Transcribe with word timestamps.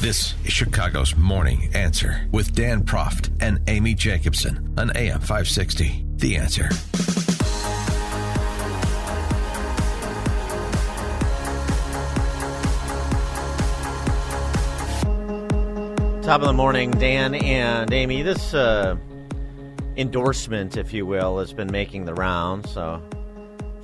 This 0.00 0.36
is 0.44 0.52
Chicago's 0.52 1.16
Morning 1.16 1.70
Answer 1.74 2.28
with 2.30 2.54
Dan 2.54 2.84
Proft 2.84 3.30
and 3.42 3.58
Amy 3.66 3.94
Jacobson 3.94 4.72
on 4.78 4.96
AM 4.96 5.18
560. 5.18 6.04
The 6.14 6.36
Answer. 6.36 6.68
Top 16.22 16.42
of 16.42 16.46
the 16.46 16.52
morning, 16.52 16.92
Dan 16.92 17.34
and 17.34 17.92
Amy. 17.92 18.22
This 18.22 18.54
uh, 18.54 18.96
endorsement, 19.96 20.76
if 20.76 20.92
you 20.92 21.06
will, 21.06 21.40
has 21.40 21.52
been 21.52 21.72
making 21.72 22.04
the 22.04 22.14
rounds, 22.14 22.70
so 22.70 23.02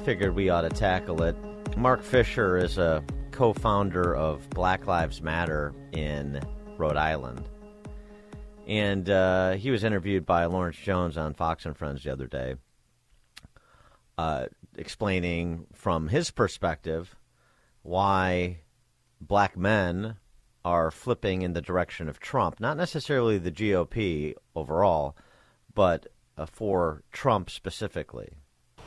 figured 0.05 0.36
we 0.36 0.48
ought 0.48 0.62
to 0.62 0.70
tackle 0.70 1.24
it. 1.24 1.34
Mark 1.77 2.05
Fisher 2.05 2.56
is 2.56 2.78
a 2.78 3.02
co 3.34 3.52
founder 3.52 4.14
of 4.14 4.48
Black 4.50 4.86
Lives 4.86 5.20
Matter 5.20 5.74
in 5.92 6.40
Rhode 6.78 6.96
Island. 6.96 7.44
And 8.66 9.10
uh, 9.10 9.52
he 9.52 9.70
was 9.70 9.82
interviewed 9.82 10.24
by 10.24 10.44
Lawrence 10.46 10.76
Jones 10.76 11.18
on 11.18 11.34
Fox 11.34 11.66
and 11.66 11.76
Friends 11.76 12.04
the 12.04 12.12
other 12.12 12.28
day, 12.28 12.54
uh, 14.16 14.46
explaining 14.76 15.66
from 15.74 16.08
his 16.08 16.30
perspective 16.30 17.16
why 17.82 18.60
black 19.20 19.56
men 19.56 20.16
are 20.64 20.91
flipping 20.91 21.42
in 21.42 21.52
the 21.52 21.60
direction 21.60 22.08
of 22.08 22.20
Trump, 22.20 22.60
not 22.60 22.76
necessarily 22.76 23.36
the 23.36 23.50
GOP 23.50 24.34
overall, 24.54 25.16
but 25.74 26.06
uh, 26.38 26.46
for 26.46 27.02
Trump 27.12 27.50
specifically. 27.50 28.30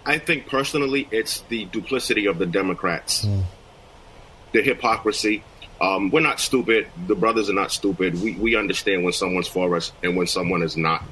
I 0.05 0.17
think 0.19 0.47
personally, 0.47 1.07
it's 1.11 1.41
the 1.41 1.65
duplicity 1.65 2.27
of 2.27 2.39
the 2.39 2.45
Democrats, 2.45 3.25
mm. 3.25 3.43
The 4.57 4.63
hypocrisy. 4.63 5.43
Um, 5.79 6.09
we're 6.09 6.21
not 6.21 6.39
stupid. 6.39 6.87
The 7.05 7.15
brothers 7.15 7.49
are 7.49 7.53
not 7.53 7.71
stupid. 7.71 8.19
We, 8.21 8.33
we 8.33 8.55
understand 8.55 9.03
when 9.03 9.13
someone's 9.13 9.47
for 9.47 9.75
us 9.75 9.91
and 10.03 10.17
when 10.17 10.25
someone 10.25 10.63
is 10.63 10.75
not. 10.75 11.03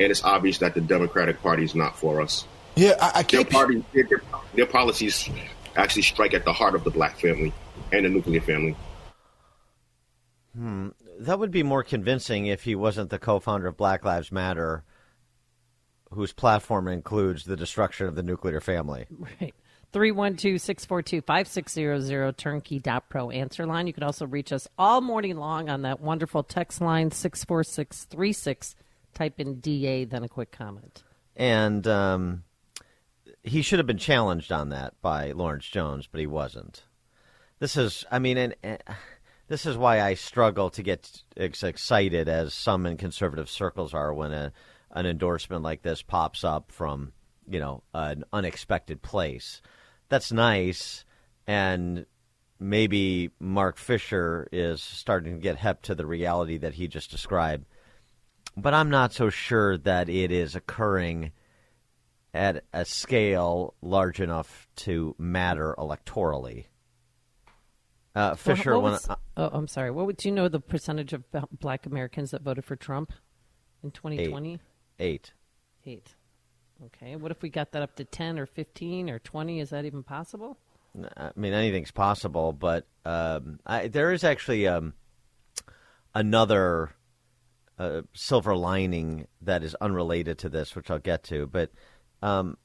And 0.00 0.10
it's 0.10 0.24
obvious 0.24 0.58
that 0.58 0.74
the 0.74 0.80
Democratic 0.80 1.40
Party 1.40 1.64
is 1.64 1.74
not 1.74 1.96
for 1.96 2.20
us. 2.20 2.44
Yeah, 2.74 2.94
I, 3.00 3.20
I 3.20 3.22
can't. 3.22 3.48
Their, 3.48 3.60
party, 3.60 3.84
their, 3.92 4.22
their 4.54 4.66
policies 4.66 5.30
actually 5.76 6.02
strike 6.02 6.34
at 6.34 6.44
the 6.44 6.52
heart 6.52 6.74
of 6.74 6.84
the 6.84 6.90
black 6.90 7.18
family 7.18 7.52
and 7.92 8.04
the 8.04 8.08
nuclear 8.08 8.40
family. 8.40 8.76
Hmm. 10.56 10.88
That 11.20 11.38
would 11.38 11.50
be 11.50 11.62
more 11.62 11.84
convincing 11.84 12.46
if 12.46 12.64
he 12.64 12.74
wasn't 12.74 13.10
the 13.10 13.18
co-founder 13.18 13.66
of 13.68 13.76
Black 13.76 14.04
Lives 14.04 14.30
Matter, 14.30 14.84
whose 16.10 16.32
platform 16.32 16.88
includes 16.88 17.44
the 17.44 17.56
destruction 17.56 18.06
of 18.06 18.14
the 18.16 18.22
nuclear 18.22 18.60
family. 18.60 19.06
Right. 19.40 19.54
312-642-5600 19.92 22.36
turnkey.pro 22.36 23.30
answer 23.30 23.66
line. 23.66 23.86
You 23.86 23.92
can 23.92 24.02
also 24.02 24.26
reach 24.26 24.52
us 24.52 24.68
all 24.76 25.00
morning 25.00 25.36
long 25.36 25.68
on 25.68 25.82
that 25.82 26.00
wonderful 26.00 26.42
text 26.42 26.80
line 26.80 27.10
64636. 27.10 28.74
Type 29.14 29.34
in 29.38 29.60
DA, 29.60 30.04
then 30.04 30.24
a 30.24 30.28
quick 30.28 30.52
comment. 30.52 31.02
And 31.34 31.86
um, 31.86 32.44
he 33.42 33.62
should 33.62 33.78
have 33.78 33.86
been 33.86 33.98
challenged 33.98 34.52
on 34.52 34.68
that 34.70 34.94
by 35.00 35.32
Lawrence 35.32 35.66
Jones, 35.66 36.08
but 36.10 36.20
he 36.20 36.26
wasn't. 36.26 36.84
This 37.58 37.76
is, 37.76 38.04
I 38.10 38.18
mean, 38.18 38.36
and, 38.36 38.54
and 38.62 38.82
this 39.48 39.66
is 39.66 39.76
why 39.76 40.00
I 40.00 40.14
struggle 40.14 40.70
to 40.70 40.82
get 40.82 41.22
excited 41.36 42.28
as 42.28 42.54
some 42.54 42.86
in 42.86 42.96
conservative 42.96 43.48
circles 43.48 43.94
are 43.94 44.12
when 44.12 44.32
a, 44.32 44.52
an 44.90 45.06
endorsement 45.06 45.62
like 45.62 45.82
this 45.82 46.02
pops 46.02 46.44
up 46.44 46.70
from 46.70 47.12
you 47.48 47.58
know 47.58 47.82
an 47.94 48.24
unexpected 48.32 49.02
place. 49.02 49.60
That's 50.08 50.32
nice, 50.32 51.04
and 51.46 52.06
maybe 52.58 53.30
Mark 53.38 53.76
Fisher 53.76 54.48
is 54.52 54.82
starting 54.82 55.34
to 55.34 55.40
get 55.40 55.56
hep 55.56 55.82
to 55.82 55.94
the 55.94 56.06
reality 56.06 56.58
that 56.58 56.74
he 56.74 56.88
just 56.88 57.10
described. 57.10 57.66
But 58.56 58.74
I'm 58.74 58.90
not 58.90 59.12
so 59.12 59.30
sure 59.30 59.76
that 59.78 60.08
it 60.08 60.32
is 60.32 60.56
occurring 60.56 61.32
at 62.34 62.64
a 62.72 62.84
scale 62.84 63.74
large 63.82 64.20
enough 64.20 64.68
to 64.76 65.14
matter 65.18 65.74
electorally. 65.78 66.66
Uh, 68.14 68.34
Fisher, 68.34 68.72
well, 68.72 68.92
was, 68.92 69.08
oh, 69.36 69.50
I'm 69.52 69.68
sorry. 69.68 69.90
What 69.90 70.06
would 70.06 70.24
you 70.24 70.32
know 70.32 70.48
the 70.48 70.60
percentage 70.60 71.12
of 71.12 71.24
Black 71.52 71.86
Americans 71.86 72.32
that 72.32 72.42
voted 72.42 72.64
for 72.64 72.74
Trump 72.74 73.12
in 73.82 73.92
2020? 73.92 74.54
Eight. 74.54 74.60
Eight. 74.98 75.32
Eight. 75.86 76.14
Okay. 76.86 77.16
What 77.16 77.30
if 77.30 77.42
we 77.42 77.48
got 77.48 77.72
that 77.72 77.82
up 77.82 77.96
to 77.96 78.04
10 78.04 78.38
or 78.38 78.46
15 78.46 79.10
or 79.10 79.18
20? 79.18 79.60
Is 79.60 79.70
that 79.70 79.84
even 79.84 80.02
possible? 80.02 80.56
I 81.16 81.30
mean, 81.36 81.52
anything's 81.52 81.90
possible, 81.90 82.52
but 82.52 82.86
um, 83.04 83.60
I, 83.66 83.88
there 83.88 84.12
is 84.12 84.24
actually 84.24 84.66
um, 84.66 84.94
another 86.14 86.94
uh, 87.78 88.02
silver 88.14 88.56
lining 88.56 89.26
that 89.42 89.62
is 89.62 89.74
unrelated 89.80 90.38
to 90.38 90.48
this, 90.48 90.74
which 90.74 90.90
I'll 90.90 90.98
get 90.98 91.24
to. 91.24 91.46
But 91.46 91.70
um, 92.22 92.56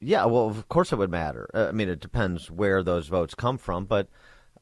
yeah, 0.00 0.24
well, 0.26 0.46
of 0.46 0.68
course 0.68 0.92
it 0.92 0.96
would 0.96 1.10
matter. 1.10 1.48
Uh, 1.52 1.66
I 1.68 1.72
mean, 1.72 1.88
it 1.88 2.00
depends 2.00 2.50
where 2.50 2.82
those 2.82 3.08
votes 3.08 3.34
come 3.34 3.58
from, 3.58 3.84
but 3.84 4.08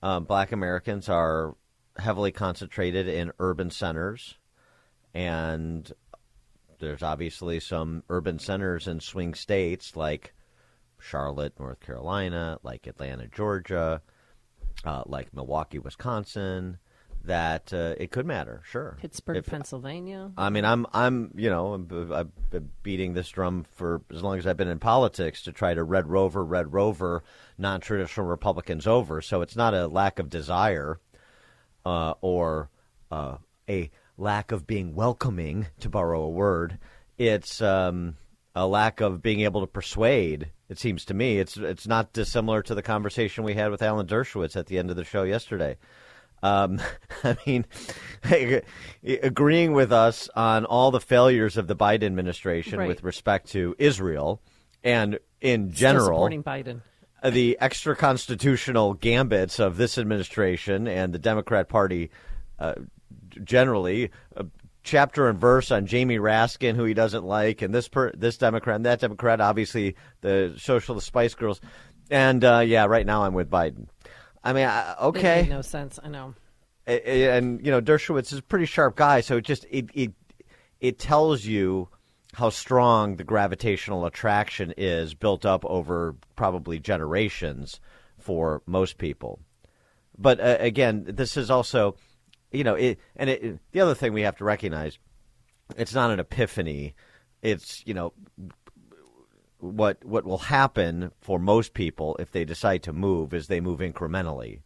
um, 0.03 0.25
black 0.25 0.53
Americans 0.53 1.09
are 1.09 1.55
heavily 1.99 2.33
concentrated 2.33 3.09
in 3.09 3.33
urban 3.39 3.71
centers, 3.71 4.37
and 5.15 5.93
there's 6.79 7.03
obviously 7.03 7.61
some 7.61 8.03
urban 8.09 8.39
centers 8.39 8.87
in 8.87 9.01
swing 9.01 9.35
states 9.35 9.97
like 9.97 10.35
Charlotte, 10.99 11.59
North 11.59 11.81
Carolina, 11.81 12.59
like 12.63 12.87
Atlanta, 12.87 13.27
Georgia, 13.29 14.03
uh, 14.85 15.03
like 15.07 15.35
Milwaukee, 15.35 15.79
Wisconsin. 15.79 16.79
That 17.25 17.73
uh, 17.73 17.95
it 17.99 18.13
could 18.13 18.25
matter, 18.25 18.63
sure. 18.65 18.97
Pittsburgh, 19.01 19.39
if, 19.39 19.47
Pennsylvania. 19.47 20.31
I 20.39 20.49
mean, 20.49 20.65
I'm, 20.65 20.87
I'm, 20.93 21.33
you 21.35 21.51
know, 21.51 21.75
I've 21.75 22.51
been 22.51 22.71
beating 22.85 23.15
this 23.15 23.29
drum 23.29 23.67
for 23.75 24.03
as 24.15 24.23
long 24.23 24.39
as 24.39 24.47
I've 24.47 24.57
been 24.57 24.69
in 24.69 24.79
politics 24.79 25.43
to 25.43 25.53
try 25.53 25.75
to 25.75 25.83
red 25.83 26.07
rover, 26.07 26.45
red 26.45 26.73
rover 26.73 27.25
non 27.59 27.81
traditional 27.81 28.27
Republicans 28.27 28.87
over. 28.87 29.21
So 29.23 29.43
it's 29.43 29.57
not 29.57 29.75
a 29.75 29.89
lack 29.89 30.21
of 30.21 30.31
desire 30.31 31.01
uh, 31.85 32.15
or 32.21 32.71
uh, 33.11 33.39
a 33.69 33.91
lack 34.19 34.53
of 34.53 34.67
being 34.67 34.95
welcoming, 34.95 35.67
to 35.81 35.89
borrow 35.89 36.23
a 36.23 36.29
word. 36.29 36.79
It's 37.19 37.61
um, 37.61 38.17
a 38.55 38.67
lack 38.67 39.01
of 39.01 39.23
being 39.23 39.41
able 39.41 39.61
to 39.61 39.67
persuade. 39.67 40.51
It 40.69 40.79
seems 40.79 41.05
to 41.07 41.15
me 41.15 41.39
it's 41.39 41.57
it's 41.57 41.87
not 41.87 42.13
dissimilar 42.13 42.63
to 42.63 42.75
the 42.75 42.83
conversation 42.83 43.45
we 43.45 43.55
had 43.55 43.71
with 43.71 43.83
Alan 43.83 44.07
Dershowitz 44.07 44.57
at 44.57 44.67
the 44.67 44.79
end 44.79 44.91
of 44.91 44.97
the 44.97 45.05
show 45.05 45.23
yesterday. 45.23 45.77
Um, 46.43 46.81
I 47.25 47.37
mean, 47.47 47.65
agreeing 49.23 49.73
with 49.73 49.93
us 49.93 50.29
on 50.35 50.65
all 50.65 50.91
the 50.91 51.01
failures 51.01 51.57
of 51.57 51.67
the 51.67 51.77
Biden 51.77 52.05
administration 52.05 52.79
right. 52.79 52.89
with 52.89 53.03
respect 53.03 53.51
to 53.51 53.77
Israel 53.79 54.41
and 54.83 55.19
in 55.41 55.73
general 55.73 56.05
Still 56.05 56.15
supporting 56.15 56.43
Biden 56.43 56.81
the 57.25 57.57
extra 57.61 57.97
constitutional 57.97 58.95
gambits 58.95 59.59
of 59.59 59.77
this 59.77 59.99
administration 59.99 60.87
and 60.87 61.13
the 61.13 61.19
Democrat 61.19 61.69
Party 61.69 62.11
uh, 62.59 62.75
generally. 63.45 64.11
Uh, 64.37 64.45
chapter 64.83 65.29
and 65.29 65.39
verse 65.39 65.73
on 65.73 65.85
Jamie 65.85 66.19
Raskin, 66.19 66.77
who 66.77 66.85
he 66.85 66.95
doesn't 66.95 67.25
like, 67.25 67.61
and 67.61 67.75
this 67.75 67.89
per, 67.89 68.13
this 68.13 68.39
Democrat 68.39 68.77
and 68.77 68.87
that 68.87 69.01
Democrat, 69.01 69.41
obviously 69.41 69.97
the 70.21 70.55
Socialist 70.57 71.07
Spice 71.07 71.35
Girls, 71.35 71.61
and 72.11 72.45
uh, 72.45 72.61
yeah, 72.61 72.87
right 72.87 73.05
now 73.05 73.25
I'm 73.25 73.35
with 73.35 73.51
Biden. 73.51 73.89
I 74.45 74.53
mean, 74.53 74.71
okay, 75.01 75.47
no 75.51 75.61
sense. 75.61 75.99
I 76.03 76.09
know. 76.09 76.35
And 76.87 77.65
you 77.67 77.73
know, 77.73 77.81
Dershowitz 77.81 78.33
is 78.33 78.39
a 78.39 78.43
pretty 78.43 78.67
sharp 78.67 78.95
guy, 78.95 79.21
so 79.21 79.39
it 79.39 79.45
just 79.45 79.67
it 79.71 79.91
it 79.93 80.13
it 80.81 80.99
tells 81.01 81.45
you 81.45 81.89
how 82.35 82.51
strong 82.51 83.17
the 83.17 83.25
gravitational 83.25 84.07
attraction 84.07 84.73
is 84.77 85.15
built 85.15 85.45
up 85.45 85.65
over 85.65 86.15
probably 86.37 86.79
generations 86.79 87.81
for 88.19 88.63
most 88.67 88.99
people. 88.99 89.41
But 90.19 90.39
uh, 90.39 90.59
again, 90.61 91.05
this 91.09 91.37
is 91.37 91.51
also, 91.51 91.97
you 92.57 92.65
know, 92.65 92.75
it, 92.75 92.99
and 93.17 93.31
it, 93.31 93.59
the 93.73 93.81
other 93.81 93.95
thing 93.95 94.13
we 94.13 94.23
have 94.23 94.37
to 94.39 94.45
recognize, 94.45 94.99
it's 95.77 95.95
not 95.95 96.11
an 96.11 96.21
epiphany. 96.21 96.95
It's 97.43 97.83
you 97.87 97.95
know, 97.95 98.13
what 99.59 100.05
what 100.05 100.25
will 100.25 100.39
happen 100.39 101.11
for 101.21 101.39
most 101.39 101.75
people 101.75 102.17
if 102.19 102.31
they 102.31 102.45
decide 102.45 102.83
to 102.85 102.93
move 102.93 103.35
is 103.35 103.47
they 103.47 103.61
move 103.61 103.81
incrementally. 103.81 104.61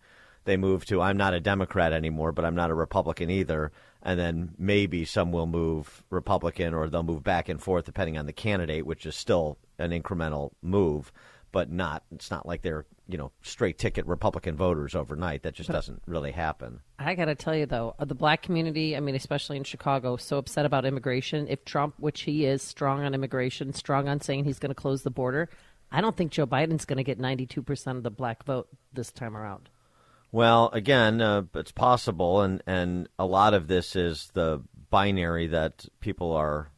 they 0.44 0.56
move 0.56 0.84
to 0.87 1.00
I'm 1.00 1.16
not 1.16 1.34
a 1.34 1.40
Democrat 1.40 1.92
anymore, 1.92 2.32
but 2.32 2.44
I'm 2.44 2.54
not 2.54 2.70
a 2.70 2.75
Republican 2.75 3.31
either, 3.31 3.72
and 4.02 4.19
then 4.19 4.54
maybe 4.58 5.04
some 5.04 5.32
will 5.32 5.46
move 5.46 6.02
Republican 6.10 6.75
or 6.75 6.88
they'll 6.88 7.02
move 7.02 7.22
back 7.22 7.48
and 7.48 7.60
forth 7.62 7.84
depending 7.84 8.16
on 8.19 8.26
the 8.26 8.32
candidate, 8.32 8.87
which 8.87 9.06
is 9.06 9.14
still 9.16 9.58
an 9.78 9.90
incremental 9.90 10.50
move, 10.62 11.12
but 11.52 11.70
not 11.70 12.02
it's 12.12 12.31
not 12.31 12.46
like 12.46 12.62
they're 12.62 12.87
you 13.11 13.19
know 13.19 13.33
straight 13.43 13.79
ticket 13.79 14.07
Republican 14.07 14.57
voters 14.57 14.95
overnight. 14.95 15.43
That 15.43 15.55
just 15.55 15.71
doesn't 15.71 16.03
really 16.07 16.33
happen. 16.33 16.81
I 16.99 17.15
got 17.15 17.27
to 17.27 17.35
tell 17.35 17.55
you 17.55 17.67
though, 17.67 17.95
the 17.99 18.15
black 18.15 18.43
community, 18.43 18.97
I 18.97 19.01
mean, 19.01 19.15
especially 19.15 19.57
in 19.57 19.65
Chicago, 19.65 20.17
so 20.17 20.39
upset 20.39 20.67
about 20.67 20.85
immigration. 20.85 21.47
If 21.49 21.65
Trump, 21.65 21.95
which 21.99 22.23
he 22.23 22.45
is, 22.45 22.62
strong 22.62 23.03
on 23.03 23.15
immigration, 23.15 23.73
strong 23.73 24.09
on 24.09 24.21
saying 24.21 24.45
he's 24.45 24.59
going 24.59 24.71
to 24.71 24.75
close 24.75 25.03
the 25.03 25.11
border, 25.11 25.49
I 25.91 26.01
don't 26.01 26.17
think 26.17 26.33
Joe 26.33 26.47
Biden's 26.47 26.85
going 26.85 26.99
to 26.99 27.05
get 27.05 27.19
92% 27.19 27.97
of 27.97 28.03
the 28.03 28.11
black 28.11 28.45
vote 28.45 28.69
this 28.93 29.11
time 29.11 29.37
around. 29.37 29.69
Well, 30.33 30.71
again, 30.73 31.21
uh, 31.21 31.43
it's 31.57 31.73
possible, 31.73 32.43
and, 32.43 32.62
and 32.67 33.09
a 33.19 33.27
lot 33.27 33.53
of 33.53 33.67
this 33.67 33.97
is 33.97 34.31
the 34.33 34.62
binary 34.91 35.49
that 35.49 35.87
people 36.01 36.33
are 36.33 36.71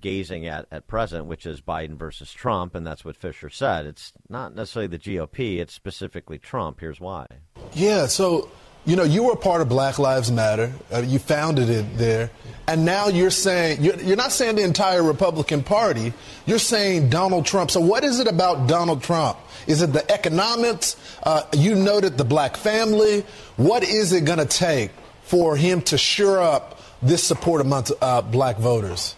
gazing 0.00 0.46
at 0.46 0.66
at 0.70 0.86
present, 0.86 1.26
which 1.26 1.46
is 1.46 1.60
Biden 1.60 1.96
versus 1.96 2.32
Trump, 2.32 2.74
and 2.74 2.86
that's 2.86 3.04
what 3.04 3.16
Fisher 3.16 3.50
said. 3.50 3.86
It's 3.86 4.12
not 4.28 4.54
necessarily 4.54 4.88
the 4.88 4.98
GOP; 4.98 5.58
it's 5.58 5.74
specifically 5.74 6.38
Trump. 6.38 6.80
Here's 6.80 7.00
why. 7.00 7.26
Yeah. 7.74 8.06
So 8.06 8.50
you 8.86 8.96
know, 8.96 9.04
you 9.04 9.24
were 9.24 9.36
part 9.36 9.60
of 9.60 9.68
Black 9.68 9.98
Lives 9.98 10.32
Matter. 10.32 10.72
Uh, 10.92 11.02
you 11.02 11.18
founded 11.18 11.68
it 11.68 11.98
there. 11.98 12.30
And 12.66 12.84
now 12.84 13.08
you're 13.08 13.30
saying, 13.30 13.82
you're, 13.82 13.96
you're, 14.00 14.16
not 14.16 14.32
saying 14.32 14.56
the 14.56 14.64
entire 14.64 15.02
Republican 15.02 15.62
Party, 15.62 16.14
you're 16.46 16.58
saying 16.58 17.10
Donald 17.10 17.44
Trump. 17.44 17.70
So, 17.70 17.80
what 17.80 18.04
is 18.04 18.20
it 18.20 18.26
about 18.26 18.68
Donald 18.68 19.02
Trump? 19.02 19.38
Is 19.66 19.82
it 19.82 19.92
the 19.92 20.10
economics? 20.10 20.96
Uh, 21.22 21.42
you 21.52 21.74
noted 21.74 22.16
the 22.16 22.24
black 22.24 22.56
family. 22.56 23.24
What 23.56 23.82
is 23.82 24.12
it 24.12 24.24
going 24.24 24.38
to 24.38 24.46
take 24.46 24.92
for 25.22 25.56
him 25.56 25.82
to 25.82 25.98
shore 25.98 26.40
up 26.40 26.80
this 27.02 27.22
support 27.22 27.60
amongst 27.60 27.92
uh, 28.00 28.22
black 28.22 28.56
voters? 28.56 29.14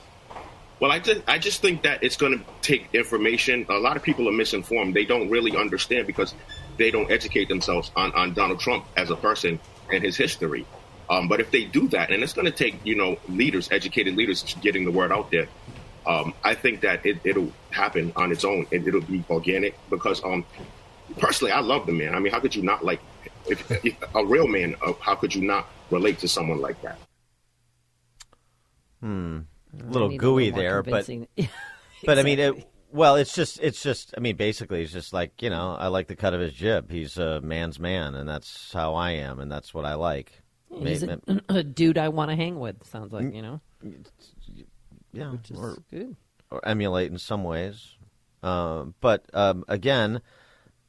Well, 0.82 0.90
I 0.90 0.98
just, 0.98 1.20
I 1.28 1.38
just 1.38 1.62
think 1.62 1.82
that 1.82 2.02
it's 2.02 2.16
going 2.16 2.36
to 2.36 2.44
take 2.60 2.88
information. 2.92 3.66
A 3.68 3.74
lot 3.74 3.96
of 3.96 4.02
people 4.02 4.28
are 4.28 4.32
misinformed. 4.32 4.94
They 4.94 5.04
don't 5.04 5.30
really 5.30 5.56
understand 5.56 6.08
because 6.08 6.34
they 6.76 6.90
don't 6.90 7.08
educate 7.08 7.48
themselves 7.48 7.92
on, 7.94 8.10
on 8.14 8.34
Donald 8.34 8.58
Trump 8.58 8.84
as 8.96 9.08
a 9.08 9.14
person 9.14 9.60
and 9.92 10.02
his 10.02 10.16
history. 10.16 10.66
Um, 11.08 11.28
but 11.28 11.38
if 11.38 11.52
they 11.52 11.66
do 11.66 11.86
that, 11.90 12.10
and 12.10 12.20
it's 12.24 12.32
going 12.32 12.46
to 12.46 12.50
take 12.50 12.84
you 12.84 12.96
know 12.96 13.16
leaders, 13.28 13.68
educated 13.70 14.16
leaders, 14.16 14.56
getting 14.60 14.84
the 14.84 14.90
word 14.90 15.12
out 15.12 15.30
there, 15.30 15.46
um, 16.04 16.34
I 16.42 16.56
think 16.56 16.80
that 16.80 17.06
it, 17.06 17.36
will 17.36 17.52
happen 17.70 18.12
on 18.16 18.32
its 18.32 18.44
own. 18.44 18.66
and 18.72 18.84
it'll 18.84 19.02
be 19.02 19.22
organic 19.30 19.78
because 19.88 20.20
um, 20.24 20.44
personally, 21.16 21.52
I 21.52 21.60
love 21.60 21.86
the 21.86 21.92
man. 21.92 22.12
I 22.12 22.18
mean, 22.18 22.32
how 22.32 22.40
could 22.40 22.56
you 22.56 22.62
not 22.64 22.84
like 22.84 23.00
if, 23.46 23.70
if 23.84 23.94
a 24.16 24.26
real 24.26 24.48
man? 24.48 24.74
Uh, 24.84 24.94
how 24.98 25.14
could 25.14 25.32
you 25.32 25.42
not 25.42 25.68
relate 25.92 26.18
to 26.18 26.26
someone 26.26 26.60
like 26.60 26.82
that? 26.82 26.98
Hmm, 28.98 29.42
little 29.72 30.16
gooey 30.16 30.48
a 30.48 30.52
there, 30.52 30.82
but 30.82 31.08
exactly. 31.08 31.50
but 32.04 32.18
I 32.18 32.22
mean, 32.22 32.38
it, 32.38 32.68
well, 32.92 33.16
it's 33.16 33.34
just, 33.34 33.58
it's 33.60 33.82
just. 33.82 34.14
I 34.16 34.20
mean, 34.20 34.36
basically, 34.36 34.82
it's 34.82 34.92
just 34.92 35.12
like 35.12 35.42
you 35.42 35.50
know, 35.50 35.76
I 35.78 35.88
like 35.88 36.08
the 36.08 36.16
cut 36.16 36.34
of 36.34 36.40
his 36.40 36.52
jib. 36.52 36.90
He's 36.90 37.16
a 37.16 37.40
man's 37.40 37.78
man, 37.78 38.14
and 38.14 38.28
that's 38.28 38.72
how 38.72 38.94
I 38.94 39.12
am, 39.12 39.40
and 39.40 39.50
that's 39.50 39.72
what 39.72 39.84
I 39.84 39.94
like. 39.94 40.42
He's 40.70 41.02
a, 41.02 41.20
a 41.48 41.62
dude 41.62 41.98
I 41.98 42.08
want 42.08 42.30
to 42.30 42.36
hang 42.36 42.58
with. 42.58 42.86
Sounds 42.86 43.12
like 43.12 43.34
you 43.34 43.42
know. 43.42 43.60
Yeah, 45.12 45.32
which 45.32 45.50
is 45.50 45.58
or, 45.58 45.78
good. 45.90 46.16
Or 46.50 46.66
emulate 46.66 47.10
in 47.10 47.18
some 47.18 47.44
ways, 47.44 47.96
uh, 48.42 48.84
but 49.00 49.24
um, 49.32 49.64
again, 49.68 50.20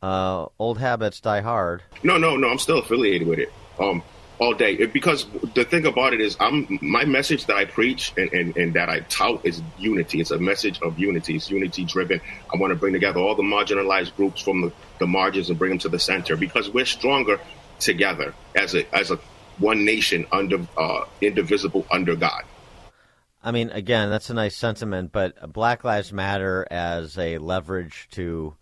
uh, 0.01 0.47
old 0.59 0.79
habits 0.79 1.21
die 1.21 1.41
hard. 1.41 1.83
No, 2.03 2.17
no, 2.17 2.35
no. 2.35 2.49
I'm 2.49 2.59
still 2.59 2.79
affiliated 2.79 3.27
with 3.27 3.39
it. 3.39 3.51
Um, 3.79 4.03
all 4.39 4.53
day. 4.53 4.73
It, 4.73 4.93
because 4.93 5.25
the 5.55 5.63
thing 5.63 5.85
about 5.85 6.13
it 6.13 6.21
is 6.21 6.35
i'm 6.39 6.79
my 6.81 7.05
message 7.05 7.45
that 7.45 7.55
i 7.55 7.65
preach 7.65 8.13
and, 8.17 8.31
and, 8.33 8.57
and 8.57 8.73
that 8.73 8.89
i 8.89 8.99
tout 9.01 9.45
is 9.45 9.61
unity. 9.77 10.21
It's 10.21 10.31
a 10.31 10.39
message 10.39 10.81
of 10.81 10.97
unity. 10.99 11.35
It's 11.35 11.49
unity 11.49 11.85
driven. 11.85 12.21
I 12.53 12.57
want 12.57 12.71
to 12.71 12.75
bring 12.75 12.93
together 12.93 13.19
all 13.19 13.35
the 13.35 13.43
marginalized 13.43 14.15
groups 14.15 14.41
from 14.41 14.61
the, 14.61 14.71
the 14.99 15.07
margins 15.07 15.49
and 15.49 15.59
bring 15.59 15.71
them 15.71 15.79
to 15.79 15.89
the 15.89 15.99
center 15.99 16.35
because 16.35 16.69
we're 16.69 16.85
stronger 16.85 17.39
together 17.79 18.33
as 18.55 18.75
a 18.75 18.95
as 18.95 19.11
a 19.11 19.19
one 19.59 19.85
nation 19.85 20.25
under 20.31 20.65
uh, 20.77 21.05
indivisible 21.21 21.85
under 21.91 22.15
god. 22.15 22.43
I 23.43 23.51
mean, 23.51 23.71
again, 23.71 24.09
that's 24.09 24.29
a 24.29 24.33
nice 24.33 24.55
sentiment, 24.55 25.11
but 25.11 25.51
Black 25.51 25.83
Lives 25.83 26.13
Matter 26.13 26.65
as 26.71 27.17
a 27.17 27.39
leverage 27.39 28.07
to 28.11 28.55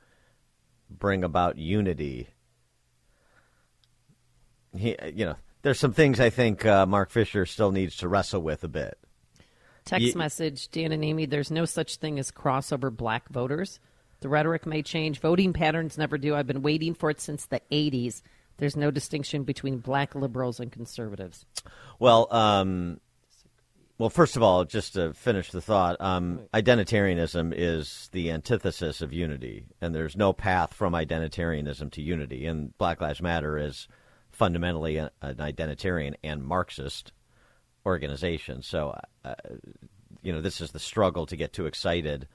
bring 0.89 1.23
about 1.23 1.57
unity. 1.57 2.29
He, 4.75 4.95
you 5.13 5.25
know, 5.25 5.35
there's 5.61 5.79
some 5.79 5.93
things 5.93 6.19
I 6.19 6.29
think 6.29 6.65
uh, 6.65 6.85
Mark 6.85 7.09
Fisher 7.09 7.45
still 7.45 7.71
needs 7.71 7.97
to 7.97 8.07
wrestle 8.07 8.41
with 8.41 8.63
a 8.63 8.67
bit. 8.67 8.97
Text 9.85 10.15
message, 10.15 10.69
Dan 10.69 10.91
and 10.91 11.03
Amy, 11.03 11.25
there's 11.25 11.51
no 11.51 11.65
such 11.65 11.95
thing 11.95 12.19
as 12.19 12.31
crossover 12.31 12.95
black 12.95 13.29
voters. 13.29 13.79
The 14.19 14.29
rhetoric 14.29 14.65
may 14.65 14.83
change. 14.83 15.19
Voting 15.19 15.53
patterns 15.53 15.97
never 15.97 16.17
do. 16.17 16.35
I've 16.35 16.47
been 16.47 16.61
waiting 16.61 16.93
for 16.93 17.09
it 17.09 17.19
since 17.19 17.45
the 17.45 17.61
80s. 17.71 18.21
There's 18.57 18.75
no 18.75 18.91
distinction 18.91 19.43
between 19.43 19.79
black 19.79 20.13
liberals 20.13 20.59
and 20.59 20.71
conservatives. 20.71 21.45
Well, 21.97 22.31
um, 22.31 22.99
well, 23.97 24.11
first 24.11 24.35
of 24.35 24.43
all, 24.43 24.65
just 24.65 24.93
to 24.93 25.13
finish 25.13 25.51
the 25.51 25.61
thought, 25.61 25.97
um, 25.99 26.41
identitarianism 26.53 27.53
is 27.55 28.09
the 28.11 28.31
antithesis 28.31 29.01
of 29.01 29.11
unity, 29.11 29.65
and 29.81 29.95
there's 29.95 30.15
no 30.15 30.33
path 30.33 30.73
from 30.73 30.93
identitarianism 30.93 31.91
to 31.91 32.01
unity. 32.03 32.45
And 32.45 32.77
Black 32.77 33.01
Lives 33.01 33.21
Matter 33.21 33.57
is 33.57 33.87
fundamentally 34.41 34.97
an 34.97 35.11
identitarian 35.21 36.15
and 36.23 36.43
Marxist 36.43 37.11
organization. 37.85 38.63
So, 38.63 38.99
uh, 39.23 39.35
you 40.23 40.33
know, 40.33 40.41
this 40.41 40.61
is 40.61 40.71
the 40.71 40.79
struggle 40.79 41.27
to 41.27 41.35
get 41.35 41.53
too 41.53 41.67
excited 41.67 42.27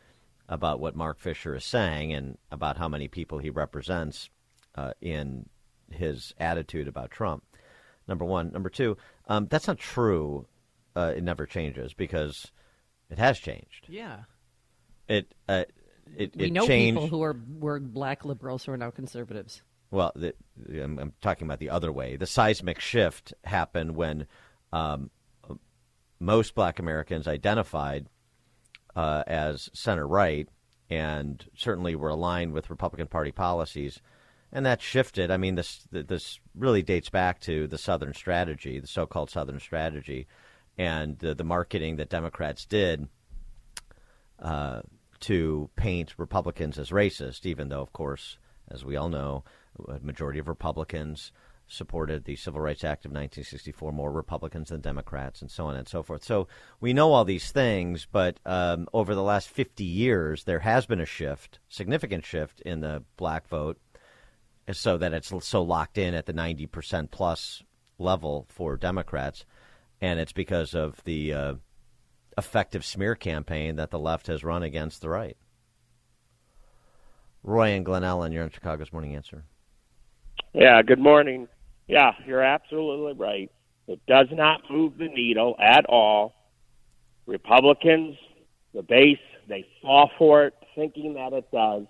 about 0.48 0.78
what 0.78 0.94
Mark 0.94 1.18
Fisher 1.18 1.56
is 1.56 1.64
saying 1.64 2.12
and 2.12 2.38
about 2.52 2.76
how 2.76 2.86
many 2.86 3.08
people 3.08 3.38
he 3.38 3.50
represents 3.50 4.30
uh, 4.76 4.92
in 5.00 5.48
his 5.90 6.32
attitude 6.38 6.86
about 6.86 7.10
Trump. 7.10 7.42
Number 8.06 8.24
one. 8.24 8.52
Number 8.52 8.70
two, 8.70 8.96
um, 9.26 9.48
that's 9.50 9.66
not 9.66 9.78
true. 9.78 10.46
Uh, 10.94 11.12
it 11.16 11.24
never 11.24 11.44
changes 11.44 11.92
because 11.92 12.52
it 13.10 13.18
has 13.18 13.36
changed. 13.36 13.86
Yeah. 13.88 14.18
It. 15.08 15.34
Uh, 15.48 15.64
it, 16.16 16.36
we 16.36 16.44
it 16.44 16.52
know 16.52 16.68
changed. 16.68 17.00
people 17.00 17.08
who 17.08 17.24
are 17.24 17.36
were 17.58 17.80
black 17.80 18.24
liberals 18.24 18.64
who 18.64 18.70
are 18.70 18.76
now 18.76 18.92
conservatives. 18.92 19.62
Well, 19.90 20.12
the, 20.14 20.34
I'm, 20.82 20.98
I'm, 20.98 21.12
talking 21.20 21.46
about 21.46 21.60
the 21.60 21.70
other 21.70 21.92
way. 21.92 22.16
The 22.16 22.26
seismic 22.26 22.80
shift 22.80 23.32
happened 23.44 23.94
when 23.94 24.26
um, 24.72 25.10
most 26.18 26.54
black 26.54 26.78
Americans 26.78 27.28
identified 27.28 28.08
uh, 28.94 29.22
as 29.26 29.70
center 29.72 30.06
right 30.06 30.48
and 30.88 31.44
certainly 31.54 31.94
were 31.94 32.08
aligned 32.08 32.52
with 32.52 32.70
Republican 32.70 33.06
Party 33.06 33.32
policies. 33.32 34.00
And 34.52 34.64
that 34.64 34.80
shifted. 34.80 35.30
I 35.30 35.36
mean, 35.36 35.56
this 35.56 35.86
this 35.90 36.40
really 36.54 36.82
dates 36.82 37.10
back 37.10 37.40
to 37.40 37.66
the 37.66 37.78
Southern 37.78 38.14
strategy, 38.14 38.78
the 38.78 38.86
so-called 38.86 39.28
Southern 39.28 39.60
strategy, 39.60 40.26
and 40.78 41.18
the 41.18 41.44
marketing 41.44 41.96
that 41.96 42.08
Democrats 42.08 42.64
did 42.64 43.08
uh, 44.38 44.82
to 45.20 45.70
paint 45.76 46.14
Republicans 46.16 46.78
as 46.78 46.90
racist, 46.90 47.44
even 47.44 47.68
though, 47.68 47.80
of 47.80 47.92
course, 47.92 48.38
as 48.70 48.84
we 48.84 48.96
all 48.96 49.08
know, 49.08 49.44
a 49.88 50.00
majority 50.00 50.38
of 50.38 50.48
Republicans 50.48 51.32
supported 51.68 52.24
the 52.24 52.36
Civil 52.36 52.60
Rights 52.60 52.84
Act 52.84 53.04
of 53.04 53.10
1964, 53.10 53.92
more 53.92 54.12
Republicans 54.12 54.68
than 54.68 54.80
Democrats, 54.80 55.42
and 55.42 55.50
so 55.50 55.66
on 55.66 55.76
and 55.76 55.88
so 55.88 56.02
forth. 56.02 56.22
So 56.22 56.46
we 56.80 56.92
know 56.92 57.12
all 57.12 57.24
these 57.24 57.50
things, 57.50 58.06
but 58.10 58.38
um, 58.46 58.88
over 58.92 59.14
the 59.14 59.22
last 59.22 59.48
50 59.48 59.82
years, 59.84 60.44
there 60.44 60.60
has 60.60 60.86
been 60.86 61.00
a 61.00 61.06
shift, 61.06 61.58
significant 61.68 62.24
shift 62.24 62.60
in 62.60 62.80
the 62.80 63.02
black 63.16 63.48
vote, 63.48 63.78
so 64.72 64.96
that 64.98 65.12
it's 65.12 65.32
so 65.40 65.62
locked 65.62 65.98
in 65.98 66.14
at 66.14 66.26
the 66.26 66.32
90% 66.32 67.10
plus 67.10 67.62
level 67.98 68.46
for 68.48 68.76
Democrats. 68.76 69.44
And 70.00 70.20
it's 70.20 70.32
because 70.32 70.74
of 70.74 71.02
the 71.04 71.32
uh, 71.32 71.54
effective 72.36 72.84
smear 72.84 73.14
campaign 73.14 73.76
that 73.76 73.90
the 73.90 73.98
left 73.98 74.26
has 74.26 74.44
run 74.44 74.62
against 74.62 75.00
the 75.00 75.08
right. 75.08 75.36
Roy 77.42 77.70
and 77.70 77.84
Glen 77.84 78.02
Ellyn, 78.02 78.32
you're 78.32 78.42
on 78.42 78.50
Chicago's 78.50 78.92
Morning 78.92 79.14
Answer. 79.14 79.44
Yeah, 80.54 80.82
good 80.82 80.98
morning. 80.98 81.48
Yeah, 81.86 82.12
you're 82.26 82.42
absolutely 82.42 83.12
right. 83.12 83.50
It 83.86 84.00
does 84.08 84.26
not 84.32 84.62
move 84.70 84.98
the 84.98 85.08
needle 85.08 85.54
at 85.60 85.86
all. 85.86 86.34
Republicans, 87.26 88.16
the 88.74 88.82
base, 88.82 89.18
they 89.48 89.64
fall 89.82 90.10
for 90.18 90.46
it, 90.46 90.54
thinking 90.74 91.14
that 91.14 91.32
it 91.32 91.48
does. 91.52 91.84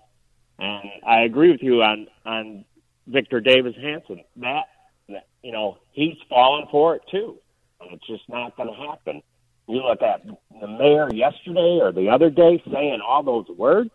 And 0.59 0.89
I 1.07 1.21
agree 1.21 1.51
with 1.51 1.63
you 1.63 1.81
on 1.81 2.07
on 2.25 2.65
Victor 3.07 3.41
Davis 3.41 3.75
Hanson. 3.81 4.21
That, 4.37 4.65
that 5.09 5.27
you 5.41 5.51
know, 5.51 5.77
he's 5.91 6.17
falling 6.29 6.67
for 6.69 6.95
it 6.95 7.01
too. 7.09 7.37
And 7.81 7.93
it's 7.93 8.07
just 8.07 8.27
not 8.29 8.55
going 8.57 8.69
to 8.69 8.75
happen. 8.75 9.21
You 9.67 9.81
look 9.83 10.01
at 10.01 10.25
the 10.25 10.67
mayor 10.67 11.09
yesterday 11.13 11.79
or 11.81 11.91
the 11.91 12.09
other 12.09 12.29
day 12.29 12.61
saying 12.71 12.99
all 13.05 13.23
those 13.23 13.47
words, 13.57 13.91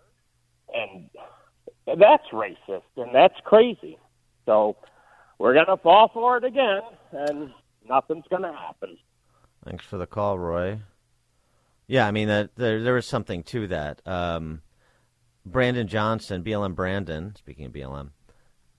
and 0.74 1.08
that's 1.86 2.26
racist 2.32 2.82
and 2.96 3.14
that's 3.14 3.36
crazy. 3.44 3.98
So 4.46 4.76
we're 5.38 5.54
going 5.54 5.66
to 5.66 5.76
fall 5.76 6.10
for 6.12 6.36
it 6.36 6.44
again, 6.44 6.80
and 7.12 7.50
nothing's 7.88 8.24
going 8.30 8.42
to 8.42 8.52
happen. 8.52 8.96
Thanks 9.64 9.84
for 9.84 9.96
the 9.98 10.06
call, 10.06 10.38
Roy. 10.38 10.80
Yeah, 11.86 12.06
I 12.06 12.10
mean 12.10 12.28
that 12.28 12.56
there 12.56 12.82
there 12.82 12.96
is 12.96 13.06
something 13.06 13.42
to 13.44 13.66
that. 13.68 14.00
Um, 14.06 14.62
Brandon 15.44 15.86
Johnson, 15.86 16.42
BLM 16.42 16.74
Brandon, 16.74 17.34
speaking 17.36 17.66
of 17.66 17.72
BLM, 17.72 18.10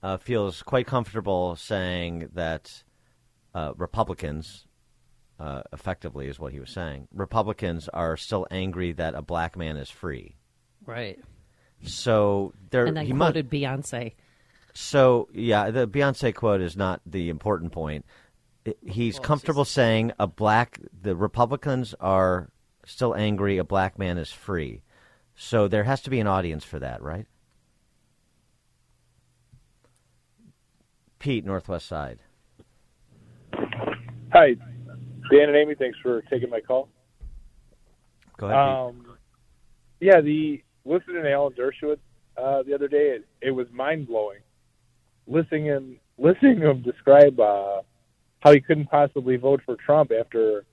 uh, 0.02 0.18
feels 0.18 0.64
quite 0.64 0.88
comfortable 0.88 1.56
saying 1.56 2.30
that 2.34 2.84
uh, 3.54 3.74
Republicans, 3.78 4.66
uh, 5.40 5.64
effectively, 5.72 6.28
is 6.28 6.40
what 6.40 6.54
he 6.54 6.60
was 6.60 6.70
saying. 6.70 7.08
Republicans 7.14 7.90
are 7.90 8.18
still 8.18 8.48
angry 8.50 8.94
that 8.94 9.16
a 9.16 9.22
black 9.22 9.58
man 9.58 9.78
is 9.78 9.90
free. 9.90 10.36
Right. 10.86 11.20
So 11.86 12.54
there, 12.70 12.86
And 12.86 12.96
then 12.96 13.06
he 13.06 13.14
must, 13.14 13.34
quoted 13.34 13.50
Beyonce. 13.50 14.14
So 14.74 15.30
yeah, 15.34 15.72
the 15.72 15.88
Beyonce 15.88 16.34
quote 16.34 16.62
is 16.62 16.76
not 16.76 17.02
the 17.06 17.30
important 17.30 17.72
point. 17.72 18.06
I- 18.68 18.76
He's 18.86 19.20
comfortable 19.20 19.66
saying 19.66 20.12
a 20.20 20.28
black 20.28 20.80
the 21.02 21.16
Republicans 21.16 21.94
are 22.00 22.50
still 22.86 23.16
angry 23.16 23.58
a 23.58 23.64
black 23.64 23.98
man 24.00 24.18
is 24.18 24.32
free. 24.32 24.82
So 25.36 25.68
there 25.68 25.84
has 25.84 26.02
to 26.04 26.10
be 26.10 26.20
an 26.20 26.28
audience 26.28 26.64
for 26.64 26.80
that, 26.80 27.02
right? 27.02 27.26
Pete, 31.20 31.46
Northwest 31.46 31.88
Side. 31.88 32.20
Hi, 34.34 34.56
Dan 35.32 35.48
and 35.50 35.56
Amy. 35.56 35.76
Thanks 35.76 35.98
for 36.04 36.22
taking 36.24 36.50
my 36.50 36.60
call. 36.60 36.90
Go 38.38 38.48
ahead. 38.48 38.58
Pete. 38.58 39.08
Um, 39.08 39.18
yeah, 40.00 40.22
the 40.22 40.62
listening 40.86 41.24
to 41.24 41.32
Alan 41.32 41.54
Dershowitz 41.54 42.00
uh, 42.38 42.64
the 42.64 42.74
other 42.74 42.88
day, 42.88 43.16
it, 43.18 43.26
it 43.42 43.52
was 43.52 43.68
mind 43.72 44.08
blowing. 44.08 44.40
Listening 45.28 45.66
him, 45.66 46.00
listening 46.18 46.60
to 46.60 46.70
him 46.70 46.82
describe 46.82 47.40
uh, 47.40 47.82
how 48.42 48.52
he 48.52 48.62
couldn't 48.62 48.88
possibly 48.88 49.38
vote 49.38 49.62
for 49.66 49.76
Trump 49.76 50.12
after 50.12 50.66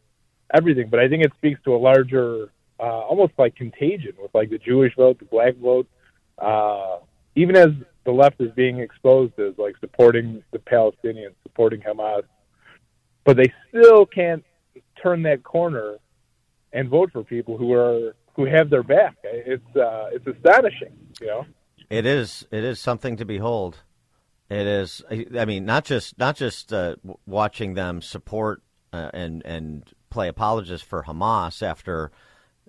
everything, 0.53 0.89
but 0.91 1.01
I 1.01 1.09
think 1.09 1.25
it 1.25 1.33
speaks 1.39 1.61
to 1.65 1.75
a 1.75 1.79
larger, 1.79 2.51
uh, 2.79 2.83
almost 2.83 3.33
like 3.39 3.55
contagion 3.55 4.15
with 4.21 4.35
like 4.35 4.51
the 4.51 4.59
Jewish 4.59 4.95
vote, 4.97 5.19
the 5.19 5.25
black 5.25 5.57
vote. 5.57 5.87
Uh, 6.39 6.99
even 7.37 7.57
as 7.57 7.69
the 8.05 8.11
left 8.11 8.41
is 8.41 8.51
being 8.53 8.79
exposed 8.81 9.39
as 9.39 9.55
like 9.59 9.77
supporting 9.79 10.43
the 10.53 10.59
Palestinians, 10.59 11.35
supporting 11.43 11.81
Hamas, 11.81 12.23
but 13.25 13.37
they 13.37 13.53
still 13.69 14.07
can't 14.07 14.45
turn 15.03 15.23
that 15.23 15.43
corner 15.43 15.97
and 16.73 16.89
vote 16.89 17.13
for 17.13 17.23
people 17.23 17.57
who 17.57 17.73
are 17.73 18.15
who 18.35 18.45
have 18.47 18.71
their 18.71 18.83
back. 18.83 19.17
It's 19.23 19.77
uh, 19.77 20.09
it's 20.13 20.27
astonishing, 20.27 20.97
you 21.21 21.27
know. 21.27 21.47
It 21.89 22.07
is. 22.07 22.47
It 22.51 22.65
is 22.65 22.79
something 22.79 23.17
to 23.17 23.25
behold. 23.25 23.79
It 24.51 24.67
is. 24.67 25.03
I 25.11 25.45
mean, 25.45 25.65
not 25.65 25.85
just 25.85 26.19
not 26.19 26.35
just 26.37 26.73
uh, 26.73 26.97
watching 27.25 27.75
them 27.75 28.03
support 28.03 28.63
uh, 28.93 29.11
and 29.15 29.43
and 29.47 29.89
play 30.11 30.27
apologists 30.27 30.85
for 30.87 31.05
Hamas 31.05 31.63
after 31.63 32.11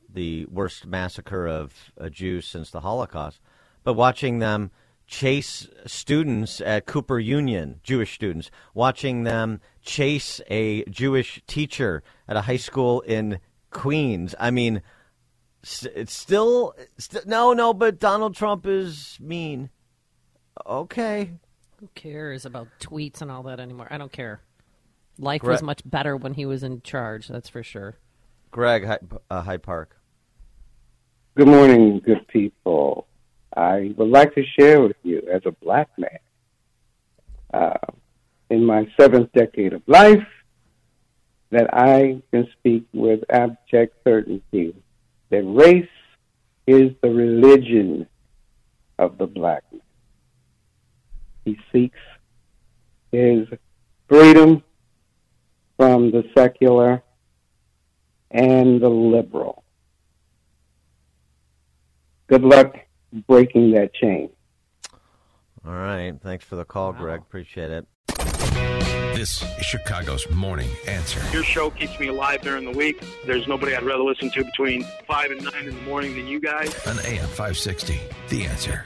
the 0.07 0.45
worst 0.45 0.85
massacre 0.85 1.47
of 1.47 1.73
uh, 1.99 2.09
Jews 2.09 2.45
since 2.45 2.69
the 2.69 2.81
Holocaust, 2.81 3.41
but 3.83 3.93
watching 3.93 4.37
them 4.37 4.69
chase 5.07 5.67
students 5.87 6.61
at 6.61 6.85
Cooper 6.85 7.19
Union, 7.19 7.79
Jewish 7.83 8.13
students, 8.13 8.51
watching 8.75 9.23
them 9.23 9.59
chase 9.81 10.39
a 10.49 10.83
Jewish 10.85 11.41
teacher 11.47 12.03
at 12.27 12.37
a 12.37 12.41
high 12.41 12.57
school 12.57 13.01
in 13.01 13.39
Queens. 13.71 14.35
I 14.39 14.51
mean, 14.51 14.81
s- 15.63 15.87
it's 15.95 16.13
still, 16.13 16.75
no, 17.25 17.53
no, 17.53 17.73
but 17.73 17.99
Donald 17.99 18.35
Trump 18.35 18.65
is 18.67 19.17
mean. 19.19 19.69
Okay. 20.65 21.31
Who 21.81 21.89
cares 21.95 22.45
about 22.45 22.67
tweets 22.79 23.23
and 23.23 23.31
all 23.31 23.41
that 23.43 23.59
anymore? 23.59 23.87
I 23.89 23.97
don't 23.97 24.11
care. 24.11 24.41
Life 25.17 25.41
Gre- 25.41 25.49
was 25.49 25.63
much 25.63 25.81
better 25.83 26.15
when 26.15 26.35
he 26.35 26.45
was 26.45 26.61
in 26.61 26.83
charge. 26.83 27.27
That's 27.27 27.49
for 27.49 27.63
sure. 27.63 27.97
Greg, 28.51 28.85
Hy- 28.85 28.99
uh, 29.31 29.41
Hyde 29.41 29.63
Park. 29.63 29.97
Good 31.35 31.47
morning, 31.47 31.99
good 32.05 32.27
people. 32.27 33.07
I 33.57 33.95
would 33.97 34.09
like 34.09 34.35
to 34.35 34.43
share 34.59 34.79
with 34.79 34.95
you, 35.01 35.23
as 35.33 35.41
a 35.45 35.51
black 35.53 35.89
man, 35.97 36.19
uh, 37.51 37.73
in 38.51 38.63
my 38.63 38.87
seventh 38.99 39.31
decade 39.31 39.73
of 39.73 39.81
life, 39.87 40.27
that 41.49 41.73
I 41.73 42.21
can 42.31 42.47
speak 42.59 42.85
with 42.93 43.21
abject 43.31 43.95
certainty 44.03 44.75
that 45.31 45.43
race 45.43 45.89
is 46.67 46.91
the 47.01 47.09
religion 47.09 48.05
of 48.99 49.17
the 49.17 49.25
black 49.25 49.63
man. 49.71 49.81
He 51.45 51.59
seeks 51.71 51.97
his 53.11 53.47
freedom 54.07 54.63
from 55.77 56.11
the 56.11 56.23
secular 56.35 57.01
and 58.29 58.81
the 58.81 58.89
liberal. 58.89 59.63
Good 62.27 62.43
luck 62.43 62.75
breaking 63.27 63.71
that 63.71 63.93
chain. 63.93 64.29
All 65.65 65.73
right. 65.73 66.13
Thanks 66.21 66.45
for 66.45 66.55
the 66.55 66.65
call, 66.65 66.93
Greg. 66.93 67.19
Appreciate 67.19 67.71
it. 67.71 67.87
This 69.13 69.43
is 69.43 69.65
Chicago's 69.65 70.27
Morning 70.31 70.69
Answer. 70.87 71.21
Your 71.31 71.43
show 71.43 71.69
keeps 71.69 71.99
me 71.99 72.07
alive 72.07 72.41
during 72.41 72.65
the 72.65 72.71
week. 72.71 73.03
There's 73.25 73.47
nobody 73.47 73.75
I'd 73.75 73.83
rather 73.83 74.03
listen 74.03 74.31
to 74.31 74.43
between 74.43 74.83
5 75.05 75.31
and 75.31 75.43
9 75.43 75.53
in 75.67 75.75
the 75.75 75.81
morning 75.81 76.15
than 76.15 76.27
you 76.27 76.39
guys. 76.39 76.73
On 76.87 76.97
AM 77.05 77.27
560. 77.27 77.99
The 78.29 78.45
Answer. 78.45 78.85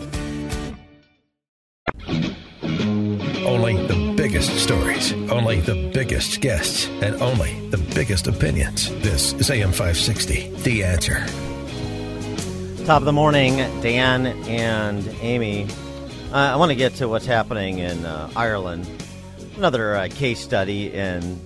Guests, 6.41 6.87
and 7.01 7.15
only 7.21 7.53
the 7.69 7.77
biggest 7.93 8.27
opinions. 8.27 8.89
This 9.01 9.33
is 9.33 9.51
AM 9.51 9.71
560. 9.71 10.49
The 10.63 10.83
Answer. 10.83 11.25
Top 12.85 13.01
of 13.01 13.05
the 13.05 13.13
morning, 13.13 13.57
Dan 13.81 14.25
and 14.47 15.07
Amy. 15.21 15.67
Uh, 16.33 16.37
I 16.37 16.55
want 16.55 16.71
to 16.71 16.75
get 16.75 16.95
to 16.95 17.07
what's 17.07 17.27
happening 17.27 17.77
in 17.77 18.05
uh, 18.05 18.31
Ireland. 18.35 18.89
Another 19.55 19.95
uh, 19.95 20.07
case 20.09 20.39
study 20.39 20.91
in 20.91 21.39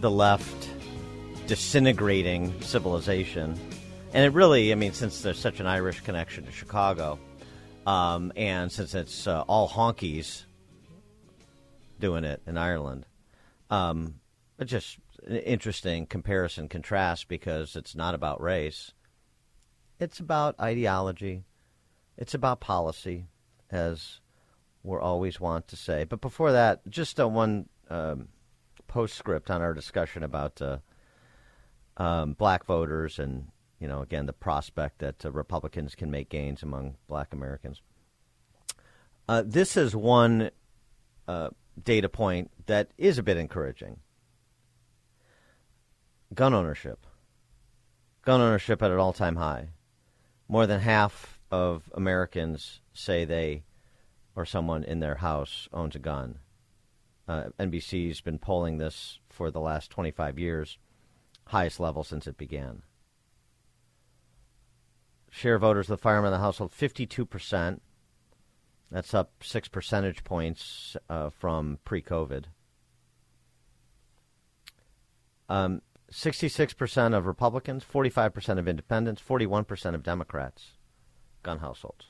the 0.00 0.10
left 0.10 0.68
disintegrating 1.46 2.60
civilization. 2.60 3.56
And 4.12 4.24
it 4.24 4.32
really, 4.32 4.72
I 4.72 4.74
mean, 4.74 4.92
since 4.92 5.22
there's 5.22 5.38
such 5.38 5.60
an 5.60 5.68
Irish 5.68 6.00
connection 6.00 6.44
to 6.46 6.50
Chicago, 6.50 7.20
um, 7.86 8.32
and 8.34 8.72
since 8.72 8.96
it's 8.96 9.28
uh, 9.28 9.42
all 9.42 9.68
honkies 9.68 10.42
doing 12.00 12.24
it 12.24 12.42
in 12.48 12.58
Ireland, 12.58 13.06
um, 13.70 14.19
just 14.64 14.98
an 15.26 15.36
interesting 15.36 16.06
comparison 16.06 16.68
contrast 16.68 17.28
because 17.28 17.76
it's 17.76 17.94
not 17.94 18.14
about 18.14 18.40
race. 18.40 18.92
It's 19.98 20.20
about 20.20 20.58
ideology. 20.60 21.44
It's 22.16 22.34
about 22.34 22.60
policy, 22.60 23.26
as 23.70 24.20
we're 24.82 25.00
always 25.00 25.40
want 25.40 25.68
to 25.68 25.76
say. 25.76 26.04
But 26.04 26.20
before 26.20 26.52
that, 26.52 26.80
just 26.88 27.20
uh, 27.20 27.28
one 27.28 27.68
um, 27.88 28.28
postscript 28.86 29.50
on 29.50 29.62
our 29.62 29.74
discussion 29.74 30.22
about 30.22 30.60
uh, 30.60 30.78
um, 31.96 32.32
black 32.32 32.64
voters 32.64 33.18
and, 33.18 33.48
you 33.78 33.88
know, 33.88 34.00
again, 34.00 34.26
the 34.26 34.32
prospect 34.32 34.98
that 34.98 35.24
uh, 35.24 35.30
Republicans 35.30 35.94
can 35.94 36.10
make 36.10 36.28
gains 36.28 36.62
among 36.62 36.96
black 37.08 37.32
Americans. 37.32 37.82
Uh, 39.28 39.42
this 39.46 39.76
is 39.76 39.94
one 39.94 40.50
uh, 41.28 41.50
data 41.82 42.08
point 42.08 42.50
that 42.66 42.90
is 42.98 43.18
a 43.18 43.22
bit 43.22 43.36
encouraging. 43.36 43.98
Gun 46.34 46.54
ownership. 46.54 47.06
Gun 48.22 48.40
ownership 48.40 48.82
at 48.82 48.90
an 48.90 48.98
all 48.98 49.12
time 49.12 49.36
high. 49.36 49.70
More 50.48 50.66
than 50.66 50.80
half 50.80 51.40
of 51.50 51.90
Americans 51.94 52.80
say 52.92 53.24
they 53.24 53.64
or 54.36 54.44
someone 54.44 54.84
in 54.84 55.00
their 55.00 55.16
house 55.16 55.68
owns 55.72 55.96
a 55.96 55.98
gun. 55.98 56.38
Uh, 57.26 57.44
NBC's 57.58 58.20
been 58.20 58.38
polling 58.38 58.78
this 58.78 59.20
for 59.28 59.50
the 59.50 59.60
last 59.60 59.90
25 59.90 60.38
years, 60.38 60.78
highest 61.46 61.78
level 61.78 62.02
since 62.02 62.26
it 62.26 62.36
began. 62.36 62.82
Share 65.30 65.54
of 65.54 65.60
voters 65.60 65.88
with 65.88 66.00
firearm 66.00 66.24
in 66.24 66.32
the 66.32 66.38
household, 66.38 66.72
52%. 66.72 67.80
That's 68.90 69.14
up 69.14 69.32
six 69.42 69.68
percentage 69.68 70.24
points 70.24 70.96
uh, 71.08 71.30
from 71.30 71.78
pre 71.84 72.02
COVID. 72.02 72.46
Um, 75.48 75.82
66% 76.12 77.16
of 77.16 77.26
Republicans, 77.26 77.84
45% 77.84 78.58
of 78.58 78.66
independents, 78.66 79.22
41% 79.26 79.94
of 79.94 80.02
Democrats, 80.02 80.72
gun 81.42 81.58
households. 81.58 82.06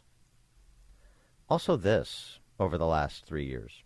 Also, 1.49 1.77
this 1.77 2.39
over 2.59 2.79
the 2.79 2.87
last 2.87 3.27
three 3.27 3.45
years 3.45 3.83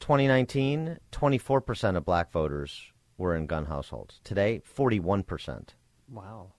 2019, 0.00 0.98
24% 1.10 1.96
of 1.96 2.04
black 2.04 2.30
voters 2.30 2.92
were 3.16 3.34
in 3.34 3.46
gun 3.46 3.66
households. 3.66 4.20
Today, 4.24 4.62
41%. 4.76 5.70
Wow. 6.10 6.52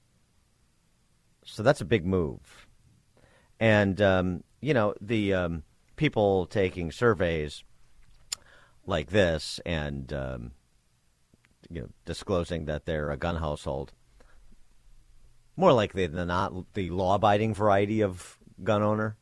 So 1.46 1.63
that's 1.63 1.82
a 1.82 1.86
big 1.86 2.06
move. 2.06 2.68
And, 3.60 4.01
um, 4.01 4.44
you 4.62 4.74
know, 4.74 4.94
the 5.01 5.34
um, 5.34 5.63
people 5.96 6.46
taking 6.46 6.92
surveys 6.92 7.63
like 8.86 9.10
this 9.10 9.60
and, 9.66 10.12
um, 10.13 10.51
you 11.70 11.82
know, 11.82 11.89
disclosing 12.06 12.66
that 12.66 12.86
they're 12.86 13.12
a 13.12 13.18
gun 13.18 13.38
household, 13.38 13.94
more 15.56 15.74
likely 15.74 16.08
than 16.08 16.28
not, 16.28 16.74
the 16.74 16.89
law 16.89 17.16
abiding 17.16 17.54
variety 17.54 18.01
of 18.01 18.38
gun 18.63 18.82
owner. 18.82 19.18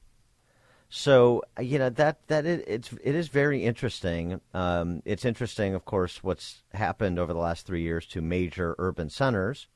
So 0.89 1.43
you 1.59 1.79
know 1.79 1.89
that 1.89 2.27
that 2.27 2.45
it, 2.45 2.63
it's 2.65 2.93
it 3.03 3.13
is 3.13 3.27
very 3.27 3.65
interesting. 3.65 4.39
Um, 4.53 5.01
it's 5.03 5.25
interesting, 5.25 5.73
of 5.75 5.83
course, 5.83 6.23
what's 6.23 6.63
happened 6.73 7.19
over 7.19 7.33
the 7.33 7.39
last 7.39 7.65
three 7.65 7.81
years 7.81 8.05
to 8.07 8.21
major 8.21 8.73
urban 8.77 9.09
centers. 9.09 9.67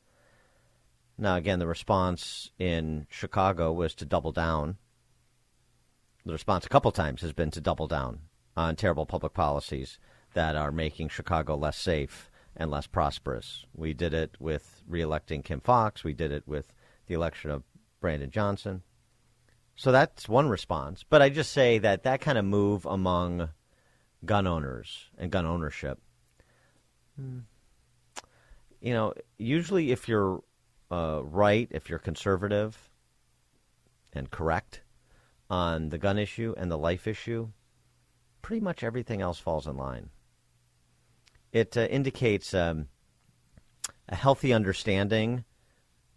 Now, 1.18 1.36
again, 1.36 1.60
the 1.60 1.68
response 1.68 2.52
in 2.58 3.08
Chicago 3.10 3.74
was 3.74 3.94
to 3.96 4.06
double 4.06 4.32
down. 4.32 4.78
The 6.26 6.32
response 6.32 6.66
a 6.66 6.70
couple 6.70 6.92
times 6.92 7.22
has 7.22 7.34
been 7.34 7.52
to 7.52 7.62
double 7.62 7.88
down 7.88 8.22
on 8.56 8.76
terrible 8.76 9.06
public 9.06 9.34
policies 9.34 10.00
that 10.34 10.56
are 10.56 10.72
making 10.72 11.10
Chicago 11.10 11.56
less 11.56 11.78
safe 11.78 12.31
and 12.56 12.70
less 12.70 12.88
prosperous. 12.88 13.66
We 13.74 13.94
did 13.94 14.14
it 14.14 14.36
with 14.40 14.84
reelecting 14.90 15.44
Kim 15.44 15.62
Foxx. 15.62 16.04
We 16.04 16.14
did 16.14 16.32
it 16.32 16.48
with 16.48 16.74
the 17.08 17.14
election 17.14 17.52
of 17.52 17.64
Brandon 18.00 18.32
Johnson. 18.32 18.84
So 19.76 19.92
that's 19.92 20.28
one 20.30 20.50
response. 20.50 21.04
But 21.08 21.22
I 21.22 21.30
just 21.30 21.52
say 21.52 21.78
that 21.80 22.04
that 22.04 22.22
kind 22.22 22.38
of 22.38 22.46
move 22.46 22.86
among 22.86 23.50
gun 24.26 24.48
owners 24.48 25.10
and 25.18 25.32
gun 25.32 25.46
ownership, 25.46 26.00
hmm, 27.16 27.40
you 28.80 28.94
know, 28.94 29.14
usually 29.38 29.92
if 29.92 30.08
you're 30.08 30.44
uh, 30.92 31.22
right, 31.24 31.68
if 31.72 31.90
you're 31.90 32.00
conservative 32.00 32.90
and 34.14 34.30
correct 34.30 34.82
on 35.50 35.90
the 35.90 35.98
gun 35.98 36.18
issue 36.18 36.54
and 36.58 36.70
the 36.70 36.78
life 36.78 37.08
issue, 37.08 37.50
pretty 38.42 38.62
much 38.62 38.84
everything 38.84 39.22
else 39.22 39.40
falls 39.40 39.68
in 39.68 39.78
line. 39.78 40.10
It 41.52 41.76
uh, 41.76 41.82
indicates 41.82 42.54
um, 42.54 42.88
a 44.08 44.16
healthy 44.16 44.54
understanding 44.54 45.44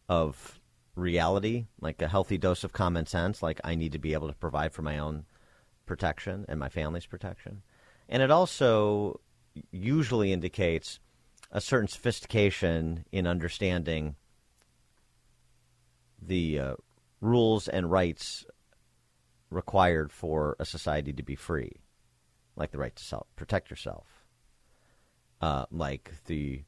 of 0.08 0.60
reality, 0.94 1.66
like 1.80 2.00
a 2.02 2.08
healthy 2.08 2.38
dose 2.38 2.64
of 2.64 2.72
common 2.72 3.06
sense, 3.06 3.42
like 3.42 3.60
I 3.64 3.74
need 3.74 3.92
to 3.92 3.98
be 3.98 4.12
able 4.12 4.28
to 4.28 4.34
provide 4.34 4.72
for 4.72 4.82
my 4.82 4.98
own 4.98 5.24
protection 5.86 6.44
and 6.48 6.60
my 6.60 6.68
family's 6.68 7.06
protection. 7.06 7.62
And 8.08 8.22
it 8.22 8.30
also 8.30 9.20
usually 9.70 10.32
indicates 10.32 11.00
a 11.50 11.60
certain 11.60 11.88
sophistication 11.88 13.04
in 13.12 13.26
understanding 13.26 14.16
the 16.20 16.58
uh, 16.58 16.74
rules 17.20 17.68
and 17.68 17.90
rights 17.90 18.44
required 19.50 20.10
for 20.10 20.56
a 20.58 20.64
society 20.64 21.12
to 21.12 21.22
be 21.22 21.36
free, 21.36 21.72
like 22.56 22.72
the 22.72 22.78
right 22.78 22.94
to 22.96 23.04
self 23.04 23.26
protect 23.36 23.70
yourself, 23.70 24.13
uh, 25.44 25.66
like 25.70 26.10
the 26.24 26.62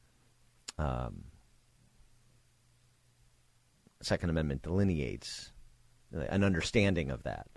um, 0.77 1.23
Second 4.03 4.29
Amendment 4.29 4.61
delineates 4.61 5.51
an 6.11 6.43
understanding 6.43 7.09
of 7.09 7.23
that. 7.23 7.47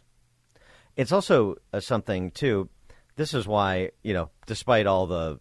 It's 0.96 1.12
also 1.12 1.56
uh, 1.74 1.80
something 1.80 2.30
too. 2.30 2.70
This 3.16 3.35
is 3.35 3.46
why 3.46 3.90
you 4.02 4.14
know, 4.14 4.30
despite 4.46 4.87
all 4.87 5.06
the 5.06 5.38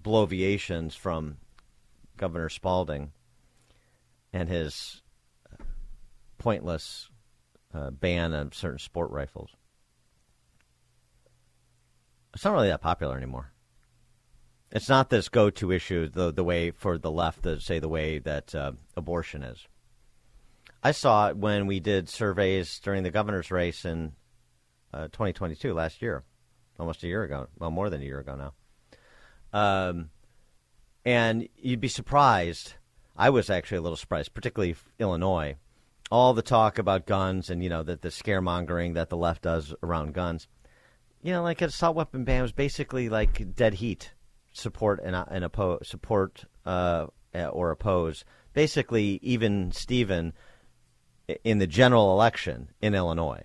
bloviations 0.00 0.96
from 0.96 1.36
Governor 2.16 2.48
Spalding 2.48 3.12
and 4.32 4.48
his 4.48 5.02
pointless 6.38 7.10
uh, 7.74 7.90
ban 7.90 8.32
on 8.32 8.52
certain 8.52 8.78
sport 8.78 9.10
rifles, 9.10 9.50
it's 12.32 12.42
not 12.42 12.54
really 12.54 12.68
that 12.68 12.80
popular 12.80 13.18
anymore. 13.18 13.52
It's 14.72 14.88
not 14.88 15.10
this 15.10 15.28
go-to 15.28 15.72
issue 15.72 16.08
the 16.08 16.32
the 16.32 16.44
way 16.44 16.70
for 16.70 16.96
the 16.96 17.10
left 17.10 17.42
to 17.42 17.60
say 17.60 17.80
the 17.80 17.88
way 17.88 18.18
that 18.20 18.54
uh, 18.54 18.72
abortion 18.96 19.42
is. 19.42 19.66
I 20.82 20.92
saw 20.92 21.28
it 21.28 21.36
when 21.36 21.66
we 21.66 21.80
did 21.80 22.08
surveys 22.08 22.78
during 22.78 23.02
the 23.02 23.10
governor's 23.10 23.50
race 23.50 23.84
in 23.84 24.12
uh, 24.94 25.08
2022 25.08 25.74
last 25.74 26.00
year, 26.00 26.22
almost 26.78 27.02
a 27.02 27.08
year 27.08 27.24
ago. 27.24 27.48
Well, 27.58 27.70
more 27.70 27.90
than 27.90 28.00
a 28.00 28.04
year 28.04 28.20
ago 28.20 28.36
now. 28.36 28.52
Um, 29.52 30.10
and 31.04 31.48
you'd 31.56 31.80
be 31.80 31.88
surprised. 31.88 32.74
I 33.16 33.30
was 33.30 33.50
actually 33.50 33.78
a 33.78 33.82
little 33.82 33.96
surprised, 33.96 34.34
particularly 34.34 34.76
Illinois. 34.98 35.56
All 36.12 36.32
the 36.32 36.42
talk 36.42 36.78
about 36.78 37.06
guns 37.06 37.50
and 37.50 37.62
you 37.62 37.68
know 37.68 37.82
that 37.82 38.02
the 38.02 38.08
scaremongering 38.08 38.94
that 38.94 39.10
the 39.10 39.16
left 39.16 39.42
does 39.42 39.74
around 39.82 40.14
guns. 40.14 40.46
You 41.22 41.32
know, 41.32 41.42
like 41.42 41.60
assault 41.60 41.96
weapon 41.96 42.24
ban 42.24 42.42
was 42.42 42.52
basically 42.52 43.08
like 43.08 43.54
dead 43.54 43.74
heat 43.74 44.12
support 44.52 45.00
and, 45.02 45.14
and 45.14 45.44
oppose 45.44 45.88
support 45.88 46.44
uh, 46.66 47.06
or 47.34 47.70
oppose. 47.70 48.24
Basically, 48.52 49.20
even 49.22 49.70
Stephen 49.72 50.32
in 51.44 51.58
the 51.58 51.66
general 51.66 52.12
election 52.12 52.70
in 52.80 52.94
Illinois. 52.94 53.42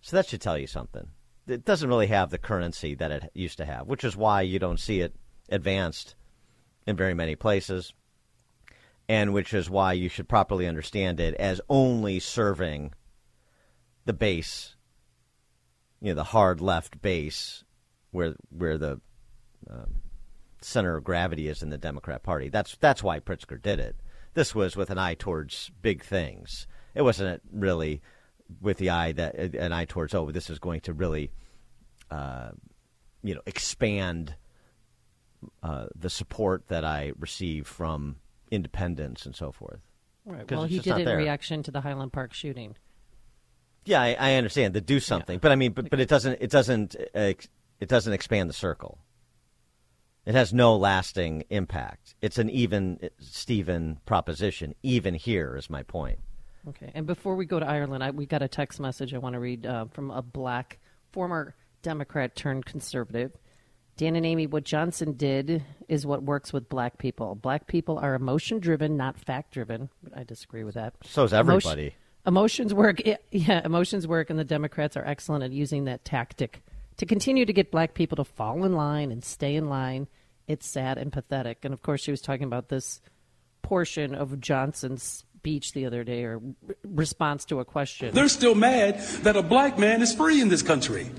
So 0.00 0.16
that 0.16 0.26
should 0.26 0.40
tell 0.40 0.58
you 0.58 0.66
something. 0.66 1.08
It 1.46 1.64
doesn't 1.64 1.88
really 1.88 2.08
have 2.08 2.30
the 2.30 2.38
currency 2.38 2.94
that 2.96 3.10
it 3.10 3.30
used 3.34 3.58
to 3.58 3.64
have, 3.64 3.86
which 3.86 4.04
is 4.04 4.16
why 4.16 4.42
you 4.42 4.58
don't 4.58 4.80
see 4.80 5.00
it 5.00 5.14
advanced 5.48 6.14
in 6.86 6.96
very 6.96 7.14
many 7.14 7.36
places, 7.36 7.94
and 9.08 9.32
which 9.32 9.54
is 9.54 9.70
why 9.70 9.94
you 9.94 10.08
should 10.08 10.28
properly 10.28 10.66
understand 10.66 11.20
it 11.20 11.34
as 11.34 11.60
only 11.68 12.20
serving 12.20 12.92
the 14.04 14.12
base, 14.12 14.76
you 16.00 16.08
know, 16.08 16.14
the 16.14 16.24
hard 16.24 16.60
left 16.60 17.00
base, 17.00 17.64
where 18.10 18.34
where 18.50 18.78
the 18.78 19.00
um, 19.70 19.94
center 20.60 20.96
of 20.96 21.04
gravity 21.04 21.48
is 21.48 21.62
in 21.62 21.70
the 21.70 21.78
Democrat 21.78 22.22
Party. 22.22 22.48
That's 22.48 22.76
that's 22.76 23.02
why 23.02 23.20
Pritzker 23.20 23.60
did 23.60 23.78
it. 23.80 23.96
This 24.34 24.54
was 24.54 24.76
with 24.76 24.90
an 24.90 24.98
eye 24.98 25.14
towards 25.14 25.70
big 25.82 26.02
things 26.02 26.66
it 26.98 27.02
wasn't 27.02 27.40
really 27.52 28.02
with 28.60 28.78
the 28.78 28.90
eye 28.90 29.12
that 29.12 29.36
an 29.36 29.72
eye 29.72 29.84
towards 29.84 30.14
oh 30.14 30.30
this 30.30 30.50
is 30.50 30.58
going 30.58 30.80
to 30.80 30.92
really 30.92 31.30
uh, 32.10 32.50
you 33.22 33.34
know 33.34 33.40
expand 33.46 34.34
uh, 35.62 35.86
the 35.94 36.10
support 36.10 36.66
that 36.66 36.84
I 36.84 37.12
receive 37.18 37.68
from 37.68 38.16
independents 38.50 39.24
and 39.26 39.36
so 39.36 39.52
forth. 39.52 39.78
Right. 40.24 40.50
Well, 40.50 40.64
he 40.64 40.80
did 40.80 40.98
it 40.98 41.06
in 41.06 41.16
reaction 41.16 41.62
to 41.62 41.70
the 41.70 41.80
Highland 41.80 42.12
Park 42.12 42.34
shooting. 42.34 42.74
Yeah, 43.84 44.02
I, 44.02 44.16
I 44.18 44.34
understand 44.34 44.74
to 44.74 44.80
do 44.80 44.98
something, 44.98 45.36
yeah. 45.36 45.40
but 45.40 45.52
I 45.52 45.56
mean, 45.56 45.72
but, 45.72 45.88
but 45.88 46.00
it 46.00 46.08
doesn't 46.08 46.38
it 46.40 46.50
doesn't 46.50 46.96
uh, 47.14 47.32
it 47.80 47.88
doesn't 47.88 48.12
expand 48.12 48.50
the 48.50 48.54
circle. 48.54 48.98
It 50.28 50.34
has 50.34 50.52
no 50.52 50.76
lasting 50.76 51.44
impact. 51.48 52.14
It's 52.20 52.36
an 52.36 52.50
even 52.50 53.08
Steven 53.18 53.98
proposition. 54.04 54.74
Even 54.82 55.14
here 55.14 55.56
is 55.56 55.70
my 55.70 55.82
point. 55.82 56.18
Okay. 56.68 56.92
And 56.94 57.06
before 57.06 57.34
we 57.34 57.46
go 57.46 57.58
to 57.58 57.66
Ireland, 57.66 58.04
I, 58.04 58.10
we 58.10 58.26
got 58.26 58.42
a 58.42 58.48
text 58.48 58.78
message 58.78 59.14
I 59.14 59.18
want 59.18 59.32
to 59.32 59.40
read 59.40 59.64
uh, 59.64 59.86
from 59.86 60.10
a 60.10 60.20
black 60.20 60.80
former 61.12 61.54
Democrat 61.80 62.36
turned 62.36 62.66
conservative. 62.66 63.32
Dan 63.96 64.16
and 64.16 64.26
Amy, 64.26 64.46
what 64.46 64.64
Johnson 64.64 65.14
did 65.14 65.64
is 65.88 66.04
what 66.04 66.22
works 66.22 66.52
with 66.52 66.68
black 66.68 66.98
people. 66.98 67.34
Black 67.34 67.66
people 67.66 67.98
are 67.98 68.14
emotion 68.14 68.58
driven, 68.58 68.98
not 68.98 69.16
fact 69.16 69.54
driven. 69.54 69.88
I 70.14 70.24
disagree 70.24 70.62
with 70.62 70.74
that. 70.74 70.92
So 71.06 71.24
is 71.24 71.32
everybody. 71.32 71.94
Emotions 72.26 72.74
work. 72.74 73.00
Yeah, 73.30 73.62
emotions 73.64 74.06
work, 74.06 74.28
and 74.28 74.38
the 74.38 74.44
Democrats 74.44 74.94
are 74.94 75.06
excellent 75.06 75.42
at 75.42 75.52
using 75.52 75.86
that 75.86 76.04
tactic 76.04 76.62
to 76.98 77.06
continue 77.06 77.46
to 77.46 77.52
get 77.54 77.70
black 77.70 77.94
people 77.94 78.16
to 78.16 78.24
fall 78.24 78.64
in 78.64 78.74
line 78.74 79.10
and 79.10 79.24
stay 79.24 79.56
in 79.56 79.70
line. 79.70 80.06
It's 80.48 80.66
sad 80.66 80.98
and 80.98 81.12
pathetic. 81.12 81.64
And 81.64 81.72
of 81.72 81.82
course, 81.82 82.00
she 82.00 82.10
was 82.10 82.20
talking 82.20 82.44
about 82.44 82.68
this 82.68 83.00
portion 83.62 84.14
of 84.14 84.40
Johnson's 84.40 85.02
speech 85.02 85.72
the 85.72 85.86
other 85.86 86.02
day 86.02 86.24
or 86.24 86.40
response 86.84 87.44
to 87.44 87.60
a 87.60 87.64
question. 87.64 88.14
They're 88.14 88.28
still 88.28 88.54
mad 88.54 88.98
that 89.22 89.36
a 89.36 89.42
black 89.42 89.78
man 89.78 90.02
is 90.02 90.14
free 90.14 90.40
in 90.40 90.48
this 90.48 90.62
country. 90.62 91.10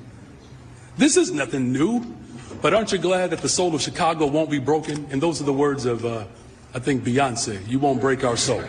This 0.98 1.16
is 1.16 1.32
nothing 1.32 1.72
new. 1.72 2.04
But 2.62 2.74
aren't 2.74 2.92
you 2.92 2.98
glad 2.98 3.30
that 3.30 3.40
the 3.40 3.48
soul 3.48 3.74
of 3.74 3.82
Chicago 3.82 4.26
won't 4.26 4.50
be 4.50 4.60
broken? 4.60 5.08
And 5.12 5.22
those 5.22 5.40
are 5.40 5.46
the 5.46 5.54
words 5.54 5.86
of, 5.86 6.04
uh, 6.04 6.26
I 6.74 6.80
think, 6.80 7.04
Beyonce. 7.04 7.66
You 7.70 7.80
won't 7.80 8.02
break 8.02 8.26
our 8.26 8.36
soul. 8.36 8.64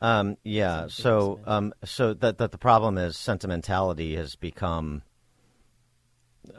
Um, 0.00 0.36
yeah. 0.42 0.86
So, 0.88 1.40
um, 1.46 1.74
so 1.84 2.14
that 2.14 2.38
that 2.38 2.52
the 2.52 2.58
problem 2.58 2.96
is 2.96 3.16
sentimentality 3.16 4.16
has 4.16 4.36
become 4.36 5.02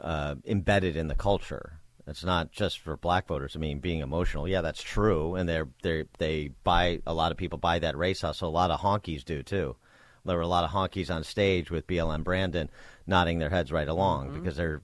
uh, 0.00 0.36
embedded 0.44 0.96
in 0.96 1.08
the 1.08 1.14
culture. 1.14 1.80
It's 2.08 2.24
not 2.24 2.50
just 2.50 2.78
for 2.80 2.96
black 2.96 3.26
voters. 3.26 3.54
I 3.54 3.58
mean, 3.58 3.80
being 3.80 4.00
emotional, 4.00 4.48
yeah, 4.48 4.62
that's 4.62 4.82
true, 4.82 5.34
and 5.34 5.48
they're 5.48 5.68
they 5.82 6.04
they 6.18 6.50
buy 6.64 7.00
a 7.06 7.12
lot 7.12 7.30
of 7.32 7.38
people 7.38 7.58
buy 7.58 7.78
that 7.80 7.96
race 7.98 8.22
hustle. 8.22 8.48
A 8.48 8.50
lot 8.50 8.70
of 8.70 8.80
honkies 8.80 9.24
do 9.24 9.42
too. 9.42 9.76
There 10.24 10.36
were 10.36 10.42
a 10.42 10.46
lot 10.48 10.64
of 10.64 10.70
honkies 10.70 11.14
on 11.14 11.22
stage 11.24 11.70
with 11.70 11.86
BLM 11.86 12.24
Brandon 12.24 12.70
nodding 13.06 13.38
their 13.38 13.50
heads 13.50 13.70
right 13.72 13.88
along 13.88 14.28
Mm-hmm. 14.28 14.40
because 14.40 14.56
they're 14.56 14.82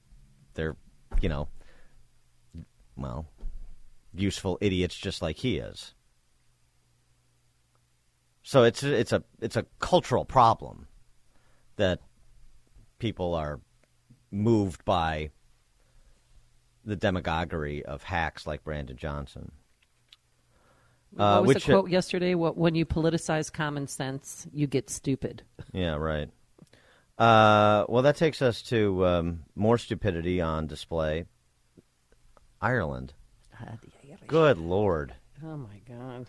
they're 0.54 0.76
you 1.20 1.28
know 1.28 1.48
well 2.96 3.26
useful 4.14 4.58
idiots 4.60 4.94
just 4.94 5.22
like 5.22 5.36
he 5.38 5.56
is. 5.58 5.94
So 8.42 8.64
it's 8.64 8.82
it's 8.82 9.12
a 9.12 9.22
it's 9.40 9.56
a 9.56 9.64
cultural 9.78 10.24
problem 10.24 10.86
that 11.76 12.00
people 12.98 13.34
are 13.34 13.60
moved 14.30 14.84
by 14.84 15.30
the 16.84 16.96
demagoguery 16.96 17.84
of 17.84 18.02
hacks 18.02 18.46
like 18.46 18.64
Brandon 18.64 18.96
Johnson. 18.96 19.52
Uh, 21.16 21.38
what 21.38 21.46
was 21.46 21.54
which 21.54 21.66
the 21.66 21.72
quote 21.72 21.90
yesterday? 21.90 22.34
What 22.34 22.56
when 22.56 22.74
you 22.74 22.84
politicize 22.84 23.52
common 23.52 23.86
sense, 23.86 24.46
you 24.52 24.66
get 24.66 24.90
stupid. 24.90 25.42
Yeah, 25.72 25.94
right. 25.94 26.28
Uh, 27.16 27.84
well, 27.88 28.02
that 28.02 28.16
takes 28.16 28.42
us 28.42 28.62
to 28.62 29.06
um, 29.06 29.44
more 29.54 29.78
stupidity 29.78 30.40
on 30.40 30.66
display. 30.66 31.26
Ireland. 32.60 33.12
Good 34.26 34.58
lord. 34.58 35.14
Oh 35.44 35.56
my 35.56 35.80
god. 35.86 36.26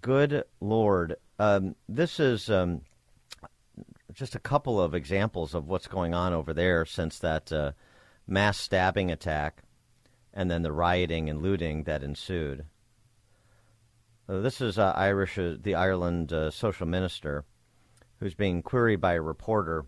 Good 0.00 0.44
lord. 0.60 1.16
Um, 1.38 1.74
this 1.88 2.20
is 2.20 2.48
um, 2.48 2.82
just 4.12 4.34
a 4.34 4.38
couple 4.38 4.80
of 4.80 4.94
examples 4.94 5.54
of 5.54 5.68
what's 5.68 5.88
going 5.88 6.14
on 6.14 6.32
over 6.32 6.54
there 6.54 6.86
since 6.86 7.18
that 7.18 7.52
uh, 7.52 7.72
mass 8.28 8.58
stabbing 8.58 9.10
attack 9.10 9.62
and 10.32 10.50
then 10.50 10.62
the 10.62 10.70
rioting 10.70 11.28
and 11.28 11.42
looting 11.42 11.84
that 11.84 12.04
ensued. 12.04 12.64
Uh, 14.28 14.40
this 14.40 14.60
is 14.60 14.78
uh, 14.78 14.92
Irish, 14.94 15.38
uh, 15.38 15.54
the 15.60 15.74
Ireland 15.74 16.32
uh, 16.32 16.50
social 16.50 16.86
minister, 16.86 17.44
who's 18.20 18.34
being 18.34 18.62
queried 18.62 19.00
by 19.00 19.14
a 19.14 19.22
reporter 19.22 19.86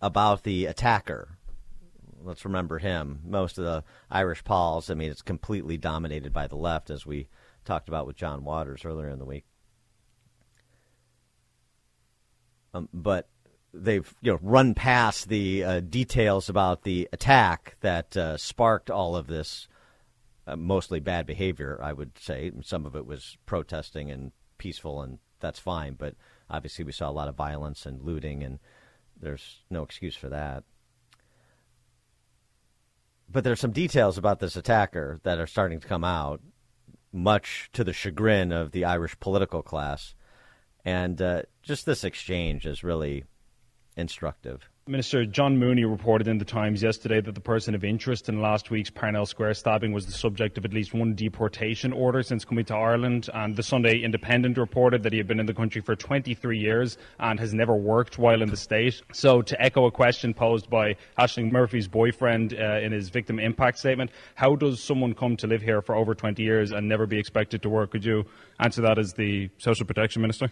about 0.00 0.42
the 0.42 0.64
attacker. 0.64 1.36
Let's 2.22 2.46
remember 2.46 2.78
him. 2.78 3.20
Most 3.24 3.58
of 3.58 3.64
the 3.64 3.84
Irish 4.10 4.42
pols, 4.42 4.90
I 4.90 4.94
mean, 4.94 5.10
it's 5.10 5.20
completely 5.20 5.76
dominated 5.76 6.32
by 6.32 6.46
the 6.46 6.56
left, 6.56 6.88
as 6.88 7.04
we 7.04 7.28
talked 7.66 7.88
about 7.88 8.06
with 8.06 8.16
John 8.16 8.44
Waters 8.44 8.84
earlier 8.86 9.10
in 9.10 9.18
the 9.18 9.26
week. 9.26 9.44
Um, 12.72 12.88
but 12.94 13.28
they've 13.74 14.14
you 14.20 14.32
know 14.32 14.38
run 14.40 14.74
past 14.74 15.28
the 15.28 15.64
uh, 15.64 15.80
details 15.80 16.48
about 16.48 16.82
the 16.82 17.08
attack 17.12 17.76
that 17.80 18.16
uh, 18.16 18.36
sparked 18.36 18.90
all 18.90 19.16
of 19.16 19.26
this 19.26 19.68
uh, 20.46 20.56
mostly 20.56 21.00
bad 21.00 21.26
behavior. 21.26 21.78
I 21.82 21.92
would 21.92 22.18
say 22.18 22.52
some 22.62 22.86
of 22.86 22.94
it 22.94 23.06
was 23.06 23.36
protesting 23.46 24.10
and 24.10 24.32
peaceful, 24.58 25.02
and 25.02 25.18
that's 25.40 25.58
fine. 25.58 25.94
But 25.94 26.14
obviously, 26.48 26.84
we 26.84 26.92
saw 26.92 27.10
a 27.10 27.12
lot 27.12 27.28
of 27.28 27.34
violence 27.34 27.86
and 27.86 28.02
looting, 28.02 28.42
and 28.42 28.58
there's 29.20 29.62
no 29.70 29.82
excuse 29.82 30.16
for 30.16 30.28
that. 30.28 30.64
But 33.28 33.42
there's 33.42 33.60
some 33.60 33.72
details 33.72 34.18
about 34.18 34.38
this 34.40 34.54
attacker 34.54 35.20
that 35.24 35.38
are 35.38 35.46
starting 35.46 35.80
to 35.80 35.88
come 35.88 36.04
out, 36.04 36.40
much 37.12 37.70
to 37.72 37.82
the 37.82 37.92
chagrin 37.92 38.52
of 38.52 38.72
the 38.72 38.84
Irish 38.84 39.18
political 39.18 39.62
class. 39.62 40.14
And 40.84 41.20
uh, 41.22 41.42
just 41.62 41.86
this 41.86 42.04
exchange 42.04 42.66
is 42.66 42.84
really 42.84 43.24
instructive. 43.96 44.68
Minister 44.86 45.24
John 45.24 45.56
Mooney 45.56 45.86
reported 45.86 46.28
in 46.28 46.36
the 46.36 46.44
Times 46.44 46.82
yesterday 46.82 47.18
that 47.18 47.34
the 47.34 47.40
person 47.40 47.74
of 47.74 47.84
interest 47.84 48.28
in 48.28 48.42
last 48.42 48.70
week's 48.70 48.90
Parnell 48.90 49.24
Square 49.24 49.54
stabbing 49.54 49.92
was 49.92 50.04
the 50.04 50.12
subject 50.12 50.58
of 50.58 50.66
at 50.66 50.74
least 50.74 50.92
one 50.92 51.14
deportation 51.14 51.90
order 51.90 52.22
since 52.22 52.44
coming 52.44 52.66
to 52.66 52.74
Ireland. 52.74 53.30
And 53.32 53.56
the 53.56 53.62
Sunday 53.62 54.00
Independent 54.00 54.58
reported 54.58 55.02
that 55.04 55.12
he 55.12 55.16
had 55.16 55.26
been 55.26 55.40
in 55.40 55.46
the 55.46 55.54
country 55.54 55.80
for 55.80 55.96
23 55.96 56.58
years 56.58 56.98
and 57.18 57.40
has 57.40 57.54
never 57.54 57.74
worked 57.74 58.18
while 58.18 58.42
in 58.42 58.50
the 58.50 58.58
state. 58.58 59.00
So, 59.10 59.40
to 59.40 59.58
echo 59.58 59.86
a 59.86 59.90
question 59.90 60.34
posed 60.34 60.68
by 60.68 60.96
Ashling 61.18 61.50
Murphy's 61.50 61.88
boyfriend 61.88 62.52
uh, 62.52 62.80
in 62.82 62.92
his 62.92 63.08
victim 63.08 63.38
impact 63.38 63.78
statement, 63.78 64.10
how 64.34 64.54
does 64.54 64.82
someone 64.82 65.14
come 65.14 65.38
to 65.38 65.46
live 65.46 65.62
here 65.62 65.80
for 65.80 65.94
over 65.94 66.14
20 66.14 66.42
years 66.42 66.72
and 66.72 66.86
never 66.86 67.06
be 67.06 67.18
expected 67.18 67.62
to 67.62 67.70
work? 67.70 67.92
Could 67.92 68.04
you 68.04 68.26
answer 68.60 68.82
that 68.82 68.98
as 68.98 69.14
the 69.14 69.48
Social 69.56 69.86
Protection 69.86 70.20
Minister? 70.20 70.50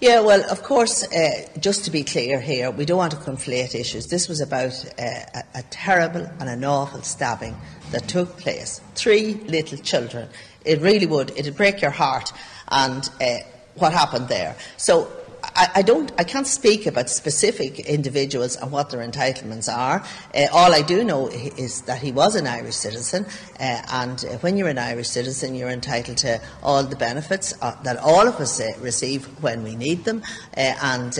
Yeah, 0.00 0.20
well, 0.20 0.42
of 0.50 0.62
course, 0.62 1.04
uh, 1.12 1.46
just 1.60 1.84
to 1.84 1.90
be 1.90 2.02
clear 2.02 2.40
here, 2.40 2.70
we 2.70 2.86
don't 2.86 2.96
want 2.96 3.12
to 3.12 3.18
conflate 3.18 3.73
issues. 3.74 4.06
This 4.08 4.28
was 4.28 4.40
about 4.40 4.72
uh, 4.98 5.02
a, 5.02 5.44
a 5.56 5.62
terrible 5.70 6.26
and 6.40 6.48
an 6.48 6.64
awful 6.64 7.02
stabbing 7.02 7.56
that 7.90 8.08
took 8.08 8.36
place. 8.38 8.80
Three 8.94 9.34
little 9.46 9.78
children. 9.78 10.28
It 10.64 10.80
really 10.80 11.06
would. 11.06 11.32
It'd 11.36 11.56
break 11.56 11.82
your 11.82 11.90
heart. 11.90 12.32
And 12.68 13.08
uh, 13.20 13.38
what 13.76 13.92
happened 13.92 14.28
there. 14.28 14.56
So 14.76 15.10
I, 15.42 15.68
I 15.76 15.82
don't. 15.82 16.10
I 16.18 16.24
can't 16.24 16.46
speak 16.46 16.86
about 16.86 17.10
specific 17.10 17.80
individuals 17.80 18.56
and 18.56 18.70
what 18.72 18.90
their 18.90 19.06
entitlements 19.06 19.72
are. 19.72 20.02
Uh, 20.34 20.46
all 20.52 20.72
I 20.72 20.82
do 20.82 21.04
know 21.04 21.28
is 21.28 21.82
that 21.82 22.00
he 22.00 22.12
was 22.12 22.34
an 22.34 22.46
Irish 22.46 22.76
citizen, 22.76 23.26
uh, 23.60 23.82
and 23.92 24.24
uh, 24.24 24.38
when 24.38 24.56
you're 24.56 24.68
an 24.68 24.78
Irish 24.78 25.08
citizen, 25.08 25.54
you're 25.54 25.68
entitled 25.68 26.18
to 26.18 26.40
all 26.62 26.82
the 26.82 26.96
benefits 26.96 27.52
uh, 27.60 27.76
that 27.82 27.98
all 27.98 28.26
of 28.26 28.36
us 28.36 28.60
uh, 28.60 28.72
receive 28.80 29.26
when 29.42 29.62
we 29.62 29.76
need 29.76 30.04
them. 30.04 30.22
And 30.54 31.12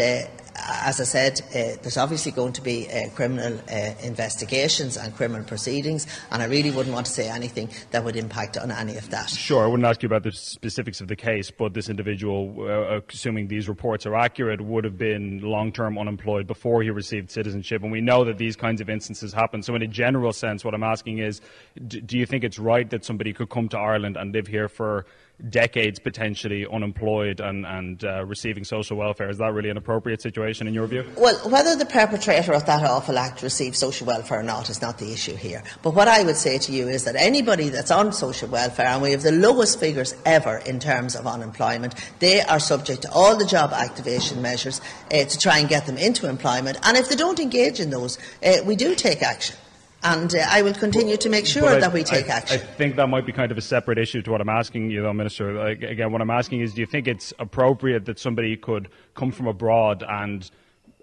as 0.56 1.00
I 1.00 1.04
said, 1.04 1.40
uh, 1.50 1.80
there's 1.82 1.96
obviously 1.96 2.32
going 2.32 2.52
to 2.54 2.62
be 2.62 2.88
uh, 2.90 3.08
criminal 3.10 3.60
uh, 3.70 3.94
investigations 4.02 4.96
and 4.96 5.14
criminal 5.14 5.44
proceedings, 5.44 6.06
and 6.30 6.42
I 6.42 6.46
really 6.46 6.70
wouldn't 6.70 6.94
want 6.94 7.06
to 7.06 7.12
say 7.12 7.28
anything 7.28 7.70
that 7.90 8.04
would 8.04 8.16
impact 8.16 8.56
on 8.56 8.70
any 8.70 8.96
of 8.96 9.10
that. 9.10 9.30
Sure, 9.30 9.64
I 9.64 9.66
wouldn't 9.66 9.86
ask 9.86 10.02
you 10.02 10.06
about 10.06 10.22
the 10.22 10.32
specifics 10.32 11.00
of 11.00 11.08
the 11.08 11.16
case, 11.16 11.50
but 11.50 11.74
this 11.74 11.88
individual, 11.88 12.54
uh, 12.68 13.00
assuming 13.08 13.48
these 13.48 13.68
reports 13.68 14.06
are 14.06 14.14
accurate, 14.14 14.60
would 14.60 14.84
have 14.84 14.98
been 14.98 15.40
long 15.40 15.72
term 15.72 15.98
unemployed 15.98 16.46
before 16.46 16.82
he 16.82 16.90
received 16.90 17.30
citizenship. 17.30 17.82
And 17.82 17.90
we 17.90 18.00
know 18.00 18.24
that 18.24 18.38
these 18.38 18.56
kinds 18.56 18.80
of 18.80 18.88
instances 18.88 19.32
happen. 19.32 19.62
So, 19.62 19.74
in 19.74 19.82
a 19.82 19.88
general 19.88 20.32
sense, 20.32 20.64
what 20.64 20.74
I'm 20.74 20.84
asking 20.84 21.18
is 21.18 21.40
do 21.86 22.18
you 22.18 22.26
think 22.26 22.44
it's 22.44 22.58
right 22.58 22.88
that 22.90 23.04
somebody 23.04 23.32
could 23.32 23.50
come 23.50 23.68
to 23.70 23.78
Ireland 23.78 24.16
and 24.16 24.32
live 24.32 24.46
here 24.46 24.68
for 24.68 25.06
decades 25.50 25.98
potentially 25.98 26.66
unemployed 26.66 27.40
and, 27.40 27.66
and 27.66 28.04
uh, 28.04 28.24
receiving 28.24 28.64
social 28.64 28.96
welfare? 28.96 29.28
Is 29.28 29.38
that 29.38 29.52
really 29.52 29.70
an 29.70 29.76
appropriate 29.76 30.22
situation 30.22 30.66
in 30.66 30.74
your 30.74 30.86
view? 30.86 31.04
Well, 31.16 31.36
whether 31.48 31.76
the 31.76 31.86
perpetrator 31.86 32.52
of 32.52 32.66
that 32.66 32.82
awful 32.84 33.18
act 33.18 33.42
receives 33.42 33.78
social 33.78 34.06
welfare 34.06 34.40
or 34.40 34.42
not 34.42 34.70
is 34.70 34.80
not 34.80 34.98
the 34.98 35.12
issue 35.12 35.36
here. 35.36 35.62
But 35.82 35.94
what 35.94 36.08
I 36.08 36.22
would 36.22 36.36
say 36.36 36.58
to 36.58 36.72
you 36.72 36.88
is 36.88 37.04
that 37.04 37.16
anybody 37.16 37.68
that's 37.68 37.90
on 37.90 38.12
social 38.12 38.48
welfare, 38.48 38.86
and 38.86 39.02
we 39.02 39.12
have 39.12 39.22
the 39.22 39.32
lowest 39.32 39.80
figures 39.80 40.14
ever 40.24 40.58
in 40.58 40.80
terms 40.80 41.14
of 41.14 41.26
unemployment, 41.26 41.94
they 42.18 42.40
are 42.40 42.60
subject 42.60 43.02
to 43.02 43.12
all 43.12 43.36
the 43.36 43.46
job 43.46 43.72
activation 43.72 44.42
measures 44.42 44.80
uh, 45.12 45.24
to 45.24 45.38
try 45.38 45.58
and 45.58 45.68
get 45.68 45.86
them 45.86 45.96
into 45.96 46.28
employment. 46.28 46.78
And 46.82 46.96
if 46.96 47.08
they 47.08 47.16
don't 47.16 47.38
engage 47.38 47.80
in 47.80 47.90
those, 47.90 48.18
uh, 48.44 48.56
we 48.64 48.76
do 48.76 48.94
take 48.94 49.22
action. 49.22 49.56
And 50.04 50.34
uh, 50.34 50.46
I 50.50 50.60
will 50.60 50.74
continue 50.74 51.16
to 51.16 51.28
make 51.30 51.46
sure 51.46 51.66
I- 51.66 51.80
that 51.80 51.92
we 51.92 52.04
take 52.04 52.28
I, 52.28 52.34
action. 52.34 52.60
I 52.60 52.62
think 52.62 52.96
that 52.96 53.08
might 53.08 53.24
be 53.24 53.32
kind 53.32 53.50
of 53.50 53.56
a 53.56 53.62
separate 53.62 53.98
issue 53.98 54.20
to 54.22 54.30
what 54.30 54.40
I'm 54.42 54.50
asking 54.50 54.90
you, 54.90 55.02
though, 55.02 55.14
Minister. 55.14 55.54
Like, 55.54 55.82
again, 55.82 56.12
what 56.12 56.20
I'm 56.20 56.30
asking 56.30 56.60
is, 56.60 56.74
do 56.74 56.82
you 56.82 56.86
think 56.86 57.08
it's 57.08 57.32
appropriate 57.38 58.04
that 58.04 58.18
somebody 58.18 58.54
could 58.56 58.90
come 59.14 59.32
from 59.32 59.46
abroad 59.46 60.04
and 60.06 60.48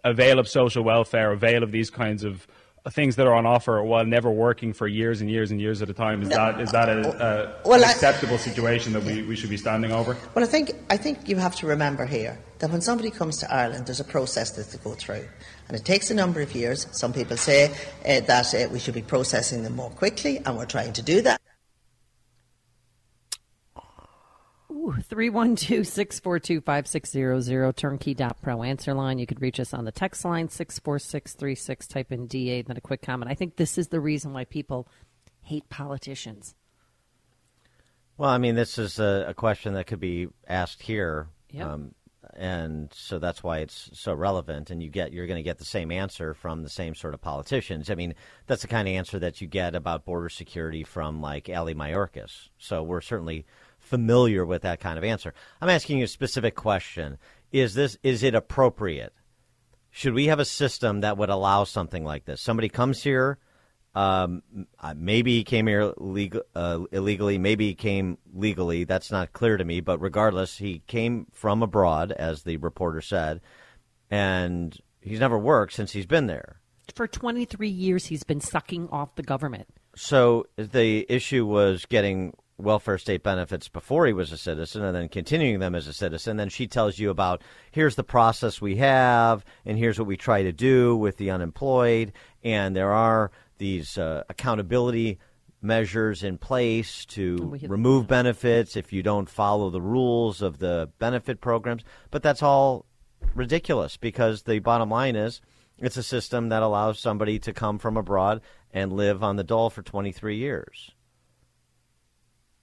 avail 0.04 0.38
of 0.40 0.48
social 0.48 0.84
welfare, 0.84 1.32
avail 1.32 1.64
of 1.64 1.72
these 1.72 1.90
kinds 1.90 2.24
of 2.24 2.48
things 2.90 3.16
that 3.18 3.28
are 3.28 3.34
on 3.34 3.46
offer 3.46 3.84
while 3.84 4.04
never 4.06 4.32
working 4.32 4.74
for 4.74 4.88
years 4.88 5.22
and 5.22 5.30
years 5.30 5.52
and 5.52 5.62
years 5.62 5.82
at 5.84 5.90
a 5.90 5.94
time? 5.94 6.24
Is 6.24 6.30
that 6.30 6.60
is 6.60 6.72
that 6.72 6.90
a, 6.90 7.00
a, 7.64 7.68
Well, 7.68 7.80
an 7.80 7.88
I- 7.88 7.92
acceptable 7.92 8.40
situation 8.40 8.94
that 8.94 9.04
we, 9.04 9.22
we 9.22 9.36
should 9.36 9.52
be 9.52 9.58
standing 9.58 9.92
over? 9.92 10.18
Well, 10.34 10.44
I 10.44 10.48
think, 10.48 10.72
I 10.90 10.98
think 10.98 11.30
you 11.30 11.36
have 11.36 11.56
to 11.58 11.68
remember 11.68 12.06
here 12.06 12.40
that 12.60 12.72
when 12.72 12.82
somebody 12.82 13.12
comes 13.12 13.38
to 13.38 13.54
Ireland, 13.54 13.86
there's 13.86 14.00
a 14.00 14.04
process 14.06 14.52
that 14.52 14.70
they 14.72 14.84
go 14.84 14.96
through. 14.96 15.28
And 15.68 15.78
it 15.78 15.86
takes 15.86 16.10
a 16.10 16.16
number 16.16 16.42
of 16.42 16.54
years. 16.56 16.88
Some 16.92 17.14
people 17.14 17.38
say 17.38 17.72
uh, 18.06 18.22
that 18.22 18.54
uh, 18.56 18.68
we 18.72 18.80
should 18.80 18.96
be 18.96 19.04
processing 19.04 19.64
them 19.64 19.76
more 19.76 19.90
quickly, 19.92 20.38
and 20.44 20.58
we're 20.58 20.66
trying 20.66 20.94
to 20.94 21.02
do 21.04 21.22
that. 21.22 21.40
Ooh, 24.72 24.81
312 25.00 25.88
642 25.88 26.62
5600, 26.62 27.76
turnkey.pro 27.76 28.64
answer 28.64 28.94
line. 28.94 29.20
You 29.20 29.28
could 29.28 29.42
reach 29.42 29.60
us 29.60 29.74
on 29.74 29.86
the 29.86 29.92
text 29.92 30.26
line 30.26 30.50
64636, 30.50 31.88
type 31.88 32.12
in 32.12 32.28
DA, 32.28 32.60
and 32.60 32.68
then 32.68 32.78
a 32.78 32.82
quick 32.82 33.02
comment. 33.02 33.32
I 33.32 33.36
think 33.36 33.56
this 33.56 33.78
is 33.78 33.90
the 33.90 34.00
reason 34.00 34.34
why 34.34 34.46
people 34.46 34.88
hate 35.44 35.70
politicians. 35.70 36.56
Well, 38.18 38.30
I 38.30 38.38
mean, 38.38 38.56
this 38.56 38.78
is 38.78 39.00
a, 39.00 39.26
a 39.30 39.34
question 39.34 39.74
that 39.74 39.88
could 39.88 40.00
be 40.00 40.28
asked 40.48 40.84
here. 40.84 41.28
Yep. 41.52 41.66
Um, 41.66 41.96
and 42.36 42.92
so 42.94 43.20
that's 43.20 43.44
why 43.44 43.60
it's 43.60 43.90
so 43.94 44.14
relevant 44.14 44.70
and 44.70 44.82
you 44.82 44.90
get 44.90 45.12
you're 45.12 45.28
going 45.28 45.40
to 45.40 45.44
get 45.44 45.58
the 45.58 45.66
same 45.66 45.92
answer 45.92 46.34
from 46.34 46.64
the 46.64 46.70
same 46.70 46.96
sort 46.96 47.14
of 47.14 47.22
politicians 47.22 47.90
i 47.90 47.96
mean 47.96 48.14
that's 48.48 48.62
the 48.62 48.68
kind 48.68 48.88
of 48.88 48.94
answer 48.94 49.20
that 49.20 49.42
you 49.42 49.48
get 49.48 49.76
about 49.76 50.06
border 50.06 50.30
security 50.30 50.84
from 50.84 51.20
like 51.20 51.50
ali 51.50 51.74
mayorkas 51.74 52.50
so 52.58 52.84
we're 52.84 53.02
certainly 53.02 53.46
familiar 53.92 54.46
with 54.46 54.62
that 54.62 54.80
kind 54.80 54.98
of 54.98 55.04
answer 55.04 55.34
i'm 55.60 55.70
asking 55.70 55.98
you 55.98 56.06
a 56.06 56.08
specific 56.08 56.56
question 56.56 57.18
is 57.52 57.74
this 57.74 57.98
is 58.04 58.24
it 58.24 58.34
appropriate 58.34 59.14
should 59.90 60.14
we 60.14 60.28
have 60.28 60.40
a 60.40 60.46
system 60.46 61.02
that 61.02 61.18
would 61.18 61.30
allow 61.30 61.66
something 61.66 62.06
like 62.06 62.24
this 62.24 62.42
somebody 62.42 62.70
comes 62.70 63.04
here 63.04 63.38
um, 63.94 64.44
uh, 64.80 64.94
maybe 64.96 65.36
he 65.36 65.44
came 65.44 65.68
here 65.68 65.94
legal, 65.98 66.44
uh, 66.56 66.80
illegally. 66.92 67.38
Maybe 67.38 67.68
he 67.68 67.76
came 67.76 68.18
legally. 68.34 68.86
That's 68.86 69.12
not 69.12 69.34
clear 69.34 69.58
to 69.58 69.66
me. 69.66 69.82
But 69.82 70.00
regardless, 70.00 70.58
he 70.58 70.82
came 70.88 71.28
from 71.34 71.62
abroad, 71.62 72.14
as 72.14 72.44
the 72.44 72.56
reporter 72.58 73.02
said, 73.02 73.42
and 74.10 74.78
he's 75.02 75.20
never 75.20 75.38
worked 75.38 75.74
since 75.74 75.92
he's 75.92 76.06
been 76.06 76.28
there. 76.28 76.62
For 76.96 77.06
23 77.06 77.68
years, 77.68 78.06
he's 78.06 78.24
been 78.24 78.42
sucking 78.42 78.88
off 78.90 79.16
the 79.16 79.24
government. 79.24 79.68
So 79.96 80.48
the 80.56 81.06
issue 81.10 81.46
was 81.46 81.86
getting 81.86 82.34
welfare 82.62 82.98
state 82.98 83.24
benefits 83.24 83.68
before 83.68 84.06
he 84.06 84.14
was 84.14 84.32
a 84.32 84.38
citizen 84.38 84.84
and 84.84 84.96
then 84.96 85.10
continuing 85.10 85.60
them 85.60 85.76
as 85.76 85.88
a 85.88 85.94
citizen. 85.94 86.38
Then 86.38 86.50
she 86.50 86.68
tells 86.68 87.00
you 87.00 87.10
about 87.10 87.42
here's 87.72 87.96
the 87.96 88.04
process 88.04 88.62
we 88.62 88.78
have 88.78 89.44
and 89.66 89.78
here's 89.78 90.00
what 90.00 90.08
we 90.08 90.18
try 90.18 90.44
to 90.44 90.52
do 90.52 90.96
with 90.96 91.18
the 91.18 91.32
unemployed. 91.32 92.14
And 92.44 92.76
there 92.76 92.92
are 92.92 93.32
these 93.58 93.98
uh, 93.98 94.24
accountability 94.30 95.20
measures 95.62 96.24
in 96.24 96.38
place 96.38 97.06
to 97.06 97.58
remove 97.68 98.08
benefits 98.08 98.76
if 98.76 98.92
you 98.92 99.04
don't 99.04 99.30
follow 99.30 99.70
the 99.70 99.82
rules 99.82 100.42
of 100.42 100.58
the 100.58 100.90
benefit 100.98 101.40
programs. 101.40 101.84
But 102.10 102.24
that's 102.24 102.42
all 102.42 102.86
ridiculous 103.36 103.98
because 103.98 104.44
the 104.44 104.60
bottom 104.60 104.90
line 104.90 105.16
is 105.16 105.42
it's 105.78 105.98
a 105.98 106.04
system 106.04 106.50
that 106.50 106.64
allows 106.64 107.00
somebody 107.00 107.40
to 107.40 107.54
come 107.54 107.80
from 107.80 107.98
abroad 107.98 108.42
and 108.72 108.94
live 108.94 109.24
on 109.24 109.36
the 109.36 109.44
dole 109.44 109.70
for 109.70 109.82
23 109.82 110.38
years. 110.38 110.92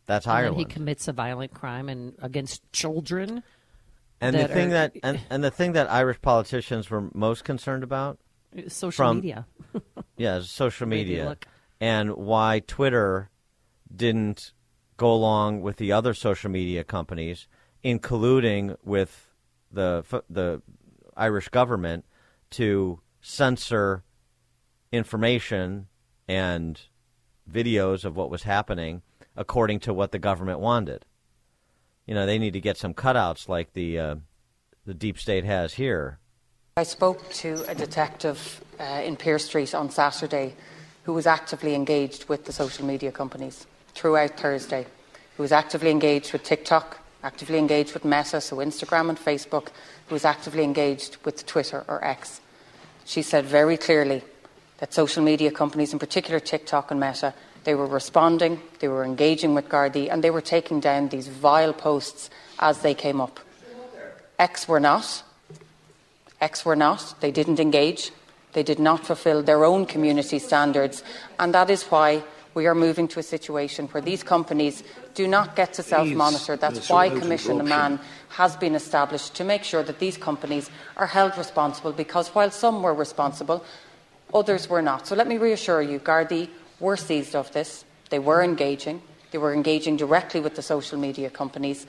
That's 0.09 0.27
and 0.27 0.33
Ireland. 0.33 0.57
he 0.57 0.65
commits 0.65 1.07
a 1.07 1.13
violent 1.13 1.53
crime 1.53 1.89
and 1.91 2.15
against 2.21 2.63
children. 2.73 3.43
And 4.21 4.35
the 4.35 4.49
thing 4.49 4.69
are- 4.69 4.71
that 4.71 4.93
and, 5.05 5.21
and 5.31 5.45
the 5.45 5.51
thing 5.51 5.73
that 5.73 5.89
Irish 5.93 6.21
politicians 6.21 6.91
were 6.91 7.11
most 7.15 7.45
concerned 7.45 7.85
about 7.85 8.19
social 8.67 8.91
from- 8.91 9.17
media. 9.19 9.47
yeah, 10.17 10.41
social 10.41 10.89
media, 10.89 11.37
and 11.79 12.17
why 12.17 12.61
Twitter 12.67 13.31
didn't 13.95 14.53
go 14.97 15.13
along 15.13 15.61
with 15.61 15.77
the 15.77 15.93
other 15.93 16.15
social 16.15 16.51
media 16.51 16.85
companies 16.85 17.47
in 17.83 18.01
colluding 18.01 18.77
with 18.83 19.29
the 19.71 20.03
the 20.31 20.63
Irish 21.19 21.51
government 21.51 22.07
to 22.51 23.01
censor 23.21 24.05
information 24.91 25.87
and 26.27 26.81
videos 27.51 28.07
of 28.07 28.17
what 28.17 28.31
was 28.31 28.45
happening 28.45 29.03
according 29.39 29.79
to 29.79 29.95
what 29.95 30.11
the 30.11 30.19
government 30.19 30.59
wanted. 30.59 31.07
You 32.07 32.15
know, 32.15 32.27
they 32.27 32.39
need 32.39 32.53
to 32.55 32.61
get 32.61 32.77
some 32.77 32.93
cutouts 32.93 33.49
like 33.49 33.73
the 33.73 33.99
uh, 33.99 34.15
the 34.85 34.95
deep 34.95 35.19
state 35.19 35.45
has 35.45 35.75
here. 35.75 36.19
I 36.77 36.83
spoke 36.83 37.31
to 37.45 37.65
a 37.69 37.75
detective 37.75 38.65
uh, 38.81 39.03
in 39.05 39.17
Pearse 39.17 39.45
Street 39.47 39.75
on 39.75 39.91
Saturday 39.91 40.55
who 41.05 41.13
was 41.13 41.27
actively 41.27 41.75
engaged 41.75 42.29
with 42.29 42.45
the 42.45 42.53
social 42.53 42.85
media 42.85 43.11
companies 43.11 43.67
throughout 43.95 44.39
Thursday, 44.39 44.87
who 45.37 45.43
was 45.43 45.53
actively 45.53 45.91
engaged 45.91 46.33
with 46.33 46.43
TikTok, 46.43 46.99
actively 47.23 47.59
engaged 47.59 47.95
with 47.95 48.05
Meta, 48.05 48.41
so 48.41 48.57
Instagram 48.57 49.09
and 49.09 49.19
Facebook, 49.19 49.69
who 50.09 50.15
was 50.15 50.25
actively 50.25 50.65
engaged 50.65 51.17
with 51.25 51.47
Twitter 51.47 51.85
or 51.89 52.05
X. 52.05 52.41
She 53.05 53.23
said 53.23 53.45
very 53.47 53.77
clearly 53.77 54.23
that 54.79 54.93
social 54.93 55.23
media 55.23 55.51
companies, 55.51 55.93
in 55.93 55.99
particular 55.99 56.41
TikTok 56.41 56.91
and 56.91 57.01
Meta, 57.01 57.35
they 57.65 57.75
were 57.75 57.87
responding, 57.87 58.61
they 58.81 58.89
were 58.89 59.05
engaging 59.05 59.55
with 59.55 59.69
Gardaí, 59.69 60.09
and 60.11 60.23
they 60.23 60.31
were 60.31 60.41
taking 60.41 60.81
down 60.81 61.09
these 61.09 61.29
vile 61.29 61.73
posts 61.73 62.31
as 62.59 62.81
they 62.83 62.95
came 62.95 63.21
up. 63.21 63.41
X 64.39 64.69
were 64.69 64.81
not. 64.81 65.23
X 66.41 66.65
were 66.65 66.77
not. 66.77 67.15
They 67.21 67.31
didn't 67.31 67.61
engage. 67.61 68.13
They 68.53 68.63
did 68.63 68.79
not 68.79 69.05
fulfil 69.05 69.43
their 69.43 69.65
own 69.65 69.87
community 69.87 70.39
standards. 70.39 71.03
And 71.39 71.53
that 71.55 71.71
is 71.71 71.83
why 71.85 72.23
we 72.55 72.67
are 72.67 72.75
moving 72.75 73.09
to 73.09 73.21
a 73.21 73.23
situation 73.23 73.87
where 73.89 74.01
these 74.01 74.23
companies 74.23 74.83
do 75.15 75.27
not 75.29 75.57
get 75.57 75.75
to 75.75 75.83
self 75.83 76.09
monitor. 76.09 76.57
That's 76.57 76.89
why 76.89 77.09
House 77.09 77.19
Coimisiún 77.19 77.59
na 77.59 77.65
Meán 77.65 78.01
has 78.31 78.57
been 78.57 78.75
established 78.75 79.35
to 79.35 79.45
make 79.45 79.65
sure 79.65 79.83
that 79.83 79.99
these 79.99 80.17
companies 80.17 80.71
are 80.97 81.07
held 81.07 81.37
responsible 81.37 81.93
because 81.93 82.29
while 82.29 82.51
some 82.51 82.83
were 82.83 82.95
responsible, 82.95 83.65
others 84.33 84.69
were 84.69 84.83
not. 84.83 85.07
So 85.07 85.15
let 85.15 85.27
me 85.27 85.39
reassure 85.39 85.83
you, 85.83 85.99
Gardaí 85.99 86.49
were 86.81 86.97
seized 86.97 87.35
of 87.35 87.53
this. 87.53 87.85
They 88.11 88.19
were 88.19 88.43
engaging. 88.43 89.03
They 89.31 89.39
were 89.39 89.53
engaging 89.53 89.97
directly 89.97 90.41
with 90.41 90.55
the 90.55 90.63
social 90.63 90.99
media 90.99 91.31
companies. 91.31 91.87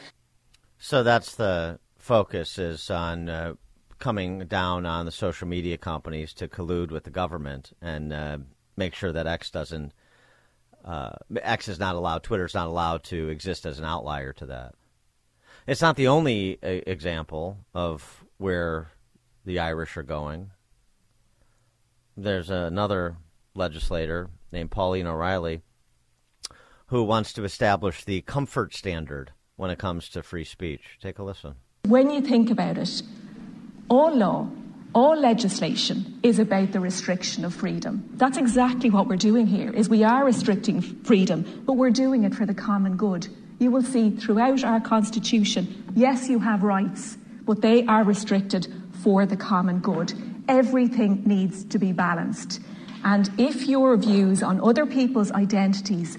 So 0.78 1.04
that's 1.04 1.36
the 1.36 1.80
focus 1.97 2.58
is 2.58 2.89
on 2.89 3.30
uh, 3.30 3.54
coming 3.99 4.39
down 4.45 4.86
on 4.86 5.06
the 5.06 5.12
social 5.12 5.47
media 5.47 5.78
companies 5.78 6.34
to 6.34 6.47
collude 6.47 6.91
with 6.91 7.04
the 7.04 7.10
government 7.10 7.73
and 7.82 8.13
uh, 8.13 8.38
make 8.78 8.95
sure 8.95 9.12
that 9.12 9.28
X 9.28 9.52
doesn't. 9.52 9.93
Uh, 10.84 11.12
X 11.41 11.67
is 11.67 11.80
not 11.80 11.95
allowed. 11.95 12.23
Twitter 12.23 12.45
is 12.45 12.54
not 12.54 12.67
allowed 12.67 13.04
to 13.04 13.28
exist 13.28 13.65
as 13.65 13.80
an 13.80 13.86
outlier 13.86 14.32
to 14.34 14.45
that. 14.45 14.75
It's 15.67 15.82
not 15.82 15.97
the 15.97 16.08
only 16.08 16.58
uh, 16.63 16.82
example 16.88 17.58
of 17.73 18.23
where 18.38 18.91
the 19.45 19.60
Irish 19.60 19.97
are 19.97 20.04
going. 20.04 20.52
There's 22.15 22.49
another 22.49 23.17
legislator 23.54 24.30
named 24.52 24.72
Pauline 24.72 25.08
O'Reilly 25.08 25.62
who 26.90 27.04
wants 27.04 27.34
to 27.34 27.44
establish 27.44 28.04
the 28.04 28.22
comfort 28.22 28.74
standard 28.74 29.32
when 29.58 29.70
it 29.70 29.78
comes 29.78 30.10
to 30.10 30.24
free 30.24 30.44
speech. 30.44 30.98
Take 31.02 31.20
a 31.20 31.24
listen. 31.24 31.56
When 31.86 32.10
you 32.10 32.22
think 32.22 32.50
about 32.50 32.78
it, 32.78 33.04
all 33.90 34.16
law, 34.16 34.50
all 34.94 35.16
legislation 35.16 36.20
is 36.24 36.40
about 36.40 36.72
the 36.72 36.80
restriction 36.80 37.46
of 37.46 37.54
freedom. 37.54 38.10
That's 38.16 38.38
exactly 38.38 38.90
what 38.90 39.08
we're 39.08 39.18
doing 39.18 39.46
here 39.46 39.72
is 39.72 39.88
we 39.88 40.04
are 40.04 40.26
restricting 40.26 40.82
freedom, 40.82 41.64
but 41.66 41.74
we're 41.74 41.92
doing 41.92 42.24
it 42.24 42.34
for 42.34 42.48
the 42.48 42.56
common 42.56 42.98
good. 42.98 43.28
You 43.60 43.70
will 43.70 43.84
see 43.84 44.10
throughout 44.10 44.64
our 44.64 44.82
constitution, 44.82 45.92
yes, 45.96 46.28
you 46.28 46.40
have 46.40 46.64
rights, 46.64 47.18
but 47.46 47.62
they 47.62 47.86
are 47.86 48.04
restricted 48.04 48.68
for 49.04 49.28
the 49.28 49.38
common 49.38 49.80
good. 49.80 50.14
Everything 50.48 51.22
needs 51.24 51.66
to 51.66 51.78
be 51.78 51.92
balanced. 51.92 52.62
And 53.04 53.30
if 53.38 53.68
your 53.68 53.96
views 53.98 54.44
on 54.44 54.60
other 54.62 54.86
people's 54.86 55.32
identities 55.32 56.18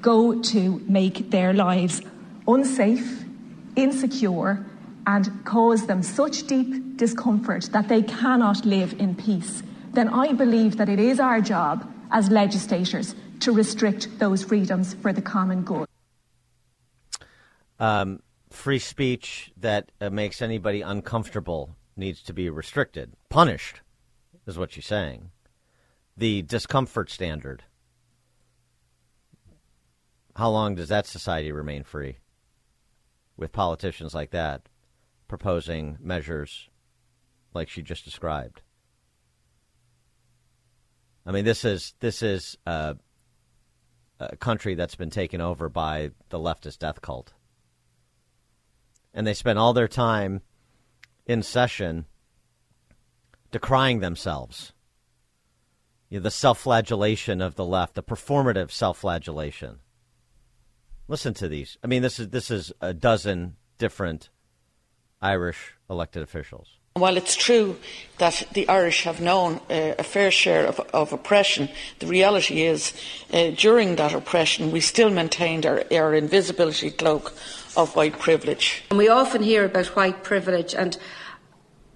go 0.00 0.40
to 0.42 0.78
make 0.86 1.30
their 1.30 1.52
lives 1.52 2.02
unsafe, 2.46 3.24
insecure, 3.76 4.64
and 5.06 5.44
cause 5.44 5.86
them 5.86 6.02
such 6.02 6.46
deep 6.46 6.96
discomfort 6.96 7.64
that 7.72 7.88
they 7.88 8.02
cannot 8.02 8.64
live 8.64 8.92
in 9.00 9.14
peace, 9.14 9.62
then 9.92 10.08
I 10.08 10.32
believe 10.32 10.76
that 10.76 10.88
it 10.88 10.98
is 10.98 11.20
our 11.20 11.40
job 11.40 11.90
as 12.10 12.30
legislators 12.30 13.14
to 13.40 13.52
restrict 13.52 14.18
those 14.18 14.44
freedoms 14.44 14.94
for 14.94 15.12
the 15.12 15.22
common 15.22 15.62
good. 15.62 15.88
Um, 17.78 18.22
free 18.50 18.78
speech 18.78 19.52
that 19.56 19.90
uh, 20.00 20.10
makes 20.10 20.42
anybody 20.42 20.82
uncomfortable 20.82 21.76
needs 21.96 22.22
to 22.24 22.32
be 22.34 22.50
restricted, 22.50 23.12
punished, 23.30 23.80
is 24.46 24.58
what 24.58 24.72
she's 24.72 24.86
saying. 24.86 25.30
The 26.20 26.42
discomfort 26.42 27.08
standard. 27.10 27.64
How 30.36 30.50
long 30.50 30.74
does 30.74 30.90
that 30.90 31.06
society 31.06 31.50
remain 31.50 31.82
free? 31.82 32.18
With 33.38 33.52
politicians 33.52 34.12
like 34.12 34.32
that 34.32 34.68
proposing 35.28 35.96
measures 35.98 36.68
like 37.54 37.70
she 37.70 37.80
just 37.80 38.04
described. 38.04 38.60
I 41.24 41.32
mean, 41.32 41.46
this 41.46 41.64
is 41.64 41.94
this 42.00 42.22
is 42.22 42.58
a 42.66 42.96
country 44.40 44.74
that's 44.74 44.96
been 44.96 45.08
taken 45.08 45.40
over 45.40 45.70
by 45.70 46.10
the 46.28 46.38
leftist 46.38 46.80
death 46.80 47.00
cult, 47.00 47.32
and 49.14 49.26
they 49.26 49.32
spend 49.32 49.58
all 49.58 49.72
their 49.72 49.88
time 49.88 50.42
in 51.24 51.42
session 51.42 52.04
decrying 53.50 54.00
themselves. 54.00 54.74
You 56.10 56.18
know, 56.18 56.24
the 56.24 56.30
self-flagellation 56.30 57.40
of 57.40 57.54
the 57.54 57.64
left, 57.64 57.94
the 57.94 58.02
performative 58.02 58.72
self-flagellation. 58.72 59.78
Listen 61.06 61.34
to 61.34 61.48
these. 61.48 61.78
I 61.82 61.86
mean, 61.86 62.02
this 62.02 62.18
is 62.18 62.28
this 62.28 62.50
is 62.50 62.72
a 62.80 62.92
dozen 62.92 63.56
different 63.78 64.28
Irish 65.22 65.74
elected 65.88 66.22
officials. 66.22 66.68
While 66.94 67.16
it's 67.16 67.36
true 67.36 67.76
that 68.18 68.42
the 68.52 68.68
Irish 68.68 69.04
have 69.04 69.20
known 69.20 69.60
uh, 69.70 69.94
a 69.98 70.02
fair 70.02 70.32
share 70.32 70.66
of, 70.66 70.80
of, 70.92 71.12
oppression, 71.12 71.68
the 72.00 72.06
reality 72.06 72.62
is 72.62 72.92
uh, 73.32 73.50
during 73.50 73.96
that 73.96 74.12
oppression 74.12 74.72
we 74.72 74.80
still 74.80 75.10
maintained 75.10 75.66
our, 75.66 75.84
our 75.92 76.14
invisibility 76.14 76.90
cloak 76.90 77.32
of 77.76 77.94
white 77.94 78.18
privilege. 78.18 78.82
And 78.90 78.98
we 78.98 79.08
often 79.08 79.42
hear 79.42 79.64
about 79.66 79.94
white 79.94 80.24
privilege 80.24 80.74
and 80.74 80.98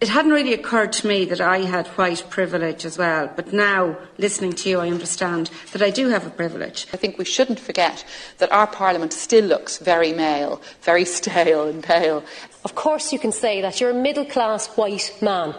it 0.05 0.11
hadn't 0.11 0.33
really 0.33 0.53
occurred 0.53 0.93
to 0.93 1.07
me 1.07 1.25
that 1.25 1.41
I 1.41 1.61
had 1.61 1.87
white 1.97 2.27
privilege 2.29 2.85
as 2.85 2.99
well, 2.99 3.33
but 3.35 3.55
now, 3.55 3.97
listening 4.19 4.53
to 4.53 4.69
you, 4.69 4.79
I 4.79 4.91
understand 4.91 5.51
that 5.73 5.81
I 5.81 5.89
do 5.89 6.09
have 6.11 6.27
a 6.27 6.31
privilege. 6.31 6.87
I 6.93 6.99
think 6.99 7.17
we 7.17 7.25
shouldn't 7.25 7.59
forget 7.59 8.05
that 8.37 8.53
our 8.53 8.67
Parliament 8.67 9.15
still 9.15 9.47
looks 9.47 9.79
very 9.79 10.13
male, 10.13 10.61
very 10.83 11.05
stale 11.19 11.67
and 11.69 11.83
pale. 11.83 12.23
Of 12.67 12.75
course, 12.75 13.15
you 13.15 13.19
can 13.19 13.33
say 13.33 13.63
that. 13.63 13.81
You're 13.81 13.93
a 13.93 13.95
middle 13.95 14.27
class 14.27 14.67
white 14.77 15.11
man. 15.23 15.55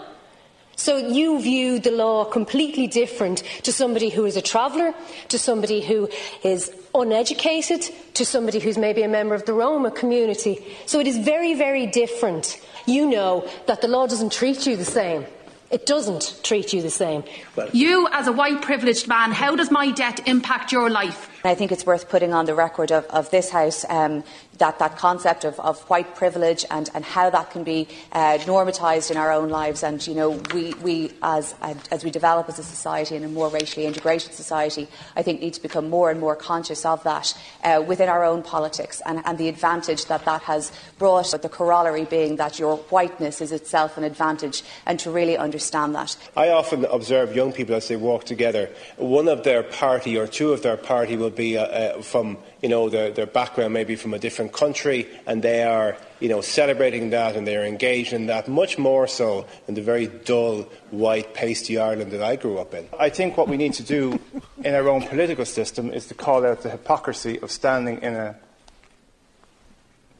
So 0.75 0.95
you 0.97 1.41
view 1.41 1.79
the 1.79 1.89
law 1.89 2.25
completely 2.25 2.85
different 2.85 3.41
to 3.63 3.71
somebody 3.71 4.09
who 4.09 4.27
is 4.27 4.37
a 4.37 4.43
traveller, 4.43 4.93
to 5.29 5.39
somebody 5.39 5.81
who 5.81 6.07
is 6.43 6.71
uneducated, 7.01 7.89
to 8.15 8.25
somebody 8.25 8.59
who's 8.59 8.77
maybe 8.77 9.03
a 9.03 9.07
member 9.07 9.35
of 9.35 9.45
the 9.45 9.53
Roma 9.53 9.91
community. 9.91 10.65
So 10.85 10.99
it 10.99 11.07
is 11.07 11.17
very, 11.17 11.53
very 11.53 11.85
different 11.85 12.61
you 12.85 13.09
know 13.09 13.47
that 13.67 13.81
the 13.81 13.87
law 13.87 14.07
doesn't 14.07 14.31
treat 14.31 14.65
you 14.65 14.75
the 14.75 14.85
same. 14.85 15.25
It 15.71 15.87
doesn't 15.87 16.39
treat 16.43 16.73
you 16.73 16.83
the 16.83 16.91
same. 16.91 17.23
Well, 17.55 17.69
you, 17.73 18.07
as 18.11 18.27
a 18.27 18.31
white 18.31 18.61
privileged 18.61 19.07
man, 19.07 19.31
how 19.31 19.55
does 19.55 19.71
my 19.71 19.91
debt 19.91 20.27
impact 20.27 20.71
your 20.71 20.91
life? 20.91 21.29
I 21.43 21.55
think 21.55 21.71
it's 21.71 21.85
worth 21.85 22.07
putting 22.07 22.33
on 22.33 22.45
the 22.45 22.53
record 22.53 22.91
of, 22.91 23.05
of 23.05 23.31
this 23.31 23.49
House 23.49 23.83
um, 23.89 24.23
that, 24.57 24.79
that 24.79 24.97
concept 24.97 25.43
of, 25.43 25.59
of 25.59 25.81
white 25.89 26.15
privilege 26.15 26.65
and, 26.71 26.89
and 26.93 27.03
how 27.03 27.29
that 27.29 27.51
can 27.51 27.63
be 27.63 27.87
uh, 28.11 28.37
in 28.45 29.17
our 29.17 29.31
own 29.31 29.49
lives. 29.49 29.83
And, 29.83 30.05
you 30.07 30.15
know, 30.15 30.41
we, 30.53 30.73
we 30.75 31.11
as, 31.21 31.55
as 31.91 32.03
we 32.03 32.11
develop 32.11 32.49
as 32.49 32.59
a 32.59 32.63
society 32.63 33.15
and 33.15 33.25
a 33.25 33.27
more 33.27 33.49
racially 33.49 33.85
integrated 33.85 34.33
society, 34.33 34.87
I 35.15 35.23
think 35.23 35.41
need 35.41 35.53
to 35.53 35.61
become 35.61 35.89
more 35.89 36.11
and 36.11 36.19
more 36.19 36.35
conscious 36.35 36.85
of 36.85 37.03
that 37.03 37.37
uh, 37.63 37.83
within 37.85 38.09
our 38.09 38.23
own 38.23 38.43
politics 38.43 39.01
and, 39.05 39.21
and 39.25 39.37
the 39.37 39.47
advantage 39.47 40.05
that 40.05 40.25
that 40.25 40.43
has 40.43 40.71
brought, 40.97 41.31
the 41.41 41.49
corollary 41.49 42.05
being 42.05 42.37
that 42.37 42.59
your 42.59 42.77
whiteness 42.77 43.41
is 43.41 43.51
itself 43.51 43.97
an 43.97 44.03
advantage 44.03 44.63
and 44.85 44.99
to 44.99 45.11
really 45.11 45.37
understand 45.37 45.95
that. 45.95 46.15
I 46.35 46.49
often 46.49 46.85
observe 46.85 47.35
young 47.35 47.51
people 47.51 47.75
as 47.75 47.87
they 47.87 47.95
walk 47.95 48.25
together. 48.25 48.69
One 48.97 49.27
of 49.27 49.43
their 49.43 49.63
party 49.63 50.17
or 50.17 50.27
two 50.27 50.51
of 50.51 50.61
their 50.61 50.77
party 50.77 51.17
will 51.17 51.29
be 51.29 51.57
uh, 51.57 51.65
uh, 51.65 52.01
from 52.01 52.37
you 52.65 52.69
know 52.69 52.89
their, 52.89 53.11
their 53.11 53.27
background 53.27 53.71
maybe 53.75 53.95
from 53.95 54.15
a 54.15 54.17
different 54.17 54.51
country 54.51 55.07
and 55.27 55.43
they 55.43 55.61
are 55.61 55.95
you 56.19 56.27
know 56.27 56.41
celebrating 56.41 57.11
that 57.11 57.35
and 57.35 57.45
they're 57.45 57.63
engaged 57.63 58.11
in 58.11 58.25
that 58.25 58.47
much 58.47 58.79
more 58.79 59.05
so 59.05 59.45
than 59.67 59.75
the 59.75 59.83
very 59.83 60.07
dull 60.07 60.63
white 60.89 61.35
pasty 61.35 61.77
Ireland 61.77 62.11
that 62.11 62.23
I 62.23 62.37
grew 62.37 62.57
up 62.57 62.73
in. 62.73 62.89
I 62.99 63.09
think 63.09 63.37
what 63.37 63.47
we 63.47 63.55
need 63.55 63.73
to 63.73 63.83
do 63.83 64.19
in 64.63 64.73
our 64.73 64.89
own 64.89 65.03
political 65.03 65.45
system 65.45 65.91
is 65.91 66.07
to 66.07 66.15
call 66.15 66.43
out 66.43 66.63
the 66.63 66.71
hypocrisy 66.71 67.39
of 67.39 67.51
standing 67.51 68.01
in 68.01 68.15
a 68.15 68.35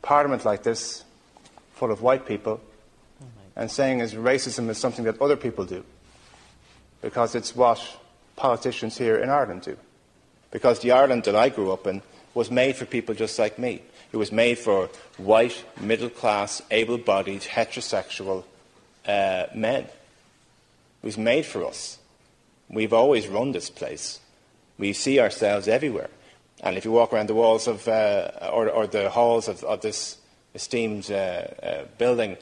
parliament 0.03 0.45
like 0.45 0.61
this 0.61 1.03
full 1.73 1.91
of 1.91 2.03
white 2.03 2.27
people 2.27 2.61
and 3.55 3.71
saying 3.71 4.01
as 4.01 4.13
racism 4.13 4.69
is 4.69 4.77
something 4.77 5.05
that 5.05 5.19
other 5.19 5.35
people 5.35 5.65
do 5.65 5.83
because 7.01 7.33
it's 7.33 7.55
what 7.55 7.81
politicians 8.35 8.99
here 8.99 9.17
in 9.17 9.31
Ireland 9.31 9.63
do 9.63 9.75
because 10.51 10.81
the 10.81 10.91
Ireland 10.91 11.23
that 11.23 11.35
I 11.35 11.49
grew 11.49 11.71
up 11.71 11.87
in 11.87 12.03
was 12.35 12.51
made 12.51 12.75
for 12.75 12.85
people 12.85 13.15
just 13.15 13.39
like 13.39 13.57
me. 13.57 13.81
It 14.11 14.17
was 14.17 14.31
made 14.31 14.59
for 14.59 14.89
white, 15.17 15.65
middle 15.81 16.09
class, 16.09 16.61
able 16.69 16.99
bodied, 16.99 17.41
heterosexual 17.41 18.43
uh, 19.07 19.45
men. 19.55 19.83
It 19.85 21.05
was 21.05 21.17
made 21.17 21.45
for 21.45 21.65
us. 21.65 21.97
We've 22.69 22.93
always 22.93 23.27
run 23.27 23.53
this 23.53 23.69
place. 23.69 24.19
We 24.77 24.93
see 24.93 25.19
ourselves 25.19 25.67
everywhere. 25.67 26.09
And 26.61 26.77
if 26.77 26.85
you 26.85 26.91
walk 26.91 27.13
around 27.13 27.29
the 27.29 27.35
walls 27.35 27.67
of, 27.67 27.87
uh, 27.87 28.31
or, 28.51 28.69
or, 28.69 28.87
the 28.87 29.09
halls 29.09 29.47
of, 29.47 29.63
of 29.63 29.81
this 29.81 30.17
esteemed 30.53 31.11
uh, 31.11 31.15
uh 31.61 31.83
building, 31.97 32.37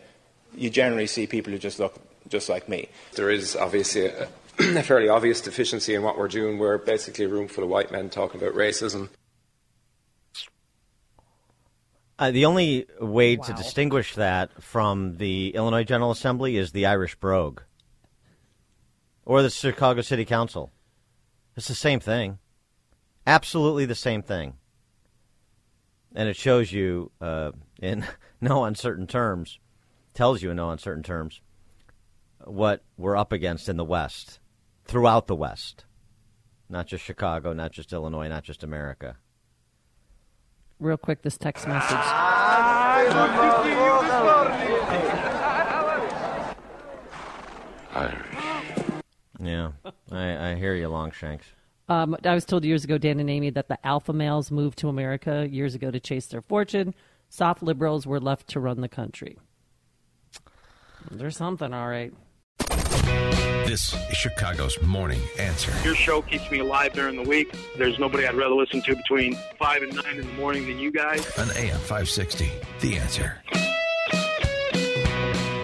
you 0.55 0.69
generally 0.69 1.07
see 1.07 1.27
people 1.27 1.51
who 1.51 1.59
just 1.59 1.79
look 1.79 1.95
just 2.29 2.49
like 2.49 2.69
me. 2.69 2.89
There 3.13 3.29
is 3.29 3.55
obviously 3.55 4.05
a, 4.05 4.27
a 4.59 4.83
fairly 4.83 5.09
obvious 5.09 5.41
deficiency 5.41 5.93
in 5.93 6.03
what 6.03 6.17
we're 6.17 6.27
doing. 6.27 6.57
We're 6.57 6.77
basically 6.77 7.25
a 7.25 7.29
room 7.29 7.47
full 7.47 7.63
of 7.63 7.69
white 7.69 7.91
men 7.91 8.09
talking 8.09 8.41
about 8.41 8.55
racism. 8.55 9.09
Uh, 12.19 12.31
the 12.31 12.45
only 12.45 12.85
way 13.01 13.35
wow. 13.37 13.43
to 13.45 13.53
distinguish 13.53 14.15
that 14.15 14.61
from 14.61 15.17
the 15.17 15.49
Illinois 15.55 15.83
General 15.83 16.11
Assembly 16.11 16.57
is 16.57 16.71
the 16.71 16.85
Irish 16.85 17.15
brogue 17.15 17.61
or 19.25 19.41
the 19.41 19.49
Chicago 19.49 20.01
City 20.01 20.25
Council. 20.25 20.71
It's 21.55 21.67
the 21.67 21.75
same 21.75 21.99
thing. 21.99 22.39
Absolutely 23.25 23.85
the 23.85 23.95
same 23.95 24.21
thing. 24.21 24.53
And 26.15 26.29
it 26.29 26.35
shows 26.35 26.71
you 26.71 27.11
uh, 27.19 27.51
in 27.81 28.05
no 28.41 28.65
uncertain 28.65 29.07
terms, 29.07 29.59
tells 30.13 30.43
you 30.43 30.51
in 30.51 30.57
no 30.57 30.69
uncertain 30.69 31.03
terms, 31.03 31.41
what 32.45 32.83
we're 32.97 33.17
up 33.17 33.31
against 33.31 33.69
in 33.69 33.77
the 33.77 33.85
West 33.85 34.39
throughout 34.85 35.27
the 35.27 35.35
West, 35.35 35.85
not 36.69 36.85
just 36.85 37.03
Chicago, 37.03 37.53
not 37.53 37.71
just 37.71 37.93
Illinois, 37.93 38.27
not 38.27 38.43
just 38.43 38.63
America. 38.63 39.15
Real 40.79 40.97
quick, 40.97 41.21
this 41.21 41.37
text 41.37 41.67
message. 41.67 41.97
Yeah, 49.39 49.71
I, 50.11 50.51
I 50.51 50.55
hear 50.55 50.73
you, 50.73 50.87
Longshanks. 50.87 51.45
Um, 51.89 52.15
I 52.23 52.33
was 52.33 52.45
told 52.45 52.63
years 52.63 52.83
ago, 52.85 52.97
Dan 52.97 53.19
and 53.19 53.29
Amy, 53.29 53.49
that 53.51 53.67
the 53.67 53.85
alpha 53.85 54.13
males 54.13 54.51
moved 54.51 54.77
to 54.79 54.87
America 54.87 55.47
years 55.49 55.75
ago 55.75 55.91
to 55.91 55.99
chase 55.99 56.27
their 56.27 56.41
fortune. 56.41 56.95
Soft 57.29 57.61
liberals 57.61 58.07
were 58.07 58.21
left 58.21 58.47
to 58.49 58.59
run 58.59 58.79
the 58.81 58.87
country. 58.87 59.37
There's 61.11 61.35
something, 61.35 61.73
all 61.73 61.89
right. 61.89 62.13
This 63.65 63.95
is 64.11 64.17
Chicago's 64.17 64.79
Morning 64.83 65.19
Answer. 65.39 65.71
Your 65.83 65.95
show 65.95 66.21
keeps 66.21 66.51
me 66.51 66.59
alive 66.59 66.93
during 66.93 67.15
the 67.15 67.27
week. 67.27 67.55
There's 67.75 67.97
nobody 67.97 68.27
I'd 68.27 68.35
rather 68.35 68.53
listen 68.53 68.83
to 68.83 68.95
between 68.95 69.35
5 69.57 69.81
and 69.81 69.95
9 69.95 70.05
in 70.19 70.27
the 70.27 70.33
morning 70.33 70.67
than 70.67 70.77
you 70.77 70.91
guys. 70.91 71.25
On 71.39 71.49
AM 71.57 71.79
560, 71.79 72.51
The 72.81 72.97
Answer. 72.97 73.41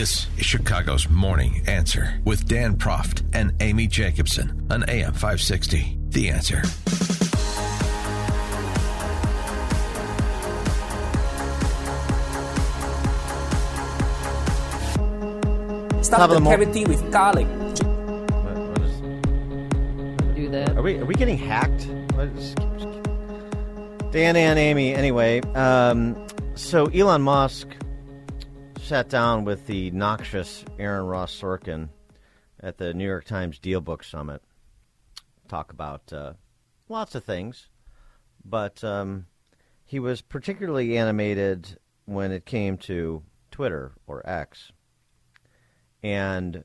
This 0.00 0.28
is 0.38 0.46
Chicago's 0.46 1.10
Morning 1.10 1.62
Answer 1.66 2.22
with 2.24 2.48
Dan 2.48 2.78
Proft 2.78 3.22
and 3.34 3.52
Amy 3.60 3.86
Jacobson 3.86 4.66
on 4.70 4.82
AM 4.88 5.12
560. 5.12 5.98
The 6.08 6.30
Answer. 6.30 6.64
Stop 16.02 16.30
the 16.30 16.40
cavity 16.40 16.86
with 16.86 17.12
garlic. 17.12 17.46
Do 20.34 20.48
that. 20.48 20.78
Are 20.78 20.82
we 20.82 20.96
are 20.96 21.04
we 21.04 21.14
getting 21.14 21.36
hacked? 21.36 21.86
Dan 24.12 24.34
and 24.34 24.58
Amy, 24.58 24.94
anyway. 24.94 25.42
Um, 25.54 26.16
so 26.54 26.86
Elon 26.86 27.20
Musk 27.20 27.68
sat 28.90 29.08
down 29.08 29.44
with 29.44 29.68
the 29.68 29.88
noxious 29.92 30.64
Aaron 30.76 31.06
Ross 31.06 31.32
Sorkin 31.40 31.90
at 32.58 32.76
the 32.76 32.92
New 32.92 33.06
York 33.06 33.24
Times 33.24 33.60
DealBook 33.60 34.02
Summit. 34.02 34.42
Talk 35.46 35.70
about 35.72 36.12
uh, 36.12 36.32
lots 36.88 37.14
of 37.14 37.22
things, 37.22 37.68
but 38.44 38.82
um, 38.82 39.26
he 39.84 40.00
was 40.00 40.22
particularly 40.22 40.98
animated 40.98 41.78
when 42.06 42.32
it 42.32 42.44
came 42.44 42.76
to 42.78 43.22
Twitter 43.52 43.92
or 44.08 44.28
X 44.28 44.72
and 46.02 46.64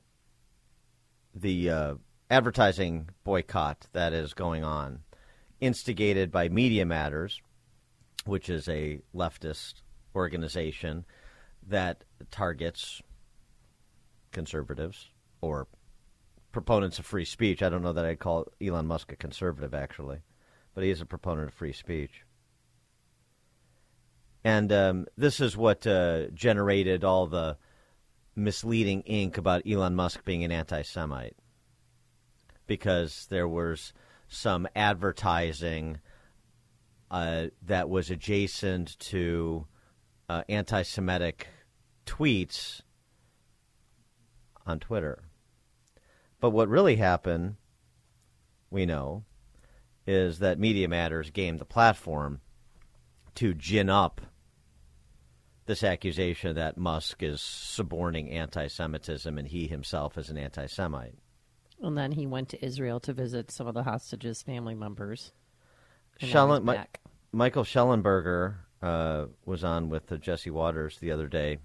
the 1.32 1.70
uh, 1.70 1.94
advertising 2.28 3.08
boycott 3.22 3.86
that 3.92 4.12
is 4.12 4.34
going 4.34 4.64
on, 4.64 4.98
instigated 5.60 6.32
by 6.32 6.48
Media 6.48 6.84
Matters, 6.86 7.40
which 8.24 8.48
is 8.48 8.68
a 8.68 8.98
leftist 9.14 9.74
organization 10.16 11.04
that 11.68 12.02
targets 12.30 13.02
conservatives 14.32 15.08
or 15.40 15.66
proponents 16.52 16.98
of 16.98 17.06
free 17.06 17.24
speech. 17.24 17.62
I 17.62 17.68
don't 17.68 17.82
know 17.82 17.92
that 17.92 18.04
I'd 18.04 18.18
call 18.18 18.46
Elon 18.60 18.86
Musk 18.86 19.12
a 19.12 19.16
conservative, 19.16 19.74
actually, 19.74 20.20
but 20.74 20.84
he 20.84 20.90
is 20.90 21.00
a 21.00 21.06
proponent 21.06 21.48
of 21.48 21.54
free 21.54 21.72
speech. 21.72 22.22
And 24.44 24.70
um, 24.72 25.06
this 25.16 25.40
is 25.40 25.56
what 25.56 25.86
uh, 25.86 26.28
generated 26.28 27.02
all 27.02 27.26
the 27.26 27.56
misleading 28.36 29.00
ink 29.02 29.38
about 29.38 29.66
Elon 29.66 29.94
Musk 29.94 30.24
being 30.24 30.44
an 30.44 30.52
anti 30.52 30.82
Semite. 30.82 31.36
Because 32.66 33.26
there 33.28 33.48
was 33.48 33.92
some 34.28 34.68
advertising 34.76 35.98
uh, 37.10 37.46
that 37.62 37.88
was 37.88 38.10
adjacent 38.10 38.98
to 38.98 39.66
uh, 40.28 40.42
anti 40.48 40.82
Semitic 40.82 41.48
tweets 42.06 42.82
on 44.64 44.80
Twitter. 44.80 45.22
But 46.40 46.50
what 46.50 46.68
really 46.68 46.96
happened, 46.96 47.56
we 48.70 48.86
know, 48.86 49.24
is 50.06 50.38
that 50.38 50.58
Media 50.58 50.88
Matters 50.88 51.30
gamed 51.30 51.58
the 51.58 51.64
platform 51.64 52.40
to 53.34 53.54
gin 53.54 53.90
up 53.90 54.20
this 55.66 55.82
accusation 55.82 56.54
that 56.54 56.78
Musk 56.78 57.22
is 57.22 57.40
suborning 57.40 58.30
anti 58.30 58.68
Semitism 58.68 59.36
and 59.36 59.48
he 59.48 59.66
himself 59.66 60.16
is 60.16 60.30
an 60.30 60.38
anti 60.38 60.66
Semite. 60.66 61.18
And 61.82 61.98
then 61.98 62.12
he 62.12 62.26
went 62.26 62.48
to 62.50 62.64
Israel 62.64 63.00
to 63.00 63.12
visit 63.12 63.50
some 63.50 63.66
of 63.66 63.74
the 63.74 63.82
hostages' 63.82 64.42
family 64.42 64.74
members. 64.74 65.32
Schellen, 66.20 66.64
Mi- 66.64 66.78
Michael 67.32 67.64
Shellenberger 67.64 68.54
uh, 68.80 69.26
was 69.44 69.62
on 69.62 69.90
with 69.90 70.18
Jesse 70.20 70.50
Watters 70.50 70.98
the 70.98 71.10
other 71.10 71.26
day, 71.26 71.58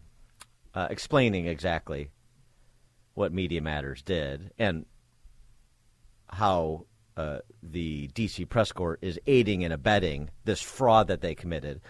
uh, 0.73 0.87
explaining 0.89 1.47
exactly 1.47 2.09
what 3.13 3.33
Media 3.33 3.61
Matters 3.61 4.01
did 4.01 4.51
and 4.57 4.85
how 6.29 6.85
uh, 7.17 7.39
the 7.61 8.07
DC 8.09 8.47
press 8.47 8.71
corps 8.71 8.97
is 9.01 9.19
aiding 9.27 9.63
and 9.63 9.73
abetting 9.73 10.29
this 10.45 10.61
fraud 10.61 11.07
that 11.07 11.21
they 11.21 11.35
committed, 11.35 11.81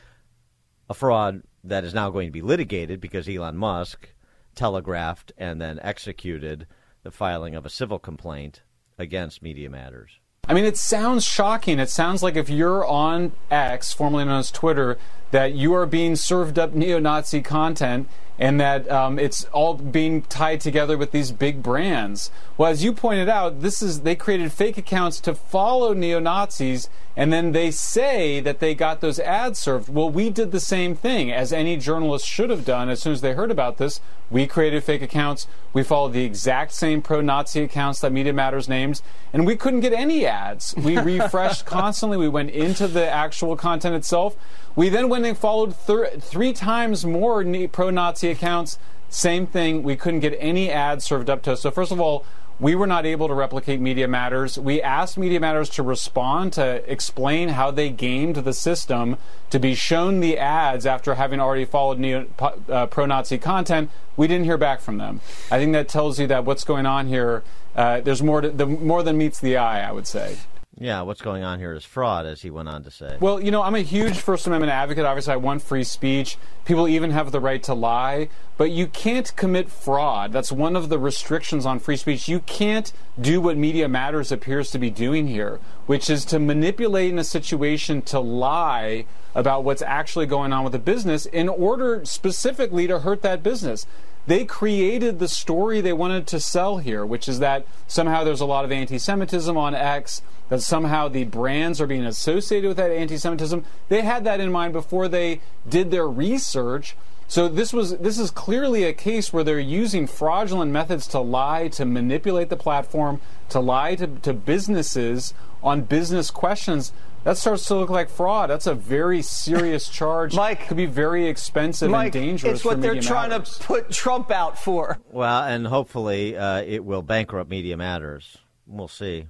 a 0.90 0.94
fraud 0.94 1.44
that 1.64 1.84
is 1.84 1.94
now 1.94 2.10
going 2.10 2.28
to 2.28 2.32
be 2.32 2.42
litigated 2.42 3.00
because 3.00 3.30
Elon 3.30 3.56
Musk 3.56 4.10
telegraphed 4.56 5.32
and 5.38 5.62
then 5.62 5.80
executed 5.82 6.66
the 7.04 7.12
filing 7.12 7.56
of 7.56 7.66
a 7.66 7.70
civil 7.70 8.00
complaint 8.00 8.62
against 8.98 9.42
Media 9.42 9.70
Matters. 9.70 10.20
I 10.48 10.54
mean, 10.54 10.66
it 10.66 10.78
sounds 10.78 11.24
shocking. 11.24 11.80
It 11.80 11.90
sounds 11.90 12.24
like 12.24 12.36
if 12.36 12.50
you're 12.50 12.86
on 12.86 13.32
X, 13.50 13.94
formerly 13.94 14.26
known 14.26 14.40
as 14.40 14.52
Twitter, 14.52 14.98
that 15.32 15.54
you 15.54 15.74
are 15.74 15.86
being 15.86 16.16
served 16.16 16.60
up 16.60 16.74
neo 16.74 17.00
Nazi 17.00 17.42
content 17.42 18.08
and 18.42 18.60
that 18.60 18.90
um, 18.90 19.20
it's 19.20 19.44
all 19.54 19.76
being 19.76 20.24
tied 20.24 20.60
together 20.60 20.98
with 20.98 21.12
these 21.12 21.32
big 21.32 21.62
brands. 21.62 22.32
Well, 22.58 22.72
as 22.72 22.84
you 22.84 22.92
pointed 22.92 23.30
out, 23.30 23.62
this 23.62 23.84
is 23.84 24.02
they 24.02 24.16
created 24.16 24.52
fake 24.52 24.80
accounts 24.80 25.20
to 25.22 25.36
follow 25.36 25.94
neo 25.94 26.20
Nazis, 26.20 26.90
and 27.16 27.32
then 27.32 27.52
they 27.52 27.70
say 27.70 28.40
that 28.40 28.60
they 28.60 28.74
got 28.74 29.00
those 29.00 29.20
ads 29.20 29.60
served. 29.60 29.90
Well, 29.90 30.10
we 30.10 30.32
did 30.32 30.52
the 30.52 30.60
same 30.60 30.96
thing, 30.96 31.32
as 31.32 31.54
any 31.54 31.78
journalist 31.78 32.26
should 32.26 32.50
have 32.50 32.66
done 32.66 32.90
as 32.90 33.00
soon 33.04 33.14
as 33.14 33.22
they 33.22 33.34
heard 33.34 33.52
about 33.52 33.78
this. 33.78 34.02
We 34.32 34.48
created 34.48 34.84
fake 34.84 35.04
accounts. 35.04 35.46
We 35.72 35.84
followed 35.84 36.14
the 36.14 36.24
exact 36.24 36.72
same 36.72 37.04
pro 37.04 37.22
Nazi 37.22 37.62
accounts 37.62 38.00
that 38.00 38.12
Media 38.12 38.34
Matters 38.34 38.68
names, 38.68 39.04
and 39.34 39.46
we 39.46 39.56
couldn't 39.56 39.82
get 39.82 39.94
any 39.94 40.26
ads. 40.26 40.74
We 40.76 40.98
refreshed 41.20 41.68
constantly. 41.68 42.18
We 42.18 42.30
went 42.30 42.50
into 42.50 42.88
the 42.88 43.08
actual 43.08 43.56
content 43.56 43.94
itself. 43.94 44.36
We 44.76 44.90
then 44.90 45.10
went 45.10 45.26
and 45.26 45.38
followed 45.38 45.76
thir- 45.76 46.12
three 46.20 46.54
times 46.54 47.06
more 47.06 47.44
pro 47.72 47.90
Nazi 47.90 48.30
accounts. 48.30 48.80
Same 49.10 49.46
thing. 49.46 49.84
We 49.84 49.96
couldn't 49.96 50.22
get 50.22 50.36
any 50.40 50.72
ads 50.72 51.04
served 51.04 51.30
up 51.30 51.42
to 51.44 51.54
us. 51.54 51.62
So, 51.62 51.72
first 51.72 51.92
of 51.92 52.00
all, 52.00 52.26
we 52.62 52.76
were 52.76 52.86
not 52.86 53.08
able 53.08 53.28
to 53.28 53.34
replicate 53.34 53.82
Media 53.82 54.08
Matters. 54.08 54.58
We 54.58 54.84
asked 54.84 55.18
Media 55.18 55.40
Matters 55.40 55.68
to 55.72 55.84
respond 55.84 56.54
to 56.54 56.90
explain 56.90 57.50
how 57.50 57.72
they 57.72 57.90
gamed 57.90 58.36
the 58.36 58.54
system 58.54 59.18
to 59.50 59.58
be 59.58 59.74
shown 59.74 60.20
the 60.20 60.38
ads 60.38 60.86
after 60.86 61.16
having 61.16 61.40
already 61.40 61.66
followed 61.66 61.98
neo, 61.98 62.28
uh, 62.70 62.86
pro 62.86 63.08
Nazi 63.08 63.40
content. 63.40 63.90
We 64.16 64.28
didn't 64.28 64.46
hear 64.46 64.60
back 64.60 64.80
from 64.80 65.00
them. 65.00 65.22
I 65.50 65.58
think 65.58 65.74
that 65.74 65.90
tells 65.90 66.20
you 66.20 66.28
that 66.28 66.46
what's 66.46 66.64
going 66.64 66.86
on 66.86 67.08
here, 67.08 67.44
uh, 67.76 68.02
there's 68.02 68.22
more, 68.22 68.42
to, 68.42 68.50
the, 68.52 68.68
more 68.68 69.02
than 69.02 69.18
meets 69.18 69.40
the 69.40 69.58
eye, 69.58 69.82
I 69.82 69.92
would 69.92 70.06
say. 70.06 70.38
Yeah, 70.82 71.02
what's 71.04 71.22
going 71.22 71.44
on 71.44 71.60
here 71.60 71.74
is 71.74 71.86
fraud, 71.86 72.26
as 72.26 72.42
he 72.42 72.50
went 72.50 72.68
on 72.68 72.82
to 72.86 72.90
say. 72.90 73.16
Well, 73.20 73.40
you 73.40 73.52
know, 73.52 73.62
I'm 73.62 73.76
a 73.76 73.82
huge 73.82 74.18
First 74.18 74.48
Amendment 74.48 74.72
advocate. 74.72 75.06
Obviously, 75.06 75.34
I 75.34 75.36
want 75.36 75.62
free 75.62 75.84
speech. 75.84 76.40
People 76.66 76.88
even 76.88 77.12
have 77.12 77.32
the 77.32 77.40
right 77.40 77.62
to 77.64 77.76
lie, 77.76 78.30
but 78.58 78.72
you 78.72 78.88
can't 78.88 79.32
commit 79.36 79.70
fraud. 79.70 80.34
That's 80.34 80.52
one 80.52 80.76
of 80.76 80.90
the 80.90 80.98
restrictions 80.98 81.68
on 81.68 81.78
free 81.78 81.98
speech. 81.98 82.28
You 82.28 82.40
can't 82.40 82.92
do 83.20 83.40
what 83.40 83.58
Media 83.58 83.88
Matters 83.88 84.32
appears 84.32 84.72
to 84.72 84.80
be 84.80 84.90
doing 84.90 85.28
here, 85.28 85.60
which 85.86 86.10
is 86.10 86.26
to 86.26 86.40
manipulate 86.40 87.12
in 87.12 87.20
a 87.20 87.24
situation 87.24 88.02
to 88.02 88.20
lie 88.20 89.06
about 89.36 89.64
what's 89.64 89.84
actually 89.84 90.26
going 90.26 90.52
on 90.52 90.64
with 90.64 90.74
the 90.74 90.80
business 90.80 91.28
in 91.28 91.48
order 91.48 92.04
specifically 92.06 92.88
to 92.88 93.02
hurt 93.02 93.22
that 93.22 93.44
business 93.44 93.86
they 94.28 94.46
created 94.46 95.20
the 95.20 95.28
story 95.28 95.82
they 95.82 95.94
wanted 95.94 96.28
to 96.28 96.40
sell 96.40 96.78
here, 96.78 97.06
which 97.06 97.28
is 97.28 97.40
that 97.40 97.66
somehow 97.88 98.24
there's 98.24 98.42
a 98.42 98.46
lot 98.46 98.66
of 98.66 98.72
anti 98.72 98.98
Semitism 98.98 99.56
on 99.58 99.74
X, 99.74 100.22
that 100.50 100.62
somehow 100.62 101.08
the 101.08 101.24
brands 101.24 101.82
are 101.82 101.88
being 101.88 102.06
associated 102.06 102.68
with 102.68 102.78
that 102.78 102.92
anti 102.92 103.18
Semitism. 103.18 103.66
They 103.90 104.02
had 104.02 104.24
that 104.26 104.40
in 104.40 104.52
mind 104.52 104.74
before 104.74 105.08
they 105.08 105.42
did 105.68 105.92
their 105.92 106.08
research. 106.08 106.96
So 107.28 107.48
this 107.48 107.72
was 107.72 107.98
this 108.00 108.20
is 108.20 108.30
clearly 108.30 108.84
a 108.84 108.94
case 108.94 109.32
where 109.32 109.44
they're 109.44 109.60
using 109.60 110.06
fraudulent 110.06 110.72
methods 110.72 111.08
to 111.08 111.20
lie, 111.20 111.70
to 111.70 111.86
manipulate 111.86 112.50
the 112.50 112.58
platform, 112.58 113.22
to 113.50 113.60
lie 113.60 113.96
to, 113.96 114.08
to 114.08 114.34
businesses 114.34 115.34
on 115.64 115.82
business 115.82 116.30
questions 116.30 116.92
that 117.24 117.38
starts 117.38 117.66
to 117.66 117.76
look 117.76 117.90
like 117.90 118.10
fraud. 118.10 118.50
That's 118.50 118.68
a 118.68 118.76
very 118.76 119.22
serious 119.22 119.88
charge. 119.90 120.36
Mike 120.36 120.68
could 120.68 120.78
be 120.78 120.86
very 120.86 121.28
expensive 121.28 121.90
Mike, 121.92 122.16
and 122.16 122.26
dangerous. 122.26 122.54
it's 122.60 122.66
what 122.66 122.76
for 122.76 122.82
they're 122.82 122.94
Media 122.94 123.10
trying 123.10 123.30
Matters. 123.30 123.58
to 123.58 123.64
put 123.64 123.92
Trump 123.92 124.32
out 124.32 124.58
for. 124.58 125.00
Well, 125.12 125.44
and 125.44 125.68
hopefully 125.68 126.38
uh, 126.38 126.62
it 126.62 126.84
will 126.84 127.02
bankrupt 127.02 127.50
Media 127.50 127.78
Matters. 127.78 128.38
We'll 128.66 128.88
see. 128.88 129.28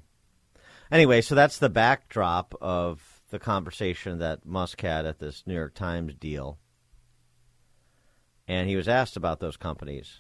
Anyway, 0.91 1.21
so 1.21 1.35
that's 1.35 1.57
the 1.57 1.69
backdrop 1.69 2.53
of 2.61 3.21
the 3.29 3.39
conversation 3.39 4.19
that 4.19 4.45
Musk 4.45 4.81
had 4.81 5.05
at 5.05 5.19
this 5.19 5.43
New 5.45 5.53
York 5.55 5.73
Times 5.73 6.13
deal. 6.15 6.57
And 8.47 8.67
he 8.67 8.75
was 8.75 8.87
asked 8.89 9.15
about 9.15 9.39
those 9.39 9.55
companies 9.55 10.19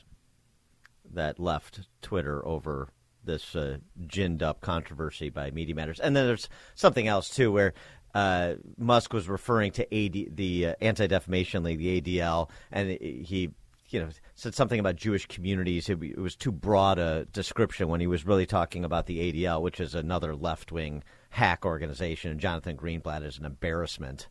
that 1.13 1.39
left 1.39 1.81
Twitter 2.01 2.45
over 2.47 2.87
this 3.23 3.55
uh, 3.55 3.77
ginned 4.07 4.41
up 4.41 4.61
controversy 4.61 5.29
by 5.29 5.51
Media 5.51 5.75
Matters. 5.75 5.99
And 5.99 6.15
then 6.15 6.25
there's 6.27 6.49
something 6.75 7.07
else, 7.07 7.29
too, 7.29 7.51
where 7.51 7.73
uh, 8.13 8.55
Musk 8.77 9.13
was 9.13 9.29
referring 9.29 9.71
to 9.73 9.83
AD, 9.83 10.35
the 10.35 10.67
uh, 10.67 10.75
Anti 10.81 11.07
Defamation 11.07 11.63
League, 11.63 11.79
the 11.79 12.01
ADL, 12.01 12.49
and 12.71 12.89
he 12.89 13.51
you 13.89 13.99
know 13.99 14.09
said 14.35 14.55
something 14.55 14.79
about 14.79 14.95
Jewish 14.95 15.25
communities. 15.27 15.89
It, 15.89 16.01
it, 16.01 16.17
was 16.17 16.35
too 16.35 16.51
broad 16.51 16.99
a 16.99 17.25
description 17.25 17.87
when 17.87 17.99
he 17.99 18.07
was 18.07 18.25
really 18.25 18.45
talking 18.45 18.83
about 18.83 19.05
the 19.05 19.31
ADL, 19.31 19.61
which 19.61 19.79
is 19.79 19.95
another 19.95 20.35
left 20.35 20.71
wing 20.71 21.03
hack 21.29 21.65
organization. 21.65 22.31
And 22.31 22.39
Jonathan 22.39 22.77
Greenblatt 22.77 23.23
is 23.23 23.37
an 23.37 23.45
embarrassment, 23.45 24.27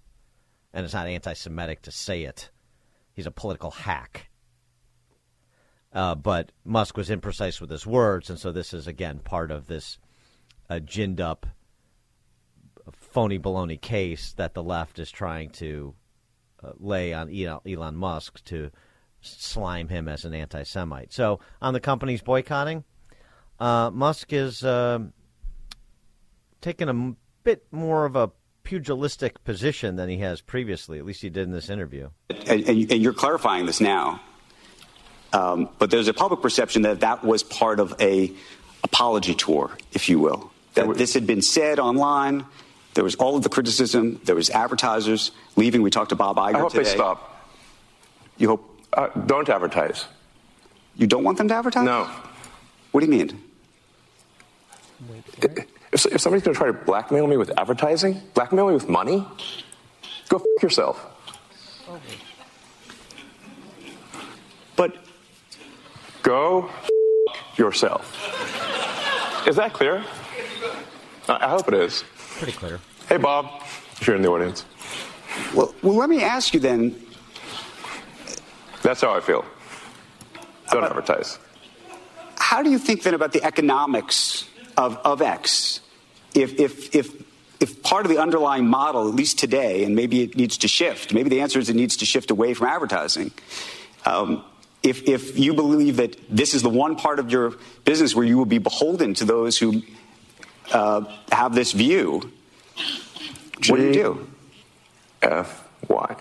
and 0.73 0.85
it's 0.85 0.95
not 0.95 1.07
anti-Semitic 1.07 1.83
to 1.83 1.91
say 1.91 2.25
it. 2.25 2.51
He's 3.13 3.27
a 3.27 3.31
political 3.31 3.71
hack. 3.71 4.30
Uh, 5.93 6.15
but 6.15 6.53
Musk 6.65 6.97
was 6.97 7.09
imprecise 7.09 7.61
with 7.61 7.71
his 7.71 7.87
words, 7.87 8.31
and 8.31 8.39
so 8.39 8.53
this 8.53 8.73
is 8.73 8.87
again 8.87 9.19
part 9.19 9.51
of 9.51 9.67
this 9.67 9.99
uh, 10.69 10.79
ginned 10.79 11.21
up, 11.21 11.47
phony 12.93 13.39
baloney 13.39 13.81
case 13.81 14.33
that 14.35 14.55
the 14.55 14.63
left 14.63 14.99
is 14.99 15.11
trying 15.11 15.51
to 15.51 15.95
uh, 16.63 16.71
lay 16.79 17.13
on 17.13 17.29
Elon 17.67 17.97
Musk 17.97 18.45
to 18.45 18.71
slime 19.21 19.89
him 19.89 20.09
as 20.09 20.25
an 20.25 20.33
anti-Semite. 20.33 21.13
So 21.13 21.41
on 21.61 21.75
the 21.75 21.81
companies 21.81 22.23
boycotting, 22.23 22.85
uh, 23.59 23.91
Musk 23.91 24.33
is 24.33 24.65
uh, 24.65 25.01
taking 26.61 26.89
a 26.89 27.15
bit 27.43 27.67
more 27.73 28.05
of 28.05 28.17
a 28.17 28.31
pugilistic 28.63 29.43
position 29.45 29.97
than 29.97 30.09
he 30.09 30.19
has 30.19 30.41
previously. 30.41 30.99
At 30.99 31.05
least 31.05 31.23
he 31.23 31.31
did 31.31 31.45
in 31.45 31.51
this 31.51 31.69
interview. 31.69 32.11
And, 32.47 32.63
and 32.69 33.03
you're 33.03 33.13
clarifying 33.13 33.67
this 33.67 33.81
now. 33.81 34.21
Um, 35.33 35.69
but 35.79 35.91
there's 35.91 36.09
a 36.09 36.15
public 36.15 36.43
perception 36.43 36.83
that 36.83 37.01
that 37.01 37.25
was 37.25 37.43
part 37.43 37.81
of 37.81 37.95
a 38.01 38.33
apology 38.83 39.35
tour, 39.35 39.71
if 39.93 40.09
you 40.09 40.19
will. 40.19 40.51
That 40.75 40.97
this 40.97 41.15
had 41.15 41.27
been 41.27 41.43
said 41.43 41.79
online. 41.79 42.45
There 42.95 43.05
was 43.05 43.15
all 43.17 43.37
of 43.37 43.43
the 43.43 43.49
criticism. 43.49 44.21
There 44.25 44.35
was 44.35 44.51
advertisers 44.51 45.31
leaving. 45.57 45.83
We 45.83 45.91
talked 45.91 46.11
to 46.11 46.17
Bob 46.17 46.37
Iger 46.37 46.55
I 46.55 46.59
hope 46.59 46.73
today. 46.73 46.85
they 46.85 46.91
stop. 46.91 47.47
You 48.39 48.49
hope? 48.49 48.81
Uh, 48.93 49.09
don't 49.27 49.49
advertise. 49.49 50.07
You 50.97 51.07
don't 51.07 51.23
want 51.23 51.39
them 51.39 51.49
to 51.49 51.55
advertise? 51.55 51.85
No. 51.85 52.11
What 52.91 53.01
do 53.01 53.07
you 53.07 53.13
mean? 53.13 53.43
If, 55.93 56.07
if 56.07 56.21
somebody's 56.21 56.45
going 56.45 56.55
to 56.55 56.59
try 56.59 56.67
to 56.67 56.73
blackmail 56.73 57.27
me 57.27 57.37
with 57.37 57.57
advertising, 57.59 58.21
blackmail 58.35 58.69
me 58.69 58.75
with 58.75 58.89
money, 58.89 59.25
go 60.29 60.37
f- 60.39 60.63
yourself. 60.63 61.05
But 64.77 64.97
go 66.23 66.69
f- 66.69 67.59
yourself. 67.59 68.17
Is 69.47 69.57
that 69.57 69.73
clear? 69.73 70.05
I 71.29 71.47
I 71.47 71.49
hope 71.49 71.69
it 71.69 71.75
is. 71.75 72.05
Pretty 72.39 72.53
clear. 72.53 72.81
Hey, 73.09 73.17
Bob, 73.17 73.63
if 74.01 74.07
you're 74.07 74.17
in 74.17 74.23
the 74.23 74.31
audience. 74.31 74.65
Well, 75.55 75.75
well, 75.83 75.95
let 75.95 76.09
me 76.09 76.23
ask 76.23 76.55
you 76.55 76.61
then. 76.61 76.95
That's 78.83 79.01
how 79.01 79.13
I 79.15 79.21
feel. 79.21 79.45
Don't 80.71 80.85
advertise. 80.85 81.39
How 82.37 82.63
do 82.63 82.71
you 82.71 82.79
think 82.79 83.03
then 83.03 83.15
about 83.15 83.33
the 83.33 83.43
economics 83.45 84.49
of, 84.77 84.97
of 85.05 85.21
X? 85.21 85.81
If, 86.35 86.59
if, 86.59 86.95
if, 86.95 87.13
if 87.61 87.83
part 87.83 88.07
of 88.07 88.11
the 88.11 88.19
underlying 88.19 88.67
model, 88.67 89.09
at 89.09 89.15
least 89.15 89.39
today, 89.39 89.85
and 89.85 89.95
maybe 89.95 90.23
it 90.23 90.37
needs 90.37 90.57
to 90.59 90.69
shift, 90.69 91.13
maybe 91.13 91.29
the 91.29 91.41
answer 91.41 91.59
is 91.59 91.69
it 91.69 91.77
needs 91.77 91.97
to 91.99 92.07
shift 92.07 92.31
away 92.31 92.55
from 92.55 92.69
advertising. 92.69 93.33
Um, 94.07 94.45
if, 94.83 95.07
if 95.09 95.39
you 95.39 95.55
believe 95.55 95.97
that 95.97 96.17
this 96.29 96.55
is 96.55 96.63
the 96.63 96.71
one 96.71 96.97
part 96.97 97.19
of 97.19 97.31
your 97.31 97.55
business 97.85 98.15
where 98.15 98.25
you 98.25 98.39
will 98.39 98.47
be 98.47 98.59
beholden 98.59 99.15
to 99.15 99.25
those 99.25 99.59
who 99.59 99.83
uh, 100.73 101.05
have 101.31 101.55
this 101.55 101.73
view, 101.73 102.33
what 103.69 103.77
do 103.77 103.87
you 103.87 103.93
do? 103.93 104.31
F 105.23 105.69
Y. 105.89 106.17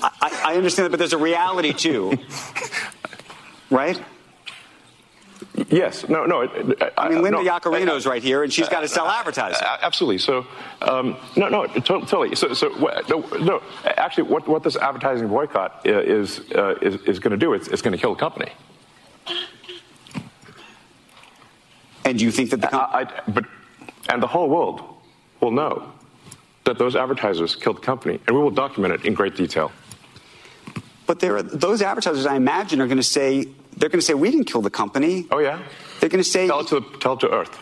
I, 0.00 0.42
I 0.44 0.56
understand 0.56 0.86
that, 0.86 0.90
but 0.90 0.98
there's 0.98 1.12
a 1.12 1.18
reality 1.18 1.72
too, 1.72 2.18
right? 3.70 4.00
Yes. 5.68 6.08
No. 6.08 6.24
No. 6.26 6.42
I, 6.42 6.90
I 6.96 7.08
mean, 7.08 7.18
uh, 7.18 7.22
Linda 7.22 7.42
no, 7.42 7.44
Yaccarino's 7.44 8.06
right 8.06 8.22
here, 8.22 8.44
and 8.44 8.52
she's 8.52 8.68
got 8.68 8.80
to 8.80 8.88
sell 8.88 9.06
uh, 9.06 9.10
uh, 9.10 9.18
advertising. 9.18 9.62
A- 9.62 9.84
Absolutely. 9.84 10.18
So, 10.18 10.46
um, 10.82 11.16
no, 11.36 11.48
no, 11.48 11.66
totally. 11.66 12.36
So, 12.36 12.54
so 12.54 12.68
no, 13.08 13.20
no. 13.40 13.62
Actually, 13.84 14.24
what, 14.24 14.46
what 14.46 14.62
this 14.62 14.76
advertising 14.76 15.28
boycott 15.28 15.82
is 15.84 16.40
uh, 16.54 16.76
is, 16.80 16.96
is 17.02 17.18
going 17.18 17.32
to 17.32 17.36
do? 17.36 17.52
It's, 17.52 17.66
it's 17.68 17.82
going 17.82 17.92
to 17.92 17.98
kill 17.98 18.14
the 18.14 18.20
company. 18.20 18.52
And 22.04 22.18
do 22.18 22.24
you 22.24 22.30
think 22.30 22.50
that 22.50 22.60
the 22.60 22.72
I, 22.72 23.00
I, 23.00 23.22
but 23.26 23.44
and 24.08 24.22
the 24.22 24.28
whole 24.28 24.48
world 24.48 24.82
will 25.40 25.50
know 25.50 25.92
that 26.64 26.78
those 26.78 26.94
advertisers 26.94 27.56
killed 27.56 27.78
the 27.78 27.80
company, 27.80 28.20
and 28.26 28.36
we 28.36 28.42
will 28.42 28.50
document 28.52 28.94
it 28.94 29.04
in 29.04 29.14
great 29.14 29.34
detail. 29.34 29.72
But 31.06 31.20
there 31.20 31.36
are, 31.36 31.42
those 31.42 31.82
advertisers, 31.82 32.26
I 32.26 32.36
imagine, 32.36 32.80
are 32.80 32.86
going 32.86 32.96
to 32.96 33.02
say 33.02 33.46
they're 33.76 33.88
going 33.88 34.00
to 34.00 34.06
say 34.06 34.14
we 34.14 34.30
didn't 34.30 34.46
kill 34.46 34.62
the 34.62 34.70
company. 34.70 35.26
Oh 35.30 35.38
yeah. 35.38 35.62
They're 36.00 36.08
going 36.08 36.22
to 36.22 36.28
say 36.28 36.46
tell 36.46 36.60
it 36.60 36.68
to 36.68 36.84
tell 37.00 37.14
it 37.14 37.20
to 37.20 37.30
Earth. 37.30 37.56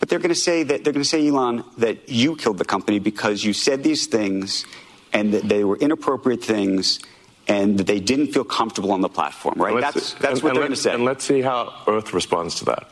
But 0.00 0.08
they're 0.08 0.18
going 0.20 0.28
to 0.28 0.34
say 0.34 0.62
that 0.62 0.84
they're 0.84 0.92
going 0.92 1.02
to 1.02 1.08
say, 1.08 1.26
Elon, 1.26 1.64
that 1.78 2.08
you 2.08 2.36
killed 2.36 2.58
the 2.58 2.64
company 2.64 2.98
because 2.98 3.44
you 3.44 3.52
said 3.52 3.82
these 3.82 4.06
things, 4.06 4.64
and 5.12 5.34
that 5.34 5.48
they 5.48 5.64
were 5.64 5.76
inappropriate 5.76 6.42
things, 6.42 7.00
and 7.48 7.78
that 7.78 7.86
they 7.86 7.98
didn't 7.98 8.28
feel 8.28 8.44
comfortable 8.44 8.92
on 8.92 9.00
the 9.00 9.08
platform. 9.08 9.56
Right? 9.60 9.80
That's 9.80 10.14
that's 10.14 10.40
and- 10.40 10.42
what 10.42 10.50
and 10.50 10.56
they're 10.56 10.62
going 10.64 10.70
to 10.70 10.76
say. 10.76 10.94
And 10.94 11.04
let's 11.04 11.24
see 11.24 11.40
how 11.40 11.74
Earth 11.88 12.14
responds 12.14 12.56
to 12.56 12.66
that. 12.66 12.90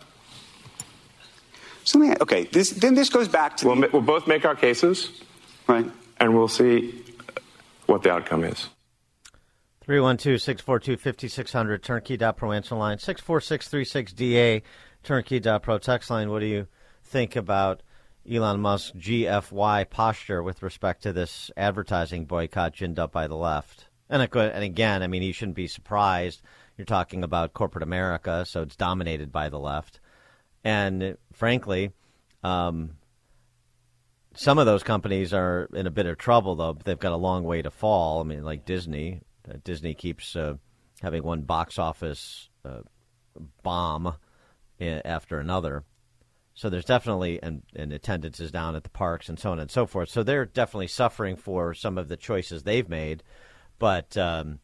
So 1.84 2.03
okay, 2.20 2.45
this, 2.45 2.70
then 2.70 2.95
this 2.95 3.09
goes 3.09 3.28
back 3.28 3.57
to 3.59 3.66
we'll, 3.66 3.76
ma- 3.76 3.87
we'll 3.93 4.03
both 4.03 4.26
make 4.26 4.45
our 4.45 4.57
cases, 4.57 5.22
right? 5.68 5.87
And 6.18 6.34
we'll 6.34 6.49
see 6.49 7.05
what 7.87 8.03
the 8.03 8.11
outcome 8.11 8.43
is. 8.43 8.68
312 9.87 10.43
642 10.43 10.97
5600, 10.97 11.82
turnkey.pro 11.82 12.51
answer 12.51 12.74
line, 12.74 12.99
64636DA, 12.99 14.62
turnkey.pro 15.05 15.78
text 15.78 16.11
line. 16.11 16.28
What 16.28 16.41
do 16.41 16.47
you 16.47 16.66
think 17.05 17.37
about 17.37 17.84
Elon 18.28 18.61
Musk's 18.61 18.91
GFY 18.99 19.89
posture 19.89 20.43
with 20.43 20.64
respect 20.64 21.05
to 21.05 21.12
this 21.12 21.53
advertising 21.57 22.24
boycott 22.24 22.74
ginned 22.74 22.99
up 22.99 23.12
by 23.12 23.28
the 23.28 23.37
left? 23.37 23.87
And, 24.11 24.28
and 24.34 24.64
again, 24.64 25.05
I 25.05 25.07
mean, 25.07 25.22
he 25.22 25.30
shouldn't 25.30 25.57
be 25.57 25.68
surprised. 25.68 26.43
You're 26.76 26.84
talking 26.84 27.22
about 27.22 27.55
corporate 27.55 27.84
America, 27.84 28.45
so 28.45 28.62
it's 28.62 28.74
dominated 28.74 29.30
by 29.30 29.49
the 29.51 29.61
left. 29.61 30.01
And 30.64 31.16
frankly, 31.32 31.93
um, 32.43 32.97
some 34.34 34.59
of 34.59 34.66
those 34.66 34.82
companies 34.82 35.32
are 35.32 35.68
in 35.72 35.87
a 35.87 35.93
bit 35.93 36.07
of 36.07 36.18
trouble, 36.18 36.57
though. 36.57 36.76
They've 36.84 36.99
got 36.99 37.12
a 37.12 37.16
long 37.16 37.45
way 37.45 37.62
to 37.62 37.70
fall. 37.70 38.20
I 38.20 38.24
mean, 38.24 38.43
like 38.43 38.64
Disney. 38.64 39.22
Uh, 39.49 39.59
Disney 39.64 39.94
keeps 39.94 40.36
uh, 40.36 40.55
having 41.03 41.22
one 41.22 41.42
box 41.42 41.78
office 41.78 42.49
uh, 42.64 42.80
bomb 43.62 44.14
i- 44.80 45.03
after 45.05 45.38
another. 45.38 45.84
So 46.55 46.70
there's 46.70 46.86
definitely, 46.86 47.42
and, 47.42 47.62
and 47.74 47.92
attendance 47.92 48.40
is 48.40 48.51
down 48.51 48.76
at 48.76 48.82
the 48.82 48.88
parks 48.90 49.28
and 49.28 49.38
so 49.38 49.53
on 49.53 49.61
and 49.61 49.70
so 49.70 49.84
forth. 49.84 50.09
So 50.09 50.22
they're 50.22 50.47
definitely 50.47 50.86
suffering 50.86 51.36
for 51.36 51.74
some 51.74 51.99
of 51.99 52.09
the 52.09 52.16
choices 52.16 52.62
they've 52.62 52.88
made. 52.88 53.22
But 53.78 54.16
um, 54.16 54.61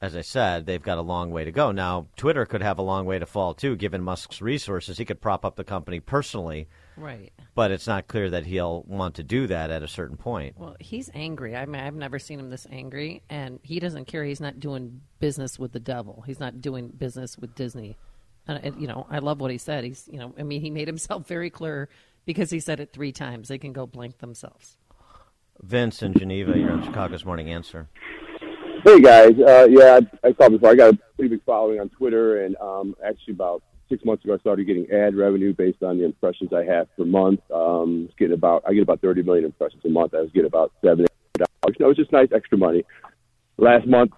as 0.00 0.16
I 0.16 0.22
said, 0.22 0.64
they've 0.64 0.82
got 0.82 0.96
a 0.96 1.02
long 1.02 1.30
way 1.30 1.44
to 1.44 1.52
go. 1.52 1.72
Now, 1.72 2.06
Twitter 2.16 2.46
could 2.46 2.62
have 2.62 2.78
a 2.78 2.82
long 2.82 3.04
way 3.04 3.18
to 3.18 3.26
fall, 3.26 3.52
too, 3.52 3.76
given 3.76 4.02
Musk's 4.02 4.40
resources. 4.40 4.96
He 4.96 5.04
could 5.04 5.20
prop 5.20 5.44
up 5.44 5.56
the 5.56 5.64
company 5.64 6.00
personally. 6.00 6.68
Right. 6.96 7.32
But 7.54 7.70
it's 7.70 7.86
not 7.86 8.08
clear 8.08 8.30
that 8.30 8.46
he'll 8.46 8.82
want 8.86 9.14
to 9.16 9.22
do 9.22 9.46
that 9.46 9.70
at 9.70 9.82
a 9.82 9.88
certain 9.88 10.16
point. 10.16 10.56
Well, 10.58 10.76
he's 10.80 11.10
angry. 11.14 11.56
I 11.56 11.66
mean, 11.66 11.80
I've 11.80 11.94
never 11.94 12.18
seen 12.18 12.38
him 12.38 12.50
this 12.50 12.66
angry, 12.70 13.22
and 13.30 13.58
he 13.62 13.80
doesn't 13.80 14.06
care. 14.06 14.24
He's 14.24 14.40
not 14.40 14.60
doing 14.60 15.00
business 15.18 15.58
with 15.58 15.72
the 15.72 15.80
devil. 15.80 16.22
He's 16.26 16.40
not 16.40 16.60
doing 16.60 16.88
business 16.88 17.38
with 17.38 17.54
Disney. 17.54 17.96
And, 18.46 18.64
and, 18.64 18.80
you 18.80 18.88
know, 18.88 19.06
I 19.10 19.18
love 19.18 19.40
what 19.40 19.50
he 19.50 19.58
said. 19.58 19.84
He's, 19.84 20.08
you 20.10 20.18
know, 20.18 20.34
I 20.38 20.42
mean, 20.42 20.60
he 20.60 20.70
made 20.70 20.88
himself 20.88 21.26
very 21.28 21.50
clear 21.50 21.88
because 22.26 22.50
he 22.50 22.60
said 22.60 22.80
it 22.80 22.92
three 22.92 23.12
times. 23.12 23.48
They 23.48 23.58
can 23.58 23.72
go 23.72 23.86
blank 23.86 24.18
themselves. 24.18 24.76
Vince 25.62 26.02
in 26.02 26.14
Geneva, 26.14 26.56
you're 26.56 26.72
on 26.72 26.82
Chicago's 26.82 27.24
Morning 27.24 27.50
Answer. 27.50 27.88
Hey 28.82 28.98
guys, 28.98 29.38
uh, 29.38 29.66
yeah, 29.68 30.00
I, 30.24 30.28
I 30.28 30.32
called 30.32 30.52
before. 30.52 30.70
I 30.70 30.74
got 30.74 30.94
a 30.94 30.98
pretty 31.14 31.36
big 31.36 31.44
following 31.44 31.80
on 31.80 31.90
Twitter, 31.90 32.42
and 32.44 32.56
um, 32.56 32.94
actually 33.04 33.34
about 33.34 33.62
six 33.90 34.04
months 34.04 34.24
ago, 34.24 34.34
I 34.34 34.38
started 34.38 34.66
getting 34.66 34.90
ad 34.90 35.14
revenue 35.14 35.52
based 35.52 35.82
on 35.82 35.98
the 35.98 36.04
impressions 36.04 36.50
I 36.54 36.64
have 36.64 36.86
per 36.96 37.04
month. 37.04 37.40
Um, 37.52 38.08
getting 38.18 38.34
about 38.34 38.62
I 38.66 38.72
get 38.72 38.82
about 38.82 39.02
thirty 39.02 39.22
million 39.22 39.44
impressions 39.44 39.84
a 39.84 39.90
month. 39.90 40.14
I 40.14 40.22
was 40.22 40.30
getting 40.32 40.46
about 40.46 40.72
seven 40.82 41.06
dollars. 41.36 41.76
No, 41.78 41.90
it's 41.90 41.98
just 41.98 42.12
nice 42.12 42.28
extra 42.34 42.56
money. 42.56 42.84
Last 43.58 43.86
month, 43.86 44.12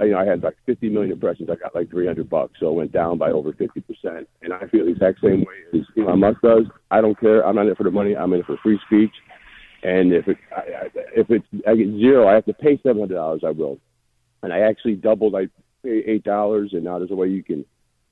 you 0.00 0.10
know, 0.10 0.18
I 0.18 0.26
had 0.26 0.42
like 0.42 0.56
fifty 0.66 0.90
million 0.90 1.12
impressions. 1.12 1.48
I 1.50 1.56
got 1.56 1.74
like 1.74 1.88
three 1.88 2.06
hundred 2.06 2.28
bucks, 2.28 2.54
so 2.60 2.68
it 2.68 2.74
went 2.74 2.92
down 2.92 3.16
by 3.16 3.30
over 3.30 3.52
fifty 3.52 3.80
percent. 3.80 4.28
And 4.42 4.52
I 4.52 4.66
feel 4.66 4.84
the 4.84 4.90
exact 4.90 5.20
same 5.22 5.40
way 5.40 5.80
as 5.80 5.86
Elon 5.96 6.20
Musk 6.20 6.42
does. 6.42 6.64
I 6.90 7.00
don't 7.00 7.18
care. 7.18 7.46
I'm 7.46 7.54
not 7.54 7.66
in 7.66 7.72
it 7.72 7.78
for 7.78 7.84
the 7.84 7.90
money. 7.90 8.14
I'm 8.14 8.32
in 8.34 8.40
it 8.40 8.46
for 8.46 8.58
free 8.62 8.78
speech. 8.86 9.14
And 9.82 10.12
if 10.12 10.28
it 10.28 10.36
I, 10.54 10.88
if 11.16 11.30
it's 11.30 11.46
I 11.66 11.74
get 11.74 11.88
zero, 11.98 12.28
I 12.28 12.34
have 12.34 12.46
to 12.46 12.54
pay 12.54 12.78
seven 12.82 13.00
hundred 13.00 13.14
dollars. 13.14 13.42
I 13.46 13.50
will 13.50 13.78
and 14.44 14.52
I 14.52 14.60
actually 14.60 14.94
doubled. 14.94 15.34
I 15.34 15.46
pay 15.82 16.02
eight 16.06 16.22
dollars, 16.22 16.70
and 16.72 16.84
now 16.84 16.98
there's 16.98 17.10
a 17.10 17.16
way 17.16 17.28
you 17.28 17.42
can 17.42 17.64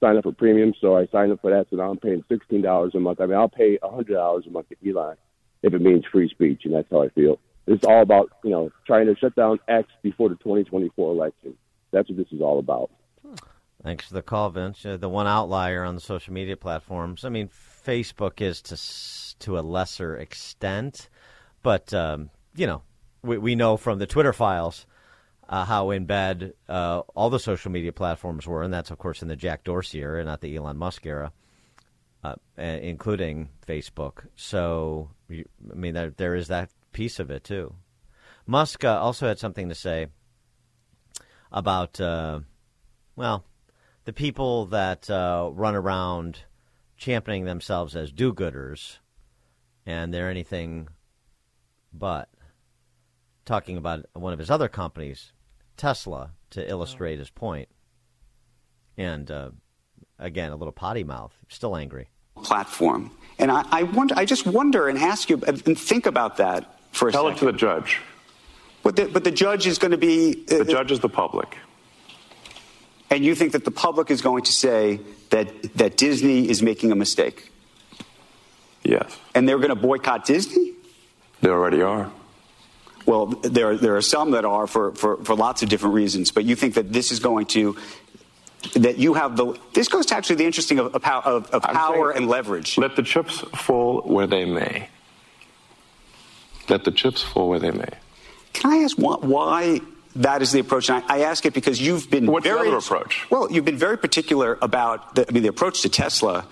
sign 0.03 0.17
up 0.17 0.25
for 0.25 0.33
premium. 0.33 0.75
So 0.81 0.97
I 0.97 1.07
signed 1.07 1.33
up 1.33 1.41
for 1.41 1.51
that. 1.51 1.67
So 1.71 1.77
now 1.77 1.91
I'm 1.91 1.99
paying 1.99 2.25
sixteen 2.29 2.63
dollars 2.63 2.95
a 2.95 3.01
month. 3.01 3.21
I 3.21 3.27
mean, 3.27 3.39
I'll 3.39 3.49
pay 3.49 3.79
hundred 3.83 4.15
dollars 4.15 4.45
a 4.47 4.51
month 4.51 4.69
to 4.69 4.91
Elon 4.91 5.17
if 5.63 5.73
it 5.73 5.81
means 5.81 6.05
free 6.11 6.29
speech, 6.29 6.63
and 6.65 6.75
that's 6.75 6.89
how 6.91 7.03
I 7.03 7.09
feel. 7.11 7.39
It's 7.67 7.85
all 7.85 8.03
about 8.03 8.31
you 8.45 8.51
know 8.51 8.71
trying 8.87 9.07
to 9.07 9.17
shut 9.17 9.35
down 9.37 9.61
X 9.69 9.89
before 10.03 10.29
the 10.29 10.37
2024 10.37 11.13
election. 11.13 11.55
That's 11.93 12.09
what 12.09 12.19
this 12.19 12.33
is 12.33 12.41
all 12.41 12.59
about. 12.59 12.91
Thanks 13.83 14.07
for 14.07 14.15
the 14.15 14.23
call, 14.23 14.51
Vince. 14.51 14.85
Uh, 14.85 14.97
the 14.97 15.09
one 15.09 15.27
outlier 15.27 15.85
on 15.85 15.95
the 15.95 16.01
social 16.01 16.33
media 16.33 16.57
platforms. 16.57 17.25
I 17.25 17.29
mean, 17.29 17.49
Facebook 17.49 18.41
is 18.41 18.63
to 18.63 19.45
to 19.45 19.59
a 19.59 19.63
lesser 19.63 20.17
extent, 20.17 21.09
but 21.63 21.93
um, 21.95 22.31
you 22.55 22.67
know, 22.67 22.83
we, 23.23 23.39
we 23.39 23.55
know 23.55 23.77
from 23.77 23.99
the 23.99 24.07
Twitter 24.07 24.33
files 24.33 24.87
uh, 25.53 25.67
how 25.67 25.91
in 25.91 26.07
bed 26.07 26.55
uh, 26.67 27.01
all 27.15 27.29
the 27.29 27.39
social 27.39 27.71
media 27.71 27.93
platforms 27.93 28.47
were, 28.47 28.63
and 28.63 28.73
that's 28.73 28.91
of 28.91 28.97
course 28.97 29.21
in 29.21 29.29
the 29.29 29.37
Jack 29.37 29.65
Dorsey 29.65 30.01
era, 30.01 30.25
not 30.25 30.41
the 30.41 30.57
Elon 30.57 30.79
Musk 30.79 31.05
era, 31.05 31.31
uh, 32.25 32.37
including 32.57 33.51
Facebook. 33.69 34.27
So, 34.35 35.11
I 35.31 35.45
mean, 35.75 35.93
there, 35.93 36.09
there 36.09 36.35
is 36.35 36.49
that 36.49 36.71
piece 36.93 37.21
of 37.21 37.31
it 37.31 37.45
too. 37.45 37.75
Musk 38.47 38.83
uh, 38.83 38.99
also 38.99 39.29
had 39.29 39.39
something 39.39 39.69
to 39.69 39.75
say 39.75 40.07
about, 41.53 42.01
uh, 42.01 42.41
well, 43.15 43.45
the 44.05 44.15
people 44.15 44.65
that 44.67 45.11
uh, 45.11 45.51
run 45.53 45.77
around 45.77 46.41
championing 46.97 47.45
themselves 47.45 47.95
as 47.95 48.11
do-gooders 48.11 49.01
and 49.85 50.15
they're 50.15 50.31
anything 50.31 50.89
but. 51.93 52.31
Talking 53.45 53.77
about 53.77 54.07
one 54.13 54.33
of 54.33 54.39
his 54.39 54.53
other 54.53 54.69
companies, 54.69 55.33
Tesla, 55.83 56.31
to 56.51 56.71
illustrate 56.71 57.19
his 57.19 57.29
point. 57.29 57.69
And 58.97 59.29
uh, 59.29 59.51
again, 60.17 60.53
a 60.53 60.57
little 60.57 60.71
potty 60.71 61.03
mouth, 61.03 61.35
still 61.49 61.77
angry. 61.77 62.09
Platform. 62.37 63.11
And 63.41 63.51
I, 63.51 63.65
I, 63.69 63.83
wonder, 63.83 64.15
I 64.17 64.25
just 64.25 64.47
wonder 64.47 64.87
and 64.87 64.97
ask 64.97 65.29
you 65.29 65.43
and 65.45 65.77
think 65.77 66.07
about 66.07 66.37
that 66.37 66.79
for 66.93 67.09
a 67.09 67.13
Tell 67.13 67.25
second. 67.25 67.37
it 67.37 67.39
to 67.41 67.45
the 67.47 67.59
judge. 67.59 68.01
But 68.85 68.95
the, 68.95 69.07
but 69.07 69.25
the 69.25 69.33
judge 69.33 69.67
is 69.67 69.79
going 69.79 69.91
to 69.91 69.97
be. 69.97 70.45
Uh, 70.49 70.59
The 70.59 70.67
judge 70.67 70.93
is 70.93 71.01
the 71.01 71.09
public. 71.09 71.59
And 73.11 73.25
you 73.25 73.35
think 73.35 73.51
that 73.51 73.65
the 73.65 73.73
public 73.73 74.09
is 74.13 74.23
going 74.23 74.45
to 74.45 74.53
say 74.53 75.01
that, 75.31 75.49
that 75.75 75.97
Disney 75.97 76.49
is 76.49 76.63
making 76.63 76.93
a 76.93 76.97
mistake? 76.97 77.51
Yes. 78.85 79.19
And 79.35 79.49
they're 79.49 79.59
going 79.59 79.71
to 79.71 79.75
boycott 79.75 80.27
Disney? 80.27 80.75
They 81.41 81.49
already 81.49 81.83
are. 81.83 82.13
Well, 83.13 83.27
there, 83.27 83.77
there 83.77 83.95
are 83.95 84.01
some 84.01 84.31
that 84.31 84.47
are 84.47 84.67
for, 84.67 84.95
for, 84.95 85.23
for 85.23 85.37
lots 85.37 85.63
of 85.63 85.69
different 85.69 85.95
reasons, 85.95 86.31
but 86.31 86.45
you 86.45 86.57
think 86.57 86.77
that 86.77 86.95
this 86.95 87.13
is 87.13 87.21
going 87.21 87.45
to, 87.49 87.77
that 88.73 88.97
you 88.97 89.13
have 89.13 89.37
the, 89.37 89.55
this 89.75 89.89
goes 89.89 90.07
to 90.07 90.17
actually 90.17 90.37
the 90.37 90.47
interesting 90.47 90.79
of, 90.79 90.95
of, 90.95 91.05
of, 91.05 91.51
of 91.51 91.63
power 91.63 92.11
and 92.11 92.27
leverage. 92.27 92.79
Let 92.79 92.97
the 92.97 93.03
chips 93.03 93.41
fall 93.41 94.01
where 94.01 94.27
they 94.27 94.47
may. 94.47 94.89
Let 96.71 96.85
the 96.85 96.91
chips 96.91 97.23
fall 97.23 97.51
where 97.51 97.59
they 97.59 97.71
may. 97.71 97.91
Can 98.55 98.73
I 98.73 98.77
ask 98.79 98.97
why, 98.97 99.17
why 99.17 99.81
that 100.17 100.41
is 100.41 100.53
the 100.53 100.61
approach? 100.61 100.89
And 100.89 101.05
I, 101.07 101.19
I 101.19 101.21
ask 101.25 101.45
it 101.45 101.53
because 101.53 101.83
you've 101.83 102.11
been 102.11 102.25
What's 102.25 102.45
the 102.45 102.55
very 102.55 102.69
other 102.69 102.79
approach? 102.79 103.27
Well, 103.29 103.53
you've 103.53 103.67
been 103.67 103.77
very 103.77 103.99
particular 103.99 104.57
about 104.63 105.17
the, 105.17 105.29
I 105.29 105.33
mean 105.33 105.43
the 105.43 105.51
approach 105.51 105.83
to 105.83 105.91
Tesla. 105.91 106.47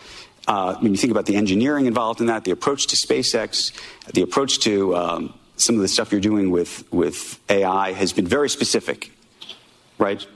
Uh, 0.46 0.74
when 0.74 0.92
you 0.92 0.98
think 0.98 1.10
about 1.10 1.24
the 1.24 1.36
engineering 1.36 1.86
involved 1.86 2.20
in 2.20 2.26
that, 2.26 2.44
the 2.44 2.50
approach 2.50 2.88
to 2.88 2.96
SpaceX, 2.96 3.72
the 4.12 4.20
approach 4.20 4.58
to 4.58 4.94
um, 4.94 5.34
some 5.60 5.76
of 5.76 5.82
the 5.82 5.88
stuff 5.88 6.10
you're 6.12 6.20
doing 6.20 6.50
with 6.50 6.84
with 6.92 7.38
AI 7.48 7.92
has 7.92 8.12
been 8.12 8.26
very 8.26 8.48
specific, 8.48 9.12
right? 9.98 10.26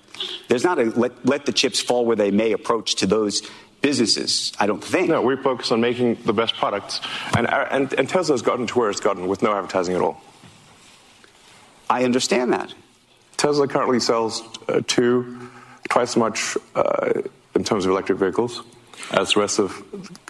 There's 0.49 0.65
not 0.65 0.79
a 0.79 0.85
let, 0.85 1.27
let 1.27 1.47
the 1.47 1.53
chips 1.53 1.81
fall 1.81 2.05
where 2.07 2.17
they 2.17 2.31
may 2.31 2.53
approach 2.53 2.97
to 2.97 3.07
those 3.07 3.43
businesses. 3.81 4.53
I 4.61 4.67
don't 4.67 4.83
think. 4.83 5.09
No, 5.09 5.23
we 5.23 5.37
focus 5.37 5.73
on 5.73 5.81
making 5.81 6.17
the 6.25 6.33
best 6.33 6.55
products, 6.55 7.01
and 7.37 7.49
and, 7.49 7.93
and 7.95 8.09
Tesla's 8.09 8.43
gotten 8.43 8.67
to 8.67 8.79
where 8.79 8.91
it's 8.91 9.01
gotten 9.01 9.27
with 9.27 9.43
no 9.43 9.55
advertising 9.55 9.95
at 9.97 10.01
all. 10.01 10.21
I 11.89 12.05
understand 12.05 12.53
that. 12.53 12.73
Tesla 13.37 13.69
currently 13.69 14.01
sells 14.01 14.43
uh, 14.69 14.81
two, 14.87 15.51
twice 15.91 16.11
as 16.11 16.17
much 16.17 16.57
uh, 16.75 17.23
in 17.55 17.65
terms 17.65 17.85
of 17.85 17.91
electric 17.91 18.19
vehicles 18.19 18.63
as 19.11 19.33
the 19.33 19.41
rest 19.41 19.59
of 19.59 19.83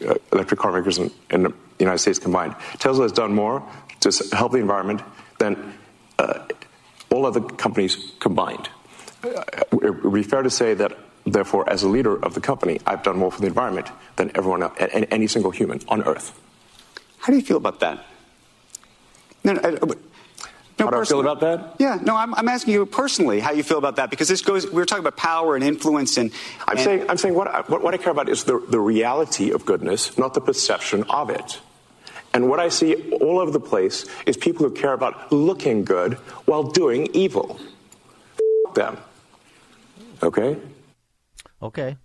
uh, 0.06 0.14
electric 0.32 0.58
car 0.58 0.72
makers 0.72 0.98
in, 0.98 1.10
in, 1.30 1.44
the 1.44 1.54
United 1.78 1.98
States 1.98 2.18
combined. 2.18 2.54
Tesla 2.78 3.02
has 3.02 3.12
done 3.12 3.34
more 3.34 3.62
to 4.04 4.36
help 4.36 4.52
the 4.52 4.58
environment 4.58 5.02
than 5.38 5.74
uh, 6.18 6.40
all 7.10 7.26
other 7.26 7.40
companies 7.40 8.12
combined. 8.20 8.68
Uh, 9.22 9.42
it 9.82 10.04
would 10.04 10.12
be 10.14 10.22
fair 10.22 10.42
to 10.42 10.50
say 10.50 10.74
that, 10.74 10.96
therefore, 11.24 11.68
as 11.68 11.82
a 11.82 11.88
leader 11.88 12.16
of 12.24 12.34
the 12.34 12.40
company, 12.40 12.80
I've 12.86 13.02
done 13.02 13.18
more 13.18 13.32
for 13.32 13.40
the 13.40 13.46
environment 13.46 13.88
than 14.16 14.30
everyone 14.34 14.62
else, 14.62 14.76
and 14.78 15.06
any 15.10 15.26
single 15.26 15.50
human 15.50 15.80
on 15.88 16.02
Earth. 16.04 16.38
How 17.18 17.32
do 17.32 17.38
you 17.38 17.44
feel 17.44 17.56
about 17.56 17.80
that? 17.80 18.04
No, 19.42 19.52
no, 19.54 19.60
I- 19.64 19.70
no, 20.76 20.86
How 20.86 20.90
do 20.90 21.00
I 21.00 21.04
feel 21.04 21.20
about 21.20 21.40
that? 21.40 21.76
Yeah, 21.78 21.98
no, 22.02 22.16
I'm, 22.16 22.34
I'm 22.34 22.48
asking 22.48 22.74
you 22.74 22.84
personally 22.84 23.38
how 23.38 23.52
you 23.52 23.62
feel 23.62 23.78
about 23.78 23.96
that 23.96 24.10
because 24.10 24.26
this 24.26 24.42
goes. 24.42 24.66
We 24.66 24.72
were 24.72 24.84
talking 24.84 25.04
about 25.06 25.16
power 25.16 25.54
and 25.54 25.62
influence, 25.62 26.16
and 26.16 26.32
I'm 26.66 26.78
saying, 26.78 27.06
I'm 27.08 27.16
saying 27.16 27.34
what, 27.36 27.46
I, 27.46 27.60
what, 27.60 27.80
what 27.82 27.94
I 27.94 27.96
care 27.96 28.10
about 28.10 28.28
is 28.28 28.42
the, 28.42 28.58
the 28.58 28.80
reality 28.80 29.52
of 29.52 29.64
goodness, 29.64 30.18
not 30.18 30.34
the 30.34 30.40
perception 30.40 31.04
of 31.04 31.30
it. 31.30 31.60
And 32.34 32.48
what 32.48 32.58
I 32.58 32.68
see 32.68 32.96
all 33.12 33.38
over 33.38 33.52
the 33.52 33.60
place 33.60 34.06
is 34.26 34.36
people 34.36 34.68
who 34.68 34.74
care 34.74 34.92
about 34.92 35.30
looking 35.32 35.84
good 35.84 36.14
while 36.46 36.64
doing 36.64 37.08
evil. 37.14 37.58
F- 38.68 38.74
them. 38.74 38.98
Okay? 40.22 40.56
Okay. 41.62 41.96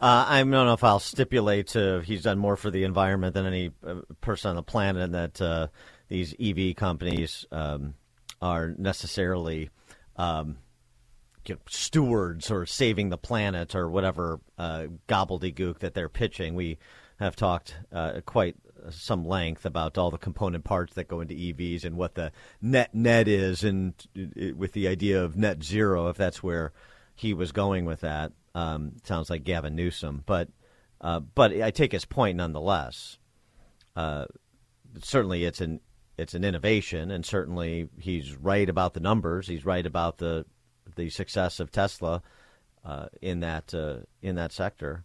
Uh, 0.00 0.24
I 0.28 0.40
don't 0.40 0.50
know 0.50 0.72
if 0.72 0.82
I'll 0.82 0.98
stipulate 0.98 1.70
he's 1.70 2.22
done 2.22 2.38
more 2.38 2.56
for 2.56 2.70
the 2.70 2.84
environment 2.84 3.34
than 3.34 3.46
any 3.46 3.70
uh, 3.86 4.00
person 4.20 4.50
on 4.50 4.56
the 4.56 4.62
planet, 4.62 5.02
and 5.02 5.14
that 5.14 5.40
uh, 5.40 5.68
these 6.08 6.34
EV 6.40 6.74
companies 6.74 7.46
um, 7.52 7.94
are 8.42 8.74
necessarily 8.76 9.70
um, 10.16 10.56
stewards 11.68 12.50
or 12.50 12.66
saving 12.66 13.10
the 13.10 13.18
planet 13.18 13.74
or 13.74 13.88
whatever 13.88 14.40
uh, 14.58 14.86
gobbledygook 15.08 15.78
that 15.78 15.94
they're 15.94 16.08
pitching. 16.08 16.54
We 16.54 16.78
have 17.18 17.36
talked 17.36 17.76
uh, 17.92 18.20
quite 18.24 18.56
some 18.90 19.26
length 19.26 19.66
about 19.66 19.98
all 19.98 20.10
the 20.10 20.18
component 20.18 20.64
parts 20.64 20.94
that 20.94 21.08
go 21.08 21.20
into 21.20 21.34
EVs 21.34 21.84
and 21.84 21.96
what 21.96 22.14
the 22.14 22.32
net 22.60 22.94
net 22.94 23.28
is, 23.28 23.64
and 23.64 23.94
uh, 24.16 24.54
with 24.56 24.72
the 24.72 24.88
idea 24.88 25.22
of 25.22 25.36
net 25.36 25.62
zero, 25.62 26.08
if 26.08 26.16
that's 26.16 26.42
where 26.42 26.72
he 27.14 27.34
was 27.34 27.52
going 27.52 27.84
with 27.84 28.00
that. 28.00 28.32
Um, 28.54 28.92
sounds 29.04 29.30
like 29.30 29.44
Gavin 29.44 29.76
Newsom, 29.76 30.22
but 30.26 30.48
uh, 31.00 31.20
but 31.20 31.52
I 31.62 31.70
take 31.70 31.92
his 31.92 32.04
point 32.04 32.36
nonetheless. 32.36 33.18
Uh, 33.94 34.26
certainly, 35.02 35.44
it's 35.44 35.60
an 35.60 35.80
it's 36.18 36.34
an 36.34 36.44
innovation, 36.44 37.10
and 37.10 37.24
certainly 37.24 37.88
he's 37.98 38.36
right 38.36 38.68
about 38.68 38.94
the 38.94 39.00
numbers. 39.00 39.46
He's 39.46 39.64
right 39.64 39.84
about 39.84 40.18
the 40.18 40.44
the 40.96 41.10
success 41.10 41.60
of 41.60 41.70
Tesla 41.70 42.22
uh, 42.84 43.06
in 43.22 43.40
that 43.40 43.72
uh, 43.74 43.98
in 44.22 44.36
that 44.36 44.52
sector. 44.52 45.04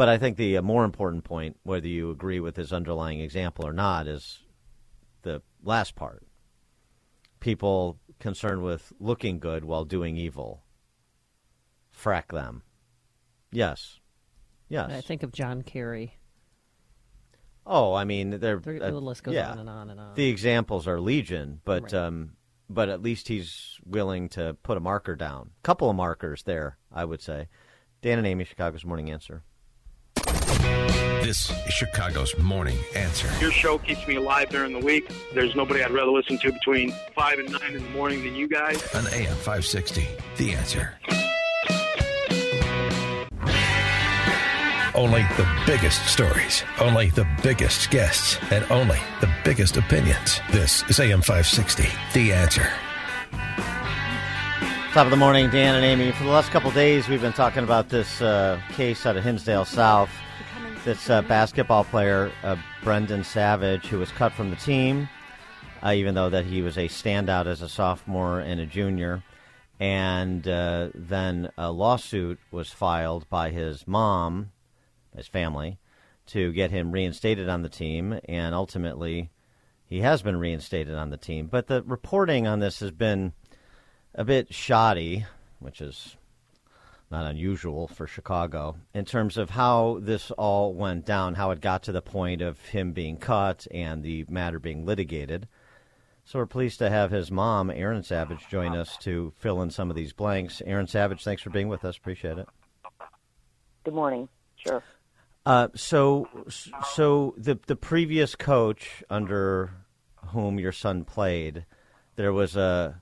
But 0.00 0.08
I 0.08 0.16
think 0.16 0.38
the 0.38 0.56
uh, 0.56 0.62
more 0.62 0.84
important 0.84 1.24
point, 1.24 1.58
whether 1.62 1.86
you 1.86 2.10
agree 2.10 2.40
with 2.40 2.56
his 2.56 2.72
underlying 2.72 3.20
example 3.20 3.66
or 3.66 3.72
not, 3.74 4.06
is 4.06 4.38
the 5.20 5.42
last 5.62 5.94
part. 5.94 6.26
People 7.38 7.98
concerned 8.18 8.62
with 8.62 8.94
looking 8.98 9.38
good 9.38 9.62
while 9.62 9.84
doing 9.84 10.16
evil. 10.16 10.62
Frack 11.94 12.28
them. 12.28 12.62
Yes. 13.52 14.00
Yes. 14.70 14.90
I 14.90 15.02
think 15.02 15.22
of 15.22 15.32
John 15.32 15.60
Kerry. 15.60 16.16
Oh, 17.66 17.92
I 17.92 18.04
mean, 18.04 18.30
they're, 18.40 18.58
The- 18.58 18.82
uh, 18.82 18.90
the 18.92 19.00
list 19.02 19.22
goes 19.22 19.34
yeah. 19.34 19.50
on 19.50 19.58
and 19.58 19.68
on 19.68 19.90
and 19.90 20.00
on. 20.00 20.14
The 20.14 20.30
examples 20.30 20.88
are 20.88 20.98
legion, 20.98 21.60
but 21.66 21.82
Right. 21.82 21.92
um, 21.92 22.36
but 22.70 22.88
at 22.88 23.02
least 23.02 23.28
he's 23.28 23.78
willing 23.84 24.30
to 24.30 24.56
put 24.62 24.78
a 24.78 24.80
marker 24.80 25.14
down. 25.14 25.50
A 25.58 25.62
Couple 25.62 25.90
of 25.90 25.96
markers 25.96 26.44
there, 26.44 26.78
I 26.90 27.04
would 27.04 27.20
say. 27.20 27.48
Dan 28.00 28.16
and 28.16 28.26
Amy, 28.26 28.44
Chicago's 28.44 28.86
Morning 28.86 29.10
Answer. 29.10 29.42
This 31.22 31.50
is 31.66 31.72
Chicago's 31.74 32.36
Morning 32.38 32.78
Answer. 32.94 33.28
Your 33.40 33.52
show 33.52 33.78
keeps 33.78 34.06
me 34.06 34.16
alive 34.16 34.48
during 34.48 34.72
the 34.72 34.84
week. 34.84 35.10
There's 35.32 35.54
nobody 35.54 35.82
I'd 35.82 35.90
rather 35.92 36.10
listen 36.10 36.38
to 36.38 36.52
between 36.52 36.92
5 37.14 37.38
and 37.38 37.52
9 37.52 37.62
in 37.74 37.82
the 37.82 37.90
morning 37.90 38.24
than 38.24 38.34
you 38.34 38.48
guys. 38.48 38.82
On 38.94 39.06
AM 39.12 39.36
560, 39.36 40.06
The 40.36 40.52
Answer. 40.52 40.94
Only 44.94 45.22
the 45.36 45.48
biggest 45.66 46.04
stories, 46.06 46.64
only 46.80 47.10
the 47.10 47.26
biggest 47.42 47.90
guests, 47.90 48.36
and 48.50 48.64
only 48.70 48.98
the 49.20 49.32
biggest 49.44 49.76
opinions. 49.76 50.40
This 50.50 50.82
is 50.90 50.98
AM 50.98 51.22
560, 51.22 51.84
The 52.12 52.32
Answer. 52.32 52.70
Top 54.92 55.04
of 55.06 55.10
the 55.12 55.16
morning, 55.16 55.48
Dan 55.50 55.76
and 55.76 55.84
Amy. 55.84 56.10
For 56.10 56.24
the 56.24 56.30
last 56.30 56.50
couple 56.50 56.72
days, 56.72 57.08
we've 57.08 57.20
been 57.20 57.32
talking 57.32 57.62
about 57.62 57.90
this 57.90 58.20
uh, 58.20 58.60
case 58.72 59.06
out 59.06 59.16
of 59.16 59.22
Hinsdale 59.22 59.64
South. 59.64 60.10
This 60.82 61.10
uh, 61.10 61.20
basketball 61.20 61.84
player, 61.84 62.32
uh, 62.42 62.56
Brendan 62.82 63.22
Savage, 63.22 63.84
who 63.86 63.98
was 63.98 64.10
cut 64.12 64.32
from 64.32 64.48
the 64.48 64.56
team, 64.56 65.10
uh, 65.82 65.92
even 65.92 66.14
though 66.14 66.30
that 66.30 66.46
he 66.46 66.62
was 66.62 66.78
a 66.78 66.88
standout 66.88 67.46
as 67.46 67.60
a 67.60 67.68
sophomore 67.68 68.40
and 68.40 68.58
a 68.58 68.66
junior. 68.66 69.22
And 69.78 70.48
uh, 70.48 70.88
then 70.94 71.50
a 71.58 71.70
lawsuit 71.70 72.38
was 72.50 72.70
filed 72.70 73.28
by 73.28 73.50
his 73.50 73.86
mom, 73.86 74.52
his 75.14 75.26
family, 75.26 75.78
to 76.28 76.50
get 76.52 76.70
him 76.70 76.92
reinstated 76.92 77.50
on 77.50 77.60
the 77.60 77.68
team. 77.68 78.18
And 78.26 78.54
ultimately, 78.54 79.30
he 79.86 80.00
has 80.00 80.22
been 80.22 80.38
reinstated 80.38 80.94
on 80.94 81.10
the 81.10 81.18
team. 81.18 81.46
But 81.46 81.66
the 81.66 81.82
reporting 81.82 82.46
on 82.46 82.60
this 82.60 82.80
has 82.80 82.90
been 82.90 83.34
a 84.14 84.24
bit 84.24 84.54
shoddy, 84.54 85.26
which 85.58 85.82
is 85.82 86.16
not 87.10 87.26
unusual 87.26 87.88
for 87.88 88.06
Chicago, 88.06 88.76
in 88.94 89.04
terms 89.04 89.36
of 89.36 89.50
how 89.50 89.98
this 90.00 90.30
all 90.32 90.72
went 90.74 91.04
down, 91.04 91.34
how 91.34 91.50
it 91.50 91.60
got 91.60 91.82
to 91.82 91.92
the 91.92 92.02
point 92.02 92.40
of 92.40 92.60
him 92.66 92.92
being 92.92 93.16
cut 93.16 93.66
and 93.70 94.02
the 94.02 94.24
matter 94.28 94.58
being 94.58 94.86
litigated. 94.86 95.48
So 96.24 96.38
we're 96.38 96.46
pleased 96.46 96.78
to 96.78 96.88
have 96.88 97.10
his 97.10 97.30
mom, 97.30 97.70
Erin 97.70 98.04
Savage, 98.04 98.46
join 98.48 98.76
us 98.76 98.96
to 98.98 99.32
fill 99.38 99.62
in 99.62 99.70
some 99.70 99.90
of 99.90 99.96
these 99.96 100.12
blanks. 100.12 100.62
Erin 100.64 100.86
Savage, 100.86 101.24
thanks 101.24 101.42
for 101.42 101.50
being 101.50 101.68
with 101.68 101.84
us. 101.84 101.96
Appreciate 101.96 102.38
it. 102.38 102.46
Good 103.82 103.94
morning. 103.94 104.28
Sure. 104.54 104.82
Uh, 105.44 105.68
so, 105.74 106.28
so 106.92 107.34
the 107.38 107.58
the 107.66 107.74
previous 107.74 108.36
coach 108.36 109.02
under 109.08 109.72
whom 110.28 110.60
your 110.60 110.70
son 110.70 111.04
played, 111.04 111.64
there 112.16 112.32
was 112.32 112.54
a 112.56 113.00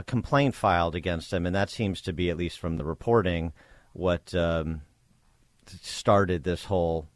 a 0.00 0.04
complaint 0.04 0.54
filed 0.54 0.94
against 0.94 1.30
him, 1.30 1.44
and 1.44 1.54
that 1.54 1.68
seems 1.68 2.00
to 2.00 2.12
be, 2.12 2.30
at 2.30 2.38
least 2.38 2.58
from 2.58 2.78
the 2.78 2.84
reporting, 2.84 3.52
what 3.92 4.34
um, 4.34 4.80
started 5.66 6.42
this 6.42 6.64
whole 6.64 7.06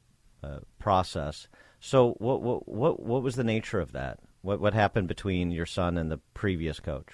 uh, 0.43 0.59
process. 0.79 1.49
So 1.81 2.13
what 2.19 2.43
what 2.43 2.69
what 2.69 3.01
what 3.01 3.23
was 3.23 3.37
the 3.37 3.45
nature 3.45 3.81
of 3.81 3.93
that? 3.93 4.19
What 4.43 4.61
what 4.61 4.75
happened 4.75 5.09
between 5.09 5.51
your 5.51 5.67
son 5.67 5.97
and 5.97 6.11
the 6.11 6.21
previous 6.35 6.79
coach? 6.79 7.09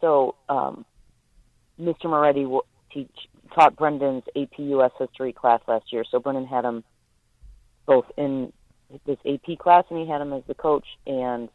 So, 0.00 0.36
um, 0.48 0.86
Mr. 1.80 2.04
Moretti 2.04 2.46
will 2.46 2.66
teach 2.92 3.10
taught 3.54 3.76
Brendan's 3.76 4.24
AP 4.36 4.58
US 4.58 4.92
history 4.98 5.32
class 5.32 5.60
last 5.66 5.92
year. 5.92 6.04
So 6.08 6.20
Brendan 6.20 6.46
had 6.46 6.64
him 6.64 6.84
both 7.84 8.06
in 8.16 8.52
this 9.06 9.18
AP 9.26 9.58
class 9.58 9.84
and 9.90 9.98
he 9.98 10.06
had 10.06 10.20
him 10.20 10.32
as 10.32 10.44
the 10.46 10.54
coach. 10.54 10.86
And 11.04 11.48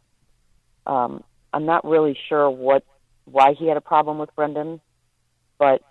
um, 0.85 1.23
I'm 1.55 1.65
not 1.65 1.85
really 1.85 2.17
sure 2.27 2.49
what 2.49 2.83
why 3.23 3.53
he 3.57 3.67
had 3.67 3.77
a 3.77 3.81
problem 3.81 4.19
with 4.19 4.29
Brendan, 4.35 4.81
but 5.57 5.81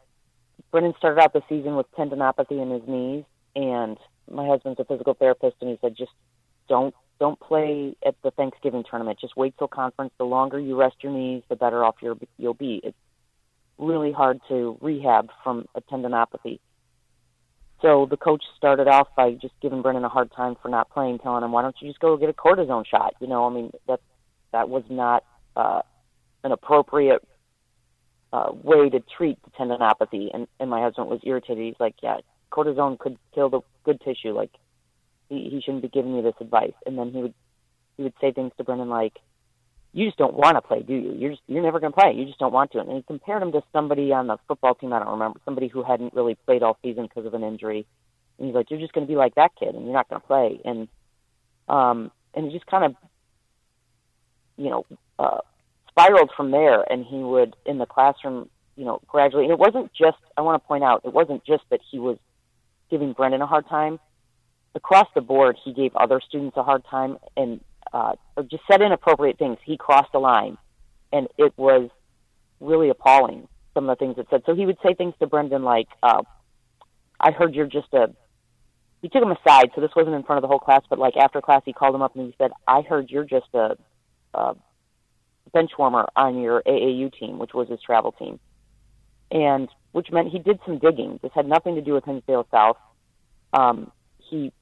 Brendan 0.71 0.93
started 0.99 1.23
out 1.23 1.33
the 1.33 1.41
season 1.49 1.75
with 1.75 1.91
tendinopathy 1.99 2.63
in 2.63 2.71
his 2.71 2.83
knees, 2.87 3.25
and 3.57 3.97
my 4.31 4.47
husband's 4.47 4.79
a 4.79 4.85
physical 4.85 5.15
therapist, 5.15 5.57
and 5.63 5.71
he 5.71 5.79
said 5.81 5.97
just 5.97 6.13
don't 6.69 6.95
don't 7.19 7.41
play 7.41 7.97
at 8.07 8.15
the 8.23 8.31
Thanksgiving 8.31 8.85
tournament. 8.89 9.19
Just 9.19 9.39
wait 9.39 9.55
till 9.57 9.67
conference. 9.67 10.13
The 10.19 10.25
longer 10.25 10.61
you 10.61 10.77
rest 10.77 10.97
your 11.01 11.13
knees, 11.13 11.43
the 11.49 11.57
better 11.57 11.83
off 11.83 11.97
you're, 12.03 12.17
you'll 12.37 12.53
be. 12.53 12.83
It's 12.85 12.99
really 13.79 14.13
hard 14.13 14.41
to 14.49 14.77
rehab 14.83 15.31
from 15.43 15.67
a 15.75 15.81
tendinopathy. 15.81 16.61
So 17.81 18.07
the 18.11 18.19
coach 18.19 18.45
started 18.59 18.87
off 18.87 19.09
by 19.17 19.33
just 19.33 19.55
giving 19.63 19.81
Brendan 19.81 20.05
a 20.05 20.11
hard 20.11 20.31
time 20.33 20.57
for 20.61 20.69
not 20.69 20.91
playing, 20.91 21.21
telling 21.21 21.43
him, 21.43 21.53
"Why 21.53 21.63
don't 21.63 21.77
you 21.81 21.89
just 21.89 22.01
go 22.01 22.19
get 22.19 22.29
a 22.29 22.35
cortisone 22.35 22.87
shot?" 22.87 23.15
You 23.19 23.29
know, 23.29 23.47
I 23.47 23.51
mean 23.51 23.73
that 23.89 24.01
that 24.53 24.69
was 24.69 24.85
not 24.91 25.25
uh, 25.57 25.83
an 26.43 26.53
appropriate 26.53 27.27
uh, 28.33 28.51
way 28.53 28.91
to 28.91 29.01
treat 29.17 29.39
the 29.45 29.51
tendinopathy. 29.51 30.29
And 30.35 30.49
and 30.59 30.69
my 30.69 30.83
husband 30.83 31.09
was 31.09 31.21
irritated. 31.25 31.65
He's 31.65 31.81
like, 31.81 31.95
"Yeah, 32.03 32.19
cortisone 32.51 32.99
could 32.99 33.17
kill 33.35 33.49
the 33.49 33.61
good 33.85 34.01
tissue. 34.01 34.33
Like 34.33 34.51
he, 35.29 35.49
he 35.51 35.61
shouldn't 35.61 35.83
be 35.83 35.89
giving 35.89 36.15
me 36.15 36.23
this 36.23 36.35
advice." 36.41 36.75
And 36.85 36.99
then 36.99 37.13
he 37.13 37.23
would 37.23 37.35
he 37.97 38.03
would 38.03 38.15
say 38.21 38.33
things 38.33 38.53
to 38.57 38.65
Brendan 38.65 38.89
like, 38.89 39.19
"You 39.93 40.07
just 40.07 40.19
don't 40.19 40.35
want 40.35 40.57
to 40.57 40.63
play, 40.63 40.83
do 40.83 40.95
you? 40.95 41.13
You're 41.13 41.31
just 41.31 41.43
you're 41.47 41.63
never 41.63 41.81
going 41.81 41.93
to 41.93 41.99
play. 41.99 42.13
You 42.13 42.27
just 42.27 42.39
don't 42.39 42.53
want 42.53 42.73
to." 42.73 42.81
And 42.81 42.91
he 42.91 43.03
compared 43.03 43.43
him 43.43 43.53
to 43.53 43.63
somebody 43.73 44.13
on 44.13 44.27
the 44.27 44.39
football 44.49 44.75
team. 44.75 44.93
I 44.93 44.99
don't 44.99 45.13
remember 45.13 45.41
somebody 45.45 45.69
who 45.69 45.83
hadn't 45.83 46.15
really 46.15 46.35
played 46.47 46.63
all 46.63 46.77
season 46.83 47.05
because 47.05 47.27
of 47.27 47.35
an 47.35 47.45
injury. 47.45 47.87
And 48.39 48.49
he's 48.49 48.55
like, 48.55 48.71
"You're 48.71 48.81
just 48.81 48.93
going 48.93 49.07
to 49.07 49.11
be 49.11 49.17
like 49.17 49.37
that 49.37 49.53
kid, 49.59 49.75
and 49.75 49.85
you're 49.85 49.95
not 49.95 50.09
going 50.09 50.21
to 50.21 50.27
play." 50.27 50.61
And 50.65 50.89
um, 51.69 52.11
and 52.35 52.47
he 52.47 52.53
just 52.53 52.67
kind 52.67 52.85
of, 52.85 52.97
you 54.57 54.71
know, 54.71 54.85
uh, 55.19 55.39
spiraled 55.89 56.31
from 56.37 56.51
there. 56.51 56.83
And 56.91 57.05
he 57.05 57.19
would 57.19 57.57
in 57.65 57.79
the 57.79 57.87
classroom, 57.87 58.49
you 58.77 58.85
know, 58.85 59.01
gradually. 59.07 59.45
And 59.45 59.53
it 59.53 59.59
wasn't 59.59 59.93
just. 59.93 60.19
I 60.37 60.43
want 60.43 60.63
to 60.63 60.67
point 60.67 60.85
out, 60.85 61.03
it 61.05 61.13
wasn't 61.13 61.45
just 61.45 61.63
that 61.71 61.81
he 61.91 61.99
was 61.99 62.19
giving 62.91 63.13
Brendan 63.13 63.43
a 63.43 63.47
hard 63.47 63.67
time. 63.69 63.99
Across 64.75 65.09
the 65.15 65.21
board, 65.21 65.57
he 65.65 65.73
gave 65.73 65.95
other 65.95 66.21
students 66.27 66.57
a 66.57 66.65
hard 66.65 66.85
time, 66.91 67.19
and 67.37 67.61
uh, 67.93 68.15
or 68.37 68.43
just 68.43 68.65
said 68.71 68.83
inappropriate 68.83 69.39
things. 69.39 69.59
He 69.65 69.77
crossed 69.77 70.13
a 70.15 70.19
line, 70.19 70.59
and 71.13 71.29
it 71.39 71.53
was 71.57 71.91
really 72.61 72.89
appalling. 72.89 73.49
Some 73.73 73.89
of 73.89 73.97
the 73.97 74.05
things 74.05 74.19
it 74.19 74.27
said. 74.31 74.43
So 74.47 74.55
he 74.55 74.67
would 74.67 74.79
say 74.85 74.95
things 74.95 75.15
to 75.21 75.27
Brendan 75.27 75.63
like, 75.63 75.89
uh, 76.03 76.23
"I 77.21 77.31
heard 77.31 77.55
you're 77.55 77.67
just 77.67 77.93
a." 77.93 78.13
He 79.01 79.09
took 79.09 79.23
him 79.23 79.33
aside, 79.33 79.71
so 79.75 79.81
this 79.81 79.91
wasn't 79.95 80.17
in 80.17 80.23
front 80.23 80.39
of 80.39 80.43
the 80.43 80.49
whole 80.49 80.59
class, 80.59 80.83
but 80.89 80.99
like 80.99 81.17
after 81.17 81.41
class, 81.41 81.63
he 81.65 81.73
called 81.73 81.95
him 81.95 82.03
up 82.03 82.17
and 82.17 82.27
he 82.27 82.35
said, 82.39 82.51
"I 82.67 82.83
heard 82.83 83.11
you're 83.11 83.25
just 83.25 83.49
a, 83.55 83.77
a 84.33 84.57
bench 85.53 85.73
warmer 85.79 86.07
on 86.17 86.41
your 86.41 86.63
AAU 86.67 87.13
team, 87.19 87.39
which 87.39 87.55
was 87.55 87.69
his 87.69 87.81
travel 87.81 88.13
team," 88.13 88.39
and 89.31 89.69
which 89.93 90.11
meant 90.11 90.29
he 90.29 90.39
did 90.39 90.59
some 90.67 90.79
digging. 90.79 91.21
This 91.23 91.33
had 91.35 91.47
nothing 91.47 91.77
to 91.77 91.83
do 91.83 91.93
with 91.93 92.05
Hinsdale 92.05 92.47
South. 92.51 92.77
Um, 93.53 93.93
he 94.19 94.53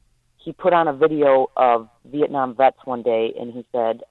he 0.45 0.53
put 0.53 0.73
on 0.73 0.89
a 0.89 0.93
video 0.93 1.51
of 1.57 1.89
Vietnam 2.05 2.55
vets 2.55 2.79
one 2.85 3.03
day 3.03 3.33
and 3.39 3.53
he 3.53 3.65
said, 3.73 4.03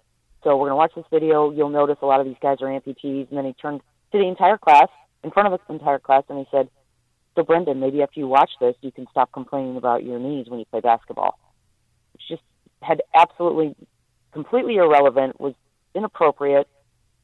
So 0.44 0.56
we're 0.56 0.70
going 0.70 0.72
to 0.72 0.76
watch 0.76 0.94
this 0.96 1.06
video. 1.12 1.52
You'll 1.52 1.70
notice 1.70 1.98
a 2.02 2.06
lot 2.06 2.20
of 2.20 2.26
these 2.26 2.38
guys 2.42 2.58
are 2.62 2.68
amputees. 2.68 3.28
And 3.30 3.38
then 3.38 3.46
he 3.46 3.54
turned 3.54 3.82
to 4.12 4.18
the 4.18 4.28
entire 4.28 4.58
class, 4.58 4.88
in 5.24 5.32
front 5.32 5.54
of 5.54 5.60
the 5.68 5.74
entire 5.74 6.00
class, 6.00 6.24
and 6.30 6.40
he 6.40 6.46
said, 6.52 6.70
So, 7.36 7.44
Brendan, 7.44 7.80
maybe 7.80 8.02
after 8.02 8.20
you 8.20 8.28
watch 8.28 8.52
this, 8.60 8.76
you 8.82 8.92
can 8.92 9.08
stop 9.12 9.32
complaining 9.32 9.78
about 9.78 10.04
your 10.04 10.20
knees 10.20 10.48
when 10.48 10.60
you 10.60 10.66
play 10.66 10.80
basketball. 10.80 11.38
Which 12.14 12.24
just 12.28 12.44
had 12.82 13.02
absolutely, 13.14 13.76
completely 14.32 14.78
irrelevant, 14.78 15.40
was 15.40 15.54
inappropriate. 15.96 16.68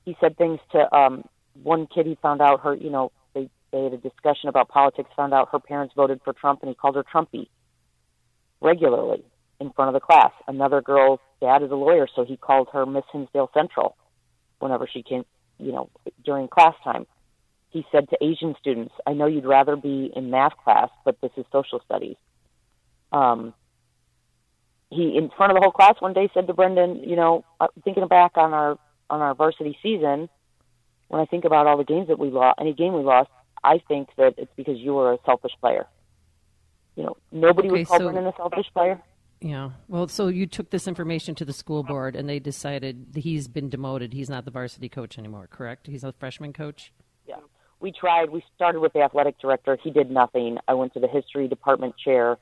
He 0.05 0.15
said 0.19 0.37
things 0.37 0.59
to 0.71 0.93
um, 0.95 1.23
one 1.63 1.87
kid 1.87 2.05
he 2.05 2.17
found 2.21 2.41
out 2.41 2.61
her, 2.61 2.75
you 2.75 2.89
know, 2.89 3.11
they, 3.33 3.49
they 3.71 3.83
had 3.83 3.93
a 3.93 3.97
discussion 3.97 4.49
about 4.49 4.69
politics, 4.69 5.09
found 5.15 5.33
out 5.33 5.49
her 5.51 5.59
parents 5.59 5.93
voted 5.95 6.21
for 6.23 6.33
Trump, 6.33 6.61
and 6.61 6.69
he 6.69 6.75
called 6.75 6.95
her 6.95 7.03
Trumpy 7.03 7.47
regularly 8.61 9.23
in 9.59 9.71
front 9.71 9.89
of 9.89 9.93
the 9.93 10.05
class. 10.05 10.31
Another 10.47 10.81
girl's 10.81 11.19
dad 11.41 11.63
is 11.63 11.71
a 11.71 11.75
lawyer, 11.75 12.07
so 12.15 12.25
he 12.25 12.37
called 12.37 12.69
her 12.73 12.85
Miss 12.85 13.03
Hinsdale 13.11 13.49
Central 13.53 13.95
whenever 14.59 14.87
she 14.91 15.03
came, 15.03 15.23
you 15.59 15.71
know, 15.71 15.89
during 16.23 16.47
class 16.47 16.73
time. 16.83 17.05
He 17.69 17.85
said 17.91 18.09
to 18.09 18.17
Asian 18.23 18.55
students, 18.59 18.93
I 19.05 19.13
know 19.13 19.25
you'd 19.25 19.45
rather 19.45 19.75
be 19.75 20.11
in 20.15 20.31
math 20.31 20.55
class, 20.63 20.89
but 21.03 21.19
this 21.21 21.31
is 21.37 21.45
social 21.51 21.81
studies. 21.85 22.15
Um, 23.11 23.53
he, 24.89 25.17
in 25.17 25.29
front 25.35 25.51
of 25.51 25.55
the 25.55 25.61
whole 25.61 25.71
class 25.71 25.95
one 25.99 26.13
day, 26.13 26.29
said 26.33 26.47
to 26.47 26.53
Brendan, 26.53 27.03
you 27.03 27.15
know, 27.15 27.43
uh, 27.59 27.67
thinking 27.83 28.07
back 28.07 28.31
on 28.35 28.53
our 28.53 28.77
on 29.09 29.21
our 29.21 29.33
varsity 29.35 29.77
season, 29.81 30.29
when 31.07 31.21
I 31.21 31.25
think 31.25 31.45
about 31.45 31.67
all 31.67 31.77
the 31.77 31.83
games 31.85 32.07
that 32.09 32.19
we 32.19 32.29
lost, 32.29 32.59
any 32.59 32.73
game 32.73 32.93
we 32.93 33.01
lost, 33.03 33.29
I 33.63 33.79
think 33.87 34.09
that 34.17 34.33
it's 34.37 34.51
because 34.57 34.77
you 34.77 34.93
were 34.93 35.13
a 35.13 35.17
selfish 35.25 35.53
player. 35.61 35.87
You 36.95 37.03
know, 37.03 37.17
nobody 37.31 37.69
Okay, 37.69 37.79
would 37.79 37.87
call 37.87 37.99
so- 37.99 38.03
Brendan 38.11 38.27
a 38.27 38.33
selfish 38.35 38.67
player. 38.73 39.01
Yeah. 39.39 39.69
Well, 39.87 40.07
so 40.07 40.29
you 40.29 40.47
took 40.47 40.71
this 40.71 40.87
information 40.87 41.35
to 41.35 41.45
the 41.45 41.53
school 41.53 41.83
board, 41.83 42.15
and 42.15 42.27
they 42.27 42.39
decided 42.39 43.13
that 43.13 43.19
he's 43.19 43.47
been 43.47 43.69
demoted. 43.69 44.11
He's 44.11 44.31
not 44.31 44.45
the 44.45 44.51
varsity 44.51 44.89
coach 44.89 45.19
anymore. 45.19 45.47
Correct? 45.51 45.85
He's 45.85 46.03
a 46.03 46.11
freshman 46.11 46.53
coach. 46.53 46.91
Yeah. 47.27 47.35
We 47.79 47.91
tried. 47.91 48.31
We 48.31 48.43
started 48.55 48.79
with 48.79 48.93
the 48.93 49.01
athletic 49.01 49.37
director. 49.39 49.77
He 49.83 49.91
did 49.91 50.09
nothing. 50.09 50.57
I 50.67 50.73
went 50.73 50.93
to 50.95 50.99
the 50.99 51.07
history 51.07 51.47
department 51.47 51.93
chair. 52.03 52.37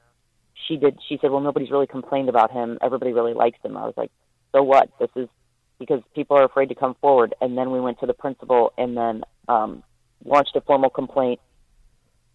She 0.67 0.77
did. 0.77 0.97
She 1.07 1.17
said, 1.21 1.31
"Well, 1.31 1.41
nobody's 1.41 1.71
really 1.71 1.87
complained 1.87 2.29
about 2.29 2.51
him. 2.51 2.77
Everybody 2.81 3.13
really 3.13 3.33
likes 3.33 3.59
him." 3.63 3.77
I 3.77 3.85
was 3.85 3.93
like, 3.97 4.11
"So 4.51 4.63
what? 4.63 4.89
This 4.99 5.09
is 5.15 5.27
because 5.79 6.01
people 6.13 6.37
are 6.37 6.45
afraid 6.45 6.69
to 6.69 6.75
come 6.75 6.95
forward." 7.01 7.35
And 7.41 7.57
then 7.57 7.71
we 7.71 7.79
went 7.79 7.99
to 7.99 8.05
the 8.05 8.13
principal, 8.13 8.73
and 8.77 8.95
then 8.95 9.23
um, 9.47 9.83
launched 10.23 10.55
a 10.55 10.61
formal 10.61 10.89
complaint. 10.89 11.39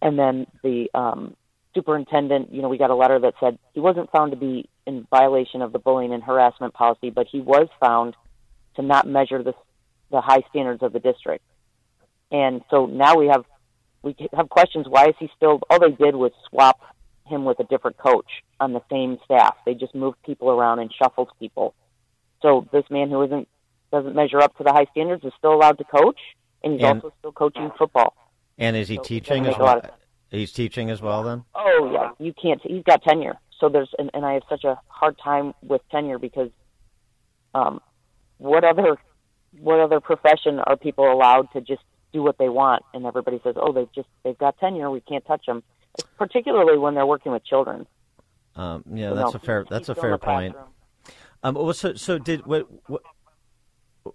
And 0.01 0.17
then 0.17 0.47
the 0.63 0.89
um, 0.93 1.35
superintendent, 1.75 2.51
you 2.51 2.61
know, 2.61 2.69
we 2.69 2.77
got 2.77 2.89
a 2.89 2.95
letter 2.95 3.19
that 3.19 3.35
said 3.39 3.57
he 3.73 3.79
wasn't 3.79 4.11
found 4.11 4.31
to 4.31 4.37
be 4.37 4.69
in 4.85 5.05
violation 5.09 5.61
of 5.61 5.71
the 5.71 5.79
bullying 5.79 6.13
and 6.13 6.23
harassment 6.23 6.73
policy, 6.73 7.09
but 7.09 7.27
he 7.31 7.39
was 7.39 7.67
found 7.79 8.15
to 8.75 8.81
not 8.81 9.07
measure 9.07 9.43
the 9.43 9.53
the 10.11 10.21
high 10.21 10.43
standards 10.49 10.83
of 10.83 10.93
the 10.93 10.99
district. 10.99 11.43
And 12.31 12.61
so 12.69 12.85
now 12.85 13.15
we 13.17 13.27
have 13.27 13.45
we 14.03 14.15
have 14.33 14.49
questions. 14.49 14.87
Why 14.87 15.07
is 15.07 15.15
he 15.19 15.29
still? 15.35 15.59
All 15.69 15.79
they 15.79 15.91
did 15.91 16.15
was 16.15 16.31
swap 16.49 16.79
him 17.31 17.45
with 17.45 17.59
a 17.59 17.63
different 17.63 17.97
coach 17.97 18.29
on 18.59 18.73
the 18.73 18.81
same 18.91 19.17
staff. 19.25 19.55
They 19.65 19.73
just 19.73 19.95
moved 19.95 20.17
people 20.23 20.49
around 20.49 20.79
and 20.79 20.93
shuffled 20.93 21.29
people. 21.39 21.73
So 22.41 22.67
this 22.71 22.83
man 22.89 23.09
who 23.09 23.21
isn't 23.23 23.47
doesn't 23.91 24.15
measure 24.15 24.39
up 24.39 24.55
to 24.57 24.63
the 24.63 24.71
high 24.71 24.85
standards 24.91 25.23
is 25.23 25.33
still 25.37 25.53
allowed 25.53 25.77
to 25.77 25.83
coach, 25.83 26.19
and 26.63 26.73
he's 26.73 26.83
And- 26.83 27.01
also 27.03 27.13
still 27.19 27.31
coaching 27.31 27.71
football. 27.77 28.13
And 28.57 28.75
is 28.75 28.87
he 28.87 28.97
So 28.97 29.01
teaching 29.03 29.45
as 29.45 29.53
make 29.53 29.59
a 29.59 29.63
lot 29.63 29.83
well? 29.83 29.97
He's 30.29 30.53
teaching 30.53 30.89
as 30.89 31.01
well 31.01 31.23
then. 31.23 31.43
Oh 31.55 31.89
yeah, 31.91 32.11
you 32.19 32.33
can't. 32.33 32.61
He's 32.63 32.83
got 32.83 33.03
tenure. 33.03 33.37
So 33.59 33.69
there's, 33.69 33.89
and, 33.99 34.09
and 34.13 34.25
I 34.25 34.33
have 34.33 34.43
such 34.49 34.63
a 34.63 34.79
hard 34.87 35.17
time 35.19 35.53
with 35.61 35.81
tenure 35.89 36.17
because, 36.17 36.49
um, 37.53 37.79
what 38.37 38.63
other, 38.63 38.97
what 39.59 39.79
other 39.79 39.99
profession 39.99 40.59
are 40.59 40.75
people 40.77 41.11
allowed 41.11 41.51
to 41.53 41.61
just 41.61 41.83
do 42.13 42.23
what 42.23 42.37
they 42.37 42.49
want? 42.49 42.83
And 42.93 43.05
everybody 43.05 43.39
says, 43.43 43.55
oh, 43.57 43.71
they've 43.73 43.91
just 43.93 44.07
they've 44.23 44.37
got 44.37 44.57
tenure. 44.57 44.89
We 44.89 45.01
can't 45.01 45.25
touch 45.25 45.45
them, 45.45 45.63
particularly 46.17 46.77
when 46.77 46.95
they're 46.95 47.05
working 47.05 47.31
with 47.31 47.43
children. 47.45 47.85
Um, 48.55 48.83
yeah, 48.93 49.13
that's 49.13 49.35
a 49.35 49.39
fair. 49.39 49.65
That's 49.69 49.89
a 49.89 49.95
fair 49.95 50.17
point. 50.17 50.55
Um, 51.43 51.55
well, 51.55 51.73
so 51.73 51.93
so 51.95 52.17
did 52.17 52.45
what, 52.45 52.67
what 52.89 53.01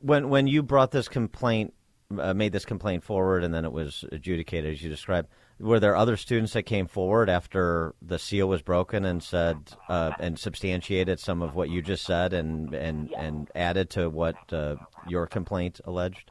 when 0.00 0.28
when 0.28 0.46
you 0.46 0.62
brought 0.62 0.90
this 0.90 1.08
complaint, 1.08 1.72
uh, 2.18 2.34
made 2.34 2.52
this 2.52 2.64
complaint 2.64 3.02
forward, 3.02 3.44
and 3.44 3.52
then 3.52 3.64
it 3.64 3.72
was 3.72 4.04
adjudicated 4.12 4.72
as 4.72 4.82
you 4.82 4.90
described. 4.90 5.28
Were 5.58 5.80
there 5.80 5.96
other 5.96 6.18
students 6.18 6.52
that 6.52 6.64
came 6.64 6.86
forward 6.86 7.30
after 7.30 7.94
the 8.02 8.18
seal 8.18 8.46
was 8.46 8.60
broken 8.60 9.06
and 9.06 9.22
said 9.22 9.56
uh, 9.88 10.10
and 10.20 10.38
substantiated 10.38 11.18
some 11.18 11.40
of 11.40 11.54
what 11.54 11.70
you 11.70 11.80
just 11.80 12.04
said 12.04 12.34
and 12.34 12.74
and 12.74 13.10
and 13.16 13.50
added 13.54 13.88
to 13.90 14.10
what 14.10 14.36
uh, 14.52 14.76
your 15.08 15.26
complaint 15.26 15.80
alleged? 15.86 16.30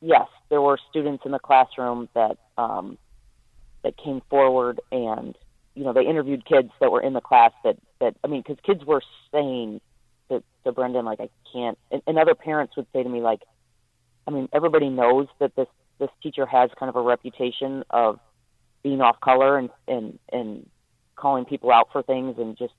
yes, 0.00 0.26
there 0.48 0.60
were 0.60 0.78
students 0.88 1.24
in 1.24 1.32
the 1.32 1.38
classroom 1.38 2.08
that 2.14 2.36
um, 2.58 2.98
that 3.82 3.96
came 3.96 4.22
forward, 4.28 4.80
and 4.92 5.36
you 5.74 5.84
know 5.84 5.92
they 5.92 6.06
interviewed 6.06 6.44
kids 6.44 6.70
that 6.80 6.90
were 6.90 7.00
in 7.00 7.12
the 7.12 7.20
class 7.20 7.52
that 7.64 7.76
that 8.00 8.16
I 8.24 8.28
mean, 8.28 8.42
because 8.46 8.58
kids 8.64 8.84
were 8.84 9.02
saying 9.32 9.80
to, 10.28 10.42
to 10.64 10.72
Brendan 10.72 11.04
like 11.04 11.20
I 11.20 11.28
can't, 11.52 11.78
and, 11.90 12.02
and 12.06 12.18
other 12.18 12.34
parents 12.34 12.76
would 12.76 12.86
say 12.92 13.02
to 13.02 13.08
me 13.08 13.20
like, 13.20 13.40
I 14.26 14.30
mean, 14.30 14.48
everybody 14.52 14.88
knows 14.88 15.28
that 15.38 15.54
this 15.56 15.68
this 15.98 16.10
teacher 16.22 16.46
has 16.46 16.70
kind 16.78 16.88
of 16.88 16.96
a 16.96 17.02
reputation 17.02 17.84
of 17.90 18.18
being 18.82 19.00
off 19.00 19.20
color 19.20 19.58
and 19.58 19.70
and 19.88 20.18
and 20.32 20.68
calling 21.16 21.44
people 21.44 21.70
out 21.70 21.88
for 21.92 22.02
things 22.02 22.36
and 22.38 22.56
just 22.56 22.72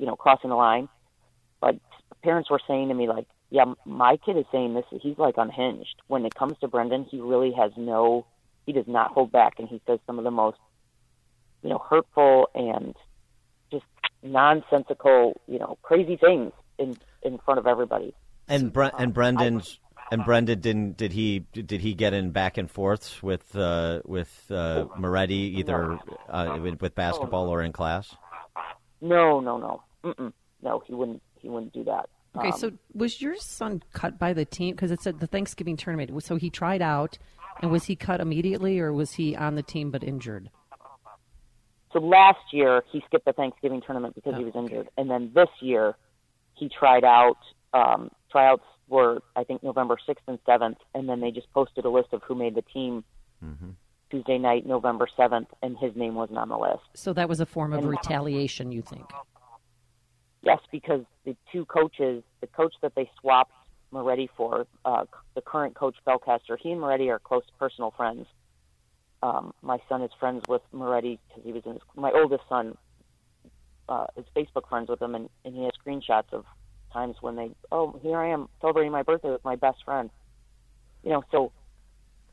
you 0.00 0.06
know, 0.06 0.16
crossing 0.16 0.50
the 0.50 0.56
line. 0.56 0.88
But 1.60 1.76
parents 2.24 2.50
were 2.50 2.60
saying 2.66 2.88
to 2.88 2.94
me 2.94 3.06
like, 3.06 3.26
yeah, 3.50 3.66
my 3.84 4.16
kid 4.16 4.36
is 4.38 4.46
saying 4.50 4.74
this. 4.74 4.84
He's 5.02 5.18
like 5.18 5.34
unhinged 5.36 5.96
when 6.08 6.24
it 6.24 6.34
comes 6.34 6.56
to 6.60 6.68
Brendan. 6.68 7.06
He 7.08 7.20
really 7.20 7.52
has 7.52 7.70
no. 7.76 8.26
He 8.66 8.72
does 8.72 8.86
not 8.86 9.12
hold 9.12 9.32
back, 9.32 9.54
and 9.58 9.68
he 9.68 9.80
says 9.86 9.98
some 10.06 10.18
of 10.18 10.24
the 10.24 10.30
most, 10.30 10.58
you 11.62 11.70
know, 11.70 11.78
hurtful 11.78 12.48
and 12.54 12.94
just 13.72 13.84
nonsensical, 14.22 15.40
you 15.46 15.58
know, 15.58 15.78
crazy 15.82 16.16
things 16.16 16.52
in 16.78 16.96
in 17.22 17.38
front 17.38 17.58
of 17.58 17.66
everybody. 17.66 18.14
And 18.48 18.72
Bre- 18.72 18.96
and 18.98 19.12
Brendan's 19.14 19.78
and 20.10 20.24
Brendan 20.24 20.60
didn't 20.60 20.96
did 20.96 21.12
he 21.12 21.40
did 21.52 21.80
he 21.80 21.94
get 21.94 22.12
in 22.14 22.30
back 22.30 22.58
and 22.58 22.70
forths 22.70 23.22
with 23.22 23.54
uh, 23.56 24.00
with 24.04 24.46
uh, 24.50 24.86
Moretti 24.96 25.58
either 25.58 25.98
uh, 26.28 26.58
with 26.60 26.94
basketball 26.94 27.48
or 27.48 27.62
in 27.62 27.72
class? 27.72 28.14
No, 29.00 29.40
no, 29.40 29.56
no, 29.56 29.82
Mm-mm. 30.04 30.32
no. 30.62 30.82
He 30.86 30.94
wouldn't. 30.94 31.22
He 31.36 31.48
wouldn't 31.48 31.72
do 31.72 31.84
that. 31.84 32.08
Okay, 32.36 32.48
Um, 32.48 32.52
so 32.52 32.72
was 32.94 33.20
your 33.20 33.36
son 33.36 33.82
cut 33.92 34.18
by 34.18 34.32
the 34.32 34.44
team 34.44 34.74
because 34.74 34.90
it 34.90 35.00
said 35.00 35.20
the 35.20 35.26
Thanksgiving 35.26 35.76
tournament? 35.76 36.22
So 36.22 36.36
he 36.36 36.50
tried 36.50 36.82
out, 36.82 37.18
and 37.60 37.70
was 37.70 37.84
he 37.84 37.96
cut 37.96 38.20
immediately, 38.20 38.78
or 38.80 38.92
was 38.92 39.12
he 39.12 39.36
on 39.36 39.54
the 39.54 39.62
team 39.62 39.90
but 39.90 40.02
injured? 40.02 40.50
So 41.92 41.98
last 41.98 42.38
year 42.52 42.84
he 42.90 43.02
skipped 43.06 43.24
the 43.24 43.32
Thanksgiving 43.32 43.82
tournament 43.84 44.14
because 44.14 44.36
he 44.36 44.44
was 44.44 44.54
injured, 44.54 44.88
and 44.96 45.10
then 45.10 45.32
this 45.34 45.48
year 45.60 45.96
he 46.54 46.68
tried 46.68 47.04
out. 47.04 47.38
Um, 47.72 48.10
tryouts 48.30 48.64
were 48.88 49.20
I 49.36 49.44
think 49.44 49.62
November 49.62 49.96
sixth 50.06 50.24
and 50.26 50.38
seventh, 50.46 50.78
and 50.94 51.08
then 51.08 51.20
they 51.20 51.30
just 51.30 51.52
posted 51.52 51.84
a 51.84 51.90
list 51.90 52.08
of 52.12 52.22
who 52.22 52.34
made 52.34 52.54
the 52.54 52.62
team 52.62 53.04
Tuesday 54.10 54.38
night, 54.38 54.66
November 54.66 55.06
seventh, 55.16 55.48
and 55.62 55.76
his 55.78 55.94
name 55.96 56.14
wasn't 56.14 56.38
on 56.38 56.48
the 56.48 56.58
list. 56.58 56.82
So 56.94 57.12
that 57.12 57.28
was 57.28 57.40
a 57.40 57.46
form 57.46 57.72
of 57.72 57.80
And- 57.80 57.88
retaliation, 57.88 58.72
you 58.72 58.82
think? 58.82 59.08
Yes, 60.42 60.58
because 60.72 61.02
the 61.24 61.36
two 61.52 61.64
coaches, 61.66 62.22
the 62.40 62.46
coach 62.46 62.74
that 62.82 62.94
they 62.94 63.10
swapped 63.20 63.52
Moretti 63.92 64.28
for, 64.36 64.66
uh, 64.84 65.04
the 65.34 65.40
current 65.40 65.74
coach 65.74 65.96
Belcaster, 66.06 66.56
he 66.58 66.70
and 66.70 66.80
Moretti 66.80 67.10
are 67.10 67.18
close 67.18 67.42
personal 67.58 67.92
friends. 67.96 68.26
Um, 69.22 69.52
my 69.62 69.78
son 69.88 70.02
is 70.02 70.10
friends 70.18 70.42
with 70.48 70.62
Moretti 70.72 71.18
because 71.28 71.44
he 71.44 71.52
was 71.52 71.62
in 71.66 71.72
his, 71.74 71.82
my 71.94 72.10
oldest 72.12 72.44
son 72.48 72.76
uh, 73.88 74.06
is 74.16 74.24
Facebook 74.34 74.68
friends 74.68 74.88
with 74.88 75.02
him, 75.02 75.14
and, 75.14 75.28
and 75.44 75.54
he 75.54 75.64
has 75.64 75.72
screenshots 75.84 76.32
of 76.32 76.44
times 76.92 77.16
when 77.20 77.36
they, 77.36 77.50
oh, 77.70 77.98
here 78.02 78.18
I 78.18 78.28
am 78.28 78.48
celebrating 78.60 78.92
my 78.92 79.02
birthday 79.02 79.30
with 79.30 79.44
my 79.44 79.56
best 79.56 79.84
friend. 79.84 80.10
You 81.02 81.10
know, 81.10 81.24
so 81.30 81.52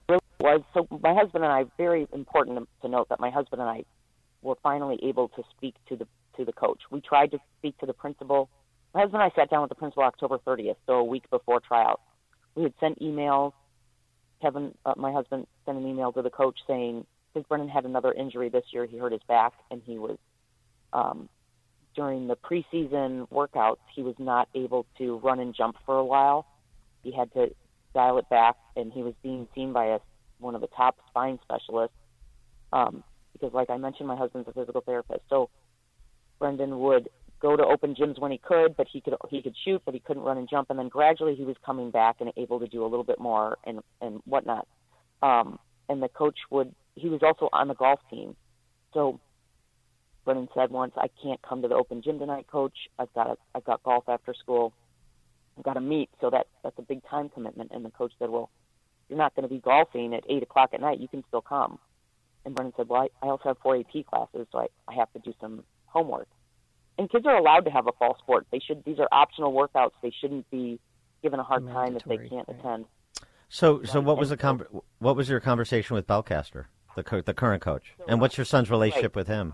really 0.10 0.22
was 0.39 0.62
so. 0.74 0.88
My 1.01 1.14
husband 1.14 1.43
and 1.43 1.53
I, 1.53 1.66
very 1.78 2.08
important 2.14 2.58
to, 2.58 2.68
to 2.82 2.88
note 2.89 3.10
that 3.10 3.20
my 3.20 3.30
husband 3.30 3.62
and 3.62 3.70
I 3.70 3.84
were 4.41 4.55
finally 4.62 4.99
able 5.03 5.30
to 5.30 5.43
speak 5.55 5.76
to 5.89 5.95
the 5.95 6.08
to 6.38 6.45
the 6.45 6.53
coach. 6.53 6.82
We 6.91 7.01
tried 7.01 7.32
to 7.32 7.39
speak 7.60 7.78
to 7.80 7.86
the 7.86 7.93
principal. 7.93 8.49
My 8.93 9.01
husband 9.01 9.21
and 9.21 9.31
I 9.31 9.35
sat 9.35 9.49
down 9.49 9.61
with 9.61 9.69
the 9.69 9.75
principal 9.75 10.03
October 10.03 10.39
30th, 10.39 10.75
so 10.85 10.93
a 10.93 11.03
week 11.03 11.29
before 11.29 11.59
tryout. 11.59 12.01
We 12.55 12.63
had 12.63 12.73
sent 12.79 12.99
emails. 12.99 13.53
Kevin, 14.41 14.73
uh, 14.85 14.93
my 14.97 15.11
husband, 15.11 15.47
sent 15.65 15.77
an 15.77 15.88
email 15.88 16.11
to 16.13 16.21
the 16.21 16.29
coach 16.29 16.57
saying 16.67 17.05
because 17.33 17.47
Brennan 17.47 17.69
had 17.69 17.85
another 17.85 18.11
injury 18.13 18.49
this 18.49 18.63
year. 18.71 18.85
He 18.85 18.97
hurt 18.97 19.11
his 19.11 19.21
back, 19.27 19.53
and 19.69 19.81
he 19.85 19.97
was 19.97 20.17
um, 20.93 21.29
during 21.95 22.27
the 22.27 22.35
preseason 22.35 23.29
workouts. 23.29 23.77
He 23.95 24.01
was 24.01 24.15
not 24.17 24.47
able 24.55 24.85
to 24.97 25.17
run 25.19 25.39
and 25.39 25.53
jump 25.55 25.75
for 25.85 25.97
a 25.97 26.05
while. 26.05 26.47
He 27.03 27.11
had 27.11 27.31
to 27.33 27.53
dial 27.93 28.17
it 28.17 28.29
back, 28.29 28.55
and 28.75 28.91
he 28.91 29.03
was 29.03 29.13
being 29.21 29.47
seen 29.53 29.73
by 29.73 29.85
a, 29.85 29.99
one 30.39 30.55
of 30.55 30.61
the 30.61 30.67
top 30.67 30.97
spine 31.09 31.39
specialists. 31.43 31.95
Um, 32.73 33.03
because, 33.33 33.53
like 33.53 33.69
I 33.69 33.77
mentioned, 33.77 34.07
my 34.07 34.15
husband's 34.15 34.47
a 34.47 34.53
physical 34.53 34.81
therapist, 34.81 35.21
so 35.29 35.49
Brendan 36.39 36.79
would 36.79 37.09
go 37.39 37.55
to 37.55 37.63
open 37.63 37.95
gyms 37.95 38.19
when 38.19 38.31
he 38.31 38.38
could, 38.38 38.75
but 38.75 38.88
he 38.91 39.01
could 39.01 39.15
he 39.29 39.41
could 39.41 39.55
shoot, 39.63 39.81
but 39.85 39.93
he 39.93 39.99
couldn't 39.99 40.23
run 40.23 40.38
and 40.38 40.49
jump. 40.49 40.69
And 40.69 40.79
then 40.79 40.88
gradually 40.88 41.35
he 41.35 41.43
was 41.43 41.55
coming 41.65 41.91
back 41.91 42.17
and 42.19 42.31
able 42.38 42.59
to 42.59 42.67
do 42.67 42.83
a 42.83 42.88
little 42.88 43.03
bit 43.03 43.19
more 43.19 43.57
and 43.65 43.81
and 44.01 44.21
whatnot. 44.25 44.67
Um, 45.21 45.59
and 45.89 46.01
the 46.01 46.09
coach 46.09 46.38
would 46.49 46.73
he 46.95 47.09
was 47.09 47.21
also 47.23 47.49
on 47.53 47.67
the 47.67 47.75
golf 47.75 47.99
team, 48.09 48.35
so 48.93 49.19
Brendan 50.25 50.49
said 50.53 50.71
once, 50.71 50.93
"I 50.97 51.07
can't 51.23 51.41
come 51.41 51.61
to 51.61 51.67
the 51.67 51.75
open 51.75 52.01
gym 52.01 52.19
tonight, 52.19 52.47
coach. 52.47 52.75
I've 52.99 53.13
got 53.13 53.29
a, 53.29 53.38
I've 53.55 53.63
got 53.63 53.83
golf 53.83 54.09
after 54.09 54.33
school. 54.33 54.73
I've 55.57 55.63
got 55.63 55.73
to 55.73 55.81
meet, 55.81 56.09
so 56.19 56.29
that 56.29 56.47
that's 56.63 56.77
a 56.77 56.81
big 56.81 57.01
time 57.09 57.29
commitment." 57.29 57.71
And 57.73 57.85
the 57.85 57.91
coach 57.91 58.11
said, 58.19 58.29
"Well, 58.29 58.49
you're 59.07 59.17
not 59.17 59.35
going 59.35 59.47
to 59.47 59.53
be 59.53 59.61
golfing 59.61 60.13
at 60.13 60.23
eight 60.29 60.43
o'clock 60.43 60.71
at 60.73 60.81
night. 60.81 60.99
You 60.99 61.07
can 61.07 61.23
still 61.27 61.41
come." 61.41 61.79
And 62.43 62.55
Brendan 62.55 62.73
said, 62.75 62.89
"Well, 62.89 63.03
I, 63.03 63.25
I 63.25 63.29
also 63.29 63.49
have 63.49 63.57
four 63.59 63.77
AP 63.77 64.05
classes, 64.05 64.47
so 64.51 64.59
I, 64.59 64.67
I 64.88 64.95
have 64.95 65.11
to 65.13 65.19
do 65.19 65.33
some 65.39 65.63
homework." 65.85 66.27
And 66.97 67.09
kids 67.09 67.25
are 67.25 67.35
allowed 67.35 67.65
to 67.65 67.71
have 67.71 67.87
a 67.87 67.91
fall 67.93 68.17
sport. 68.17 68.47
They 68.51 68.59
should. 68.59 68.83
These 68.83 68.99
are 68.99 69.07
optional 69.11 69.53
workouts. 69.53 69.91
They 70.01 70.11
shouldn't 70.19 70.49
be 70.49 70.79
given 71.21 71.39
a 71.39 71.43
hard 71.43 71.67
time 71.67 71.95
if 71.95 72.03
they 72.05 72.17
can't 72.27 72.47
attend. 72.49 72.85
So 73.49 73.83
so 73.83 74.01
what 74.01 74.17
was 74.17 74.29
the 74.29 74.37
con- 74.37 74.65
what 74.99 75.15
was 75.15 75.29
your 75.29 75.39
conversation 75.39 75.95
with 75.95 76.07
Belcaster, 76.07 76.65
the 76.95 77.03
co- 77.03 77.21
the 77.21 77.33
current 77.33 77.61
coach, 77.61 77.93
and 78.07 78.19
what's 78.19 78.37
your 78.37 78.45
son's 78.45 78.69
relationship 78.69 79.15
with 79.15 79.27
him? 79.27 79.53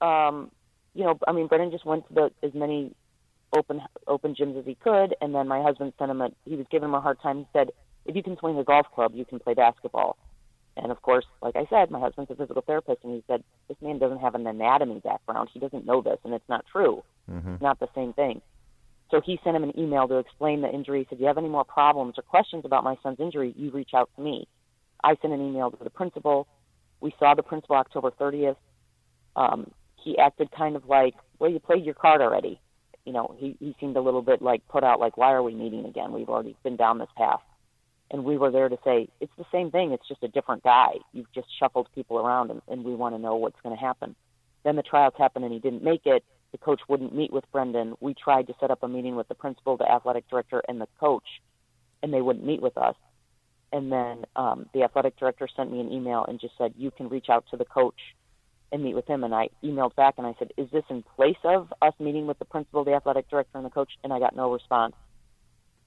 um, 0.00 0.50
you 0.94 1.04
know, 1.04 1.18
I 1.26 1.32
mean, 1.32 1.46
Brennan 1.46 1.70
just 1.70 1.84
went 1.84 2.06
to 2.08 2.14
the, 2.14 2.30
as 2.46 2.54
many 2.54 2.94
open 3.54 3.80
open 4.06 4.34
gyms 4.34 4.58
as 4.58 4.64
he 4.64 4.74
could, 4.74 5.14
and 5.20 5.34
then 5.34 5.46
my 5.48 5.62
husband 5.62 5.92
sent 5.98 6.10
him 6.10 6.20
a. 6.20 6.30
He 6.44 6.56
was 6.56 6.66
giving 6.70 6.88
him 6.88 6.94
a 6.94 7.00
hard 7.00 7.20
time. 7.20 7.38
He 7.38 7.46
said, 7.52 7.70
"If 8.04 8.16
you 8.16 8.22
can 8.22 8.36
swing 8.38 8.58
a 8.58 8.64
golf 8.64 8.86
club, 8.94 9.12
you 9.14 9.24
can 9.24 9.38
play 9.38 9.54
basketball." 9.54 10.16
And 10.82 10.92
of 10.92 11.02
course, 11.02 11.24
like 11.42 11.56
I 11.56 11.66
said, 11.70 11.90
my 11.90 12.00
husband's 12.00 12.30
a 12.30 12.34
physical 12.34 12.62
therapist, 12.62 13.04
and 13.04 13.14
he 13.14 13.24
said 13.26 13.42
this 13.68 13.76
man 13.80 13.98
doesn't 13.98 14.20
have 14.20 14.34
an 14.34 14.46
anatomy 14.46 15.00
background. 15.00 15.50
He 15.52 15.60
doesn't 15.60 15.86
know 15.86 16.02
this, 16.02 16.18
and 16.24 16.34
it's 16.34 16.48
not 16.48 16.64
true. 16.70 17.02
Mm-hmm. 17.30 17.54
It's 17.54 17.62
not 17.62 17.80
the 17.80 17.88
same 17.94 18.12
thing. 18.12 18.40
So 19.10 19.20
he 19.20 19.40
sent 19.42 19.56
him 19.56 19.64
an 19.64 19.78
email 19.78 20.06
to 20.08 20.18
explain 20.18 20.60
the 20.60 20.70
injury. 20.70 21.00
He 21.00 21.04
said, 21.06 21.14
"If 21.14 21.20
you 21.20 21.26
have 21.26 21.38
any 21.38 21.48
more 21.48 21.64
problems 21.64 22.14
or 22.18 22.22
questions 22.22 22.64
about 22.64 22.84
my 22.84 22.96
son's 23.02 23.20
injury, 23.20 23.54
you 23.56 23.70
reach 23.70 23.90
out 23.94 24.10
to 24.16 24.22
me." 24.22 24.46
I 25.02 25.16
sent 25.22 25.32
an 25.32 25.40
email 25.40 25.70
to 25.70 25.84
the 25.84 25.90
principal. 25.90 26.46
We 27.00 27.14
saw 27.18 27.34
the 27.34 27.42
principal 27.42 27.76
October 27.76 28.10
30th. 28.10 28.56
Um, 29.36 29.70
he 29.96 30.18
acted 30.18 30.50
kind 30.50 30.76
of 30.76 30.86
like, 30.88 31.14
"Well, 31.38 31.50
you 31.50 31.58
played 31.58 31.84
your 31.84 31.94
card 31.94 32.20
already." 32.20 32.60
You 33.04 33.12
know, 33.12 33.34
he 33.38 33.56
he 33.58 33.74
seemed 33.80 33.96
a 33.96 34.00
little 34.00 34.22
bit 34.22 34.42
like 34.42 34.66
put 34.68 34.84
out, 34.84 35.00
like, 35.00 35.16
"Why 35.16 35.32
are 35.32 35.42
we 35.42 35.54
meeting 35.54 35.86
again? 35.86 36.12
We've 36.12 36.28
already 36.28 36.56
been 36.62 36.76
down 36.76 36.98
this 36.98 37.08
path." 37.16 37.40
And 38.10 38.24
we 38.24 38.38
were 38.38 38.50
there 38.50 38.68
to 38.68 38.78
say, 38.84 39.08
"It's 39.20 39.32
the 39.36 39.44
same 39.52 39.70
thing. 39.70 39.92
It's 39.92 40.08
just 40.08 40.22
a 40.22 40.28
different 40.28 40.62
guy. 40.62 40.94
You've 41.12 41.30
just 41.32 41.48
shuffled 41.58 41.88
people 41.94 42.18
around, 42.18 42.50
and, 42.50 42.62
and 42.68 42.84
we 42.84 42.94
want 42.94 43.14
to 43.14 43.20
know 43.20 43.36
what's 43.36 43.60
going 43.62 43.76
to 43.76 43.80
happen." 43.80 44.16
Then 44.64 44.76
the 44.76 44.82
tryouts 44.82 45.18
happened, 45.18 45.44
and 45.44 45.52
he 45.52 45.60
didn't 45.60 45.82
make 45.82 46.06
it. 46.06 46.24
The 46.52 46.58
coach 46.58 46.80
wouldn't 46.88 47.14
meet 47.14 47.32
with 47.32 47.44
Brendan. 47.52 47.94
We 48.00 48.14
tried 48.14 48.46
to 48.46 48.54
set 48.60 48.70
up 48.70 48.82
a 48.82 48.88
meeting 48.88 49.16
with 49.16 49.28
the 49.28 49.34
principal, 49.34 49.76
the 49.76 49.90
athletic 49.90 50.28
director, 50.28 50.62
and 50.68 50.80
the 50.80 50.88
coach, 50.98 51.28
and 52.02 52.12
they 52.12 52.22
wouldn't 52.22 52.46
meet 52.46 52.62
with 52.62 52.78
us. 52.78 52.96
And 53.72 53.92
then 53.92 54.24
um, 54.34 54.66
the 54.72 54.82
athletic 54.84 55.18
director 55.18 55.46
sent 55.54 55.70
me 55.70 55.80
an 55.80 55.92
email 55.92 56.24
and 56.26 56.40
just 56.40 56.56
said, 56.56 56.72
"You 56.76 56.90
can 56.90 57.10
reach 57.10 57.28
out 57.28 57.44
to 57.50 57.58
the 57.58 57.66
coach 57.66 58.00
and 58.72 58.82
meet 58.82 58.94
with 58.94 59.06
him." 59.06 59.24
And 59.24 59.34
I 59.34 59.50
emailed 59.62 59.94
back 59.94 60.14
and 60.16 60.26
I 60.26 60.34
said, 60.38 60.52
"Is 60.56 60.70
this 60.70 60.84
in 60.88 61.02
place 61.02 61.36
of 61.44 61.72
us 61.82 61.92
meeting 61.98 62.26
with 62.26 62.38
the 62.38 62.46
principal, 62.46 62.84
the 62.84 62.94
athletic 62.94 63.28
director, 63.28 63.58
and 63.58 63.66
the 63.66 63.70
coach?" 63.70 63.92
And 64.02 64.12
I 64.12 64.18
got 64.18 64.34
no 64.34 64.50
response. 64.50 64.94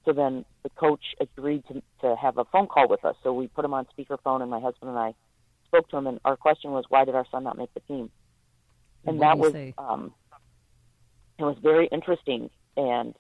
So 0.06 0.14
then 0.14 0.46
the 0.64 0.70
coach 0.70 1.16
agreed 1.20 1.64
to 1.68 1.82
to 2.02 2.16
have 2.16 2.38
a 2.38 2.46
phone 2.46 2.68
call 2.68 2.88
with 2.88 3.06
us. 3.06 3.16
So 3.24 3.34
we 3.34 3.48
put 3.48 3.66
him 3.66 3.74
on 3.74 3.88
speakerphone, 3.98 4.42
and 4.42 4.50
my 4.50 4.60
husband 4.60 4.90
and 4.90 4.98
I 5.00 5.14
spoke 5.68 5.90
to 5.90 5.98
him. 5.98 6.08
And 6.08 6.20
our 6.26 6.36
question 6.36 6.72
was, 6.72 6.86
"Why 6.90 7.06
did 7.06 7.16
our 7.16 7.26
son 7.32 7.44
not 7.44 7.58
make 7.58 7.74
the 7.74 7.82
team?" 7.82 8.10
And 9.06 9.20
What 9.20 9.26
that 9.26 9.38
was 9.38 9.74
um, 9.78 10.14
it 11.38 11.44
was 11.44 11.58
very 11.62 11.88
interesting. 11.88 12.50
And 12.78 13.16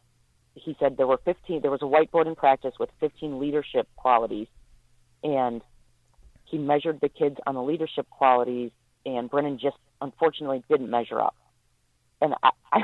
he 0.55 0.75
said 0.79 0.97
there 0.97 1.07
were 1.07 1.19
15. 1.23 1.61
There 1.61 1.71
was 1.71 1.81
a 1.81 1.85
whiteboard 1.85 2.27
in 2.27 2.35
practice 2.35 2.73
with 2.79 2.89
15 2.99 3.39
leadership 3.39 3.87
qualities, 3.95 4.47
and 5.23 5.61
he 6.45 6.57
measured 6.57 6.99
the 7.01 7.09
kids 7.09 7.37
on 7.45 7.55
the 7.55 7.63
leadership 7.63 8.09
qualities. 8.09 8.71
And 9.05 9.29
Brennan 9.29 9.57
just 9.57 9.77
unfortunately 10.01 10.63
didn't 10.69 10.89
measure 10.89 11.19
up. 11.19 11.35
And 12.21 12.35
I, 12.43 12.51
I, 12.71 12.81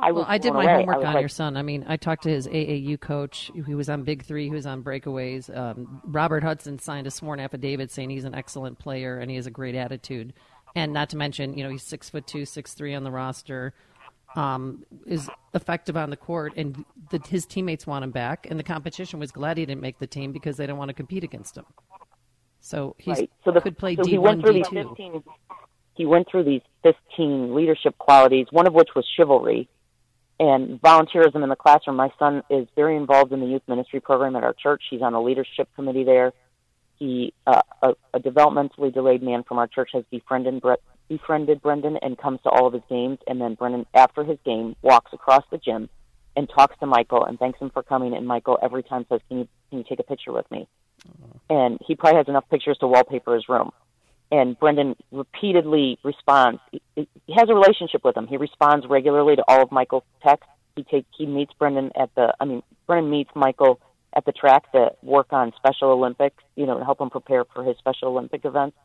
I 0.00 0.12
well, 0.12 0.24
I 0.26 0.38
did 0.38 0.54
my 0.54 0.64
away. 0.64 0.74
homework 0.74 0.96
on 0.96 1.14
like, 1.14 1.20
your 1.20 1.28
son. 1.28 1.56
I 1.56 1.62
mean, 1.62 1.84
I 1.86 1.96
talked 1.96 2.22
to 2.22 2.30
his 2.30 2.46
AAU 2.48 2.98
coach. 2.98 3.50
He 3.54 3.74
was 3.74 3.90
on 3.90 4.02
Big 4.02 4.24
Three. 4.24 4.44
He 4.44 4.50
was 4.50 4.66
on 4.66 4.82
breakaways. 4.82 5.54
Um, 5.54 6.00
Robert 6.04 6.42
Hudson 6.42 6.78
signed 6.78 7.06
a 7.06 7.10
sworn 7.10 7.38
affidavit 7.38 7.90
saying 7.90 8.10
he's 8.10 8.24
an 8.24 8.34
excellent 8.34 8.78
player 8.78 9.18
and 9.18 9.30
he 9.30 9.36
has 9.36 9.46
a 9.46 9.50
great 9.50 9.74
attitude. 9.74 10.32
And 10.74 10.92
not 10.92 11.10
to 11.10 11.16
mention, 11.16 11.56
you 11.56 11.64
know, 11.64 11.70
he's 11.70 11.82
six 11.82 12.08
foot 12.08 12.26
two, 12.26 12.46
six 12.46 12.74
three 12.74 12.94
on 12.94 13.04
the 13.04 13.10
roster. 13.10 13.74
Um, 14.36 14.86
is 15.06 15.28
effective 15.54 15.96
on 15.96 16.10
the 16.10 16.16
court, 16.16 16.52
and 16.56 16.84
the, 17.10 17.20
his 17.28 17.46
teammates 17.46 17.84
want 17.84 18.04
him 18.04 18.12
back. 18.12 18.46
And 18.48 18.60
the 18.60 18.64
competition 18.64 19.18
was 19.18 19.32
glad 19.32 19.58
he 19.58 19.66
didn't 19.66 19.80
make 19.80 19.98
the 19.98 20.06
team 20.06 20.30
because 20.30 20.56
they 20.56 20.66
don't 20.66 20.78
want 20.78 20.88
to 20.88 20.94
compete 20.94 21.24
against 21.24 21.56
him. 21.56 21.64
So 22.60 22.94
he 22.98 23.10
right. 23.10 23.30
So 23.44 23.50
the, 23.50 23.60
could 23.60 23.76
play 23.76 23.96
so 23.96 24.04
D 24.04 24.10
he 24.10 24.18
went 24.18 24.40
through 24.40 24.52
D 24.52 24.58
these 24.60 24.68
two. 24.68 24.88
15. 24.88 25.24
He 25.94 26.06
went 26.06 26.28
through 26.30 26.44
these 26.44 26.62
15 26.84 27.54
leadership 27.54 27.98
qualities, 27.98 28.46
one 28.50 28.68
of 28.68 28.72
which 28.72 28.90
was 28.94 29.04
chivalry 29.16 29.68
and 30.40 30.80
volunteerism 30.80 31.42
in 31.42 31.50
the 31.50 31.56
classroom. 31.56 31.96
My 31.96 32.10
son 32.18 32.42
is 32.48 32.66
very 32.74 32.96
involved 32.96 33.30
in 33.32 33.40
the 33.40 33.46
youth 33.46 33.62
ministry 33.68 34.00
program 34.00 34.34
at 34.36 34.42
our 34.42 34.54
church. 34.54 34.82
He's 34.90 35.02
on 35.02 35.12
a 35.12 35.22
leadership 35.22 35.68
committee 35.76 36.02
there. 36.02 36.32
He, 36.98 37.34
uh, 37.46 37.60
a, 37.82 37.90
a 38.14 38.20
developmentally 38.20 38.92
delayed 38.92 39.22
man 39.22 39.44
from 39.44 39.58
our 39.58 39.66
church, 39.66 39.90
has 39.92 40.02
befriended 40.10 40.62
Bre- 40.62 40.80
befriended 41.08 41.60
Brendan 41.60 41.98
and 41.98 42.16
comes 42.16 42.40
to 42.42 42.48
all 42.48 42.66
of 42.66 42.72
his 42.72 42.82
games. 42.88 43.18
And 43.26 43.38
then 43.38 43.54
Brendan, 43.54 43.84
after 43.94 44.24
his 44.24 44.38
game, 44.44 44.76
walks 44.80 45.12
across 45.12 45.44
the 45.50 45.58
gym 45.58 45.90
and 46.36 46.48
talks 46.48 46.78
to 46.80 46.86
Michael 46.86 47.24
and 47.24 47.38
thanks 47.38 47.58
him 47.58 47.70
for 47.70 47.82
coming. 47.82 48.14
And 48.14 48.26
Michael 48.26 48.58
every 48.62 48.82
time 48.82 49.04
says, 49.10 49.20
"Can 49.28 49.40
you 49.40 49.48
can 49.68 49.78
you 49.78 49.84
take 49.86 50.00
a 50.00 50.04
picture 50.04 50.32
with 50.32 50.50
me?" 50.50 50.66
And 51.50 51.78
he 51.86 51.96
probably 51.96 52.18
has 52.18 52.28
enough 52.28 52.48
pictures 52.48 52.78
to 52.78 52.86
wallpaper 52.86 53.34
his 53.34 53.48
room. 53.48 53.72
And 54.32 54.58
Brendan 54.58 54.94
repeatedly 55.10 55.98
responds. 56.04 56.60
He, 56.70 56.80
he 57.26 57.34
has 57.34 57.48
a 57.48 57.54
relationship 57.54 58.04
with 58.04 58.16
him. 58.16 58.26
He 58.26 58.36
responds 58.36 58.86
regularly 58.88 59.36
to 59.36 59.44
all 59.48 59.62
of 59.62 59.72
Michael's 59.72 60.04
texts. 60.22 60.48
He 60.76 60.84
take 60.84 61.06
he 61.16 61.26
meets 61.26 61.52
Brendan 61.54 61.90
at 61.98 62.14
the. 62.14 62.34
I 62.38 62.44
mean, 62.44 62.62
Brendan 62.86 63.10
meets 63.10 63.30
Michael 63.34 63.80
at 64.14 64.24
the 64.24 64.32
track 64.32 64.70
to 64.72 64.92
work 65.02 65.32
on 65.32 65.52
Special 65.56 65.90
Olympics. 65.90 66.42
You 66.54 66.66
know, 66.66 66.78
to 66.78 66.84
help 66.84 67.00
him 67.00 67.10
prepare 67.10 67.44
for 67.44 67.64
his 67.64 67.76
Special 67.78 68.08
Olympic 68.08 68.44
events. 68.44 68.76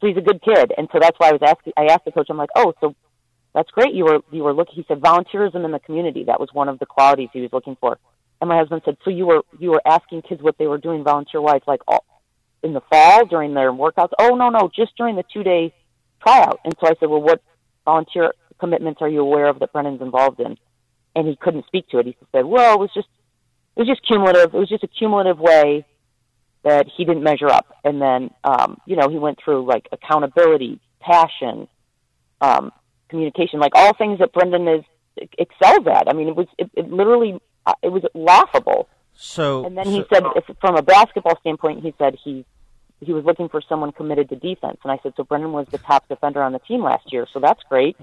So 0.00 0.06
he's 0.06 0.16
a 0.16 0.20
good 0.20 0.40
kid, 0.42 0.72
and 0.76 0.88
so 0.92 0.98
that's 1.00 1.18
why 1.18 1.28
I 1.28 1.32
was 1.32 1.42
asking. 1.44 1.72
I 1.76 1.86
asked 1.86 2.04
the 2.04 2.12
coach. 2.12 2.26
I'm 2.30 2.36
like, 2.36 2.50
oh, 2.56 2.72
so 2.80 2.94
that's 3.54 3.70
great. 3.70 3.94
You 3.94 4.04
were 4.04 4.20
you 4.30 4.42
were 4.42 4.52
looking. 4.52 4.74
He 4.74 4.84
said 4.86 5.00
volunteerism 5.00 5.64
in 5.64 5.72
the 5.72 5.80
community. 5.80 6.24
That 6.24 6.40
was 6.40 6.50
one 6.52 6.68
of 6.68 6.78
the 6.78 6.86
qualities 6.86 7.28
he 7.32 7.40
was 7.40 7.52
looking 7.52 7.76
for. 7.80 7.98
And 8.40 8.48
my 8.48 8.56
husband 8.56 8.82
said, 8.84 8.96
so 9.04 9.10
you 9.10 9.26
were 9.26 9.42
you 9.58 9.70
were 9.70 9.82
asking 9.84 10.22
kids 10.22 10.42
what 10.42 10.58
they 10.58 10.66
were 10.66 10.78
doing 10.78 11.02
volunteer 11.02 11.40
wise, 11.40 11.62
like 11.66 11.80
all, 11.88 12.04
in 12.62 12.72
the 12.72 12.80
fall 12.90 13.26
during 13.26 13.54
their 13.54 13.72
workouts. 13.72 14.12
Oh 14.18 14.34
no 14.34 14.48
no, 14.50 14.70
just 14.74 14.96
during 14.96 15.16
the 15.16 15.24
two 15.32 15.42
day 15.42 15.74
tryout. 16.22 16.60
And 16.64 16.74
so 16.80 16.88
I 16.88 16.94
said, 16.98 17.08
well, 17.08 17.22
what 17.22 17.42
volunteer 17.84 18.32
commitments 18.58 19.00
are 19.02 19.08
you 19.08 19.20
aware 19.20 19.46
of 19.46 19.58
that 19.60 19.72
Brendan's 19.72 20.02
involved 20.02 20.40
in? 20.40 20.56
And 21.14 21.26
he 21.26 21.36
couldn't 21.36 21.66
speak 21.66 21.88
to 21.88 21.98
it. 21.98 22.06
He 22.06 22.16
said, 22.32 22.44
well, 22.44 22.74
it 22.74 22.80
was 22.80 22.90
just 22.94 23.08
it 23.76 23.80
was 23.80 23.88
just 23.88 24.06
cumulative. 24.06 24.54
It 24.54 24.58
was 24.58 24.68
just 24.68 24.84
a 24.84 24.88
cumulative 24.88 25.38
way 25.38 25.86
that 26.64 26.86
he 26.96 27.04
didn't 27.04 27.22
measure 27.22 27.48
up. 27.48 27.76
And 27.84 28.02
then, 28.02 28.30
um, 28.44 28.80
you 28.86 28.96
know, 28.96 29.08
he 29.08 29.18
went 29.18 29.38
through 29.42 29.66
like 29.66 29.88
accountability, 29.92 30.80
passion, 31.00 31.68
um, 32.40 32.72
communication, 33.08 33.60
like 33.60 33.72
all 33.74 33.94
things 33.94 34.18
that 34.18 34.32
Brendan 34.32 34.66
is 34.68 34.84
excels 35.38 35.86
at. 35.86 36.08
I 36.08 36.12
mean, 36.12 36.28
it 36.28 36.36
was 36.36 36.46
it, 36.58 36.70
it 36.74 36.90
literally 36.90 37.40
uh, 37.66 37.74
it 37.82 37.88
was 37.88 38.02
laughable. 38.14 38.88
So 39.20 39.64
And 39.64 39.76
then 39.76 39.86
he 39.88 40.04
said, 40.12 40.22
if, 40.36 40.44
from 40.60 40.76
a 40.76 40.82
basketball 40.82 41.36
standpoint, 41.40 41.82
he 41.82 41.92
said 41.98 42.16
he 42.22 42.44
he 43.00 43.12
was 43.12 43.24
looking 43.24 43.48
for 43.48 43.60
someone 43.68 43.90
committed 43.92 44.28
to 44.28 44.36
defense. 44.36 44.78
And 44.84 44.92
I 44.92 44.98
said, 45.02 45.12
so 45.16 45.24
Brendan 45.24 45.52
was 45.52 45.66
the 45.70 45.78
top 45.78 46.08
defender 46.08 46.42
on 46.42 46.52
the 46.52 46.58
team 46.60 46.82
last 46.82 47.12
year, 47.12 47.26
so 47.32 47.38
that's 47.40 47.62
great. 47.68 47.96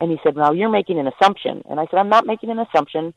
and 0.00 0.10
he 0.10 0.18
said, 0.22 0.36
now 0.36 0.52
you're 0.52 0.68
making 0.70 0.98
an 0.98 1.06
assumption. 1.08 1.62
And 1.68 1.78
I 1.80 1.86
said, 1.90 1.98
I'm 1.98 2.08
not 2.08 2.26
making 2.26 2.50
an 2.50 2.58
assumption. 2.58 3.12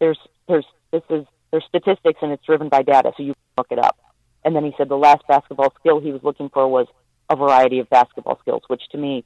There's 0.00 0.18
there's 0.48 0.66
this 0.90 1.02
is 1.10 1.24
there's 1.52 1.64
statistics 1.68 2.18
and 2.22 2.32
it's 2.32 2.44
driven 2.44 2.68
by 2.68 2.82
data, 2.82 3.12
so 3.16 3.22
you 3.22 3.34
look 3.56 3.68
it 3.70 3.78
up. 3.78 3.96
And 4.44 4.56
then 4.56 4.64
he 4.64 4.72
said 4.76 4.88
the 4.88 4.96
last 4.96 5.24
basketball 5.28 5.72
skill 5.78 6.00
he 6.00 6.10
was 6.10 6.24
looking 6.24 6.48
for 6.48 6.66
was 6.66 6.88
a 7.30 7.36
variety 7.36 7.78
of 7.78 7.88
basketball 7.88 8.38
skills, 8.40 8.62
which 8.66 8.82
to 8.90 8.98
me 8.98 9.24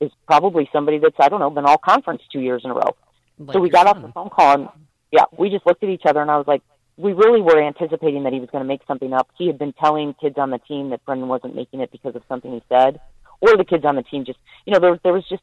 is 0.00 0.10
probably 0.26 0.68
somebody 0.72 0.98
that's 0.98 1.14
I 1.20 1.28
don't 1.28 1.38
know 1.38 1.50
been 1.50 1.64
all 1.64 1.78
conference 1.78 2.22
two 2.32 2.40
years 2.40 2.62
in 2.64 2.72
a 2.72 2.74
row. 2.74 2.96
Like 3.38 3.54
so 3.54 3.60
we 3.60 3.70
got 3.70 3.86
off 3.86 4.02
the 4.02 4.10
phone 4.12 4.30
call 4.30 4.54
and 4.54 4.68
yeah, 5.12 5.24
we 5.36 5.48
just 5.48 5.64
looked 5.64 5.84
at 5.84 5.88
each 5.88 6.02
other 6.04 6.20
and 6.20 6.30
I 6.30 6.36
was 6.36 6.46
like, 6.46 6.62
we 6.98 7.12
really 7.12 7.40
were 7.40 7.62
anticipating 7.62 8.24
that 8.24 8.32
he 8.32 8.40
was 8.40 8.50
going 8.50 8.62
to 8.62 8.68
make 8.68 8.80
something 8.86 9.12
up. 9.12 9.30
He 9.38 9.46
had 9.46 9.58
been 9.58 9.72
telling 9.72 10.14
kids 10.20 10.36
on 10.36 10.50
the 10.50 10.58
team 10.58 10.90
that 10.90 11.04
Brendan 11.06 11.28
wasn't 11.28 11.54
making 11.54 11.80
it 11.80 11.92
because 11.92 12.16
of 12.16 12.22
something 12.28 12.52
he 12.52 12.62
said, 12.68 13.00
or 13.40 13.56
the 13.56 13.64
kids 13.64 13.84
on 13.84 13.94
the 13.94 14.02
team 14.02 14.24
just 14.24 14.38
you 14.66 14.72
know 14.72 14.80
there 14.80 14.98
there 15.02 15.12
was 15.12 15.24
just 15.28 15.42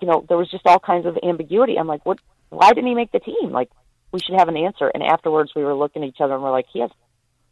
you 0.00 0.08
know 0.08 0.24
there 0.28 0.36
was 0.36 0.50
just 0.50 0.66
all 0.66 0.80
kinds 0.80 1.06
of 1.06 1.16
ambiguity. 1.22 1.78
I'm 1.78 1.86
like, 1.86 2.04
what? 2.04 2.18
Why 2.50 2.70
didn't 2.72 2.88
he 2.88 2.94
make 2.94 3.12
the 3.12 3.20
team? 3.20 3.50
Like 3.50 3.70
we 4.12 4.20
should 4.20 4.38
have 4.38 4.48
an 4.48 4.56
answer. 4.56 4.90
And 4.92 5.02
afterwards, 5.02 5.52
we 5.56 5.64
were 5.64 5.74
looking 5.74 6.02
at 6.02 6.08
each 6.08 6.20
other 6.20 6.34
and 6.34 6.42
we're 6.42 6.50
like, 6.50 6.66
he 6.72 6.80
has 6.80 6.90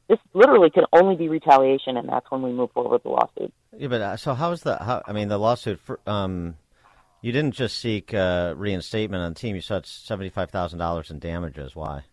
this 0.09 0.19
literally 0.35 0.71
could 0.71 0.85
only 0.93 1.17
be 1.17 1.29
retaliation, 1.29 1.97
and 1.97 2.09
that's 2.09 2.31
when 2.31 2.43
we 2.43 2.53
move 2.53 2.71
forward 2.73 2.93
with 2.93 3.03
the 3.05 3.09
lawsuit. 3.09 3.53
Yeah, 3.77 3.89
but 3.89 4.01
uh, 4.01 4.17
so 4.17 4.35
how's 4.35 4.63
the? 4.63 4.77
How, 4.77 5.03
I 5.07 5.13
mean, 5.13 5.29
the 5.29 5.39
lawsuit. 5.39 5.79
For, 5.81 6.01
um, 6.07 6.57
you 7.23 7.33
didn't 7.33 7.55
just 7.55 7.79
seek 7.79 8.13
uh, 8.13 8.55
reinstatement 8.57 9.23
on 9.23 9.33
the 9.33 9.39
team. 9.39 9.55
You 9.55 9.63
sought 9.63 9.87
seventy-five 9.87 10.51
thousand 10.51 10.81
dollars 10.81 11.11
in 11.11 11.19
damages. 11.19 11.75
Why? 11.77 12.05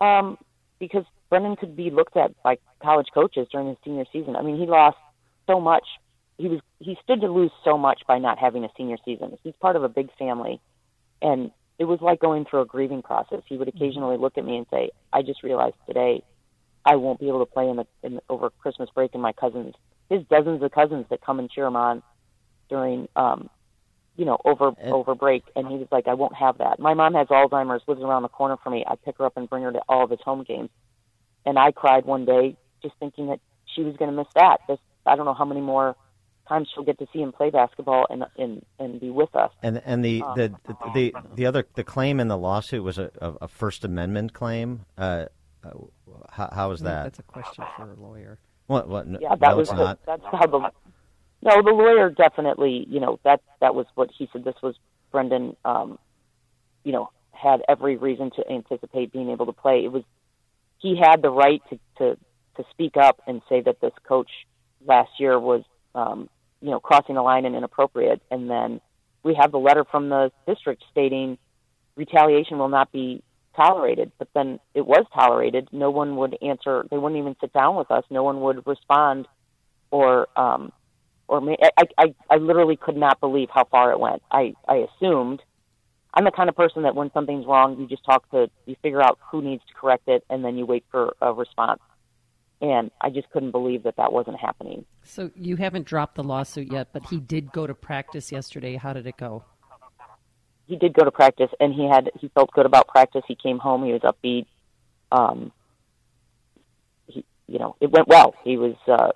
Um, 0.00 0.38
because 0.78 1.04
Brendan 1.28 1.56
could 1.56 1.76
be 1.76 1.90
looked 1.90 2.16
at 2.16 2.30
by 2.42 2.56
college 2.82 3.08
coaches 3.12 3.46
during 3.52 3.68
his 3.68 3.76
senior 3.84 4.04
season. 4.12 4.34
I 4.34 4.42
mean, 4.42 4.58
he 4.58 4.66
lost 4.66 4.96
so 5.46 5.60
much. 5.60 5.84
He 6.38 6.48
was 6.48 6.60
he 6.78 6.96
stood 7.04 7.20
to 7.20 7.28
lose 7.28 7.50
so 7.64 7.76
much 7.76 8.02
by 8.08 8.18
not 8.18 8.38
having 8.38 8.64
a 8.64 8.68
senior 8.76 8.96
season. 9.04 9.36
He's 9.44 9.54
part 9.60 9.76
of 9.76 9.84
a 9.84 9.88
big 9.88 10.08
family, 10.18 10.60
and 11.20 11.50
it 11.78 11.84
was 11.84 12.00
like 12.00 12.18
going 12.18 12.46
through 12.46 12.62
a 12.62 12.66
grieving 12.66 13.02
process. 13.02 13.40
He 13.46 13.56
would 13.56 13.68
occasionally 13.68 14.16
look 14.16 14.38
at 14.38 14.44
me 14.44 14.56
and 14.56 14.66
say, 14.70 14.90
"I 15.12 15.22
just 15.22 15.42
realized 15.42 15.76
today 15.86 16.22
I 16.84 16.96
won't 16.96 17.20
be 17.20 17.28
able 17.28 17.40
to 17.40 17.52
play 17.52 17.68
in 17.68 17.76
the, 17.76 17.86
in 18.02 18.14
the 18.16 18.22
over 18.30 18.50
Christmas 18.50 18.88
break." 18.94 19.12
And 19.12 19.22
my 19.22 19.32
cousins, 19.32 19.74
his 20.08 20.22
dozens 20.30 20.62
of 20.62 20.70
cousins 20.72 21.04
that 21.10 21.20
come 21.20 21.38
and 21.38 21.50
cheer 21.50 21.66
him 21.66 21.76
on 21.76 22.02
during, 22.70 23.08
um, 23.16 23.50
you 24.20 24.26
know, 24.26 24.38
over 24.44 24.72
over 24.82 25.14
break, 25.14 25.44
and 25.56 25.66
he 25.66 25.76
was 25.78 25.88
like, 25.90 26.06
"I 26.06 26.12
won't 26.12 26.36
have 26.36 26.58
that." 26.58 26.78
My 26.78 26.92
mom 26.92 27.14
has 27.14 27.28
Alzheimer's, 27.28 27.82
lives 27.88 28.02
around 28.02 28.22
the 28.22 28.28
corner 28.28 28.58
from 28.62 28.74
me. 28.74 28.84
I 28.86 28.96
pick 28.96 29.16
her 29.16 29.24
up 29.24 29.38
and 29.38 29.48
bring 29.48 29.62
her 29.62 29.72
to 29.72 29.80
all 29.88 30.04
of 30.04 30.10
his 30.10 30.20
home 30.22 30.44
games, 30.44 30.68
and 31.46 31.58
I 31.58 31.72
cried 31.72 32.04
one 32.04 32.26
day 32.26 32.54
just 32.82 32.94
thinking 33.00 33.28
that 33.28 33.40
she 33.74 33.82
was 33.82 33.96
going 33.96 34.10
to 34.10 34.16
miss 34.16 34.26
that. 34.34 34.58
This, 34.68 34.78
I 35.06 35.16
don't 35.16 35.24
know 35.24 35.32
how 35.32 35.46
many 35.46 35.62
more 35.62 35.96
times 36.50 36.68
she'll 36.74 36.84
get 36.84 36.98
to 36.98 37.06
see 37.14 37.20
him 37.20 37.32
play 37.32 37.48
basketball 37.48 38.06
and 38.10 38.26
and 38.36 38.62
and 38.78 39.00
be 39.00 39.08
with 39.08 39.34
us. 39.34 39.52
And 39.62 39.80
and 39.86 40.04
the 40.04 40.22
Um, 40.22 40.36
the, 40.36 40.48
the 40.66 40.76
the 40.92 41.14
the 41.36 41.46
other 41.46 41.66
the 41.74 41.84
claim 41.84 42.20
in 42.20 42.28
the 42.28 42.36
lawsuit 42.36 42.84
was 42.84 42.98
a, 42.98 43.10
a, 43.22 43.32
a 43.46 43.48
First 43.48 43.86
Amendment 43.86 44.34
claim. 44.34 44.84
Uh, 44.98 45.26
uh, 45.64 45.70
how, 46.28 46.50
how 46.52 46.70
is 46.72 46.80
that? 46.80 47.04
That's 47.04 47.20
a 47.20 47.22
question 47.22 47.64
for 47.74 47.90
a 47.90 47.94
lawyer. 47.94 48.38
What? 48.66 48.86
What? 48.86 49.06
No, 49.06 49.18
yeah, 49.20 49.30
that 49.30 49.50
no, 49.50 49.56
was 49.56 49.68
it's 49.68 49.78
the, 49.78 49.84
not. 49.84 49.98
that's 50.04 50.22
how 50.30 50.46
the 50.46 50.70
no 51.42 51.62
the 51.62 51.70
lawyer 51.70 52.10
definitely 52.10 52.86
you 52.88 53.00
know 53.00 53.18
that 53.24 53.40
that 53.60 53.74
was 53.74 53.86
what 53.94 54.10
he 54.16 54.28
said. 54.32 54.44
This 54.44 54.56
was 54.62 54.74
Brendan, 55.10 55.56
um, 55.64 55.98
you 56.84 56.92
know, 56.92 57.10
had 57.32 57.62
every 57.68 57.96
reason 57.96 58.30
to 58.36 58.50
anticipate 58.50 59.12
being 59.12 59.30
able 59.30 59.46
to 59.46 59.52
play. 59.52 59.84
It 59.84 59.92
was 59.92 60.04
he 60.78 60.96
had 60.96 61.22
the 61.22 61.30
right 61.30 61.62
to 61.70 61.78
to 61.98 62.16
to 62.56 62.64
speak 62.70 62.96
up 62.96 63.20
and 63.26 63.42
say 63.48 63.60
that 63.60 63.80
this 63.80 63.92
coach 64.06 64.30
last 64.86 65.10
year 65.18 65.38
was 65.38 65.62
um, 65.94 66.28
you 66.60 66.70
know 66.70 66.80
crossing 66.80 67.14
the 67.14 67.22
line 67.22 67.44
and 67.44 67.54
inappropriate. 67.54 68.20
And 68.30 68.50
then 68.50 68.80
we 69.22 69.34
have 69.40 69.52
the 69.52 69.58
letter 69.58 69.84
from 69.84 70.08
the 70.08 70.32
district 70.46 70.84
stating 70.90 71.38
retaliation 71.96 72.58
will 72.58 72.68
not 72.68 72.92
be 72.92 73.22
tolerated. 73.56 74.12
But 74.18 74.28
then 74.34 74.60
it 74.74 74.86
was 74.86 75.04
tolerated. 75.14 75.68
No 75.72 75.90
one 75.90 76.16
would 76.16 76.36
answer. 76.42 76.86
They 76.90 76.98
wouldn't 76.98 77.20
even 77.20 77.36
sit 77.40 77.52
down 77.52 77.76
with 77.76 77.90
us. 77.90 78.04
No 78.10 78.22
one 78.22 78.40
would 78.40 78.66
respond 78.66 79.26
or 79.90 80.28
um, 80.36 80.72
or 81.30 81.40
ma- 81.40 81.54
I, 81.78 81.84
I 81.96 82.14
I 82.28 82.36
literally 82.36 82.76
could 82.76 82.96
not 82.96 83.20
believe 83.20 83.48
how 83.54 83.64
far 83.64 83.92
it 83.92 84.00
went. 84.00 84.22
I 84.30 84.54
I 84.68 84.86
assumed. 84.88 85.40
I'm 86.12 86.24
the 86.24 86.32
kind 86.32 86.48
of 86.48 86.56
person 86.56 86.82
that 86.82 86.96
when 86.96 87.12
something's 87.12 87.46
wrong, 87.46 87.78
you 87.78 87.86
just 87.86 88.04
talk 88.04 88.28
to, 88.32 88.50
you 88.66 88.74
figure 88.82 89.00
out 89.00 89.16
who 89.30 89.42
needs 89.42 89.62
to 89.68 89.74
correct 89.74 90.08
it, 90.08 90.24
and 90.28 90.44
then 90.44 90.56
you 90.56 90.66
wait 90.66 90.84
for 90.90 91.14
a 91.22 91.32
response. 91.32 91.80
And 92.60 92.90
I 93.00 93.10
just 93.10 93.30
couldn't 93.30 93.52
believe 93.52 93.84
that 93.84 93.94
that 93.96 94.12
wasn't 94.12 94.40
happening. 94.40 94.84
So 95.04 95.30
you 95.36 95.54
haven't 95.54 95.86
dropped 95.86 96.16
the 96.16 96.24
lawsuit 96.24 96.72
yet, 96.72 96.88
but 96.92 97.06
he 97.06 97.20
did 97.20 97.52
go 97.52 97.64
to 97.64 97.74
practice 97.74 98.32
yesterday. 98.32 98.74
How 98.74 98.92
did 98.92 99.06
it 99.06 99.18
go? 99.18 99.44
He 100.66 100.74
did 100.74 100.94
go 100.94 101.04
to 101.04 101.12
practice, 101.12 101.50
and 101.60 101.72
he 101.72 101.88
had 101.88 102.10
he 102.18 102.28
felt 102.34 102.50
good 102.50 102.66
about 102.66 102.88
practice. 102.88 103.22
He 103.28 103.36
came 103.36 103.60
home, 103.60 103.84
he 103.84 103.92
was 103.92 104.02
upbeat. 104.02 104.46
Um, 105.12 105.52
he, 107.06 107.24
you 107.46 107.60
know, 107.60 107.76
it 107.80 107.92
went 107.92 108.08
well. 108.08 108.34
He 108.42 108.56
was, 108.56 108.74
uh, 108.88 109.12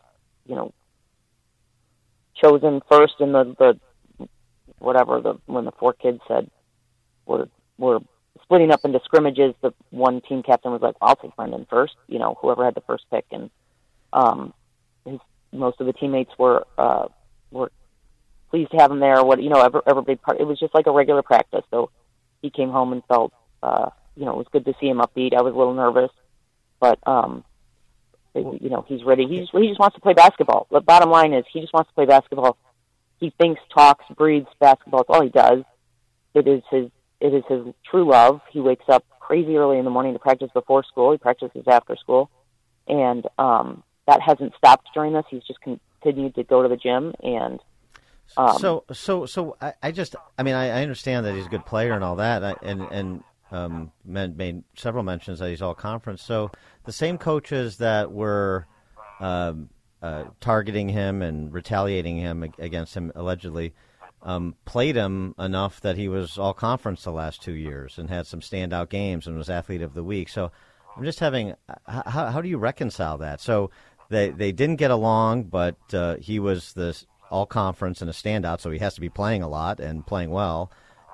you 0.46 0.54
know, 0.54 0.72
chosen 2.36 2.82
first 2.90 3.14
in 3.20 3.32
the 3.32 3.54
the 3.58 4.28
whatever 4.78 5.20
the 5.20 5.34
when 5.46 5.64
the 5.64 5.72
four 5.72 5.92
kids 5.92 6.20
said 6.28 6.50
we're 7.26 7.46
we're 7.78 8.00
splitting 8.42 8.70
up 8.70 8.84
into 8.84 9.00
scrimmages. 9.04 9.54
The 9.62 9.72
one 9.90 10.20
team 10.20 10.42
captain 10.42 10.72
was 10.72 10.82
like, 10.82 10.96
"I'll 11.00 11.16
take 11.16 11.34
Brendan 11.36 11.66
first. 11.68 11.94
You 12.08 12.18
know, 12.18 12.36
whoever 12.40 12.64
had 12.64 12.74
the 12.74 12.82
first 12.82 13.04
pick, 13.10 13.24
and 13.30 13.50
um, 14.12 14.52
his, 15.04 15.18
most 15.52 15.80
of 15.80 15.86
the 15.86 15.92
teammates 15.92 16.32
were 16.38 16.66
uh, 16.78 17.06
were 17.50 17.70
pleased 18.50 18.70
to 18.72 18.76
have 18.78 18.90
him 18.90 19.00
there. 19.00 19.24
What 19.24 19.42
you 19.42 19.48
know, 19.48 19.60
every, 19.60 19.80
every 19.86 20.02
big 20.02 20.22
part. 20.22 20.40
It 20.40 20.46
was 20.46 20.58
just 20.58 20.74
like 20.74 20.86
a 20.86 20.92
regular 20.92 21.22
practice. 21.22 21.64
So 21.70 21.90
he 22.42 22.50
came 22.50 22.70
home 22.70 22.92
and 22.92 23.02
felt, 23.06 23.32
uh, 23.62 23.90
you 24.16 24.24
know, 24.24 24.32
it 24.32 24.38
was 24.38 24.46
good 24.52 24.64
to 24.66 24.74
see 24.80 24.86
him 24.86 24.98
upbeat. 24.98 25.34
I 25.34 25.42
was 25.42 25.54
a 25.54 25.58
little 25.58 25.74
nervous, 25.74 26.10
but 26.78 26.98
um, 27.06 27.44
you 28.34 28.68
know, 28.68 28.84
he's 28.88 29.04
ready. 29.04 29.26
He 29.26 29.40
just, 29.40 29.52
he 29.52 29.68
just 29.68 29.80
wants 29.80 29.94
to 29.94 30.00
play 30.00 30.14
basketball. 30.14 30.66
The 30.70 30.80
bottom 30.80 31.10
line 31.10 31.32
is, 31.32 31.44
he 31.52 31.60
just 31.60 31.72
wants 31.72 31.90
to 31.90 31.94
play 31.94 32.06
basketball. 32.06 32.56
He 33.20 33.32
thinks, 33.40 33.60
talks, 33.72 34.04
breathes 34.16 34.48
basketball. 34.58 35.02
It's 35.02 35.10
all 35.10 35.22
he 35.22 35.30
does. 35.30 35.62
It 36.34 36.48
is 36.48 36.62
his 36.70 36.90
it 37.20 37.32
is 37.32 37.44
his 37.48 37.72
true 37.88 38.10
love. 38.10 38.40
He 38.50 38.60
wakes 38.60 38.84
up 38.88 39.04
crazy 39.20 39.56
early 39.56 39.78
in 39.78 39.84
the 39.84 39.90
morning 39.90 40.12
to 40.12 40.18
practice 40.18 40.50
before 40.52 40.82
school. 40.84 41.12
He 41.12 41.18
practices 41.18 41.64
after 41.66 41.96
school, 41.96 42.28
and 42.88 43.26
um, 43.38 43.82
that 44.06 44.20
hasn't 44.20 44.52
stopped 44.56 44.88
during 44.92 45.12
this. 45.12 45.24
He's 45.30 45.44
just 45.44 45.60
continued 45.60 46.34
to 46.34 46.44
go 46.44 46.62
to 46.62 46.68
the 46.68 46.76
gym 46.76 47.14
and. 47.22 47.60
Um, 48.38 48.58
so 48.58 48.84
so 48.90 49.26
so 49.26 49.56
I, 49.60 49.74
I 49.82 49.92
just 49.92 50.16
I 50.38 50.42
mean 50.42 50.54
I, 50.54 50.78
I 50.78 50.82
understand 50.82 51.26
that 51.26 51.34
he's 51.34 51.44
a 51.44 51.50
good 51.50 51.66
player 51.66 51.92
and 51.92 52.02
all 52.02 52.16
that 52.16 52.42
I, 52.42 52.54
and 52.62 52.80
and 52.90 53.22
um, 53.54 53.92
men, 54.04 54.36
made 54.36 54.64
several 54.76 55.04
mentions 55.04 55.38
that 55.38 55.48
he's 55.48 55.62
all 55.62 55.74
conference. 55.74 56.22
So 56.22 56.50
the 56.84 56.92
same 56.92 57.18
coaches 57.18 57.76
that 57.78 58.10
were 58.10 58.66
um, 59.20 59.70
uh, 60.02 60.24
targeting 60.40 60.88
him 60.88 61.22
and 61.22 61.52
retaliating 61.52 62.18
him 62.18 62.42
against 62.58 62.96
him 62.96 63.12
allegedly 63.14 63.72
um, 64.22 64.56
played 64.64 64.96
him 64.96 65.34
enough 65.38 65.80
that 65.82 65.96
he 65.96 66.08
was 66.08 66.36
all 66.36 66.52
conference 66.54 67.04
the 67.04 67.12
last 67.12 67.42
two 67.42 67.52
years 67.52 67.98
and 67.98 68.10
had 68.10 68.26
some 68.26 68.40
standout 68.40 68.88
games 68.88 69.26
and 69.26 69.36
was 69.36 69.48
athlete 69.48 69.82
of 69.82 69.94
the 69.94 70.02
week. 70.02 70.28
So 70.28 70.50
I'm 70.96 71.04
just 71.04 71.20
having 71.20 71.54
how, 71.86 72.30
how 72.30 72.40
do 72.40 72.48
you 72.48 72.58
reconcile 72.58 73.18
that? 73.18 73.40
So 73.40 73.70
they 74.08 74.30
they 74.30 74.50
didn't 74.50 74.76
get 74.76 74.90
along, 74.90 75.44
but 75.44 75.76
uh, 75.92 76.16
he 76.16 76.40
was 76.40 76.72
the 76.72 77.00
all 77.30 77.46
conference 77.46 78.00
and 78.00 78.10
a 78.10 78.14
standout, 78.14 78.60
so 78.60 78.70
he 78.70 78.78
has 78.78 78.94
to 78.94 79.00
be 79.00 79.08
playing 79.08 79.42
a 79.42 79.48
lot 79.48 79.78
and 79.80 80.06
playing 80.06 80.30
well. 80.30 80.72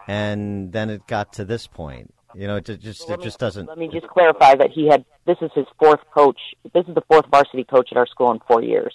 And 0.09 0.73
then 0.73 0.91
it 0.91 1.07
got 1.07 1.35
to 1.35 1.45
this 1.45 1.67
point. 1.67 2.15
You 2.35 2.47
know, 2.47 2.57
it 2.57 2.65
just 2.65 3.09
it 3.11 3.21
just 3.21 3.39
doesn't. 3.39 3.67
Let 3.67 3.79
me 3.79 3.89
just 3.89 4.07
clarify 4.07 4.55
that 4.55 4.71
he 4.71 4.87
had 4.87 5.05
this 5.27 5.39
is 5.41 5.51
his 5.55 5.67
fourth 5.79 6.01
coach. 6.15 6.39
This 6.73 6.87
is 6.87 6.95
the 6.95 7.03
fourth 7.03 7.27
varsity 7.31 7.65
coach 7.65 7.89
at 7.91 7.99
our 7.99 8.07
school 8.07 8.31
in 8.31 8.41
four 8.47 8.63
years. 8.63 8.95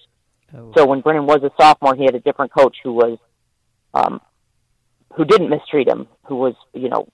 Oh. 0.56 0.72
So 0.76 0.86
when 0.86 1.02
Brendan 1.02 1.26
was 1.26 1.44
a 1.44 1.52
sophomore, 1.60 1.96
he 1.96 2.04
had 2.04 2.16
a 2.16 2.20
different 2.20 2.54
coach 2.54 2.78
who 2.84 2.94
was 2.94 3.18
um, 3.94 4.22
who 5.16 5.26
didn't 5.26 5.50
mistreat 5.50 5.88
him, 5.88 6.08
who 6.28 6.36
was, 6.36 6.56
you 6.74 6.90
know, 6.90 7.08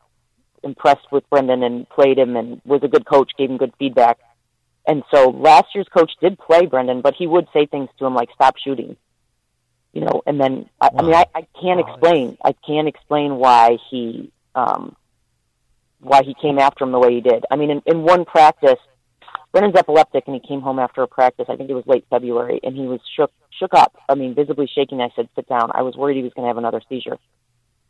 impressed 0.64 1.12
with 1.12 1.28
Brendan 1.30 1.64
and 1.64 1.88
played 1.90 2.18
him 2.18 2.36
and 2.36 2.62
was 2.66 2.82
a 2.84 2.88
good 2.88 3.06
coach, 3.06 3.32
gave 3.38 3.50
him 3.50 3.58
good 3.58 3.74
feedback. 3.80 4.20
And 4.88 5.04
so 5.14 5.30
last 5.30 5.68
year's 5.76 5.88
coach 5.96 6.12
did 6.22 6.40
play 6.40 6.66
Brendan, 6.66 7.02
but 7.02 7.14
he 7.16 7.28
would 7.28 7.48
say 7.54 7.66
things 7.66 7.90
to 8.00 8.06
him 8.06 8.16
like 8.16 8.30
"stop 8.34 8.56
shooting," 8.58 8.98
you 9.94 10.02
know. 10.02 10.24
And 10.26 10.42
then 10.42 10.70
I, 10.80 10.90
wow. 10.92 11.00
I 11.00 11.02
mean, 11.04 11.14
I, 11.14 11.26
I 11.36 11.48
can't 11.62 11.86
wow. 11.86 11.94
explain. 11.94 12.38
I 12.44 12.54
can't 12.66 12.88
explain 12.88 13.36
why 13.36 13.78
he 13.90 14.32
um, 14.56 14.96
why 16.02 16.24
he 16.24 16.36
came 16.42 16.60
after 16.60 16.84
him 16.84 16.92
the 16.92 17.00
way 17.00 17.14
he 17.14 17.22
did. 17.22 17.46
I 17.50 17.56
mean, 17.56 17.70
in, 17.70 17.82
in 17.86 18.04
one 18.04 18.26
practice, 18.26 18.80
Brendan's 19.52 19.76
epileptic, 19.76 20.24
and 20.28 20.36
he 20.36 20.48
came 20.48 20.62
home 20.62 20.80
after 20.80 21.04
a 21.04 21.08
practice. 21.08 21.46
I 21.50 21.56
think 21.56 21.70
it 21.70 21.74
was 21.74 21.86
late 21.86 22.06
February, 22.10 22.60
and 22.64 22.76
he 22.76 22.84
was 22.84 23.00
shook 23.16 23.32
shook 23.60 23.74
up. 23.74 23.96
I 24.10 24.16
mean, 24.16 24.34
visibly 24.34 24.68
shaking. 24.74 25.02
I 25.02 25.10
said, 25.16 25.30
"Sit 25.36 25.48
down." 25.48 25.72
I 25.74 25.82
was 25.82 25.96
worried 25.96 26.18
he 26.18 26.24
was 26.24 26.34
going 26.34 26.46
to 26.46 26.48
have 26.48 26.58
another 26.58 26.82
seizure. 26.90 27.18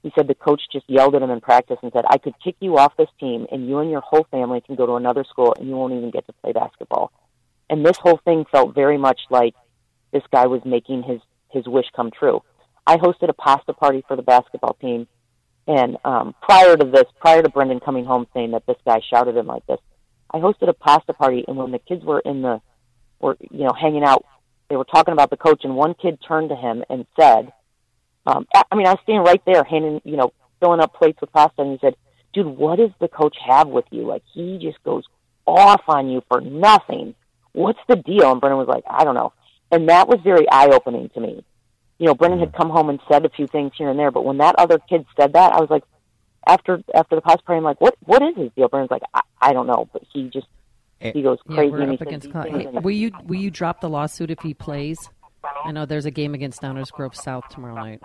He 0.03 0.11
said 0.17 0.27
the 0.27 0.35
coach 0.35 0.61
just 0.71 0.89
yelled 0.89 1.13
at 1.13 1.21
him 1.21 1.29
in 1.29 1.39
practice 1.39 1.77
and 1.83 1.91
said, 1.93 2.05
"I 2.09 2.17
could 2.17 2.33
kick 2.43 2.55
you 2.59 2.77
off 2.77 2.97
this 2.97 3.09
team, 3.19 3.45
and 3.51 3.67
you 3.67 3.77
and 3.77 3.91
your 3.91 4.01
whole 4.01 4.25
family 4.31 4.61
can 4.61 4.75
go 4.75 4.87
to 4.87 4.95
another 4.95 5.23
school, 5.23 5.53
and 5.57 5.67
you 5.67 5.75
won't 5.75 5.93
even 5.93 6.09
get 6.09 6.25
to 6.25 6.33
play 6.33 6.51
basketball." 6.51 7.11
And 7.69 7.85
this 7.85 7.97
whole 7.97 8.19
thing 8.25 8.45
felt 8.51 8.73
very 8.73 8.97
much 8.97 9.21
like 9.29 9.53
this 10.11 10.23
guy 10.31 10.47
was 10.47 10.61
making 10.65 11.03
his 11.03 11.21
his 11.49 11.67
wish 11.67 11.85
come 11.95 12.11
true. 12.11 12.41
I 12.87 12.97
hosted 12.97 13.29
a 13.29 13.33
pasta 13.33 13.73
party 13.73 14.03
for 14.07 14.15
the 14.15 14.23
basketball 14.23 14.75
team, 14.81 15.07
and 15.71 15.97
um, 16.03 16.35
prior 16.41 16.75
to 16.75 16.85
this, 16.85 17.05
prior 17.19 17.41
to 17.41 17.49
Brendan 17.49 17.79
coming 17.79 18.05
home 18.05 18.27
saying 18.33 18.51
that 18.51 18.65
this 18.65 18.77
guy 18.85 18.99
shouted 19.09 19.37
him 19.37 19.47
like 19.47 19.65
this, 19.67 19.79
I 20.33 20.37
hosted 20.37 20.69
a 20.69 20.73
pasta 20.73 21.13
party, 21.13 21.45
and 21.47 21.57
when 21.57 21.71
the 21.71 21.79
kids 21.79 22.03
were 22.03 22.19
in 22.19 22.41
the 22.41 22.61
were 23.19 23.37
you 23.39 23.65
know 23.65 23.73
hanging 23.79 24.03
out 24.03 24.25
they 24.71 24.77
were 24.77 24.85
talking 24.85 25.11
about 25.11 25.29
the 25.29 25.37
coach, 25.37 25.65
and 25.65 25.75
one 25.75 25.93
kid 25.93 26.17
turned 26.25 26.47
to 26.47 26.55
him 26.55 26.81
and 26.89 27.05
said, 27.19 27.51
um, 28.25 28.47
I 28.55 28.73
mean, 28.73 28.87
I 28.87 28.91
was 28.91 28.99
standing 29.03 29.25
right 29.25 29.41
there, 29.45 29.65
handing, 29.65 29.99
you 30.05 30.15
know, 30.15 30.31
filling 30.61 30.79
up 30.79 30.93
plates 30.93 31.19
with 31.19 31.33
pasta, 31.33 31.61
and 31.61 31.73
he 31.73 31.77
said, 31.81 31.95
dude, 32.33 32.47
what 32.47 32.77
does 32.77 32.91
the 33.01 33.09
coach 33.09 33.35
have 33.45 33.67
with 33.67 33.83
you? 33.91 34.07
Like, 34.07 34.23
he 34.33 34.59
just 34.61 34.81
goes 34.83 35.03
off 35.45 35.81
on 35.89 36.09
you 36.09 36.23
for 36.29 36.39
nothing. 36.39 37.15
What's 37.51 37.81
the 37.89 37.97
deal? 37.97 38.31
And 38.31 38.39
Brendan 38.39 38.59
was 38.59 38.69
like, 38.69 38.85
I 38.89 39.03
don't 39.03 39.15
know. 39.15 39.33
And 39.71 39.89
that 39.89 40.07
was 40.07 40.19
very 40.23 40.49
eye-opening 40.49 41.09
to 41.15 41.19
me. 41.19 41.43
You 42.01 42.07
know, 42.07 42.15
Brendan 42.15 42.39
had 42.39 42.53
come 42.53 42.71
home 42.71 42.89
and 42.89 42.99
said 43.07 43.25
a 43.25 43.29
few 43.29 43.45
things 43.45 43.73
here 43.77 43.89
and 43.89 43.99
there, 43.99 44.09
but 44.09 44.25
when 44.25 44.39
that 44.39 44.55
other 44.57 44.79
kid 44.79 45.05
said 45.15 45.33
that, 45.33 45.53
I 45.53 45.59
was 45.59 45.69
like, 45.69 45.83
after 46.47 46.81
after 46.95 47.15
the 47.15 47.21
pasta 47.21 47.43
party, 47.43 47.57
I'm 47.57 47.63
like, 47.63 47.79
what 47.79 47.95
what 48.03 48.23
is 48.23 48.35
his 48.35 48.51
deal? 48.55 48.67
Brendan's 48.67 48.89
like, 48.89 49.03
I, 49.13 49.21
I 49.39 49.53
don't 49.53 49.67
know, 49.67 49.87
but 49.93 50.01
he 50.11 50.29
just 50.29 50.47
Eh, 51.01 51.11
he 51.13 51.21
goes 51.21 51.39
crazy. 51.47 51.71
Yeah, 51.71 51.85
we're 51.85 51.93
up 51.93 52.01
against. 52.01 52.27
Hey, 52.31 52.67
will 52.67 52.91
you 52.91 53.11
will 53.25 53.39
you 53.39 53.49
drop 53.49 53.81
the 53.81 53.89
lawsuit 53.89 54.29
if 54.29 54.39
he 54.39 54.53
plays? 54.53 55.09
I 55.65 55.71
know 55.71 55.85
there's 55.85 56.05
a 56.05 56.11
game 56.11 56.33
against 56.33 56.61
Downers 56.61 56.91
Grove 56.91 57.15
South 57.15 57.47
tomorrow 57.49 57.75
night. 57.75 58.01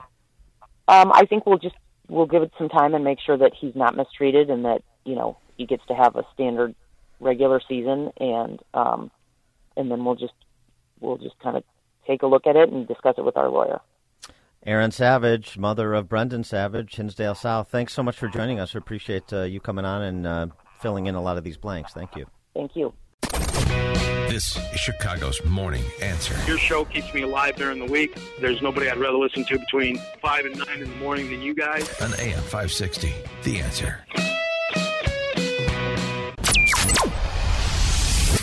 Um, 0.89 1.13
I 1.13 1.27
think 1.27 1.45
we'll 1.47 1.59
just 1.59 1.75
we'll 2.09 2.27
give 2.27 2.43
it 2.43 2.53
some 2.57 2.69
time 2.69 2.95
and 2.95 3.05
make 3.05 3.19
sure 3.21 3.37
that 3.37 3.53
he's 3.59 3.75
not 3.75 3.97
mistreated 3.97 4.49
and 4.49 4.65
that 4.65 4.83
you 5.05 5.15
know 5.15 5.37
he 5.57 5.67
gets 5.67 5.85
to 5.89 5.95
have 5.95 6.17
a 6.17 6.25
standard 6.33 6.75
regular 7.21 7.61
season 7.69 8.13
and 8.19 8.61
um, 8.73 9.11
and 9.77 9.91
then 9.91 10.05
we'll 10.05 10.15
just 10.15 10.35
we'll 11.01 11.19
just 11.19 11.39
kind 11.41 11.57
of 11.57 11.65
take 12.07 12.23
a 12.23 12.27
look 12.27 12.47
at 12.47 12.57
it 12.57 12.71
and 12.71 12.87
discuss 12.87 13.15
it 13.19 13.25
with 13.25 13.37
our 13.37 13.49
lawyer. 13.49 13.81
Erin 14.65 14.91
Savage, 14.91 15.57
mother 15.57 15.95
of 15.95 16.09
Brendan 16.09 16.43
Savage, 16.43 16.97
Hinsdale 16.97 17.37
South. 17.37 17.69
Thanks 17.69 17.93
so 17.93 18.03
much 18.03 18.17
for 18.17 18.29
joining 18.29 18.59
us. 18.59 18.75
We 18.75 18.79
appreciate 18.79 19.33
uh, 19.33 19.43
you 19.43 19.61
coming 19.61 19.85
on 19.85 20.03
and 20.03 20.27
uh, 20.27 20.47
filling 20.81 21.07
in 21.07 21.15
a 21.15 21.23
lot 21.23 21.39
of 21.39 21.45
these 21.45 21.57
blanks. 21.57 21.93
Thank 21.93 22.17
you. 22.17 22.27
Thank 22.53 22.75
you. 22.75 22.93
This 24.29 24.57
is 24.57 24.81
Chicago's 24.81 25.43
Morning 25.45 25.85
Answer. 26.03 26.37
Your 26.49 26.59
show 26.59 26.85
keeps 26.85 27.15
me 27.15 27.23
alive 27.23 27.55
during 27.57 27.79
the 27.79 27.91
week. 27.91 28.19
There's 28.41 28.61
nobody 28.61 28.91
I'd 28.91 28.99
rather 28.99 29.17
listen 29.17 29.45
to 29.45 29.59
between 29.59 29.99
5 30.21 30.45
and 30.47 30.59
9 30.59 30.69
in 30.83 30.91
the 30.91 30.97
morning 30.97 31.31
than 31.31 31.43
you 31.43 31.55
guys. 31.55 31.89
On 32.03 32.13
AM 32.19 32.43
560, 32.43 33.15
The 33.45 33.61
Answer. 33.61 34.05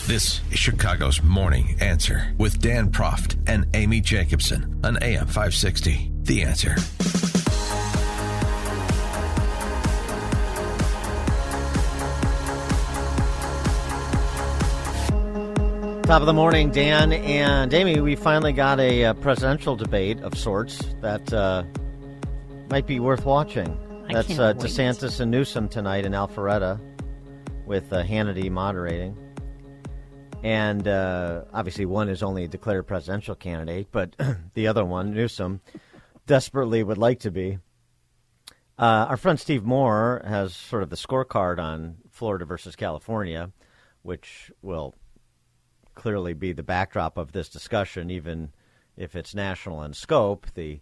This 0.05 0.41
is 0.51 0.59
Chicago's 0.59 1.23
Morning 1.23 1.77
Answer 1.79 2.35
with 2.37 2.59
Dan 2.59 2.91
Proft 2.91 3.37
and 3.47 3.65
Amy 3.73 4.01
Jacobson 4.01 4.81
on 4.83 5.01
AM 5.01 5.27
560, 5.27 6.11
The 6.23 6.41
Answer. 6.43 6.75
Top 16.05 16.19
of 16.19 16.25
the 16.25 16.33
morning, 16.33 16.69
Dan 16.69 17.13
and 17.13 17.73
Amy. 17.73 18.01
We 18.01 18.17
finally 18.17 18.51
got 18.51 18.81
a, 18.81 19.05
uh, 19.05 19.13
presidential 19.13 19.77
debate 19.77 20.19
of 20.19 20.37
sorts 20.37 20.79
that 20.99 21.31
uh, 21.31 21.63
might 22.69 22.85
be 22.85 22.99
worth 22.99 23.25
watching. 23.25 23.77
I 24.09 24.15
That's 24.15 24.37
uh. 24.37 24.53
DeSantis 24.55 25.21
and 25.21 25.31
Newsom 25.31 25.69
tonight 25.69 26.05
in 26.05 26.11
Alpharetta 26.11 26.77
with 27.65 27.93
uh, 27.93 28.03
Hannity 28.03 28.51
moderating. 28.51 29.17
And 30.43 30.85
uh, 30.89 31.43
obviously, 31.53 31.85
one 31.85 32.09
is 32.09 32.21
only 32.21 32.43
a 32.43 32.49
declared 32.49 32.85
presidential 32.85 33.33
candidate, 33.33 33.87
but 33.91 34.15
the 34.53 34.67
other 34.67 34.83
one, 34.83 35.13
Newsom, 35.13 35.61
desperately 36.27 36.83
would 36.83 36.97
like 36.97 37.21
to 37.21 37.31
be. 37.31 37.59
Uh, 38.77 39.05
our 39.07 39.17
friend 39.17 39.39
Steve 39.39 39.63
Moore 39.63 40.21
has 40.27 40.53
sort 40.53 40.83
of 40.83 40.89
the 40.89 40.97
scorecard 40.97 41.59
on 41.59 41.95
Florida 42.09 42.43
versus 42.43 42.75
California, 42.75 43.51
which 44.01 44.51
will 44.61 44.95
clearly 45.95 46.33
be 46.33 46.51
the 46.51 46.63
backdrop 46.63 47.17
of 47.17 47.31
this 47.31 47.47
discussion, 47.47 48.11
even 48.11 48.51
if 48.97 49.15
it's 49.15 49.33
national 49.33 49.81
in 49.83 49.93
scope. 49.93 50.47
The 50.55 50.81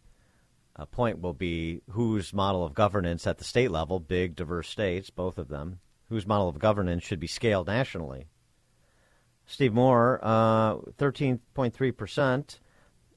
uh, 0.76 0.86
point 0.86 1.22
will 1.22 1.34
be 1.34 1.82
whose 1.92 2.34
model 2.34 2.64
of 2.64 2.74
governance 2.74 3.28
at 3.28 3.38
the 3.38 3.44
state 3.44 3.70
level, 3.70 4.00
big, 4.00 4.36
diverse 4.36 4.70
states, 4.70 5.12
both 5.12 5.38
of 5.38 5.50
them, 5.50 5.82
whose 6.10 6.26
model 6.26 6.50
of 6.50 6.58
governance 6.58 7.04
should 7.04 7.20
be 7.20 7.28
scaled 7.28 7.68
nationally. 7.68 8.26
Steve 9.52 9.74
Moore, 9.74 10.18
uh, 10.24 10.76
13.3%, 10.98 12.60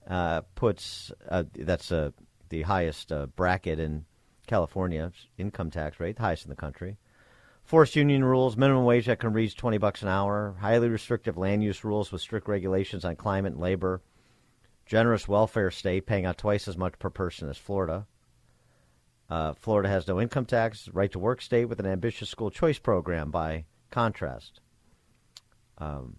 uh, 0.08 0.40
puts 0.56 1.12
uh, 1.28 1.44
that's 1.54 1.92
uh, 1.92 2.10
the 2.48 2.62
highest 2.62 3.12
uh, 3.12 3.26
bracket 3.26 3.78
in 3.78 4.04
California 4.48 5.12
income 5.38 5.70
tax 5.70 6.00
rate, 6.00 6.18
highest 6.18 6.44
in 6.44 6.50
the 6.50 6.56
country. 6.56 6.96
Forced 7.62 7.94
union 7.94 8.24
rules, 8.24 8.56
minimum 8.56 8.84
wage 8.84 9.06
that 9.06 9.20
can 9.20 9.32
reach 9.32 9.56
20 9.56 9.78
bucks 9.78 10.02
an 10.02 10.08
hour, 10.08 10.56
highly 10.60 10.88
restrictive 10.88 11.38
land 11.38 11.62
use 11.62 11.84
rules 11.84 12.10
with 12.10 12.20
strict 12.20 12.48
regulations 12.48 13.04
on 13.04 13.14
climate 13.14 13.52
and 13.52 13.62
labor, 13.62 14.02
generous 14.86 15.28
welfare 15.28 15.70
state 15.70 16.04
paying 16.04 16.26
out 16.26 16.36
twice 16.36 16.66
as 16.66 16.76
much 16.76 16.98
per 16.98 17.10
person 17.10 17.48
as 17.48 17.56
Florida. 17.56 18.06
Uh, 19.30 19.54
Florida 19.54 19.88
has 19.88 20.08
no 20.08 20.20
income 20.20 20.46
tax, 20.46 20.88
right 20.92 21.12
to 21.12 21.18
work 21.20 21.40
state 21.40 21.66
with 21.66 21.78
an 21.78 21.86
ambitious 21.86 22.28
school 22.28 22.50
choice 22.50 22.80
program 22.80 23.30
by 23.30 23.64
contrast. 23.92 24.60
Um, 25.78 26.16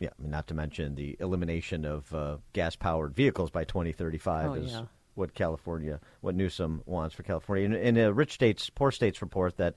yeah, 0.00 0.10
not 0.18 0.46
to 0.48 0.54
mention 0.54 0.94
the 0.94 1.16
elimination 1.20 1.84
of 1.84 2.12
uh, 2.14 2.38
gas 2.52 2.74
powered 2.74 3.14
vehicles 3.14 3.50
by 3.50 3.64
2035 3.64 4.50
oh, 4.50 4.54
is 4.54 4.72
yeah. 4.72 4.82
what 5.14 5.34
California, 5.34 6.00
what 6.22 6.34
Newsom 6.34 6.82
wants 6.86 7.14
for 7.14 7.22
California. 7.22 7.66
In, 7.66 7.74
in 7.74 7.98
a 7.98 8.12
rich 8.12 8.32
states, 8.32 8.70
poor 8.70 8.90
states 8.90 9.20
report 9.20 9.58
that 9.58 9.74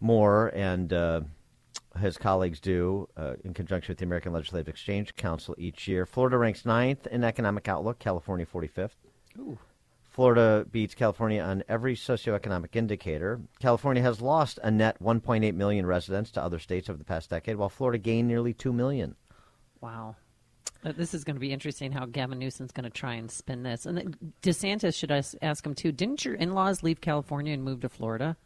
Moore 0.00 0.52
and 0.54 0.92
uh, 0.92 1.22
his 1.98 2.16
colleagues 2.16 2.60
do 2.60 3.08
uh, 3.16 3.34
in 3.44 3.52
conjunction 3.52 3.92
with 3.92 3.98
the 3.98 4.04
American 4.04 4.32
Legislative 4.32 4.68
Exchange 4.68 5.16
Council 5.16 5.54
each 5.58 5.88
year. 5.88 6.06
Florida 6.06 6.38
ranks 6.38 6.64
ninth 6.64 7.06
in 7.08 7.24
economic 7.24 7.68
outlook, 7.68 7.98
California 7.98 8.46
45th. 8.46 8.90
Ooh. 9.38 9.58
Florida 10.08 10.66
beats 10.70 10.96
California 10.96 11.40
on 11.40 11.62
every 11.68 11.94
socioeconomic 11.94 12.74
indicator. 12.74 13.40
California 13.60 14.02
has 14.02 14.20
lost 14.20 14.58
a 14.64 14.70
net 14.70 15.00
1.8 15.00 15.54
million 15.54 15.86
residents 15.86 16.32
to 16.32 16.42
other 16.42 16.58
states 16.58 16.88
over 16.88 16.98
the 16.98 17.04
past 17.04 17.30
decade, 17.30 17.56
while 17.56 17.68
Florida 17.68 17.98
gained 17.98 18.26
nearly 18.26 18.52
2 18.52 18.72
million. 18.72 19.14
Wow. 19.80 20.16
This 20.82 21.12
is 21.12 21.24
going 21.24 21.36
to 21.36 21.40
be 21.40 21.52
interesting 21.52 21.90
how 21.90 22.06
Gavin 22.06 22.38
Newsom's 22.38 22.70
going 22.70 22.84
to 22.84 22.90
try 22.90 23.14
and 23.14 23.30
spin 23.30 23.64
this. 23.64 23.84
And 23.84 24.16
DeSantis, 24.42 24.94
should 24.94 25.10
ask 25.42 25.66
him 25.66 25.74
too? 25.74 25.90
Didn't 25.90 26.24
your 26.24 26.34
in 26.34 26.52
laws 26.52 26.82
leave 26.82 27.00
California 27.00 27.52
and 27.52 27.64
move 27.64 27.80
to 27.80 27.88
Florida? 27.88 28.36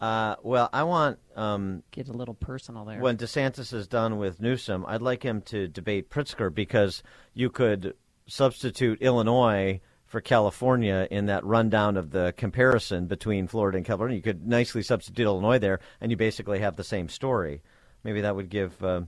Uh, 0.00 0.34
well, 0.42 0.68
I 0.72 0.82
want 0.82 1.18
um, 1.36 1.82
get 1.92 2.08
a 2.08 2.12
little 2.12 2.34
personal 2.34 2.84
there. 2.84 3.00
when 3.00 3.16
DeSantis 3.16 3.72
is 3.72 3.86
done 3.86 4.18
with 4.18 4.40
Newsom. 4.40 4.84
I'd 4.88 5.02
like 5.02 5.22
him 5.22 5.42
to 5.42 5.68
debate 5.68 6.10
Pritzker 6.10 6.52
because 6.52 7.02
you 7.34 7.50
could 7.50 7.94
substitute 8.26 9.00
Illinois 9.00 9.80
for 10.06 10.20
California 10.20 11.06
in 11.10 11.26
that 11.26 11.44
rundown 11.44 11.96
of 11.96 12.10
the 12.10 12.34
comparison 12.36 13.06
between 13.06 13.46
Florida 13.46 13.76
and 13.76 13.86
California. 13.86 14.16
You 14.16 14.22
could 14.22 14.46
nicely 14.46 14.82
substitute 14.82 15.22
Illinois 15.22 15.58
there, 15.58 15.80
and 16.00 16.10
you 16.10 16.16
basically 16.16 16.58
have 16.58 16.76
the 16.76 16.84
same 16.84 17.08
story. 17.08 17.62
Maybe 18.02 18.22
that 18.22 18.34
would 18.34 18.50
give 18.50 18.82
uh, 18.82 19.02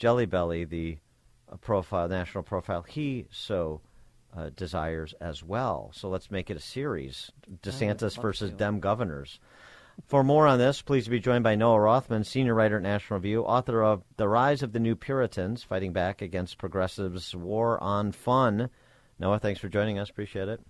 Jelly 0.00 0.24
Belly 0.24 0.64
the 0.64 0.96
uh, 1.52 1.56
profile, 1.56 2.08
national 2.08 2.42
profile 2.42 2.82
he 2.82 3.26
so 3.30 3.82
uh, 4.34 4.48
desires 4.56 5.14
as 5.20 5.44
well. 5.44 5.90
So 5.92 6.08
let's 6.08 6.30
make 6.30 6.50
it 6.50 6.56
a 6.56 6.60
series: 6.60 7.30
DeSantis 7.62 8.20
versus 8.20 8.50
Dem 8.50 8.80
governors. 8.80 9.38
For 10.06 10.24
more 10.24 10.46
on 10.46 10.58
this, 10.58 10.80
please 10.80 11.06
be 11.06 11.20
joined 11.20 11.44
by 11.44 11.56
Noah 11.56 11.80
Rothman, 11.80 12.24
senior 12.24 12.54
writer 12.54 12.78
at 12.78 12.82
National 12.82 13.18
Review, 13.18 13.42
author 13.42 13.82
of 13.82 14.02
The 14.16 14.26
Rise 14.26 14.62
of 14.62 14.72
the 14.72 14.80
New 14.80 14.96
Puritans 14.96 15.62
Fighting 15.62 15.92
Back 15.92 16.22
Against 16.22 16.56
Progressives' 16.56 17.36
War 17.36 17.78
on 17.82 18.12
Fun. 18.12 18.70
Noah, 19.18 19.38
thanks 19.38 19.60
for 19.60 19.68
joining 19.68 19.98
us. 19.98 20.08
Appreciate 20.08 20.48
it. 20.48 20.60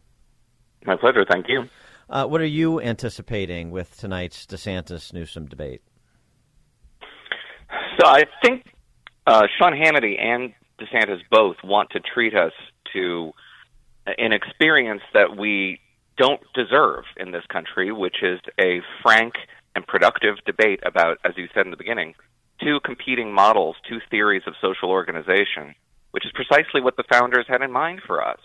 My 0.84 0.96
pleasure. 0.96 1.24
Thank 1.30 1.46
you. 1.48 1.68
Uh, 2.08 2.26
what 2.26 2.40
are 2.40 2.46
you 2.46 2.80
anticipating 2.80 3.70
with 3.70 3.96
tonight's 3.96 4.46
DeSantis 4.46 5.12
Newsom 5.12 5.46
debate? 5.46 5.82
So 8.00 8.08
I 8.08 8.24
think 8.42 8.64
uh, 9.30 9.46
Sean 9.58 9.72
Hannity 9.72 10.20
and 10.20 10.52
DeSantis 10.80 11.20
both 11.30 11.56
want 11.62 11.90
to 11.90 12.00
treat 12.00 12.34
us 12.34 12.52
to 12.92 13.32
an 14.18 14.32
experience 14.32 15.02
that 15.14 15.36
we 15.36 15.78
don't 16.18 16.40
deserve 16.52 17.04
in 17.16 17.30
this 17.30 17.44
country, 17.46 17.92
which 17.92 18.22
is 18.22 18.40
a 18.60 18.80
frank 19.02 19.34
and 19.76 19.86
productive 19.86 20.36
debate 20.44 20.80
about, 20.84 21.18
as 21.24 21.34
you 21.36 21.46
said 21.54 21.64
in 21.64 21.70
the 21.70 21.76
beginning, 21.76 22.14
two 22.60 22.80
competing 22.84 23.32
models, 23.32 23.76
two 23.88 24.00
theories 24.10 24.42
of 24.48 24.54
social 24.60 24.90
organization, 24.90 25.74
which 26.10 26.26
is 26.26 26.32
precisely 26.32 26.80
what 26.80 26.96
the 26.96 27.04
founders 27.08 27.46
had 27.46 27.62
in 27.62 27.70
mind 27.70 28.00
for 28.04 28.26
us. 28.26 28.40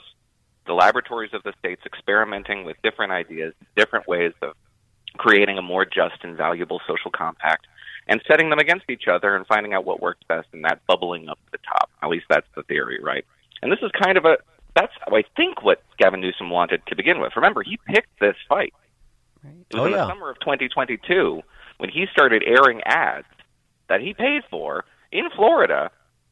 The 0.67 0.73
laboratories 0.73 1.33
of 1.33 1.41
the 1.41 1.53
states 1.57 1.81
experimenting 1.85 2.63
with 2.63 2.77
different 2.83 3.11
ideas, 3.11 3.55
different 3.75 4.07
ways 4.07 4.33
of 4.43 4.53
creating 5.17 5.57
a 5.57 5.63
more 5.63 5.85
just 5.85 6.23
and 6.23 6.37
valuable 6.37 6.79
social 6.87 7.09
compact, 7.09 7.65
and 8.07 8.21
setting 8.27 8.49
them 8.49 8.59
against 8.59 8.89
each 8.89 9.07
other 9.07 9.35
and 9.35 9.45
finding 9.47 9.73
out 9.73 9.85
what 9.85 10.01
works 10.01 10.21
best, 10.27 10.47
and 10.53 10.63
that 10.65 10.79
bubbling 10.87 11.27
up 11.29 11.39
to 11.45 11.51
the 11.53 11.57
top. 11.59 11.89
At 12.03 12.09
least 12.09 12.25
that's 12.29 12.47
the 12.55 12.63
theory, 12.63 12.99
right? 13.01 13.25
And 13.61 13.71
this 13.71 13.79
is 13.81 13.91
kind 14.01 14.17
of 14.17 14.25
a 14.25 14.37
that's 14.75 14.93
I 15.07 15.23
think 15.37 15.63
what 15.63 15.81
Gavin 15.97 16.19
Newsom 16.21 16.49
wanted 16.49 16.81
to 16.87 16.95
begin 16.95 17.19
with. 17.21 17.31
Remember, 17.35 17.63
he 17.63 17.77
picked 17.87 18.19
this 18.19 18.35
fight. 18.49 18.73
It 19.43 19.75
was 19.75 19.81
Oh, 19.81 19.85
in 19.85 19.91
yeah. 19.91 19.97
the 19.99 20.07
summer 20.07 20.29
of 20.29 20.39
2022 20.39 21.41
when 21.77 21.89
he 21.89 22.05
started 22.11 22.43
airing 22.45 22.81
ads 22.83 23.27
that 23.87 24.01
he 24.01 24.13
paid 24.13 24.41
for 24.49 24.85
in 25.11 25.29
Florida, 25.35 25.91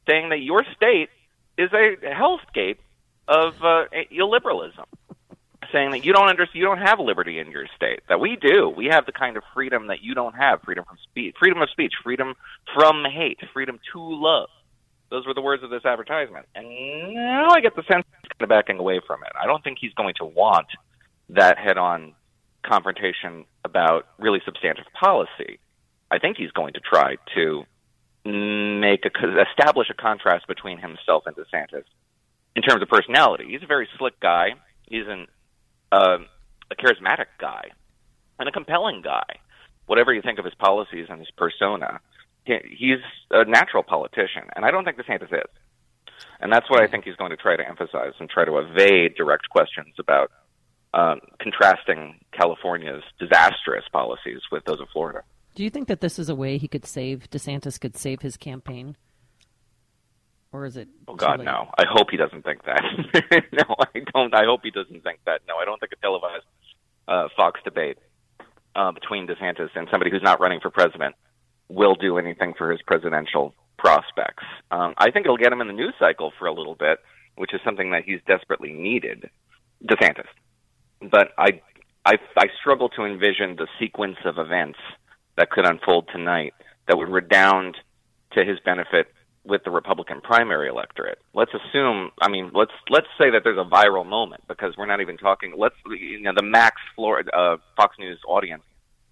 saying 0.09 0.29
that 0.29 0.39
your 0.41 0.63
state 0.75 1.09
is 1.57 1.71
a 1.73 1.95
hellscape 2.03 2.77
of 3.27 3.53
uh, 3.63 3.85
illiberalism, 4.11 4.85
saying 5.73 5.91
that 5.91 6.05
you 6.05 6.13
don't 6.13 6.29
understand, 6.29 6.59
you 6.59 6.65
don't 6.65 6.77
have 6.77 6.99
liberty 6.99 7.39
in 7.39 7.51
your 7.51 7.65
state. 7.75 7.99
That 8.07 8.21
we 8.21 8.37
do. 8.37 8.69
We 8.69 8.85
have 8.85 9.05
the 9.05 9.11
kind 9.11 9.35
of 9.35 9.43
freedom 9.53 9.87
that 9.87 10.01
you 10.01 10.13
don't 10.13 10.35
have: 10.35 10.61
freedom 10.61 10.85
from 10.85 10.97
speech, 11.03 11.35
freedom 11.37 11.61
of 11.61 11.69
speech, 11.71 11.93
freedom 12.01 12.35
from 12.73 13.03
hate, 13.03 13.39
freedom 13.51 13.79
to 13.91 13.99
love. 13.99 14.49
Those 15.09 15.27
were 15.27 15.33
the 15.33 15.41
words 15.41 15.63
of 15.63 15.69
this 15.69 15.85
advertisement. 15.85 16.45
And 16.55 16.67
now 17.13 17.49
I 17.51 17.59
get 17.59 17.75
the 17.75 17.83
sense 17.83 18.05
he's 18.21 18.29
kind 18.29 18.41
of 18.43 18.49
backing 18.49 18.79
away 18.79 19.01
from 19.05 19.23
it. 19.23 19.31
I 19.39 19.45
don't 19.45 19.63
think 19.63 19.77
he's 19.79 19.93
going 19.93 20.15
to 20.19 20.25
want 20.25 20.67
that 21.29 21.57
head-on 21.57 22.13
confrontation 22.63 23.45
about 23.65 24.07
really 24.17 24.41
substantive 24.45 24.85
policy. 24.99 25.59
I 26.09 26.17
think 26.19 26.37
he's 26.37 26.51
going 26.51 26.73
to 26.73 26.79
try 26.79 27.17
to 27.35 27.65
make 28.25 29.05
a 29.05 29.41
establish 29.41 29.89
a 29.89 29.93
contrast 29.93 30.47
between 30.47 30.77
himself 30.77 31.23
and 31.27 31.35
DeSantis 31.35 31.83
in 32.55 32.61
terms 32.61 32.81
of 32.81 32.87
personality. 32.87 33.45
He's 33.49 33.63
a 33.63 33.67
very 33.67 33.87
slick 33.97 34.19
guy. 34.19 34.53
He's 34.87 35.07
an 35.07 35.27
uh, 35.93 36.17
a 36.71 36.75
charismatic 36.75 37.27
guy 37.39 37.65
and 38.39 38.49
a 38.49 38.51
compelling 38.51 39.01
guy. 39.03 39.39
Whatever 39.85 40.13
you 40.13 40.21
think 40.21 40.39
of 40.39 40.45
his 40.45 40.53
policies 40.55 41.07
and 41.09 41.19
his 41.19 41.29
persona, 41.37 41.99
he's 42.45 43.03
a 43.31 43.45
natural 43.45 43.83
politician, 43.83 44.43
and 44.55 44.65
I 44.65 44.71
don't 44.71 44.85
think 44.85 44.97
DeSantis 44.97 45.31
is. 45.33 45.51
And 46.39 46.51
that's 46.51 46.69
what 46.69 46.81
I 46.81 46.87
think 46.87 47.05
he's 47.05 47.15
going 47.15 47.31
to 47.31 47.37
try 47.37 47.55
to 47.55 47.67
emphasize 47.67 48.13
and 48.19 48.29
try 48.29 48.45
to 48.45 48.57
evade 48.57 49.15
direct 49.15 49.49
questions 49.49 49.93
about 49.99 50.31
um, 50.93 51.19
contrasting 51.39 52.19
California's 52.31 53.03
disastrous 53.19 53.83
policies 53.91 54.39
with 54.51 54.63
those 54.65 54.79
of 54.79 54.87
Florida. 54.93 55.21
Do 55.55 55.63
you 55.63 55.69
think 55.69 55.87
that 55.87 56.01
this 56.01 56.17
is 56.17 56.29
a 56.29 56.35
way 56.35 56.57
he 56.57 56.67
could 56.67 56.85
save 56.85 57.29
DeSantis 57.29 57.79
could 57.79 57.97
save 57.97 58.21
his 58.21 58.37
campaign, 58.37 58.95
or 60.53 60.65
is 60.65 60.77
it? 60.77 60.87
Oh 61.07 61.15
God, 61.15 61.39
late? 61.39 61.45
no! 61.45 61.67
I 61.77 61.83
hope 61.89 62.11
he 62.11 62.17
doesn't 62.17 62.43
think 62.43 62.63
that. 62.63 62.81
no, 63.51 63.75
I 63.79 63.99
don't. 64.13 64.33
I 64.33 64.45
hope 64.45 64.61
he 64.63 64.71
doesn't 64.71 65.03
think 65.03 65.19
that. 65.25 65.41
No, 65.47 65.55
I 65.57 65.65
don't 65.65 65.79
think 65.79 65.91
a 65.91 65.95
televised 65.97 66.45
uh, 67.07 67.27
Fox 67.35 67.59
debate 67.65 67.97
uh, 68.75 68.91
between 68.91 69.27
DeSantis 69.27 69.69
and 69.75 69.87
somebody 69.91 70.11
who's 70.11 70.21
not 70.23 70.39
running 70.39 70.59
for 70.61 70.69
president 70.69 71.15
will 71.67 71.95
do 71.95 72.17
anything 72.17 72.53
for 72.57 72.71
his 72.71 72.81
presidential 72.83 73.53
prospects. 73.77 74.43
Um, 74.71 74.93
I 74.97 75.11
think 75.11 75.25
it'll 75.25 75.37
get 75.37 75.51
him 75.51 75.59
in 75.59 75.67
the 75.67 75.73
news 75.73 75.95
cycle 75.99 76.31
for 76.37 76.47
a 76.47 76.53
little 76.53 76.75
bit, 76.75 76.99
which 77.35 77.53
is 77.53 77.59
something 77.65 77.91
that 77.91 78.03
he's 78.05 78.19
desperately 78.27 78.71
needed. 78.71 79.29
DeSantis, 79.83 80.27
but 81.11 81.29
I, 81.37 81.61
I, 82.05 82.17
I 82.37 82.45
struggle 82.61 82.87
to 82.89 83.03
envision 83.03 83.57
the 83.57 83.67
sequence 83.79 84.15
of 84.23 84.37
events 84.37 84.79
that 85.35 85.49
could 85.49 85.65
unfold 85.65 86.07
tonight 86.13 86.53
that 86.87 86.97
would 86.97 87.09
redound 87.09 87.75
to 88.31 88.45
his 88.45 88.59
benefit 88.63 89.12
with 89.45 89.63
the 89.63 89.71
Republican 89.71 90.21
primary 90.21 90.69
electorate. 90.69 91.19
Let's 91.33 91.51
assume, 91.53 92.11
I 92.21 92.29
mean, 92.29 92.51
let's 92.53 92.71
let's 92.89 93.07
say 93.17 93.29
that 93.31 93.41
there's 93.43 93.57
a 93.57 93.69
viral 93.69 94.05
moment 94.05 94.43
because 94.47 94.75
we're 94.77 94.85
not 94.85 95.01
even 95.01 95.17
talking. 95.17 95.53
Let's 95.57 95.75
you 95.85 96.21
know 96.21 96.31
the 96.35 96.43
max 96.43 96.77
Florida 96.95 97.29
uh, 97.35 97.57
Fox 97.75 97.97
News 97.99 98.19
audience 98.27 98.63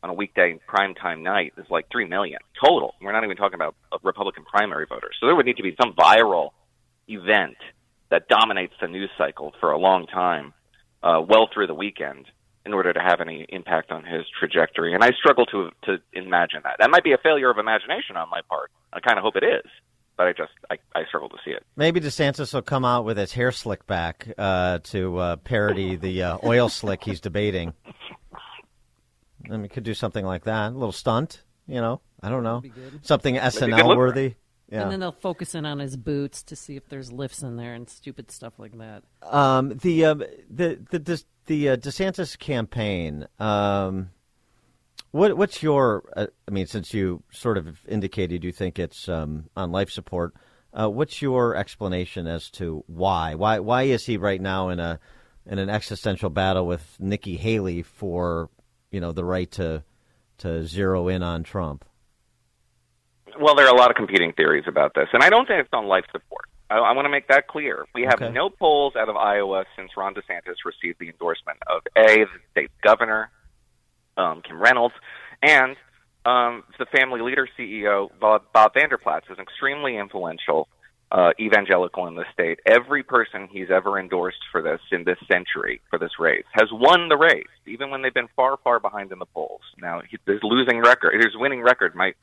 on 0.03 0.09
a 0.09 0.13
weekday 0.13 0.59
primetime 0.67 1.21
night 1.21 1.53
is 1.57 1.65
like 1.69 1.85
three 1.91 2.07
million 2.07 2.39
total. 2.63 2.95
We're 3.01 3.11
not 3.11 3.23
even 3.23 3.37
talking 3.37 3.55
about 3.55 3.75
uh, 3.91 3.97
Republican 4.03 4.45
primary 4.45 4.85
voters. 4.87 5.15
So 5.19 5.25
there 5.25 5.35
would 5.35 5.45
need 5.45 5.57
to 5.57 5.63
be 5.63 5.75
some 5.81 5.93
viral 5.93 6.51
event 7.07 7.57
that 8.09 8.27
dominates 8.27 8.73
the 8.81 8.87
news 8.87 9.09
cycle 9.17 9.53
for 9.59 9.71
a 9.71 9.77
long 9.77 10.07
time, 10.07 10.53
uh, 11.03 11.21
well 11.27 11.49
through 11.53 11.67
the 11.67 11.73
weekend, 11.73 12.25
in 12.65 12.73
order 12.73 12.93
to 12.93 12.99
have 12.99 13.21
any 13.21 13.45
impact 13.49 13.91
on 13.91 14.03
his 14.03 14.25
trajectory. 14.39 14.93
And 14.93 15.03
I 15.03 15.11
struggle 15.11 15.45
to 15.47 15.71
to 15.83 15.97
imagine 16.13 16.61
that. 16.63 16.77
That 16.79 16.89
might 16.89 17.03
be 17.03 17.11
a 17.11 17.17
failure 17.17 17.49
of 17.49 17.57
imagination 17.57 18.15
on 18.15 18.29
my 18.29 18.41
part. 18.47 18.71
I 18.93 19.01
kind 19.01 19.17
of 19.17 19.23
hope 19.23 19.35
it 19.35 19.43
is, 19.43 19.69
but 20.21 20.27
I 20.27 20.33
just 20.33 20.51
I, 20.69 20.77
I 20.99 21.05
struggle 21.05 21.29
to 21.29 21.37
see 21.43 21.49
it. 21.49 21.65
Maybe 21.75 21.99
DeSantis 21.99 22.53
will 22.53 22.61
come 22.61 22.85
out 22.85 23.05
with 23.05 23.17
his 23.17 23.33
hair 23.33 23.51
slick 23.51 23.87
back 23.87 24.27
uh, 24.37 24.77
to 24.83 25.17
uh, 25.17 25.35
parody 25.37 25.95
the 25.95 26.21
uh, 26.21 26.37
oil 26.43 26.69
slick 26.69 27.03
he's 27.03 27.19
debating. 27.19 27.73
I 29.49 29.57
mean, 29.57 29.67
could 29.67 29.83
do 29.83 29.95
something 29.95 30.23
like 30.23 30.43
that. 30.43 30.73
A 30.73 30.75
little 30.75 30.91
stunt, 30.91 31.41
you 31.65 31.81
know. 31.81 32.01
I 32.21 32.29
don't 32.29 32.43
know. 32.43 32.61
Something 33.01 33.33
Maybe 33.33 33.45
good 33.45 33.71
SNL 33.71 33.97
worthy. 33.97 34.35
Yeah. 34.69 34.83
And 34.83 34.91
then 34.91 34.99
they'll 34.99 35.11
focus 35.11 35.55
in 35.55 35.65
on 35.65 35.79
his 35.79 35.97
boots 35.97 36.43
to 36.43 36.55
see 36.55 36.75
if 36.75 36.87
there's 36.87 37.11
lifts 37.11 37.41
in 37.41 37.57
there 37.57 37.73
and 37.73 37.89
stupid 37.89 38.29
stuff 38.29 38.53
like 38.59 38.77
that. 38.77 39.03
Um, 39.23 39.69
the 39.79 40.05
um, 40.05 40.19
the 40.51 40.79
the 40.87 40.99
the, 40.99 41.23
the 41.47 41.69
uh, 41.69 41.77
DeSantis 41.77 42.37
campaign. 42.37 43.27
Um, 43.39 44.11
what 45.11 45.35
what's 45.37 45.61
your? 45.61 46.03
Uh, 46.15 46.27
I 46.47 46.51
mean, 46.51 46.67
since 46.67 46.93
you 46.93 47.23
sort 47.31 47.57
of 47.57 47.79
indicated 47.87 48.43
you 48.43 48.51
think 48.51 48.79
it's 48.79 49.07
um, 49.09 49.45
on 49.55 49.71
life 49.71 49.89
support, 49.89 50.33
uh, 50.73 50.89
what's 50.89 51.21
your 51.21 51.55
explanation 51.55 52.27
as 52.27 52.49
to 52.51 52.83
why? 52.87 53.35
Why 53.35 53.59
why 53.59 53.83
is 53.83 54.05
he 54.05 54.17
right 54.17 54.41
now 54.41 54.69
in 54.69 54.79
a 54.79 54.99
in 55.45 55.59
an 55.59 55.69
existential 55.69 56.29
battle 56.29 56.65
with 56.65 56.97
Nikki 56.99 57.35
Haley 57.37 57.81
for 57.81 58.49
you 58.91 58.99
know 59.01 59.11
the 59.11 59.25
right 59.25 59.51
to 59.51 59.83
to 60.39 60.65
zero 60.65 61.07
in 61.07 61.23
on 61.23 61.43
Trump? 61.43 61.85
Well, 63.39 63.55
there 63.55 63.65
are 63.65 63.73
a 63.73 63.77
lot 63.77 63.89
of 63.89 63.95
competing 63.95 64.33
theories 64.33 64.65
about 64.67 64.93
this, 64.93 65.07
and 65.13 65.23
I 65.23 65.29
don't 65.29 65.47
think 65.47 65.61
it's 65.61 65.69
on 65.73 65.85
life 65.87 66.03
support. 66.11 66.45
I, 66.69 66.75
I 66.77 66.91
want 66.93 67.05
to 67.05 67.09
make 67.09 67.27
that 67.29 67.47
clear. 67.47 67.85
We 67.95 68.03
have 68.03 68.21
Okay. 68.21 68.31
no 68.31 68.49
polls 68.49 68.95
out 68.97 69.07
of 69.09 69.15
Iowa 69.15 69.65
since 69.75 69.91
Ron 69.95 70.13
DeSantis 70.13 70.55
received 70.65 70.99
the 70.99 71.07
endorsement 71.09 71.57
of 71.67 71.81
A, 71.97 72.25
the 72.25 72.27
state 72.51 72.71
governor, 72.83 73.29
um, 74.17 74.41
Kim 74.41 74.61
Reynolds, 74.61 74.95
and 75.41 75.75
um, 76.25 76.63
the 76.77 76.85
family 76.85 77.21
leader 77.21 77.47
CEO, 77.57 78.09
Bob, 78.19 78.43
Bob 78.53 78.73
Vander 78.73 78.97
Plaats, 78.97 79.25
is 79.29 79.39
extremely 79.39 79.97
influential 79.97 80.67
uh, 81.11 81.31
evangelical 81.39 82.07
in 82.07 82.15
the 82.15 82.25
state. 82.31 82.59
Every 82.65 83.03
person 83.03 83.49
he's 83.51 83.69
ever 83.69 83.99
endorsed 83.99 84.41
for 84.51 84.61
this 84.61 84.79
in 84.91 85.03
this 85.03 85.17
century, 85.29 85.81
for 85.89 85.99
this 85.99 86.11
race, 86.19 86.45
has 86.53 86.69
won 86.71 87.09
the 87.09 87.17
race, 87.17 87.47
even 87.65 87.89
when 87.89 88.01
they've 88.01 88.13
been 88.13 88.29
far, 88.35 88.57
far 88.63 88.79
behind 88.79 89.11
in 89.11 89.19
the 89.19 89.25
polls. 89.25 89.61
Now, 89.77 90.01
his 90.25 90.39
losing 90.43 90.79
record, 90.79 91.15
his 91.15 91.35
winning 91.35 91.61
record 91.61 91.95
might 91.95 92.15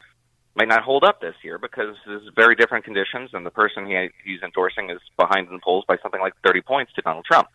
might 0.55 0.69
not 0.69 0.83
hold 0.83 1.05
up 1.05 1.21
this 1.21 1.37
year 1.45 1.57
because 1.57 1.95
there's 2.05 2.29
very 2.35 2.57
different 2.57 2.85
conditions, 2.85 3.31
and 3.33 3.47
the 3.47 3.51
person 3.51 3.87
he, 3.87 4.09
he's 4.25 4.43
endorsing 4.43 4.91
is 4.91 4.99
behind 5.17 5.47
in 5.47 5.55
the 5.55 5.61
polls 5.63 5.85
by 5.87 5.97
something 6.03 6.21
like 6.21 6.33
30 6.45 6.63
points 6.63 6.93
to 6.95 7.03
Donald 7.03 7.25
Trump. 7.25 7.47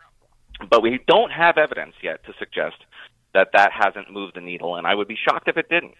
But 0.70 0.82
we 0.82 1.00
don't 1.06 1.30
have 1.30 1.58
evidence 1.58 1.94
yet 2.02 2.24
to 2.24 2.32
suggest 2.38 2.76
that 3.34 3.48
that 3.52 3.70
hasn't 3.72 4.12
moved 4.12 4.36
the 4.36 4.40
needle, 4.40 4.76
and 4.76 4.86
I 4.86 4.94
would 4.94 5.08
be 5.08 5.18
shocked 5.28 5.48
if 5.48 5.56
it 5.56 5.68
didn't. 5.68 5.94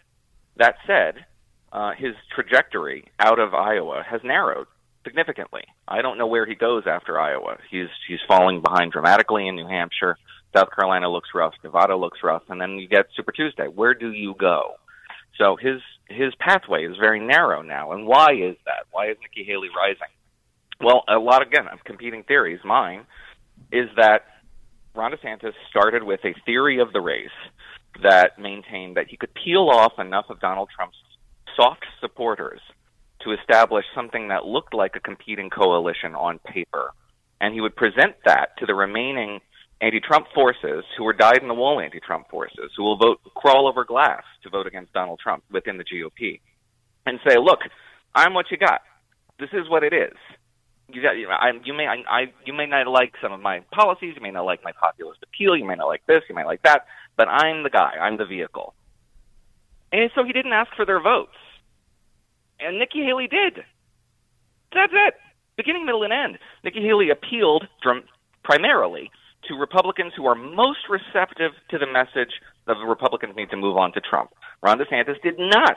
That 0.56 0.77
said, 0.86 1.27
uh, 1.73 1.93
his 1.98 2.15
trajectory 2.35 3.11
out 3.19 3.39
of 3.39 3.52
Iowa 3.52 4.05
has 4.09 4.20
narrowed 4.24 4.66
significantly. 5.05 5.62
I 5.86 6.01
don't 6.01 6.16
know 6.19 6.27
where 6.27 6.47
he 6.47 6.55
goes 6.55 6.85
after 6.86 7.20
Iowa. 7.20 7.59
He's 7.70 7.89
he's 8.09 8.20
falling 8.27 8.62
behind 8.62 8.93
dramatically 8.93 9.47
in 9.47 9.56
New 9.56 9.66
Hampshire. 9.66 10.16
South 10.56 10.69
Carolina 10.74 11.11
looks 11.11 11.31
rough. 11.35 11.55
Nevada 11.62 11.97
looks 11.97 12.20
rough, 12.23 12.44
and 12.48 12.61
then 12.61 12.78
you 12.78 12.89
get 12.89 13.06
Super 13.16 13.32
Tuesday. 13.32 13.66
Where 13.66 13.94
do 13.94 14.12
you 14.12 14.35
go? 14.39 14.74
So 15.39 15.56
his 15.56 15.81
his 16.09 16.35
pathway 16.39 16.85
is 16.85 16.97
very 16.97 17.20
narrow 17.20 17.62
now. 17.62 17.93
And 17.93 18.06
why 18.06 18.32
is 18.32 18.56
that? 18.66 18.86
Why 18.93 19.11
is 19.11 19.16
Nikki 19.20 19.44
Haley 19.44 19.69
rising? 19.77 20.12
Well, 20.81 21.02
a 21.09 21.19
lot 21.19 21.43
again 21.43 21.66
of 21.73 21.82
competing 21.85 22.23
theories. 22.23 22.61
Mine 22.65 23.06
is 23.73 23.89
that 23.97 24.27
Ron 24.95 25.12
DeSantis 25.12 25.55
started 25.69 26.05
with 26.05 26.21
a 26.25 26.35
theory 26.47 26.79
of 26.79 26.93
the 26.93 27.01
race 27.01 27.27
that 28.03 28.39
maintained 28.39 28.97
that 28.97 29.09
he 29.09 29.16
could 29.16 29.35
peel 29.35 29.69
off 29.69 29.99
enough 29.99 30.27
of 30.29 30.41
Donald 30.41 30.69
Trump's 30.75 30.97
soft 31.57 31.85
supporters 32.01 32.61
to 33.23 33.33
establish 33.33 33.85
something 33.95 34.29
that 34.29 34.45
looked 34.45 34.75
like 34.75 34.95
a 34.95 35.01
competing 35.01 35.51
coalition 35.51 36.15
on 36.15 36.39
paper. 36.41 36.93
And 37.41 37.55
he 37.55 37.61
would 37.61 37.75
present 37.75 38.15
that 38.25 38.57
to 38.59 38.66
the 38.66 38.75
remaining 38.75 39.41
anti-Trump 39.81 40.27
forces 40.35 40.85
who 40.97 41.05
were 41.05 41.12
dyed-in-the-wool 41.12 41.81
anti-Trump 41.81 42.29
forces 42.31 42.71
who 42.77 42.85
will 42.85 42.97
vote 42.97 43.21
crawl 43.35 43.66
over 43.66 43.85
glass 43.85 44.23
to 44.43 44.51
vote 44.51 44.66
against 44.66 44.93
Donald 44.93 45.19
Trump 45.19 45.43
within 45.51 45.77
the 45.77 45.85
GOP 45.85 46.41
and 47.07 47.19
say, 47.27 47.37
look, 47.37 47.61
I'm 48.15 48.35
what 48.35 48.51
you 48.51 48.57
got. 48.57 48.81
This 49.41 49.51
is 49.53 49.69
what 49.69 49.83
it 49.83 49.93
is. 49.93 50.16
You 50.93 51.02
got, 51.02 51.12
you, 51.12 51.27
know, 51.27 51.32
I, 51.32 51.52
you 51.65 51.73
may, 51.73 51.86
I, 51.86 52.02
I, 52.09 52.32
you 52.44 52.52
may 52.52 52.66
not 52.66 52.86
like 52.86 53.15
some 53.23 53.32
of 53.32 53.40
my 53.40 53.61
policies. 53.73 54.15
You 54.16 54.23
may 54.23 54.31
not 54.31 54.44
like 54.44 54.62
my 54.62 54.73
populist 54.73 55.20
appeal. 55.23 55.56
You 55.56 55.65
may 55.66 55.74
not 55.74 55.86
like 55.86 56.06
this. 56.06 56.23
You 56.28 56.35
may 56.35 56.44
like 56.44 56.62
that. 56.62 56.86
But 57.16 57.28
I'm 57.28 57.62
the 57.62 57.70
guy. 57.70 57.93
I'm 58.01 58.16
the 58.16 58.27
vehicle. 58.27 58.74
And 59.93 60.11
so 60.15 60.24
he 60.24 60.32
didn't 60.32 60.52
ask 60.52 60.74
for 60.77 60.85
their 60.85 61.01
votes. 61.01 61.36
And 62.61 62.78
Nikki 62.78 63.02
Haley 63.05 63.28
did. 63.28 63.65
That's 64.73 64.93
it. 64.93 65.15
Beginning, 65.56 65.86
middle, 65.86 66.02
and 66.02 66.12
end. 66.12 66.39
Nikki 66.65 66.82
Haley 66.82 67.11
appealed 67.11 67.65
from, 67.82 68.02
primarily 68.43 69.11
to 69.48 69.55
Republicans 69.55 70.12
who 70.16 70.27
are 70.27 70.35
most 70.35 70.89
receptive 70.89 71.52
to 71.70 71.78
the 71.78 71.86
message 71.86 72.32
that 72.66 72.74
the 72.74 72.86
Republicans 72.86 73.35
need 73.36 73.51
to 73.51 73.56
move 73.56 73.77
on 73.77 73.93
to 73.93 74.01
Trump. 74.01 74.31
Ron 74.62 74.78
DeSantis 74.78 75.20
did 75.23 75.39
not 75.39 75.77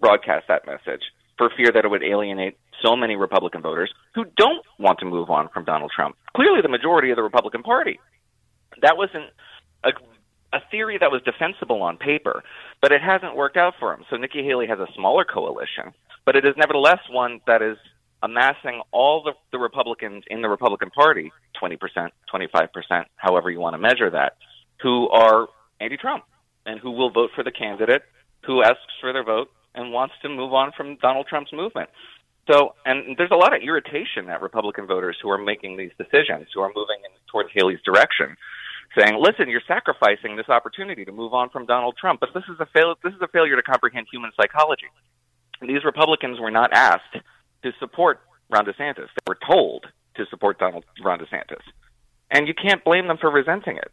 broadcast 0.00 0.46
that 0.48 0.66
message 0.66 1.02
for 1.38 1.50
fear 1.56 1.70
that 1.72 1.84
it 1.84 1.88
would 1.88 2.02
alienate 2.02 2.58
so 2.82 2.96
many 2.96 3.16
Republican 3.16 3.62
voters 3.62 3.92
who 4.14 4.24
don't 4.36 4.64
want 4.78 4.98
to 4.98 5.06
move 5.06 5.30
on 5.30 5.48
from 5.48 5.64
Donald 5.64 5.90
Trump. 5.94 6.16
Clearly, 6.36 6.60
the 6.62 6.68
majority 6.68 7.10
of 7.10 7.16
the 7.16 7.22
Republican 7.22 7.62
Party. 7.62 7.98
That 8.82 8.96
wasn't 8.96 9.30
a, 9.84 9.90
a 10.52 10.60
theory 10.70 10.98
that 11.00 11.10
was 11.10 11.22
defensible 11.22 11.82
on 11.82 11.96
paper, 11.96 12.42
but 12.82 12.92
it 12.92 13.00
hasn't 13.00 13.36
worked 13.36 13.56
out 13.56 13.74
for 13.80 13.94
him. 13.94 14.04
So 14.10 14.16
Nikki 14.16 14.44
Haley 14.44 14.66
has 14.66 14.78
a 14.78 14.86
smaller 14.94 15.24
coalition, 15.24 15.94
but 16.26 16.36
it 16.36 16.44
is 16.44 16.54
nevertheless 16.56 17.00
one 17.10 17.40
that 17.46 17.62
is 17.62 17.76
amassing 18.22 18.82
all 18.90 19.22
the, 19.22 19.32
the 19.52 19.58
Republicans 19.58 20.24
in 20.28 20.42
the 20.42 20.48
Republican 20.48 20.90
Party, 20.90 21.32
20%, 21.62 21.78
25%, 22.32 23.04
however 23.16 23.50
you 23.50 23.60
want 23.60 23.74
to 23.74 23.78
measure 23.78 24.10
that, 24.10 24.36
who 24.82 25.08
are 25.08 25.48
anti 25.80 25.96
Trump 25.96 26.24
and 26.66 26.80
who 26.80 26.90
will 26.90 27.10
vote 27.10 27.30
for 27.34 27.44
the 27.44 27.52
candidate 27.52 28.02
who 28.46 28.62
asks 28.62 28.80
for 29.00 29.12
their 29.12 29.24
vote 29.24 29.48
and 29.74 29.92
wants 29.92 30.14
to 30.22 30.28
move 30.28 30.52
on 30.52 30.72
from 30.76 30.96
Donald 30.96 31.26
Trump's 31.28 31.52
movement. 31.52 31.90
So, 32.50 32.74
and 32.86 33.16
there's 33.18 33.30
a 33.30 33.36
lot 33.36 33.54
of 33.54 33.62
irritation 33.62 34.28
at 34.30 34.40
Republican 34.40 34.86
voters 34.86 35.18
who 35.22 35.28
are 35.28 35.38
making 35.38 35.76
these 35.76 35.92
decisions, 35.98 36.48
who 36.54 36.60
are 36.60 36.72
moving 36.74 36.96
in 37.04 37.10
towards 37.30 37.50
Haley's 37.52 37.82
direction, 37.84 38.36
saying, 38.96 39.20
"Listen, 39.20 39.50
you're 39.50 39.60
sacrificing 39.68 40.36
this 40.36 40.48
opportunity 40.48 41.04
to 41.04 41.12
move 41.12 41.34
on 41.34 41.50
from 41.50 41.66
Donald 41.66 41.96
Trump, 41.98 42.20
but 42.20 42.32
this 42.32 42.44
is 42.48 42.58
a 42.58 42.66
fail- 42.66 42.96
this 43.04 43.12
is 43.12 43.20
a 43.20 43.28
failure 43.28 43.56
to 43.56 43.62
comprehend 43.62 44.06
human 44.10 44.32
psychology." 44.32 44.88
These 45.60 45.84
Republicans 45.84 46.40
were 46.40 46.50
not 46.50 46.72
asked 46.72 47.18
to 47.62 47.72
support 47.78 48.20
Ron 48.48 48.64
DeSantis; 48.64 49.08
they 49.08 49.26
were 49.26 49.38
told 49.46 49.86
to 50.14 50.24
support 50.26 50.58
Donald 50.58 50.84
Ron 51.02 51.18
DeSantis, 51.18 51.62
and 52.30 52.48
you 52.48 52.54
can't 52.54 52.82
blame 52.82 53.08
them 53.08 53.18
for 53.18 53.30
resenting 53.30 53.76
it. 53.76 53.92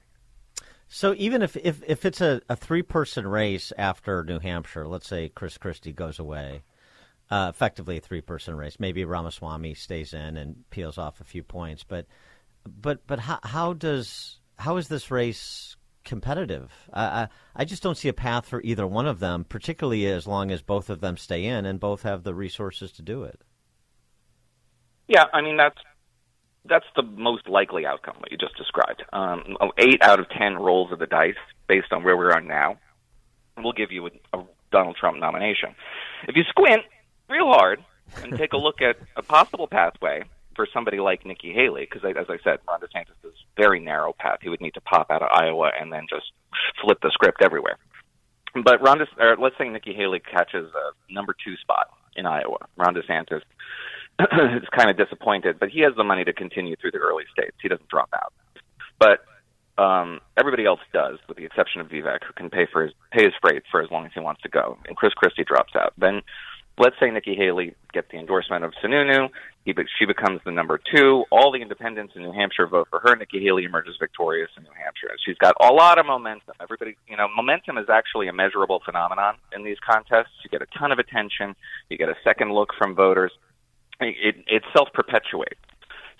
So 0.87 1.13
even 1.17 1.41
if 1.41 1.57
if, 1.57 1.81
if 1.87 2.05
it's 2.05 2.21
a, 2.21 2.41
a 2.49 2.55
three 2.55 2.83
person 2.83 3.27
race 3.27 3.73
after 3.77 4.23
New 4.23 4.39
Hampshire, 4.39 4.87
let's 4.87 5.07
say 5.07 5.29
Chris 5.29 5.57
Christie 5.57 5.91
goes 5.93 6.19
away, 6.19 6.63
uh, 7.31 7.51
effectively 7.53 7.97
a 7.97 8.01
three 8.01 8.21
person 8.21 8.55
race. 8.55 8.79
Maybe 8.79 9.03
Ramaswamy 9.03 9.73
stays 9.73 10.13
in 10.13 10.37
and 10.37 10.69
peels 10.69 10.97
off 10.97 11.21
a 11.21 11.25
few 11.25 11.43
points, 11.43 11.83
but 11.83 12.05
but 12.65 13.05
but 13.07 13.19
how 13.19 13.39
how 13.43 13.73
does 13.73 14.39
how 14.57 14.77
is 14.77 14.87
this 14.87 15.11
race 15.11 15.75
competitive? 16.03 16.71
I 16.93 17.27
I 17.55 17.65
just 17.65 17.81
don't 17.81 17.97
see 17.97 18.09
a 18.09 18.13
path 18.13 18.47
for 18.47 18.61
either 18.61 18.85
one 18.85 19.07
of 19.07 19.19
them, 19.19 19.43
particularly 19.43 20.05
as 20.07 20.27
long 20.27 20.51
as 20.51 20.61
both 20.61 20.89
of 20.89 21.01
them 21.01 21.17
stay 21.17 21.45
in 21.45 21.65
and 21.65 21.79
both 21.79 22.03
have 22.03 22.23
the 22.23 22.35
resources 22.35 22.91
to 22.93 23.01
do 23.01 23.23
it. 23.23 23.41
Yeah, 25.07 25.25
I 25.33 25.41
mean 25.41 25.57
that's 25.57 25.77
that's 26.67 26.85
the 26.95 27.03
most 27.03 27.47
likely 27.47 27.85
outcome 27.85 28.15
that 28.21 28.31
you 28.31 28.37
just 28.37 28.57
described. 28.57 29.03
Um, 29.13 29.57
eight 29.77 30.01
out 30.01 30.19
of 30.19 30.29
ten 30.29 30.55
rolls 30.55 30.91
of 30.91 30.99
the 30.99 31.05
dice, 31.05 31.35
based 31.67 31.91
on 31.91 32.03
where 32.03 32.17
we 32.17 32.25
are 32.25 32.41
now, 32.41 32.77
will 33.61 33.73
give 33.73 33.91
you 33.91 34.07
a, 34.07 34.37
a 34.37 34.45
Donald 34.71 34.97
Trump 34.99 35.19
nomination. 35.19 35.75
If 36.27 36.35
you 36.35 36.43
squint 36.49 36.81
real 37.29 37.47
hard 37.47 37.83
and 38.23 38.37
take 38.37 38.53
a 38.53 38.57
look 38.57 38.81
at 38.81 38.97
a 39.15 39.21
possible 39.21 39.67
pathway 39.67 40.23
for 40.55 40.67
somebody 40.73 40.99
like 40.99 41.25
Nikki 41.25 41.53
Haley, 41.53 41.87
because 41.89 42.03
as 42.17 42.27
I 42.29 42.37
said, 42.43 42.59
Ron 42.67 42.79
DeSantis 42.79 43.27
is 43.27 43.35
very 43.57 43.79
narrow 43.79 44.13
path. 44.17 44.39
He 44.41 44.49
would 44.49 44.61
need 44.61 44.73
to 44.73 44.81
pop 44.81 45.11
out 45.11 45.21
of 45.21 45.29
Iowa 45.31 45.71
and 45.79 45.91
then 45.91 46.05
just 46.09 46.31
flip 46.81 46.99
the 47.01 47.11
script 47.11 47.41
everywhere. 47.43 47.77
But 48.63 48.81
Ron, 48.81 48.99
De- 48.99 49.07
or 49.19 49.35
let's 49.37 49.57
say 49.57 49.67
Nikki 49.67 49.93
Haley 49.93 50.19
catches 50.19 50.71
a 50.73 51.13
number 51.13 51.35
two 51.43 51.55
spot 51.57 51.89
in 52.15 52.25
Iowa. 52.25 52.67
Ron 52.77 52.95
DeSantis 52.95 53.41
is 54.19 54.67
kind 54.75 54.89
of 54.89 54.97
disappointed, 54.97 55.59
but 55.59 55.69
he 55.69 55.81
has 55.81 55.93
the 55.97 56.03
money 56.03 56.23
to 56.23 56.33
continue 56.33 56.75
through 56.77 56.91
the 56.91 56.99
early 56.99 57.25
states. 57.31 57.55
He 57.61 57.67
doesn't 57.67 57.89
drop 57.89 58.09
out. 58.13 58.33
But 58.97 59.25
um, 59.81 60.21
everybody 60.37 60.65
else 60.65 60.79
does, 60.93 61.19
with 61.27 61.37
the 61.37 61.43
exception 61.43 61.81
of 61.81 61.87
Vivek, 61.87 62.23
who 62.25 62.33
can 62.33 62.49
pay 62.49 62.65
for 62.71 62.83
his 62.83 62.93
pay 63.11 63.23
his 63.23 63.33
freight 63.41 63.63
for 63.69 63.81
as 63.81 63.91
long 63.91 64.05
as 64.05 64.11
he 64.13 64.21
wants 64.21 64.41
to 64.43 64.49
go. 64.49 64.77
And 64.87 64.95
Chris 64.95 65.13
Christie 65.13 65.43
drops 65.43 65.73
out. 65.75 65.93
Then 65.97 66.21
let's 66.77 66.95
say 66.99 67.09
Nikki 67.09 67.35
Haley 67.35 67.75
gets 67.93 68.07
the 68.11 68.17
endorsement 68.17 68.63
of 68.63 68.73
Sununu. 68.83 69.29
He, 69.65 69.73
she 69.97 70.05
becomes 70.05 70.41
the 70.45 70.51
number 70.51 70.79
two. 70.93 71.25
All 71.31 71.51
the 71.51 71.61
independents 71.61 72.13
in 72.15 72.21
New 72.21 72.31
Hampshire 72.31 72.67
vote 72.67 72.87
for 72.89 72.99
her. 72.99 73.15
Nikki 73.15 73.43
Haley 73.43 73.63
emerges 73.63 73.95
victorious 73.99 74.49
in 74.57 74.63
New 74.63 74.69
Hampshire. 74.81 75.09
She's 75.25 75.37
got 75.37 75.55
a 75.59 75.73
lot 75.73 75.97
of 75.97 76.05
momentum. 76.05 76.53
Everybody, 76.61 76.95
you 77.07 77.17
know, 77.17 77.27
momentum 77.35 77.77
is 77.77 77.87
actually 77.89 78.27
a 78.27 78.33
measurable 78.33 78.81
phenomenon 78.85 79.35
in 79.53 79.63
these 79.63 79.77
contests. 79.85 80.31
You 80.43 80.49
get 80.49 80.61
a 80.61 80.77
ton 80.77 80.91
of 80.91 80.99
attention. 80.99 81.55
You 81.89 81.97
get 81.97 82.09
a 82.09 82.15
second 82.23 82.53
look 82.53 82.69
from 82.77 82.95
voters 82.95 83.31
it, 83.99 84.35
it 84.47 84.63
self 84.75 84.89
perpetuates. 84.93 85.59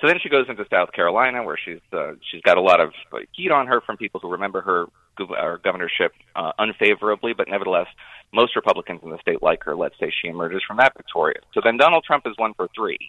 So 0.02 0.08
then 0.08 0.18
she 0.22 0.30
goes 0.30 0.46
into 0.50 0.66
South 0.70 0.92
Carolina, 0.92 1.44
where 1.44 1.58
she's 1.64 1.80
uh, 1.94 2.14
she's 2.30 2.42
got 2.42 2.58
a 2.58 2.62
lot 2.62 2.82
of 2.82 2.92
heat 3.32 3.52
on 3.52 3.68
her 3.68 3.82
from 3.82 3.98
people 3.98 4.20
who 4.20 4.30
remember 4.30 4.62
her, 4.62 4.86
her 5.18 5.60
governorship 5.64 6.12
uh, 6.36 6.52
unfavorably, 6.60 7.34
but 7.34 7.48
nevertheless, 7.48 7.88
most 8.34 8.56
Republicans 8.56 9.00
in 9.04 9.10
the 9.10 9.20
state 9.20 9.42
like 9.42 9.64
her. 9.64 9.76
Let's 9.76 9.96
say 10.00 10.12
she 10.22 10.28
emerges 10.28 10.62
from 10.68 10.78
that 10.78 10.94
victorious. 10.98 11.44
So 11.54 11.62
then 11.64 11.78
Donald 11.78 12.04
Trump 12.06 12.28
is 12.28 12.34
one 12.38 12.54
for 12.56 12.68
three. 12.76 13.00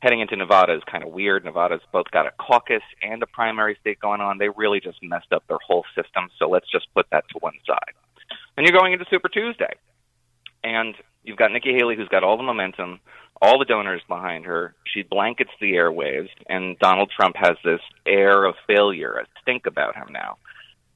Heading 0.00 0.20
into 0.20 0.34
Nevada 0.34 0.74
is 0.74 0.82
kind 0.90 1.04
of 1.04 1.12
weird. 1.12 1.44
Nevada's 1.44 1.82
both 1.92 2.10
got 2.10 2.26
a 2.26 2.30
caucus 2.40 2.82
and 3.02 3.22
a 3.22 3.26
primary 3.26 3.76
state 3.82 4.00
going 4.00 4.22
on. 4.22 4.38
They 4.38 4.48
really 4.48 4.80
just 4.80 4.98
messed 5.02 5.30
up 5.30 5.44
their 5.46 5.58
whole 5.66 5.84
system. 5.94 6.30
So 6.38 6.48
let's 6.48 6.70
just 6.72 6.86
put 6.94 7.04
that 7.12 7.24
to 7.28 7.38
one 7.40 7.58
side. 7.66 7.92
And 8.56 8.66
you're 8.66 8.78
going 8.78 8.94
into 8.94 9.04
Super 9.10 9.28
Tuesday, 9.28 9.74
and 10.64 10.94
you've 11.22 11.36
got 11.36 11.52
Nikki 11.52 11.74
Haley, 11.74 11.96
who's 11.96 12.08
got 12.08 12.24
all 12.24 12.38
the 12.38 12.42
momentum 12.42 13.00
all 13.42 13.58
the 13.58 13.64
donors 13.64 14.02
behind 14.08 14.44
her. 14.44 14.74
She 14.92 15.02
blankets 15.02 15.50
the 15.60 15.72
airwaves, 15.72 16.28
and 16.48 16.78
Donald 16.78 17.10
Trump 17.14 17.36
has 17.38 17.56
this 17.64 17.80
air 18.06 18.44
of 18.44 18.54
failure, 18.66 19.14
a 19.14 19.26
stink 19.42 19.66
about 19.66 19.96
him 19.96 20.08
now. 20.12 20.36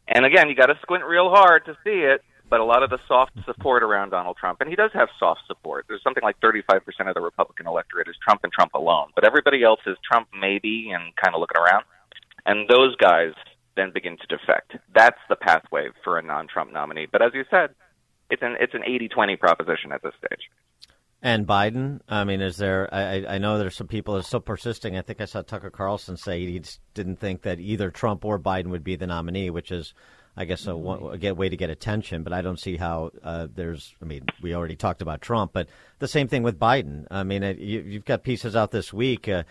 And 0.07 0.27
again, 0.27 0.49
you 0.49 0.55
got 0.55 0.67
to 0.67 0.79
squint 0.83 1.05
real 1.05 1.31
hard 1.31 1.65
to 1.67 1.77
see 1.85 2.01
it, 2.01 2.23
but 2.51 2.61
a 2.61 2.65
lot 2.65 2.83
of 2.83 2.91
the 2.91 2.99
soft 3.09 3.33
support 3.47 3.83
around 3.83 4.11
Donald 4.11 4.37
Trump, 4.37 4.61
and 4.61 4.69
he 4.69 4.77
does 4.77 4.91
have 4.93 5.09
soft 5.19 5.41
support. 5.47 5.87
There's 5.89 6.03
something 6.03 6.23
like 6.23 6.39
35% 6.41 6.81
of 7.09 7.15
the 7.15 7.21
Republican 7.21 7.67
electorate 7.67 8.09
is 8.09 8.17
Trump 8.23 8.41
and 8.45 8.53
Trump 8.53 8.75
alone, 8.75 9.09
but 9.15 9.25
everybody 9.25 9.63
else 9.63 9.81
is 9.87 9.97
Trump 10.09 10.29
maybe 10.39 10.91
and 10.91 11.17
kind 11.17 11.35
of 11.35 11.41
looking 11.41 11.61
around. 11.61 11.85
And 12.45 12.69
those 12.69 12.95
guys 12.97 13.33
then 13.77 13.91
begin 13.93 14.19
to 14.19 14.27
defect. 14.27 14.77
That's 14.95 15.19
the 15.29 15.37
pathway 15.37 15.89
for 16.05 16.19
a 16.19 16.23
non-Trump 16.23 16.73
nominee. 16.73 17.07
But 17.11 17.23
as 17.23 17.33
you 17.35 17.45
said, 17.51 17.71
it's 18.31 18.43
an 18.43 18.57
it's 18.61 18.75
an 18.75 18.83
80-20 18.83 19.39
proposition 19.39 19.93
at 19.93 20.03
this 20.03 20.15
stage. 20.19 20.43
And 21.25 21.47
Biden, 21.47 22.01
I 22.07 22.25
mean, 22.25 22.43
is 22.43 22.59
there? 22.59 22.87
I, 22.93 23.25
I 23.27 23.39
know 23.39 23.57
there's 23.57 23.75
some 23.75 23.89
people 23.89 24.13
that 24.13 24.21
are 24.21 24.25
still 24.25 24.41
persisting. 24.41 24.99
I 24.99 25.01
think 25.01 25.23
I 25.23 25.25
saw 25.25 25.41
Tucker 25.41 25.71
Carlson 25.71 26.19
say 26.19 26.41
he 26.41 26.63
didn't 26.93 27.17
think 27.17 27.41
that 27.43 27.59
either 27.59 27.91
Trump 27.91 28.27
or 28.27 28.39
Biden 28.39 28.67
would 28.67 28.85
be 28.85 28.95
the 28.95 29.07
nominee, 29.07 29.49
which 29.49 29.73
is, 29.73 29.95
I 30.37 30.45
guess, 30.45 30.67
a, 30.67 30.73
a 30.73 31.33
way 31.33 31.49
to 31.49 31.57
get 31.57 31.71
attention. 31.71 32.25
But 32.25 32.35
I 32.35 32.43
don't 32.43 32.61
see 32.61 32.77
how 32.77 33.11
uh, 33.23 33.49
there's. 33.55 33.95
I 34.03 34.05
mean, 34.05 34.27
we 34.43 34.55
already 34.55 34.77
talked 34.77 35.01
about 35.01 35.23
Trump, 35.23 35.55
but 35.55 35.67
the 35.99 36.09
same 36.09 36.29
thing 36.29 36.43
with 36.43 36.59
Biden. 36.59 37.07
I 37.11 37.23
mean, 37.23 37.43
you, 37.59 37.95
have 37.95 38.05
got 38.05 38.23
pieces 38.23 38.55
out 38.55 38.71
this 38.71 38.93
week, 38.93 39.27
uh, 39.27 39.45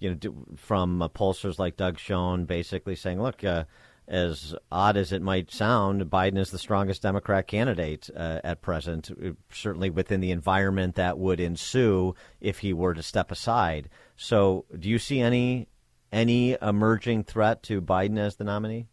you 0.00 0.14
know, 0.14 0.34
from 0.56 1.02
uh, 1.02 1.10
pollsters 1.10 1.58
like 1.58 1.76
Doug 1.76 1.98
Schoen, 1.98 2.46
basically 2.46 2.96
saying, 2.96 3.20
look. 3.20 3.44
Uh, 3.44 3.64
as 4.08 4.54
odd 4.72 4.96
as 4.96 5.12
it 5.12 5.22
might 5.22 5.52
sound, 5.52 6.06
Biden 6.06 6.38
is 6.38 6.50
the 6.50 6.58
strongest 6.58 7.02
Democrat 7.02 7.46
candidate 7.46 8.08
uh, 8.16 8.40
at 8.42 8.62
present, 8.62 9.10
uh, 9.10 9.30
certainly 9.52 9.90
within 9.90 10.20
the 10.20 10.30
environment 10.30 10.94
that 10.94 11.18
would 11.18 11.40
ensue 11.40 12.14
if 12.40 12.60
he 12.60 12.72
were 12.72 12.94
to 12.94 13.02
step 13.02 13.30
aside. 13.30 13.88
So, 14.16 14.64
do 14.76 14.88
you 14.88 14.98
see 14.98 15.20
any 15.20 15.68
any 16.10 16.56
emerging 16.62 17.24
threat 17.24 17.62
to 17.64 17.82
Biden 17.82 18.18
as 18.18 18.36
the 18.36 18.44
nominee? 18.44 18.86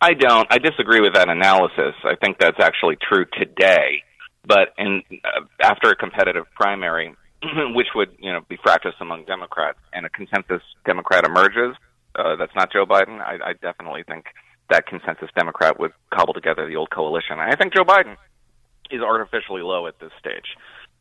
I 0.00 0.14
don't. 0.14 0.46
I 0.50 0.58
disagree 0.58 1.00
with 1.00 1.14
that 1.14 1.28
analysis. 1.28 1.94
I 2.04 2.14
think 2.22 2.38
that's 2.38 2.60
actually 2.60 2.96
true 2.96 3.26
today. 3.38 4.02
But 4.46 4.74
in 4.78 5.02
uh, 5.24 5.40
after 5.60 5.90
a 5.90 5.96
competitive 5.96 6.44
primary, 6.54 7.14
which 7.74 7.88
would 7.94 8.10
you 8.18 8.32
know 8.32 8.40
be 8.48 8.56
practiced 8.56 8.96
among 9.00 9.24
Democrats, 9.24 9.78
and 9.92 10.06
a 10.06 10.10
consensus 10.10 10.62
Democrat 10.84 11.24
emerges, 11.24 11.76
uh, 12.16 12.36
that's 12.36 12.54
not 12.54 12.72
Joe 12.72 12.86
Biden. 12.86 13.20
I, 13.20 13.38
I 13.50 13.52
definitely 13.54 14.04
think 14.06 14.26
that 14.70 14.86
consensus 14.86 15.28
Democrat 15.36 15.78
would 15.78 15.92
cobble 16.12 16.34
together 16.34 16.66
the 16.66 16.76
old 16.76 16.90
coalition. 16.90 17.38
I 17.38 17.54
think 17.56 17.74
Joe 17.74 17.84
Biden 17.84 18.16
is 18.90 19.02
artificially 19.02 19.62
low 19.62 19.86
at 19.86 19.98
this 20.00 20.12
stage. 20.18 20.56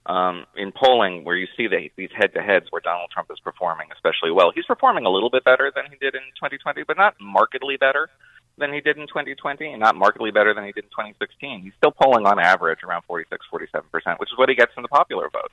Um, 0.05 0.45
in 0.57 0.73
polling, 0.73 1.23
where 1.23 1.37
you 1.37 1.47
see 1.55 1.67
the, 1.67 1.89
these 1.95 2.09
head-to-heads 2.13 2.65
where 2.71 2.81
Donald 2.81 3.09
Trump 3.13 3.31
is 3.31 3.39
performing 3.39 3.87
especially 3.93 4.31
well, 4.31 4.51
he's 4.53 4.65
performing 4.65 5.05
a 5.05 5.09
little 5.09 5.29
bit 5.29 5.45
better 5.45 5.71
than 5.73 5.85
he 5.89 5.95
did 5.95 6.13
in 6.13 6.27
2020, 6.35 6.83
but 6.83 6.97
not 6.97 7.15
markedly 7.21 7.77
better 7.77 8.09
than 8.57 8.73
he 8.73 8.81
did 8.81 8.97
in 8.97 9.07
2020 9.07 9.65
and 9.65 9.79
not 9.79 9.95
markedly 9.95 10.29
better 10.29 10.53
than 10.53 10.65
he 10.65 10.73
did 10.73 10.83
in 10.83 10.89
2016. 10.89 11.61
He's 11.63 11.73
still 11.77 11.91
polling 11.91 12.25
on 12.25 12.37
average 12.37 12.83
around 12.83 13.03
46, 13.07 13.45
47%, 13.51 14.19
which 14.19 14.29
is 14.29 14.37
what 14.37 14.49
he 14.49 14.55
gets 14.55 14.73
in 14.75 14.83
the 14.83 14.89
popular 14.89 15.29
vote. 15.31 15.51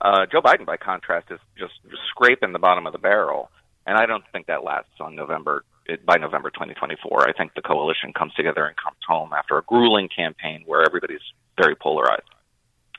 Uh, 0.00 0.26
Joe 0.32 0.40
Biden, 0.40 0.66
by 0.66 0.76
contrast, 0.76 1.30
is 1.30 1.38
just, 1.58 1.74
just 1.88 2.02
scraping 2.08 2.52
the 2.52 2.58
bottom 2.58 2.86
of 2.86 2.92
the 2.92 2.98
barrel, 2.98 3.50
and 3.86 3.96
I 3.96 4.06
don't 4.06 4.24
think 4.32 4.46
that 4.46 4.64
lasts 4.64 5.00
on 5.00 5.14
November 5.14 5.64
by 6.06 6.16
November 6.16 6.50
2024. 6.50 7.28
I 7.28 7.32
think 7.32 7.52
the 7.54 7.62
coalition 7.62 8.12
comes 8.12 8.32
together 8.34 8.64
and 8.64 8.76
comes 8.76 8.96
home 9.06 9.32
after 9.32 9.58
a 9.58 9.62
grueling 9.62 10.08
campaign 10.08 10.62
where 10.66 10.82
everybody's 10.82 11.20
very 11.60 11.76
polarized. 11.76 12.22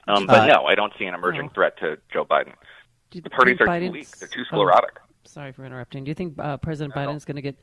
Um, 0.07 0.27
but 0.27 0.41
uh, 0.41 0.45
no, 0.47 0.65
I 0.65 0.75
don't 0.75 0.93
see 0.99 1.05
an 1.05 1.15
emerging 1.15 1.49
threat 1.49 1.79
to 1.79 1.97
Joe 2.13 2.25
Biden. 2.25 2.53
The 3.11 3.29
parties 3.29 3.57
are 3.59 3.79
too 3.79 3.91
weak; 3.91 4.09
they're 4.17 4.27
too 4.27 4.41
oh, 4.41 4.55
sclerotic. 4.55 4.99
Oh, 4.99 5.05
sorry 5.23 5.51
for 5.51 5.65
interrupting. 5.65 6.03
Do 6.03 6.09
you 6.09 6.15
think 6.15 6.35
uh, 6.37 6.57
President 6.57 6.93
Biden 6.93 7.15
is 7.15 7.25
going 7.25 7.37
to 7.37 7.41
get 7.41 7.55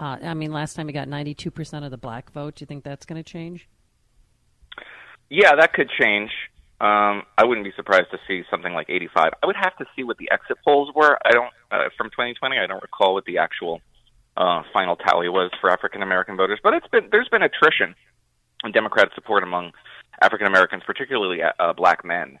uh, 0.00 0.16
I 0.22 0.32
mean, 0.32 0.50
last 0.50 0.74
time 0.74 0.88
he 0.88 0.94
got 0.94 1.08
92% 1.08 1.84
of 1.84 1.90
the 1.90 1.98
black 1.98 2.32
vote. 2.32 2.56
Do 2.56 2.62
you 2.62 2.66
think 2.66 2.84
that's 2.84 3.04
going 3.04 3.22
to 3.22 3.30
change? 3.30 3.68
Yeah, 5.28 5.54
that 5.54 5.74
could 5.74 5.90
change. 6.00 6.30
Um, 6.80 7.24
I 7.36 7.44
wouldn't 7.44 7.64
be 7.64 7.72
surprised 7.76 8.10
to 8.12 8.18
see 8.26 8.42
something 8.50 8.72
like 8.72 8.88
85. 8.88 9.32
I 9.42 9.46
would 9.46 9.56
have 9.56 9.76
to 9.76 9.84
see 9.94 10.02
what 10.02 10.16
the 10.16 10.30
exit 10.30 10.56
polls 10.64 10.90
were. 10.94 11.18
I 11.24 11.30
don't 11.30 11.52
uh, 11.70 11.88
from 11.96 12.08
2020. 12.08 12.58
I 12.58 12.66
don't 12.66 12.82
recall 12.82 13.12
what 13.12 13.26
the 13.26 13.38
actual 13.38 13.82
uh, 14.36 14.62
final 14.72 14.96
tally 14.96 15.28
was 15.28 15.50
for 15.60 15.70
African 15.70 16.02
American 16.02 16.36
voters, 16.38 16.58
but 16.62 16.72
it's 16.72 16.86
been 16.88 17.08
there's 17.12 17.28
been 17.28 17.42
attrition 17.42 17.94
in 18.64 18.72
Democrat 18.72 19.10
support 19.14 19.42
among 19.42 19.72
African 20.22 20.46
Americans, 20.46 20.82
particularly 20.86 21.40
uh, 21.42 21.72
black 21.74 22.02
men, 22.02 22.38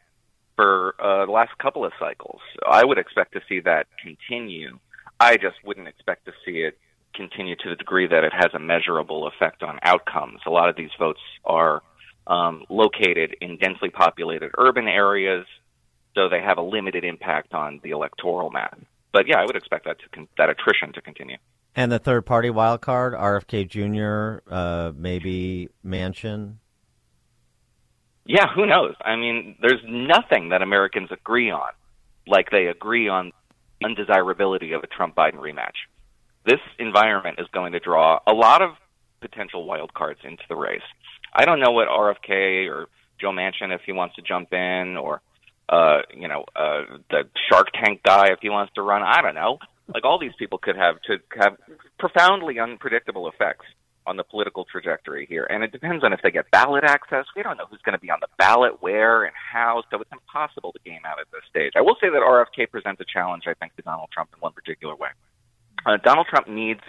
for 0.56 0.94
uh, 0.98 1.26
the 1.26 1.32
last 1.32 1.56
couple 1.58 1.84
of 1.84 1.92
cycles. 1.98 2.40
I 2.66 2.84
would 2.84 2.98
expect 2.98 3.32
to 3.34 3.40
see 3.46 3.60
that 3.60 3.88
continue. 4.02 4.78
I 5.18 5.36
just 5.36 5.56
wouldn't 5.64 5.88
expect 5.88 6.24
to 6.24 6.32
see 6.46 6.60
it 6.60 6.78
continue 7.14 7.56
to 7.56 7.68
the 7.68 7.76
degree 7.76 8.06
that 8.06 8.24
it 8.24 8.32
has 8.32 8.54
a 8.54 8.58
measurable 8.58 9.26
effect 9.26 9.62
on 9.62 9.78
outcomes. 9.82 10.40
A 10.46 10.50
lot 10.50 10.68
of 10.68 10.76
these 10.76 10.90
votes 10.98 11.20
are 11.44 11.82
um, 12.26 12.64
located 12.68 13.36
in 13.40 13.56
densely 13.58 13.90
populated 13.90 14.50
urban 14.58 14.86
areas, 14.86 15.46
so 16.14 16.28
they 16.28 16.40
have 16.40 16.58
a 16.58 16.62
limited 16.62 17.04
impact 17.04 17.54
on 17.54 17.80
the 17.82 17.90
electoral 17.90 18.50
map. 18.50 18.78
But 19.12 19.26
yeah, 19.26 19.38
I 19.38 19.44
would 19.44 19.56
expect 19.56 19.86
that 19.86 19.98
to 20.00 20.08
con- 20.10 20.28
that 20.38 20.50
attrition 20.50 20.92
to 20.94 21.00
continue. 21.00 21.36
And 21.74 21.90
the 21.90 21.98
third 21.98 22.26
party 22.26 22.50
wild 22.50 22.80
card, 22.80 23.14
RFK 23.14 23.68
Jr., 23.68 24.42
uh, 24.52 24.92
maybe 24.96 25.68
Manchin. 25.84 26.54
Yeah, 28.26 28.46
who 28.54 28.66
knows? 28.66 28.94
I 29.04 29.16
mean, 29.16 29.56
there's 29.60 29.80
nothing 29.86 30.50
that 30.50 30.62
Americans 30.62 31.10
agree 31.10 31.50
on 31.50 31.70
like 32.26 32.50
they 32.50 32.66
agree 32.66 33.08
on 33.08 33.32
undesirability 33.82 34.72
of 34.72 34.84
a 34.84 34.86
Trump 34.86 35.16
Biden 35.16 35.36
rematch 35.36 35.74
this 36.46 36.60
environment 36.78 37.38
is 37.38 37.46
going 37.52 37.72
to 37.72 37.80
draw 37.80 38.18
a 38.26 38.32
lot 38.32 38.62
of 38.62 38.70
potential 39.20 39.66
wild 39.66 39.92
cards 39.92 40.20
into 40.24 40.42
the 40.48 40.56
race. 40.56 40.80
I 41.32 41.44
don't 41.44 41.60
know 41.60 41.70
what 41.70 41.88
RFK 41.88 42.68
or 42.70 42.86
Joe 43.20 43.30
Manchin 43.30 43.74
if 43.74 43.82
he 43.86 43.92
wants 43.92 44.16
to 44.16 44.22
jump 44.22 44.52
in 44.52 44.96
or 44.96 45.20
uh, 45.70 46.02
you 46.12 46.26
know, 46.26 46.44
uh, 46.56 46.98
the 47.10 47.22
Shark 47.48 47.68
Tank 47.72 48.02
guy 48.02 48.32
if 48.32 48.40
he 48.42 48.50
wants 48.50 48.74
to 48.74 48.82
run. 48.82 49.02
I 49.02 49.22
don't 49.22 49.36
know. 49.36 49.58
Like 49.94 50.04
all 50.04 50.18
these 50.18 50.34
people 50.38 50.58
could 50.58 50.76
have 50.76 50.96
to 51.02 51.18
have 51.40 51.56
profoundly 51.98 52.58
unpredictable 52.58 53.28
effects 53.28 53.66
on 54.06 54.16
the 54.16 54.24
political 54.24 54.64
trajectory 54.64 55.26
here. 55.26 55.46
And 55.48 55.62
it 55.62 55.70
depends 55.70 56.02
on 56.02 56.12
if 56.12 56.20
they 56.22 56.30
get 56.30 56.50
ballot 56.50 56.84
access. 56.84 57.26
We 57.36 57.42
don't 57.42 57.56
know 57.56 57.66
who's 57.70 57.82
going 57.84 57.94
to 57.94 58.00
be 58.00 58.10
on 58.10 58.18
the 58.20 58.28
ballot, 58.38 58.82
where, 58.82 59.24
and 59.24 59.34
how. 59.34 59.82
So 59.90 60.00
it's 60.00 60.10
impossible 60.10 60.72
to 60.72 60.78
game 60.84 61.02
out 61.04 61.20
at 61.20 61.26
this 61.30 61.42
stage. 61.48 61.72
I 61.76 61.82
will 61.82 61.96
say 62.00 62.08
that 62.08 62.20
RFK 62.20 62.70
presents 62.70 63.00
a 63.00 63.04
challenge, 63.04 63.44
I 63.46 63.54
think, 63.54 63.76
to 63.76 63.82
Donald 63.82 64.08
Trump 64.12 64.30
in 64.34 64.40
one 64.40 64.52
particular 64.52 64.96
way. 64.96 65.10
Uh, 65.86 65.98
Donald 66.02 66.26
Trump 66.28 66.48
needs 66.48 66.80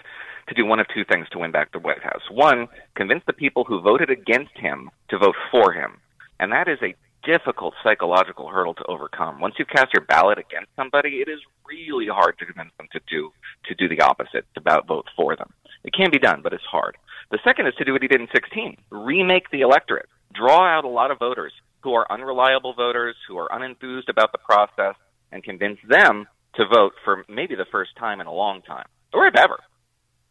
to 0.48 0.54
do 0.54 0.66
one 0.66 0.80
of 0.80 0.86
two 0.94 1.04
things 1.04 1.28
to 1.30 1.38
win 1.38 1.52
back 1.52 1.72
the 1.72 1.78
White 1.78 2.02
House. 2.02 2.22
One, 2.30 2.68
convince 2.94 3.22
the 3.26 3.32
people 3.32 3.64
who 3.64 3.80
voted 3.80 4.10
against 4.10 4.56
him 4.56 4.90
to 5.10 5.18
vote 5.18 5.36
for 5.50 5.72
him. 5.72 5.98
And 6.40 6.52
that 6.52 6.68
is 6.68 6.78
a 6.82 6.94
difficult 7.24 7.74
psychological 7.82 8.48
hurdle 8.48 8.74
to 8.74 8.84
overcome. 8.86 9.40
Once 9.40 9.54
you 9.58 9.64
cast 9.64 9.92
your 9.94 10.04
ballot 10.04 10.38
against 10.38 10.70
somebody, 10.76 11.20
it 11.20 11.28
is 11.28 11.38
really 11.68 12.06
hard 12.08 12.38
to 12.38 12.46
convince 12.46 12.72
them 12.78 12.88
to 12.92 13.00
do 13.08 13.30
to 13.66 13.74
do 13.74 13.88
the 13.88 14.02
opposite, 14.02 14.44
to 14.54 14.82
vote 14.86 15.06
for 15.16 15.36
them. 15.36 15.52
It 15.84 15.94
can 15.94 16.10
be 16.10 16.18
done, 16.18 16.40
but 16.42 16.52
it's 16.52 16.64
hard. 16.64 16.96
The 17.30 17.38
second 17.44 17.66
is 17.66 17.74
to 17.78 17.84
do 17.84 17.92
what 17.92 18.02
he 18.02 18.08
did 18.08 18.20
in 18.20 18.28
16, 18.34 18.76
remake 18.90 19.50
the 19.50 19.60
electorate, 19.60 20.08
draw 20.34 20.66
out 20.66 20.84
a 20.84 20.88
lot 20.88 21.10
of 21.10 21.18
voters 21.18 21.52
who 21.82 21.94
are 21.94 22.10
unreliable 22.10 22.74
voters, 22.74 23.16
who 23.28 23.36
are 23.38 23.48
unenthused 23.48 24.08
about 24.08 24.32
the 24.32 24.38
process, 24.38 24.94
and 25.30 25.42
convince 25.42 25.78
them 25.88 26.26
to 26.54 26.66
vote 26.66 26.92
for 27.04 27.24
maybe 27.28 27.54
the 27.54 27.66
first 27.70 27.96
time 27.96 28.20
in 28.20 28.26
a 28.26 28.32
long 28.32 28.62
time, 28.62 28.86
or 29.12 29.26
if 29.26 29.34
ever. 29.36 29.58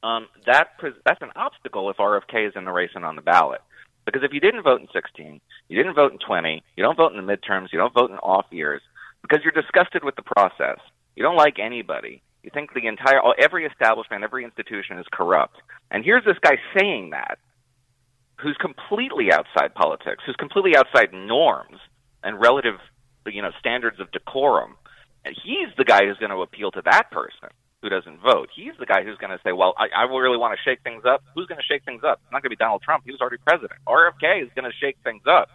Um, 0.03 0.27
that 0.47 0.69
that's 1.05 1.21
an 1.21 1.31
obstacle 1.35 1.89
if 1.89 1.97
RFK 1.97 2.47
is 2.47 2.53
in 2.55 2.65
the 2.65 2.71
race 2.71 2.91
and 2.95 3.05
on 3.05 3.15
the 3.15 3.21
ballot. 3.21 3.61
Because 4.05 4.23
if 4.23 4.33
you 4.33 4.39
didn't 4.39 4.63
vote 4.63 4.81
in 4.81 4.87
16, 4.91 5.39
you 5.69 5.77
didn't 5.77 5.93
vote 5.93 6.11
in 6.11 6.17
20, 6.17 6.63
you 6.75 6.83
don't 6.83 6.97
vote 6.97 7.13
in 7.13 7.23
the 7.23 7.33
midterms, 7.37 7.67
you 7.71 7.77
don't 7.77 7.93
vote 7.93 8.09
in 8.09 8.17
off 8.17 8.45
years, 8.49 8.81
because 9.21 9.39
you're 9.43 9.51
disgusted 9.51 10.03
with 10.03 10.15
the 10.15 10.23
process. 10.23 10.79
You 11.15 11.23
don't 11.23 11.35
like 11.35 11.59
anybody. 11.59 12.23
You 12.43 12.49
think 12.51 12.73
the 12.73 12.87
entire, 12.87 13.21
every 13.39 13.65
establishment, 13.65 14.23
every 14.23 14.43
institution 14.43 14.97
is 14.97 15.05
corrupt. 15.11 15.57
And 15.91 16.03
here's 16.03 16.25
this 16.25 16.39
guy 16.41 16.57
saying 16.75 17.11
that, 17.11 17.37
who's 18.39 18.57
completely 18.59 19.31
outside 19.31 19.75
politics, 19.75 20.23
who's 20.25 20.35
completely 20.35 20.75
outside 20.75 21.13
norms 21.13 21.77
and 22.23 22.41
relative, 22.41 22.79
you 23.27 23.43
know, 23.43 23.51
standards 23.59 23.99
of 23.99 24.11
decorum 24.11 24.77
And 25.25 25.35
he's 25.43 25.67
the 25.77 25.83
guy 25.83 26.05
who's 26.05 26.17
going 26.17 26.31
to 26.31 26.41
appeal 26.41 26.71
to 26.71 26.81
that 26.85 27.11
person 27.11 27.49
who 27.81 27.89
doesn't 27.89 28.21
vote. 28.21 28.49
He's 28.55 28.73
the 28.79 28.85
guy 28.85 29.03
who's 29.03 29.17
going 29.17 29.31
to 29.31 29.39
say, 29.43 29.51
"Well, 29.51 29.73
I, 29.77 29.87
I 29.95 30.03
really 30.03 30.37
want 30.37 30.57
to 30.57 30.69
shake 30.69 30.83
things 30.83 31.03
up." 31.05 31.23
Who's 31.35 31.47
going 31.47 31.57
to 31.59 31.67
shake 31.67 31.83
things 31.83 32.03
up? 32.03 32.19
It's 32.23 32.31
not 32.31 32.41
going 32.41 32.49
to 32.51 32.55
be 32.57 32.61
Donald 32.61 32.81
Trump. 32.81 33.03
He 33.05 33.11
was 33.11 33.21
already 33.21 33.37
president. 33.45 33.79
RFK 33.87 34.43
is 34.43 34.49
going 34.55 34.69
to 34.69 34.77
shake 34.79 34.97
things 35.03 35.23
up. 35.27 35.49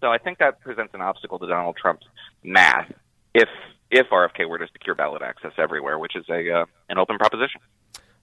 So 0.00 0.08
I 0.08 0.18
think 0.18 0.38
that 0.38 0.60
presents 0.60 0.94
an 0.94 1.00
obstacle 1.00 1.38
to 1.38 1.46
Donald 1.46 1.76
Trump's 1.80 2.06
math 2.42 2.90
if 3.34 3.48
if 3.90 4.06
RFK 4.10 4.48
were 4.48 4.58
to 4.58 4.66
secure 4.72 4.94
ballot 4.94 5.22
access 5.22 5.52
everywhere, 5.58 5.98
which 5.98 6.16
is 6.16 6.24
a 6.28 6.60
uh, 6.60 6.64
an 6.88 6.98
open 6.98 7.18
proposition. 7.18 7.60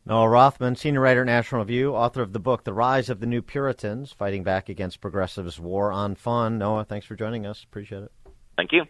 Noah 0.08 0.30
Rothman, 0.30 0.76
senior 0.76 1.02
writer 1.02 1.22
at 1.22 1.26
National 1.26 1.62
Review, 1.62 1.96
author 1.96 2.22
of 2.22 2.32
the 2.32 2.40
book 2.40 2.64
The 2.64 2.74
Rise 2.74 3.10
of 3.10 3.20
the 3.20 3.26
New 3.26 3.42
Puritans, 3.42 4.12
Fighting 4.12 4.44
Back 4.44 4.70
Against 4.70 5.02
Progressives' 5.02 5.60
War 5.60 5.92
on 5.92 6.14
Fun. 6.14 6.60
Noah, 6.60 6.86
thanks 6.86 7.08
for 7.08 7.16
joining 7.16 7.48
us. 7.48 7.64
Appreciate 7.64 8.04
it. 8.04 8.12
Thank 8.56 8.72
you. 8.72 8.86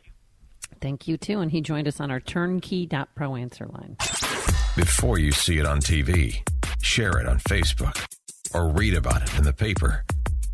Thank 0.82 1.08
you, 1.08 1.18
too. 1.18 1.40
And 1.40 1.52
he 1.52 1.62
joined 1.62 1.88
us 1.88 2.00
on 2.00 2.12
our 2.12 2.20
turnkey.pro 2.20 3.36
answer 3.36 3.66
line. 3.68 3.98
Before 4.76 5.18
you 5.18 5.32
see 5.32 5.58
it 5.58 5.66
on 5.66 5.80
TV, 5.80 6.48
share 6.82 7.18
it 7.20 7.28
on 7.28 7.40
Facebook, 7.40 8.06
or 8.54 8.70
read 8.70 8.94
about 8.94 9.24
it 9.24 9.38
in 9.38 9.44
the 9.44 9.54
paper, 9.54 10.04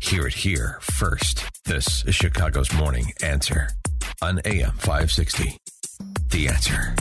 hear 0.00 0.26
it 0.26 0.34
here 0.34 0.78
first. 0.80 1.44
This 1.64 2.04
is 2.04 2.14
Chicago's 2.14 2.72
Morning 2.72 3.12
Answer 3.22 3.68
on 4.20 4.40
AM 4.44 4.72
560. 4.72 5.56
The 6.30 6.48
Answer. 6.48 6.94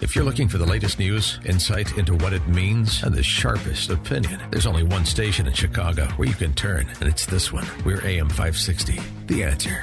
If 0.00 0.16
you're 0.16 0.24
looking 0.24 0.48
for 0.48 0.58
the 0.58 0.66
latest 0.66 0.98
news, 0.98 1.38
insight 1.44 1.96
into 1.96 2.14
what 2.16 2.32
it 2.32 2.46
means, 2.48 3.02
and 3.02 3.14
the 3.14 3.22
sharpest 3.22 3.88
opinion, 3.88 4.40
there's 4.50 4.66
only 4.66 4.82
one 4.82 5.04
station 5.04 5.46
in 5.46 5.52
Chicago 5.52 6.06
where 6.16 6.26
you 6.26 6.34
can 6.34 6.52
turn, 6.54 6.88
and 7.00 7.08
it's 7.08 7.24
this 7.24 7.52
one. 7.52 7.66
We're 7.84 8.04
AM 8.04 8.28
560. 8.28 8.98
The 9.26 9.44
Answer. 9.44 9.82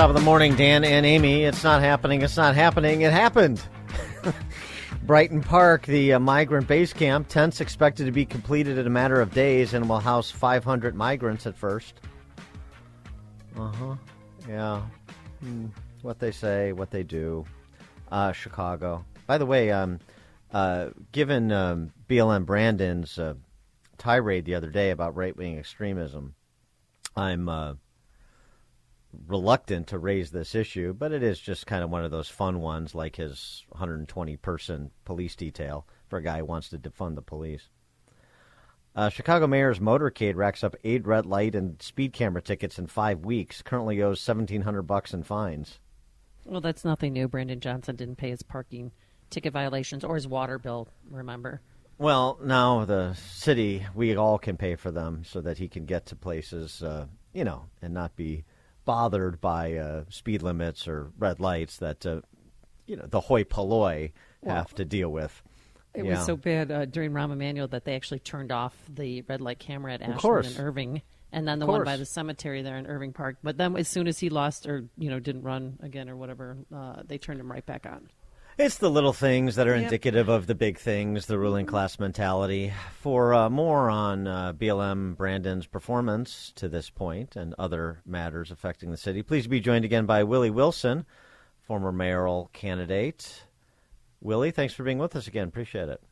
Top 0.00 0.08
of 0.08 0.16
the 0.16 0.22
morning, 0.22 0.56
Dan 0.56 0.82
and 0.82 1.04
Amy. 1.04 1.44
It's 1.44 1.62
not 1.62 1.82
happening. 1.82 2.22
It's 2.22 2.38
not 2.38 2.54
happening. 2.54 3.02
It 3.02 3.12
happened. 3.12 3.60
Brighton 5.02 5.42
Park, 5.42 5.84
the 5.84 6.14
uh, 6.14 6.18
migrant 6.18 6.66
base 6.66 6.94
camp, 6.94 7.28
tents 7.28 7.60
expected 7.60 8.06
to 8.06 8.10
be 8.10 8.24
completed 8.24 8.78
in 8.78 8.86
a 8.86 8.90
matter 8.90 9.20
of 9.20 9.34
days 9.34 9.74
and 9.74 9.86
will 9.86 10.00
house 10.00 10.30
500 10.30 10.94
migrants 10.94 11.46
at 11.46 11.54
first. 11.54 12.00
Uh 13.54 13.70
huh. 13.72 13.94
Yeah. 14.48 14.80
Hmm. 15.40 15.66
What 16.00 16.18
they 16.18 16.30
say, 16.30 16.72
what 16.72 16.90
they 16.90 17.02
do. 17.02 17.44
Uh, 18.10 18.32
Chicago. 18.32 19.04
By 19.26 19.36
the 19.36 19.44
way, 19.44 19.70
um, 19.70 20.00
Uh, 20.50 20.92
given 21.12 21.52
um, 21.52 21.92
BLM 22.08 22.46
Brandon's 22.46 23.18
uh, 23.18 23.34
tirade 23.98 24.46
the 24.46 24.54
other 24.54 24.70
day 24.70 24.92
about 24.92 25.14
right 25.14 25.36
wing 25.36 25.58
extremism, 25.58 26.34
I'm 27.14 27.50
uh, 27.50 27.74
reluctant 29.26 29.88
to 29.88 29.98
raise 29.98 30.30
this 30.30 30.54
issue, 30.54 30.92
but 30.92 31.12
it 31.12 31.22
is 31.22 31.40
just 31.40 31.66
kind 31.66 31.82
of 31.82 31.90
one 31.90 32.04
of 32.04 32.10
those 32.10 32.28
fun 32.28 32.60
ones, 32.60 32.94
like 32.94 33.16
his 33.16 33.64
120 33.70 34.36
person 34.36 34.90
police 35.04 35.36
detail 35.36 35.86
for 36.08 36.18
a 36.18 36.22
guy 36.22 36.38
who 36.38 36.44
wants 36.44 36.68
to 36.68 36.78
defund 36.78 37.14
the 37.14 37.22
police. 37.22 37.68
Uh, 38.94 39.08
Chicago 39.08 39.46
Mayor's 39.46 39.78
motorcade 39.78 40.34
racks 40.34 40.64
up 40.64 40.74
eight 40.82 41.06
red 41.06 41.24
light 41.24 41.54
and 41.54 41.80
speed 41.80 42.12
camera 42.12 42.42
tickets 42.42 42.78
in 42.78 42.86
five 42.86 43.20
weeks. 43.20 43.62
Currently 43.62 44.02
owes 44.02 44.20
seventeen 44.20 44.62
hundred 44.62 44.82
bucks 44.82 45.14
in 45.14 45.22
fines. 45.22 45.78
Well, 46.44 46.60
that's 46.60 46.84
nothing 46.84 47.12
new. 47.12 47.28
Brandon 47.28 47.60
Johnson 47.60 47.94
didn't 47.96 48.16
pay 48.16 48.30
his 48.30 48.42
parking 48.42 48.90
ticket 49.30 49.52
violations 49.52 50.02
or 50.02 50.16
his 50.16 50.26
water 50.26 50.58
bill. 50.58 50.88
Remember? 51.08 51.60
Well, 51.98 52.38
now 52.42 52.84
the 52.84 53.14
city, 53.14 53.86
we 53.94 54.16
all 54.16 54.38
can 54.38 54.56
pay 54.56 54.74
for 54.74 54.90
them 54.90 55.22
so 55.24 55.40
that 55.42 55.58
he 55.58 55.68
can 55.68 55.84
get 55.84 56.06
to 56.06 56.16
places, 56.16 56.82
uh, 56.82 57.06
you 57.32 57.44
know, 57.44 57.66
and 57.82 57.92
not 57.92 58.16
be 58.16 58.44
bothered 58.90 59.40
by 59.40 59.74
uh, 59.76 60.04
speed 60.08 60.42
limits 60.42 60.88
or 60.88 61.12
red 61.16 61.38
lights 61.38 61.76
that, 61.78 62.04
uh, 62.04 62.20
you 62.86 62.96
know, 62.96 63.06
the 63.06 63.20
hoi 63.20 63.44
polloi 63.44 64.12
have 64.44 64.54
Well, 64.54 64.64
to 64.76 64.84
deal 64.84 65.10
with. 65.10 65.42
It 65.94 66.04
Yeah. 66.04 66.16
was 66.16 66.26
so 66.26 66.36
bad 66.36 66.72
uh, 66.72 66.86
during 66.86 67.12
Rahm 67.12 67.32
Emanuel 67.32 67.68
that 67.68 67.84
they 67.84 67.94
actually 67.94 68.18
turned 68.18 68.50
off 68.50 68.74
the 68.88 69.22
red 69.22 69.40
light 69.40 69.60
camera 69.60 69.94
at 69.94 70.02
Ashland 70.02 70.46
and 70.46 70.58
Irving, 70.58 71.02
and 71.30 71.46
then 71.46 71.60
the 71.60 71.66
one 71.66 71.84
by 71.84 71.96
the 71.96 72.04
cemetery 72.04 72.62
there 72.62 72.76
in 72.78 72.86
Irving 72.88 73.12
Park. 73.12 73.36
But 73.44 73.56
then, 73.58 73.76
as 73.76 73.86
soon 73.86 74.08
as 74.08 74.18
he 74.18 74.28
lost 74.28 74.66
or 74.66 74.88
you 74.98 75.08
know 75.10 75.20
didn't 75.20 75.42
run 75.42 75.78
again 75.82 76.08
or 76.10 76.16
whatever, 76.16 76.58
uh, 76.74 77.02
they 77.04 77.18
turned 77.18 77.38
him 77.40 77.50
right 77.50 77.64
back 77.64 77.86
on. 77.86 78.08
It's 78.58 78.76
the 78.76 78.90
little 78.90 79.14
things 79.14 79.56
that 79.56 79.66
are 79.66 79.74
Yep. 79.74 79.84
indicative 79.84 80.28
of 80.28 80.46
the 80.46 80.54
big 80.54 80.76
things, 80.78 81.26
the 81.26 81.38
ruling 81.38 81.64
class 81.64 81.98
mentality. 81.98 82.72
For 83.00 83.32
uh, 83.32 83.48
more 83.48 83.88
on 83.88 84.26
uh, 84.26 84.52
BLM 84.52 85.16
Brandon's 85.16 85.66
performance 85.66 86.52
to 86.56 86.68
this 86.68 86.90
point 86.90 87.36
and 87.36 87.54
other 87.58 88.00
matters 88.04 88.50
affecting 88.50 88.90
the 88.90 88.98
city, 88.98 89.22
please 89.22 89.46
be 89.46 89.60
joined 89.60 89.86
again 89.86 90.04
by 90.04 90.24
Willie 90.24 90.50
Wilson, 90.50 91.06
former 91.62 91.90
mayoral 91.90 92.50
candidate. 92.52 93.44
Willie, 94.20 94.50
thanks 94.50 94.74
for 94.74 94.82
being 94.84 94.98
with 94.98 95.16
us 95.16 95.26
again. 95.26 95.48
Appreciate 95.48 95.88
it. 95.88 96.02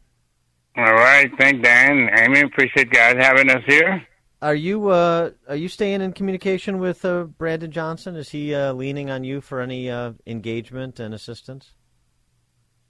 All 0.77 0.94
right, 0.94 1.31
thank 1.39 1.62
Dan. 1.62 2.09
Amy, 2.16 2.40
appreciate 2.40 2.90
guys 2.90 3.16
having 3.19 3.51
us 3.51 3.62
here. 3.66 4.06
Are 4.40 4.55
you 4.55 4.89
uh, 4.89 5.32
are 5.48 5.56
you 5.56 5.69
staying 5.69 6.01
in 6.01 6.12
communication 6.12 6.78
with 6.78 7.05
uh, 7.05 7.24
Brandon 7.24 7.73
Johnson? 7.73 8.15
Is 8.15 8.31
he 8.31 8.55
uh, 8.55 8.73
leaning 8.73 9.10
on 9.10 9.24
you 9.24 9.40
for 9.40 9.60
any 9.60 9.90
uh, 9.90 10.12
engagement 10.27 11.01
and 11.01 11.12
assistance? 11.12 11.73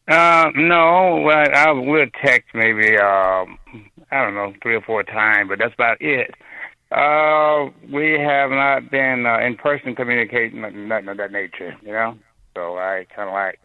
Uh, 0.08 0.50
no, 0.56 1.20
well, 1.22 1.46
I 1.54 1.70
will 1.70 2.06
text 2.24 2.48
maybe 2.54 2.96
um, 2.96 3.58
I 4.10 4.24
don't 4.24 4.34
know 4.34 4.54
three 4.62 4.74
or 4.74 4.80
four 4.80 5.02
times, 5.02 5.50
but 5.50 5.58
that's 5.58 5.74
about 5.74 5.98
it. 6.00 6.30
Uh, 6.90 7.70
we 7.92 8.12
have 8.18 8.50
not 8.50 8.90
been 8.90 9.26
uh, 9.26 9.38
in 9.46 9.56
person 9.56 9.94
communicating, 9.94 10.62
nothing 10.62 10.88
nothing 10.88 11.08
of 11.08 11.18
that 11.18 11.32
nature, 11.32 11.76
you 11.82 11.92
know. 11.92 12.16
So 12.56 12.78
I 12.78 13.04
kind 13.14 13.28
of 13.28 13.34
like. 13.34 13.60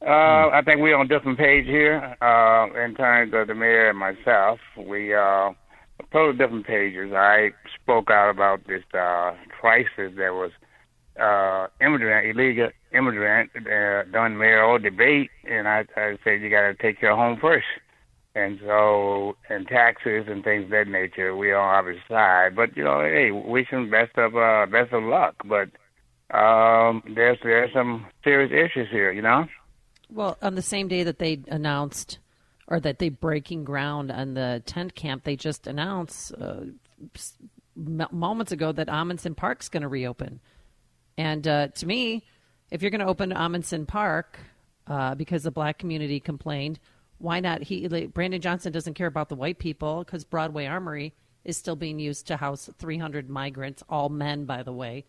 Uh, 0.00 0.48
I 0.54 0.62
think 0.64 0.80
we're 0.80 0.96
on 0.96 1.06
a 1.06 1.08
different 1.08 1.38
page 1.38 1.66
here. 1.66 2.16
Uh, 2.22 2.68
in 2.82 2.94
terms 2.94 3.34
of 3.34 3.48
the 3.48 3.54
mayor 3.54 3.90
and 3.90 3.98
myself, 3.98 4.60
we 4.78 5.12
uh, 5.12 5.50
totally 6.12 6.38
different 6.38 6.66
pages. 6.66 7.12
I 7.12 7.50
spoke 7.82 8.10
out 8.10 8.30
about 8.30 8.66
this 8.66 8.84
uh, 8.94 9.32
crisis 9.60 10.14
that 10.16 10.32
was 10.32 10.52
uh, 11.20 11.66
immigrant, 11.84 12.28
illegal 12.28 12.70
immigrant, 12.92 13.50
uh, 13.56 14.04
during 14.10 14.36
mayoral 14.36 14.78
debate, 14.78 15.30
and 15.48 15.68
I, 15.68 15.84
I 15.96 16.18
said 16.24 16.40
you 16.40 16.50
got 16.50 16.62
to 16.62 16.74
take 16.74 17.00
your 17.00 17.16
home 17.16 17.38
first. 17.40 17.66
And 18.34 18.60
so, 18.64 19.36
and 19.48 19.66
taxes 19.66 20.26
and 20.28 20.44
things 20.44 20.64
of 20.64 20.70
that 20.70 20.86
nature, 20.86 21.34
we 21.34 21.52
on 21.52 21.60
our 21.60 21.94
side. 22.08 22.54
But 22.54 22.76
you 22.76 22.84
know, 22.84 23.00
hey, 23.00 23.30
wish 23.32 23.68
him 23.68 23.90
best 23.90 24.16
of 24.16 24.36
uh, 24.36 24.66
best 24.70 24.92
of 24.92 25.02
luck. 25.02 25.34
But 25.44 25.70
um, 26.36 27.02
there's 27.14 27.38
there's 27.42 27.72
some 27.72 28.06
serious 28.22 28.52
issues 28.52 28.88
here, 28.90 29.10
you 29.10 29.22
know. 29.22 29.46
Well, 30.10 30.38
on 30.40 30.54
the 30.54 30.62
same 30.62 30.88
day 30.88 31.02
that 31.02 31.18
they 31.18 31.40
announced 31.48 32.18
or 32.68 32.80
that 32.80 32.98
they 32.98 33.08
breaking 33.08 33.64
ground 33.64 34.12
on 34.12 34.34
the 34.34 34.62
tent 34.66 34.94
camp, 34.94 35.24
they 35.24 35.36
just 35.36 35.66
announced 35.66 36.32
uh, 36.40 36.60
moments 37.76 38.52
ago 38.52 38.72
that 38.72 38.88
Amundsen 38.88 39.34
Park's 39.34 39.68
going 39.68 39.82
to 39.82 39.88
reopen. 39.88 40.40
And 41.16 41.46
uh, 41.48 41.68
to 41.68 41.86
me, 41.86 42.24
if 42.70 42.82
you're 42.82 42.90
going 42.90 43.00
to 43.00 43.06
open 43.06 43.32
Amundsen 43.32 43.86
Park 43.86 44.38
uh, 44.86 45.14
because 45.14 45.42
the 45.42 45.50
black 45.50 45.78
community 45.78 46.20
complained, 46.20 46.78
why 47.18 47.40
not? 47.40 47.62
He 47.62 47.88
like, 47.88 48.14
Brandon 48.14 48.40
Johnson 48.40 48.72
doesn't 48.72 48.94
care 48.94 49.06
about 49.06 49.28
the 49.28 49.34
white 49.34 49.58
people 49.58 50.04
because 50.04 50.24
Broadway 50.24 50.66
Armory 50.66 51.14
is 51.44 51.56
still 51.56 51.76
being 51.76 51.98
used 51.98 52.26
to 52.26 52.36
house 52.36 52.68
300 52.78 53.28
migrants, 53.28 53.82
all 53.88 54.08
men, 54.08 54.44
by 54.44 54.62
the 54.62 54.72
way. 54.72 55.04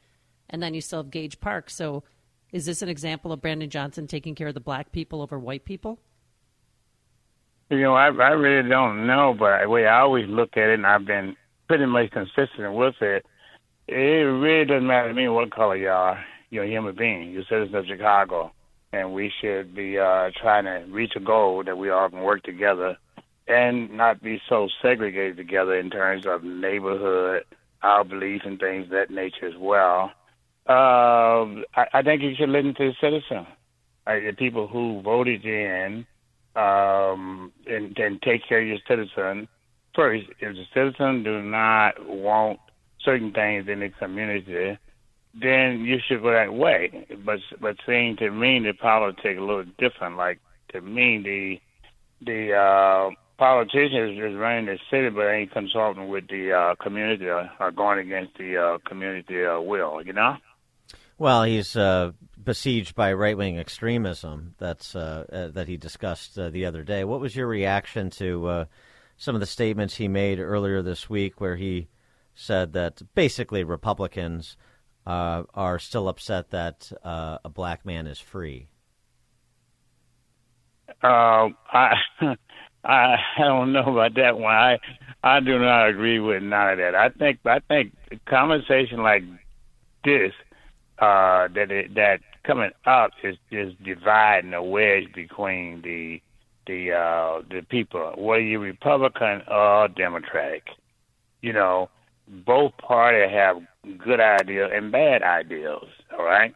And 0.49 0.63
then 0.63 0.73
you 0.73 0.81
still 0.81 0.99
have 0.99 1.11
Gage 1.11 1.39
Park. 1.39 1.69
So, 1.69 2.03
is 2.51 2.65
this 2.65 2.81
an 2.81 2.89
example 2.89 3.31
of 3.31 3.41
Brandon 3.41 3.69
Johnson 3.69 4.07
taking 4.07 4.33
care 4.33 4.47
of 4.47 4.55
the 4.55 4.59
black 4.59 4.91
people 4.91 5.21
over 5.21 5.37
white 5.37 5.65
people? 5.65 5.99
You 7.69 7.81
know, 7.81 7.93
I 7.93 8.07
I 8.07 8.29
really 8.29 8.67
don't 8.67 9.05
know, 9.05 9.35
but 9.37 9.61
the 9.61 9.69
way 9.69 9.85
I 9.85 9.99
always 9.99 10.27
look 10.27 10.57
at 10.57 10.69
it, 10.69 10.73
and 10.73 10.87
I've 10.87 11.05
been 11.05 11.35
pretty 11.67 11.85
much 11.85 12.09
consistent 12.09 12.73
with 12.73 12.95
it. 13.01 13.23
It 13.87 13.93
really 13.93 14.65
doesn't 14.65 14.87
matter 14.87 15.09
to 15.09 15.13
me 15.13 15.27
what 15.27 15.51
color 15.51 15.75
you 15.75 15.89
are. 15.89 16.25
You're 16.49 16.63
a 16.63 16.69
human 16.69 16.95
being. 16.95 17.31
You're 17.31 17.43
a 17.43 17.45
citizen 17.45 17.75
of 17.75 17.85
Chicago, 17.85 18.51
and 18.91 19.13
we 19.13 19.31
should 19.41 19.75
be 19.75 19.99
uh, 19.99 20.31
trying 20.41 20.65
to 20.65 20.85
reach 20.91 21.13
a 21.15 21.19
goal 21.19 21.63
that 21.63 21.77
we 21.77 21.89
all 21.89 22.09
can 22.09 22.21
work 22.21 22.43
together 22.43 22.97
and 23.47 23.91
not 23.91 24.21
be 24.21 24.41
so 24.47 24.67
segregated 24.81 25.37
together 25.37 25.77
in 25.79 25.89
terms 25.89 26.25
of 26.27 26.43
neighborhood, 26.43 27.43
our 27.81 28.03
beliefs, 28.03 28.45
and 28.45 28.59
things 28.59 28.85
of 28.85 28.91
that 28.91 29.09
nature 29.09 29.47
as 29.47 29.57
well. 29.57 30.11
Uh, 30.67 31.65
I, 31.75 31.87
I 31.93 32.01
think 32.03 32.21
you 32.21 32.35
should 32.37 32.49
listen 32.49 32.75
to 32.75 32.91
the 32.91 32.95
citizen, 33.01 33.47
uh, 34.05 34.13
the 34.13 34.33
people 34.37 34.67
who 34.67 35.01
voted 35.01 35.43
in 35.43 36.05
um, 36.55 37.51
and, 37.65 37.97
and 37.97 38.21
take 38.21 38.47
care 38.47 38.61
of 38.61 38.67
your 38.67 38.77
citizen 38.87 39.47
first. 39.95 40.25
If 40.39 40.55
the 40.55 40.65
citizen 40.73 41.23
do 41.23 41.41
not 41.41 41.93
want 42.07 42.59
certain 43.03 43.31
things 43.31 43.67
in 43.67 43.79
the 43.79 43.89
community, 43.89 44.77
then 45.33 45.81
you 45.81 45.97
should 46.07 46.21
go 46.21 46.31
that 46.31 46.53
way. 46.53 47.05
But 47.23 47.39
but 47.59 47.77
seeing 47.85 48.17
to 48.17 48.31
me 48.31 48.59
the 48.59 48.73
politics 48.73 49.37
a 49.37 49.41
little 49.41 49.65
different. 49.77 50.17
Like 50.17 50.39
to 50.73 50.81
me 50.81 51.21
the 51.23 52.25
the 52.25 52.53
uh, 52.53 53.09
politicians 53.37 54.19
is 54.19 54.35
running 54.35 54.65
the 54.65 54.77
city, 54.89 55.09
but 55.09 55.27
ain't 55.27 55.51
consulting 55.51 56.09
with 56.09 56.27
the 56.27 56.53
uh, 56.53 56.75
community 56.75 57.27
or, 57.27 57.49
or 57.59 57.71
going 57.71 57.99
against 57.99 58.37
the 58.37 58.57
uh, 58.57 58.77
community 58.87 59.45
uh, 59.45 59.59
will. 59.59 60.01
You 60.01 60.13
know. 60.13 60.37
Well, 61.17 61.43
he's 61.43 61.75
uh, 61.75 62.13
besieged 62.41 62.95
by 62.95 63.11
right 63.11 63.37
wing 63.37 63.59
extremism. 63.59 64.55
That's 64.57 64.95
uh, 64.95 65.25
uh, 65.31 65.47
that 65.49 65.67
he 65.67 65.75
discussed 65.75 66.39
uh, 66.39 66.49
the 66.49 66.65
other 66.65 66.83
day. 66.83 67.03
What 67.03 67.19
was 67.19 67.35
your 67.35 67.47
reaction 67.47 68.09
to 68.11 68.47
uh, 68.47 68.65
some 69.17 69.35
of 69.35 69.41
the 69.41 69.47
statements 69.47 69.95
he 69.95 70.07
made 70.07 70.39
earlier 70.39 70.81
this 70.81 71.09
week, 71.09 71.41
where 71.41 71.57
he 71.57 71.89
said 72.33 72.71
that 72.73 73.01
basically 73.15 73.65
Republicans 73.65 74.55
uh, 75.09 75.43
are 75.55 75.79
still 75.79 76.07
upset 76.07 76.51
that 76.51 76.91
uh, 77.03 77.39
a 77.43 77.49
black 77.49 77.83
man 77.83 78.05
is 78.05 78.19
free? 78.19 78.67
Uh, 81.01 81.49
I, 81.73 81.95
I 82.83 83.17
don't 83.39 83.73
know 83.73 83.81
about 83.81 84.13
that 84.15 84.37
one. 84.37 84.53
I 84.53 84.77
I 85.23 85.39
do 85.39 85.57
not 85.57 85.89
agree 85.89 86.19
with 86.19 86.43
none 86.43 86.73
of 86.73 86.77
that. 86.77 86.93
I 86.93 87.09
think 87.09 87.39
I 87.45 87.57
think 87.59 87.93
conversation 88.27 89.01
like 89.01 89.23
this 90.05 90.31
uh, 90.99 91.47
that 91.55 91.71
it, 91.71 91.95
that 91.95 92.19
coming 92.43 92.71
up 92.85 93.09
is 93.23 93.35
is 93.49 93.73
dividing 93.83 94.53
a 94.53 94.63
wedge 94.63 95.11
between 95.15 95.81
the 95.81 96.21
the 96.67 96.93
uh, 96.93 97.41
the 97.49 97.63
people, 97.67 98.13
whether 98.15 98.41
you're 98.41 98.59
Republican 98.59 99.41
or 99.49 99.87
Democratic. 99.87 100.67
You 101.41 101.53
know, 101.53 101.89
both 102.45 102.77
parties 102.77 103.29
have 103.31 103.57
good 103.97 104.19
ideas 104.19 104.71
and 104.73 104.91
bad 104.91 105.23
ideas. 105.23 105.85
All 106.17 106.25
right 106.25 106.53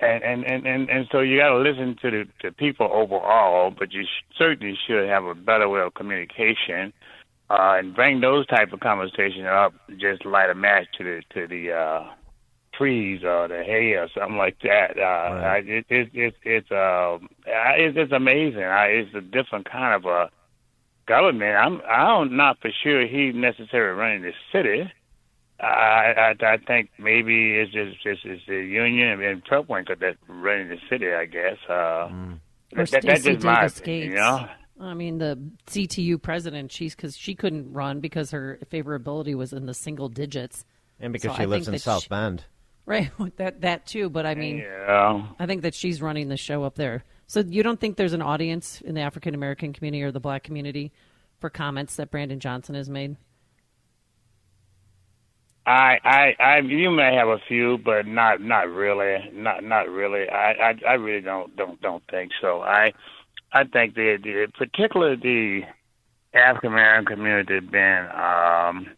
and 0.00 0.22
and 0.22 0.44
and 0.44 0.66
and, 0.66 0.90
and 0.90 1.08
so 1.12 1.20
you 1.20 1.38
got 1.38 1.50
to 1.50 1.58
listen 1.58 1.96
to 2.02 2.10
the 2.10 2.24
to 2.40 2.52
people 2.52 2.88
overall, 2.92 3.70
but 3.70 3.92
you 3.92 4.04
sh- 4.04 4.34
certainly 4.36 4.76
should 4.86 5.08
have 5.08 5.24
a 5.24 5.34
better 5.34 5.68
way 5.68 5.80
of 5.80 5.94
communication, 5.94 6.92
uh, 7.50 7.76
and 7.78 7.94
bring 7.94 8.20
those 8.20 8.46
type 8.46 8.72
of 8.72 8.80
conversations 8.80 9.46
up. 9.46 9.74
Just 9.98 10.24
light 10.24 10.50
a 10.50 10.54
match 10.54 10.86
to 10.98 11.04
the 11.04 11.22
to 11.34 11.46
the 11.46 11.72
uh, 11.72 12.04
trees 12.74 13.22
or 13.24 13.48
the 13.48 13.62
hay 13.62 13.92
or 13.92 14.08
something 14.16 14.38
like 14.38 14.56
that. 14.62 14.98
Uh, 14.98 15.02
I, 15.02 15.56
it, 15.58 15.86
it, 15.88 16.10
it, 16.14 16.34
it's 16.44 16.70
uh, 16.70 17.18
it's 17.46 17.96
it's 17.98 18.12
amazing. 18.12 18.64
I, 18.64 18.86
it's 18.86 19.14
a 19.14 19.20
different 19.20 19.70
kind 19.70 19.94
of 19.94 20.06
a 20.06 20.30
government. 21.06 21.56
I'm 21.56 21.80
I'm 21.82 22.36
not 22.36 22.58
for 22.60 22.70
sure 22.82 23.06
he's 23.06 23.34
necessarily 23.34 23.98
running 23.98 24.22
the 24.22 24.32
city. 24.52 24.90
I, 25.62 26.34
I 26.42 26.46
I 26.46 26.56
think 26.56 26.90
maybe 26.98 27.52
it's 27.56 27.72
just 27.72 27.96
it's, 28.04 28.20
it's 28.24 28.42
the 28.46 28.54
union 28.54 29.22
and 29.22 29.44
Trump 29.44 29.68
went 29.68 29.88
that 29.88 30.16
running 30.28 30.68
the 30.68 30.78
city. 30.88 31.12
I 31.12 31.26
guess. 31.26 31.56
Uh, 31.68 32.08
Or 32.76 32.84
that, 32.86 32.90
that, 32.90 33.02
that's 33.02 33.24
just 33.24 33.44
my 33.44 33.56
Davis 33.60 33.78
opinion, 33.80 34.10
Gates. 34.10 34.12
you 34.12 34.18
know. 34.20 34.48
I 34.80 34.94
mean, 34.94 35.18
the 35.18 35.38
CTU 35.66 36.22
president, 36.22 36.70
she's 36.72 36.94
because 36.94 37.16
she 37.16 37.34
couldn't 37.34 37.72
run 37.72 38.00
because 38.00 38.30
her 38.30 38.58
favorability 38.70 39.34
was 39.34 39.52
in 39.52 39.66
the 39.66 39.74
single 39.74 40.08
digits, 40.08 40.64
and 41.00 41.12
because 41.12 41.32
So 41.32 41.36
she 41.36 41.42
I 41.42 41.46
lives 41.46 41.68
in 41.68 41.78
South 41.78 42.04
she- 42.04 42.08
Bend. 42.08 42.44
Right, 42.86 43.10
that 43.36 43.60
that 43.60 43.86
too. 43.86 44.08
But 44.08 44.24
I 44.24 44.34
mean, 44.34 44.58
Yeah. 44.58 45.26
I 45.38 45.46
think 45.46 45.62
that 45.62 45.74
she's 45.74 46.00
running 46.00 46.28
the 46.28 46.36
show 46.36 46.62
up 46.64 46.76
there. 46.76 47.04
So 47.26 47.40
you 47.40 47.62
don't 47.62 47.78
think 47.78 47.96
there's 47.96 48.14
an 48.14 48.22
audience 48.22 48.80
in 48.80 48.94
the 48.94 49.02
African 49.02 49.34
American 49.34 49.72
community 49.72 50.02
or 50.02 50.10
the 50.12 50.18
Black 50.20 50.42
community 50.44 50.92
for 51.40 51.50
comments 51.50 51.96
that 51.96 52.10
Brandon 52.10 52.40
Johnson 52.40 52.74
has 52.74 52.88
made? 52.88 53.16
I, 55.70 56.00
I, 56.04 56.42
I, 56.42 56.58
you 56.58 56.90
may 56.90 57.14
have 57.14 57.28
a 57.28 57.38
few, 57.46 57.78
but 57.78 58.04
not, 58.04 58.40
not 58.40 58.68
really, 58.68 59.30
not, 59.32 59.62
not 59.62 59.88
really. 59.88 60.28
I, 60.28 60.50
I, 60.50 60.74
I 60.88 60.92
really 60.94 61.20
don't, 61.20 61.54
don't, 61.54 61.80
don't 61.80 62.02
think 62.10 62.32
so. 62.40 62.60
I, 62.62 62.92
I 63.52 63.62
think 63.62 63.94
the, 63.94 64.18
the 64.20 64.48
particularly 64.58 65.14
the 66.32 66.36
African 66.36 66.72
American 66.72 67.06
community 67.06 67.60
been 67.60 68.08
um, 68.12 68.88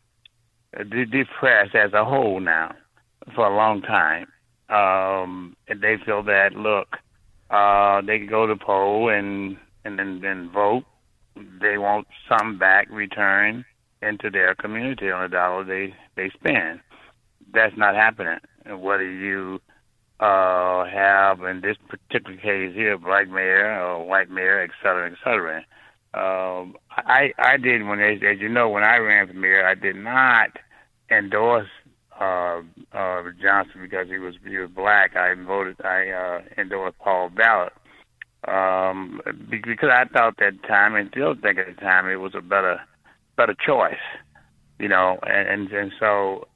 de- 0.90 1.05
depressed 1.05 1.74
as 1.74 1.93
a 1.93 2.07
whole 2.07 2.40
now 2.40 2.74
for 3.35 3.47
a 3.47 3.55
long 3.55 3.82
time. 3.82 4.28
Um, 4.70 5.55
and 5.69 5.82
they 5.82 5.97
feel 6.07 6.23
that 6.23 6.55
look, 6.55 6.97
uh, 7.51 8.01
they 8.01 8.19
can 8.19 8.28
go 8.28 8.47
to 8.47 8.57
poll 8.57 9.11
and 9.11 9.59
and 9.85 9.99
then 9.99 10.51
vote. 10.51 10.85
They 11.36 11.77
want 11.77 12.07
some 12.31 12.59
back 12.59 12.89
return 12.90 13.66
into 14.02 14.30
their 14.30 14.54
community 14.54 15.10
on 15.10 15.22
the 15.22 15.28
dollar 15.28 15.64
they 15.64 15.94
they 16.16 16.30
spend. 16.30 16.80
That's 17.52 17.76
not 17.76 17.94
happening. 17.94 18.38
And 18.64 18.82
whether 18.82 19.10
you 19.10 19.60
uh, 20.20 20.84
have 20.84 21.42
in 21.42 21.60
this 21.60 21.76
particular 21.88 22.36
case 22.36 22.74
here, 22.74 22.94
a 22.94 22.98
black 22.98 23.28
mayor 23.28 23.80
or 23.82 24.06
white 24.06 24.30
mayor, 24.30 24.62
et 24.62 24.70
cetera, 24.82 25.10
et 25.10 25.18
cetera. 25.24 25.64
Um, 26.14 26.76
I 26.90 27.32
I 27.38 27.56
did 27.56 27.86
when 27.86 28.00
as, 28.00 28.20
as 28.22 28.38
you 28.38 28.48
know 28.48 28.68
when 28.68 28.84
I 28.84 28.98
ran 28.98 29.26
for 29.26 29.32
mayor, 29.34 29.66
I 29.66 29.74
did 29.74 29.96
not 29.96 30.50
endorse 31.10 31.68
uh, 32.20 32.60
uh, 32.92 33.22
Johnson 33.40 33.80
because 33.82 34.08
he 34.08 34.18
was 34.18 34.34
he 34.46 34.58
was 34.58 34.70
black. 34.70 35.16
I 35.16 35.34
voted 35.34 35.80
I 35.84 36.10
uh, 36.10 36.40
endorsed 36.58 36.98
Paul 36.98 37.30
Vallas 37.30 37.72
um, 38.46 39.20
because 39.48 39.90
I 39.90 40.04
thought 40.04 40.36
that 40.38 40.62
time 40.68 40.94
and 40.94 41.08
still 41.10 41.34
think 41.34 41.58
at 41.58 41.66
the 41.66 41.80
time 41.80 42.08
it 42.08 42.16
was 42.16 42.34
a 42.34 42.40
better 42.42 42.80
better 43.36 43.54
choice, 43.54 43.94
you 44.78 44.88
know, 44.88 45.18
and 45.22 45.48
and, 45.48 45.72
and 45.72 45.92
so 45.98 46.48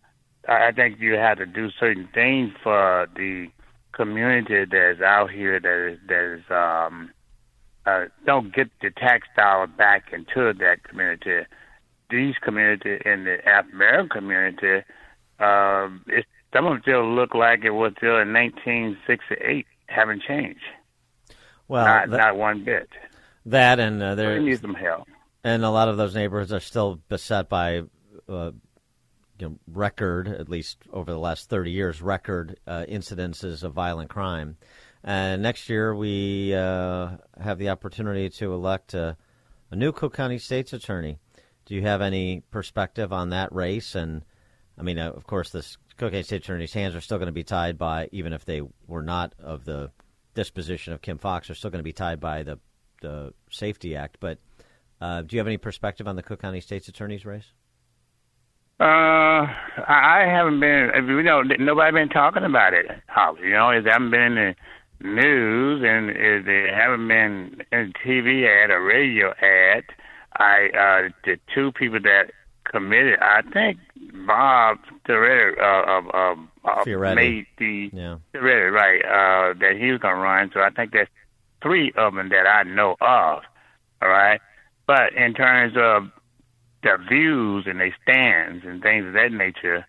I 0.49 0.69
I 0.69 0.73
think 0.73 1.01
you 1.01 1.15
have 1.15 1.39
to 1.39 1.47
do 1.47 1.71
certain 1.79 2.09
things 2.15 2.53
for 2.63 3.09
the 3.17 3.49
community 3.93 4.65
that's 4.71 5.01
out 5.01 5.31
here 5.31 5.59
that 5.59 5.93
is 5.93 5.99
that 6.09 6.35
is 6.35 6.51
um 6.51 7.11
uh 7.87 8.05
don't 8.27 8.55
get 8.55 8.69
the 8.83 8.91
tax 8.91 9.27
dollar 9.37 9.67
back 9.67 10.13
into 10.13 10.53
that 10.55 10.85
community. 10.85 11.47
These 12.11 12.37
community 12.41 13.01
in 13.05 13.25
the 13.25 13.45
African 13.49 13.75
American 13.77 14.09
community, 14.21 14.85
um, 15.41 16.05
it's 16.07 16.27
some 16.53 16.67
of 16.67 16.73
them 16.75 16.83
still 16.83 17.15
look 17.15 17.35
like 17.35 17.65
it 17.65 17.71
was 17.71 17.93
still 17.99 18.19
in 18.19 18.33
1968. 18.33 19.67
Haven't 19.89 20.23
changed. 20.23 20.61
Well, 21.69 21.85
not, 21.85 22.11
that- 22.11 22.17
not 22.17 22.37
one 22.37 22.65
bit. 22.65 22.89
That 23.47 23.79
and 23.79 24.03
uh, 24.03 24.15
They 24.15 24.23
there 24.25 24.41
need 24.41 24.61
some 24.61 24.75
help. 24.75 25.07
And 25.47 25.65
a 25.65 25.71
lot 25.71 25.87
of 25.87 25.97
those 25.97 26.17
neighborhoods 26.17 26.53
are 26.53 26.59
still 26.59 26.97
beset 27.09 27.49
by 27.49 27.83
uh, 28.29 28.51
you 29.39 29.49
know, 29.49 29.59
record, 29.69 30.27
at 30.27 30.49
least 30.49 30.79
over 30.93 31.13
the 31.13 31.21
last 31.21 31.49
30 31.49 31.71
years, 31.71 32.03
record 32.03 32.59
uh, 32.67 32.85
incidences 32.89 33.63
of 33.63 33.73
violent 33.73 34.11
crime. 34.11 34.57
And 35.05 35.43
next 35.43 35.69
year, 35.69 35.95
we 35.95 36.53
uh, 36.53 37.11
have 37.41 37.59
the 37.59 37.69
opportunity 37.69 38.29
to 38.29 38.55
elect 38.55 38.95
a, 38.95 39.17
a 39.71 39.77
new 39.77 39.93
Cook 39.93 40.15
County 40.15 40.39
State's 40.39 40.73
Attorney. 40.73 41.17
Do 41.65 41.77
you 41.77 41.83
have 41.83 42.03
any 42.03 42.41
perspective 42.51 43.13
on 43.13 43.31
that 43.31 43.53
race? 43.53 43.95
And 43.95 44.25
I 44.77 44.83
mean, 44.83 44.99
uh, 44.99 45.13
of 45.13 45.29
course, 45.29 45.51
this 45.51 45.79
Cook 45.97 46.11
County 46.11 46.25
State 46.25 46.43
Attorney's 46.43 46.73
hands 46.73 46.97
are 46.97 47.01
still 47.01 47.19
going 47.19 47.27
to 47.27 47.33
be 47.33 47.45
tied 47.45 47.79
by, 47.79 48.09
even 48.11 48.33
if 48.33 48.45
they 48.45 48.63
were 48.89 49.05
not 49.05 49.33
of 49.39 49.65
the 49.65 49.93
disposition 50.35 50.93
of 50.93 51.03
Kim 51.03 51.19
Foxx, 51.19 51.51
are 51.51 51.55
still 51.55 51.71
going 51.71 51.79
to 51.79 51.85
be 51.85 51.93
tied 51.93 52.19
by 52.19 52.43
the 52.43 52.59
the 53.01 53.33
Safety 53.49 53.95
Act. 53.95 54.17
But 54.19 54.39
uh, 55.01 55.23
do 55.23 55.37
you 55.37 55.41
have 55.41 55.47
any 55.47 55.59
perspective 55.59 56.07
on 56.09 56.17
the 56.17 56.23
Cook 56.23 56.41
County 56.41 56.61
State's 56.61 56.89
Attorney's 56.89 57.25
race? 57.25 57.47
Uh, 58.79 58.85
I 59.89 60.25
haven't 60.29 60.61
been. 60.61 60.91
You 61.09 61.23
know, 61.23 61.43
nobody 61.43 61.93
been 61.93 62.09
talking 62.11 62.45
about 62.45 62.75
it. 62.75 62.87
Holly. 63.09 63.41
You 63.45 63.51
know, 63.55 63.71
it 63.71 63.87
haven't 63.87 64.11
been 64.11 64.37
in 64.37 64.55
the 65.01 65.09
news, 65.09 65.83
and 65.83 66.11
it, 66.11 66.75
haven't 66.75 67.09
been 67.09 67.63
in 67.73 67.93
TV 68.05 68.47
ad 68.47 68.71
or 68.71 68.83
radio 68.83 69.31
ad. 69.41 69.85
I 70.39 70.69
uh, 70.69 71.09
the 71.25 71.39
two 71.55 71.73
people 71.73 72.01
that 72.01 72.33
committed. 72.71 73.19
I 73.21 73.41
think 73.51 73.79
Bob 74.27 74.79
Fioretti, 75.09 75.59
uh, 75.59 75.63
uh, 75.65 76.35
uh, 76.65 76.81
uh, 76.83 77.15
made 77.15 77.47
the 77.59 77.91
Yeah. 77.93 78.17
Fioretti, 78.35 78.71
right? 78.73 79.03
Uh, 79.05 79.55
that 79.59 79.77
he 79.79 79.91
was 79.91 80.01
gonna 80.01 80.17
run. 80.21 80.51
So 80.53 80.61
I 80.61 80.69
think 80.71 80.93
that's 80.93 81.11
three 81.63 81.93
of 81.97 82.15
them 82.15 82.29
that 82.29 82.47
I 82.47 82.65
know 82.65 82.93
of. 83.01 83.43
All 84.03 84.09
right, 84.11 84.41
but 84.87 85.13
in 85.15 85.35
terms 85.35 85.75
of 85.77 86.05
their 86.83 86.99
views 87.09 87.65
and 87.67 87.81
their 87.81 87.95
stands 88.03 88.65
and 88.65 88.81
things 88.83 89.07
of 89.07 89.13
that 89.15 89.33
nature. 89.33 89.85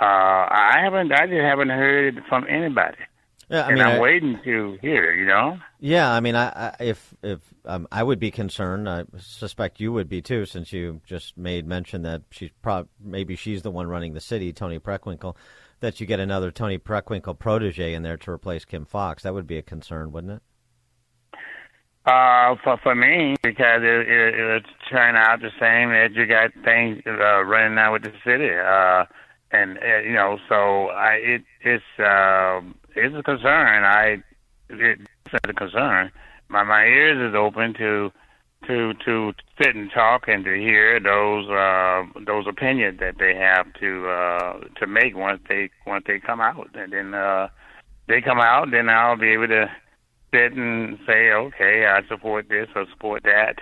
Uh, 0.00 0.04
I 0.50 0.78
haven't, 0.82 1.12
I 1.12 1.26
just 1.26 1.40
haven't 1.40 1.68
heard 1.68 2.16
it 2.16 2.24
from 2.28 2.44
anybody, 2.48 2.96
Yeah, 3.48 3.62
I 3.62 3.66
and 3.68 3.74
mean, 3.78 3.86
I'm 3.86 3.96
I- 3.98 4.00
waiting 4.00 4.40
to 4.44 4.76
hear. 4.82 5.12
You 5.14 5.26
know, 5.26 5.58
Yeah, 5.78 6.10
I 6.12 6.18
mean, 6.18 6.34
I, 6.34 6.48
I 6.48 6.76
if 6.80 7.14
if 7.22 7.38
um, 7.64 7.86
I 7.92 8.02
would 8.02 8.18
be 8.18 8.32
concerned, 8.32 8.88
I 8.88 9.04
suspect 9.18 9.78
you 9.78 9.92
would 9.92 10.08
be 10.08 10.20
too, 10.20 10.46
since 10.46 10.72
you 10.72 11.00
just 11.06 11.38
made 11.38 11.64
mention 11.68 12.02
that 12.02 12.22
she's 12.32 12.50
prob- 12.60 12.88
maybe 13.00 13.36
she's 13.36 13.62
the 13.62 13.70
one 13.70 13.86
running 13.86 14.14
the 14.14 14.20
city, 14.20 14.52
Toni 14.52 14.80
Preckwinkle, 14.80 15.36
that 15.78 16.00
you 16.00 16.06
get 16.06 16.18
another 16.18 16.50
Toni 16.50 16.78
Preckwinkle 16.78 17.38
protege 17.38 17.94
in 17.94 18.02
there 18.02 18.16
to 18.16 18.32
replace 18.32 18.64
Kim 18.64 18.84
Foxx. 18.84 19.22
That 19.22 19.34
would 19.34 19.46
be 19.46 19.58
a 19.58 19.62
concern, 19.62 20.10
wouldn't 20.10 20.32
it? 20.32 20.42
Uh, 22.06 22.54
for 22.62 22.76
for 22.82 22.94
me 22.94 23.36
because 23.42 23.82
it, 23.82 24.08
it, 24.08 24.34
it 24.34 24.44
would 24.44 24.66
turn 24.90 25.16
out 25.16 25.40
the 25.40 25.50
same 25.58 25.90
that 25.90 26.12
you 26.14 26.26
got 26.26 26.52
things 26.64 27.02
uh, 27.06 27.42
running 27.44 27.74
now 27.74 27.92
with 27.92 28.02
the 28.02 28.12
city, 28.24 28.50
uh, 28.50 29.04
and 29.52 29.78
uh, 29.78 29.98
you 30.00 30.12
know, 30.12 30.38
so 30.48 30.88
I 30.88 31.12
it 31.14 31.42
it's 31.62 31.84
uh, 31.98 32.60
it's 32.94 33.14
a 33.16 33.22
concern. 33.22 33.84
I 33.84 34.22
it, 34.68 35.00
it's 35.26 35.44
a 35.48 35.52
concern. 35.54 36.12
My 36.48 36.62
my 36.62 36.84
ears 36.84 37.30
is 37.30 37.34
open 37.34 37.72
to 37.74 38.12
to 38.66 38.94
to 39.04 39.32
sit 39.58 39.74
and 39.74 39.90
talk 39.90 40.28
and 40.28 40.44
to 40.44 40.54
hear 40.54 41.00
those 41.00 41.48
uh, 41.48 42.04
those 42.26 42.46
opinions 42.46 43.00
that 43.00 43.16
they 43.18 43.34
have 43.34 43.72
to 43.80 44.08
uh, 44.08 44.60
to 44.78 44.86
make 44.86 45.16
once 45.16 45.40
they 45.48 45.70
once 45.86 46.04
they 46.06 46.18
come 46.18 46.40
out, 46.40 46.68
and 46.74 46.92
then 46.92 47.14
uh, 47.14 47.48
they 48.08 48.20
come 48.20 48.40
out, 48.40 48.70
then 48.70 48.90
I'll 48.90 49.16
be 49.16 49.30
able 49.30 49.48
to 49.48 49.70
sit 50.34 50.52
and 50.52 50.98
say, 51.06 51.30
okay, 51.30 51.86
I 51.86 52.06
support 52.08 52.48
this 52.48 52.68
or 52.74 52.86
support 52.90 53.22
that, 53.22 53.56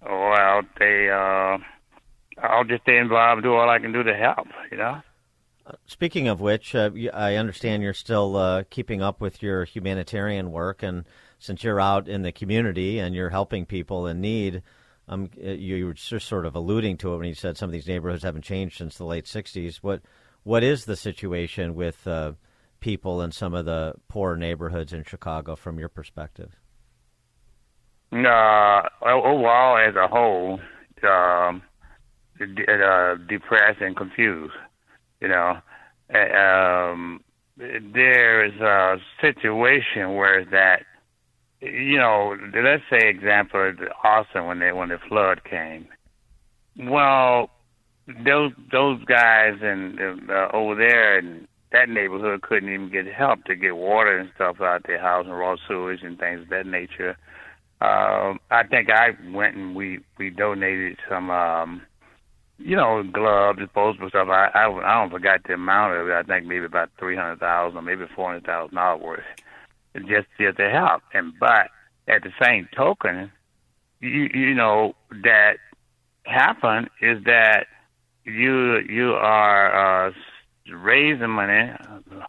or 0.00 0.32
I'll 0.32 0.62
say, 0.78 1.08
uh, 1.10 1.58
I'll 2.42 2.64
just 2.64 2.82
stay 2.82 2.98
involved, 2.98 3.42
do 3.42 3.54
all 3.54 3.68
I 3.68 3.78
can 3.78 3.92
do 3.92 4.02
to 4.02 4.14
help. 4.14 4.48
You 4.70 4.78
know. 4.78 5.02
Speaking 5.86 6.28
of 6.28 6.40
which, 6.40 6.74
uh, 6.74 6.90
I 7.12 7.36
understand 7.36 7.82
you're 7.82 7.94
still 7.94 8.36
uh, 8.36 8.64
keeping 8.70 9.02
up 9.02 9.20
with 9.20 9.42
your 9.42 9.64
humanitarian 9.64 10.50
work, 10.50 10.82
and 10.82 11.04
since 11.38 11.64
you're 11.64 11.80
out 11.80 12.08
in 12.08 12.22
the 12.22 12.32
community 12.32 12.98
and 12.98 13.14
you're 13.14 13.30
helping 13.30 13.66
people 13.66 14.06
in 14.06 14.20
need, 14.20 14.62
um, 15.08 15.30
uh, 15.42 15.50
you, 15.50 15.76
you 15.76 15.86
were 15.86 15.94
just 15.94 16.28
sort 16.28 16.46
of 16.46 16.54
alluding 16.54 16.96
to 16.98 17.14
it 17.14 17.18
when 17.18 17.28
you 17.28 17.34
said 17.34 17.56
some 17.56 17.68
of 17.68 17.72
these 17.72 17.88
neighborhoods 17.88 18.22
haven't 18.22 18.42
changed 18.42 18.78
since 18.78 18.96
the 18.96 19.04
late 19.04 19.24
'60s. 19.24 19.76
What 19.76 20.02
what 20.42 20.62
is 20.62 20.84
the 20.84 20.96
situation 20.96 21.74
with 21.74 22.06
uh, 22.06 22.32
people 22.84 23.22
in 23.22 23.32
some 23.32 23.54
of 23.54 23.64
the 23.64 23.94
poor 24.08 24.36
neighborhoods 24.36 24.92
in 24.92 25.02
Chicago 25.04 25.56
from 25.56 25.78
your 25.78 25.88
perspective? 25.88 26.50
Uh, 28.12 28.82
overall, 29.02 29.78
as 29.78 29.96
a 29.96 30.06
whole, 30.06 30.60
um, 31.02 31.62
uh, 32.38 33.14
depressed 33.26 33.80
and 33.80 33.96
confused. 33.96 34.52
You 35.22 35.28
know, 35.28 35.56
um, 36.12 37.24
there 37.58 38.44
is 38.44 38.60
a 38.60 38.98
situation 39.18 40.14
where 40.14 40.44
that, 40.44 40.82
you 41.62 41.96
know, 41.96 42.36
let's 42.54 42.82
say 42.90 43.08
example, 43.08 43.72
Austin 44.04 44.44
when 44.44 44.58
they 44.58 44.72
when 44.72 44.90
the 44.90 44.98
flood 45.08 45.42
came. 45.44 45.88
Well, 46.78 47.48
those 48.26 48.52
those 48.70 49.02
guys 49.06 49.54
and 49.62 50.28
uh, 50.28 50.48
over 50.52 50.74
there 50.74 51.18
in 51.18 51.48
that 51.74 51.88
neighborhood 51.88 52.42
couldn't 52.42 52.72
even 52.72 52.88
get 52.88 53.06
help 53.12 53.44
to 53.44 53.56
get 53.56 53.76
water 53.76 54.16
and 54.16 54.30
stuff 54.36 54.60
out 54.60 54.86
their 54.86 55.00
house 55.00 55.26
and 55.26 55.36
raw 55.36 55.56
sewage 55.66 56.02
and 56.02 56.18
things 56.18 56.42
of 56.42 56.48
that 56.48 56.66
nature. 56.66 57.16
Um, 57.80 58.38
I 58.50 58.62
think 58.62 58.88
I 58.90 59.08
went 59.32 59.56
and 59.56 59.74
we 59.74 59.98
we 60.16 60.30
donated 60.30 60.98
some, 61.08 61.30
um, 61.30 61.82
you 62.58 62.76
know, 62.76 63.02
gloves, 63.02 63.58
disposable 63.58 64.08
stuff. 64.08 64.28
I 64.28 64.50
I, 64.54 64.70
I 64.70 65.00
don't 65.00 65.10
forgot 65.10 65.40
the 65.46 65.54
amount 65.54 65.96
of 65.96 66.08
it. 66.08 66.12
I 66.12 66.22
think 66.22 66.46
maybe 66.46 66.64
about 66.64 66.90
three 66.98 67.16
hundred 67.16 67.40
thousand, 67.40 67.76
or 67.76 67.82
maybe 67.82 68.04
four 68.14 68.28
hundred 68.28 68.46
thousand 68.46 68.76
dollars 68.76 69.02
worth, 69.02 70.06
just 70.06 70.28
just 70.38 70.56
to 70.58 70.70
help. 70.70 71.02
And 71.12 71.32
but 71.40 71.70
at 72.06 72.22
the 72.22 72.30
same 72.40 72.68
token, 72.74 73.32
you 74.00 74.28
you 74.32 74.54
know 74.54 74.94
that 75.24 75.56
happen 76.24 76.88
is 77.02 77.24
that 77.24 77.66
you 78.24 78.78
you 78.88 79.14
are 79.14 80.06
uh, 80.06 80.12
raising 80.72 81.30
money, 81.30 81.70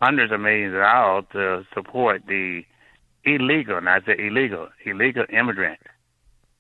hundreds 0.02 0.32
of 0.32 0.40
millions 0.40 0.74
of 0.74 0.82
dollars 0.82 1.26
to 1.34 1.64
support 1.74 2.24
the 2.28 2.62
illegal, 3.24 3.82
not 3.82 4.06
the 4.06 4.14
illegal, 4.14 4.68
illegal 4.86 5.26
immigrant, 5.32 5.80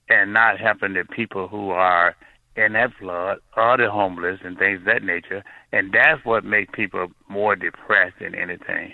and 0.09 0.33
not 0.33 0.59
helping 0.59 0.93
the 0.93 1.03
people 1.05 1.47
who 1.47 1.71
are 1.71 2.15
in 2.55 2.73
that 2.73 2.91
flood 2.99 3.39
or 3.57 3.77
the 3.77 3.89
homeless 3.89 4.39
and 4.43 4.57
things 4.57 4.79
of 4.79 4.85
that 4.85 5.03
nature. 5.03 5.43
And 5.71 5.91
that's 5.91 6.23
what 6.23 6.45
makes 6.45 6.73
people 6.73 7.07
more 7.27 7.55
depressed 7.55 8.15
than 8.19 8.33
anything. 8.35 8.93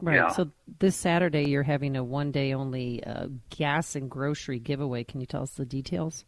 Right. 0.00 0.32
So 0.32 0.50
this 0.80 0.96
Saturday, 0.96 1.44
you're 1.48 1.62
having 1.62 1.96
a 1.96 2.02
one 2.02 2.32
day 2.32 2.54
only 2.54 3.04
uh, 3.04 3.28
gas 3.50 3.94
and 3.94 4.10
grocery 4.10 4.58
giveaway. 4.58 5.04
Can 5.04 5.20
you 5.20 5.26
tell 5.26 5.42
us 5.42 5.52
the 5.52 5.64
details? 5.64 6.24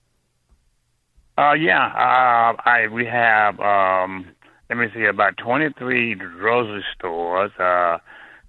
Uh, 1.36 1.55
yeah, 1.55 1.85
uh, 1.85 2.55
I 2.64 2.86
we 2.93 3.05
have 3.06 3.59
um, 3.59 4.26
let 4.74 4.88
me 4.88 4.92
see 4.92 5.05
about 5.05 5.36
twenty 5.36 5.68
three 5.78 6.16
grocery 6.16 6.84
stores. 6.98 7.52
Uh, 7.60 7.98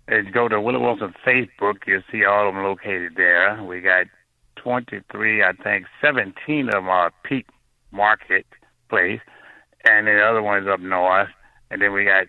if 0.08 0.34
go 0.34 0.48
to 0.48 0.60
Willie 0.60 0.80
Wilson 0.80 1.14
Facebook, 1.26 1.76
you'll 1.86 2.02
see 2.12 2.26
all 2.26 2.48
of 2.48 2.56
them 2.56 2.64
located 2.64 3.14
there. 3.16 3.64
We 3.64 3.82
got 3.82 4.08
twenty 4.56 5.02
three, 5.12 5.44
I 5.44 5.52
think 5.54 5.86
seventeen 6.02 6.68
of 6.68 6.74
them 6.74 6.90
are 6.90 7.12
Peak 7.24 7.46
Market 7.92 8.48
Place, 8.90 9.20
and 9.88 10.08
the 10.08 10.20
other 10.20 10.42
one's 10.42 10.68
up 10.68 10.80
north. 10.80 11.30
And 11.70 11.80
then 11.82 11.94
we 11.94 12.06
got 12.06 12.26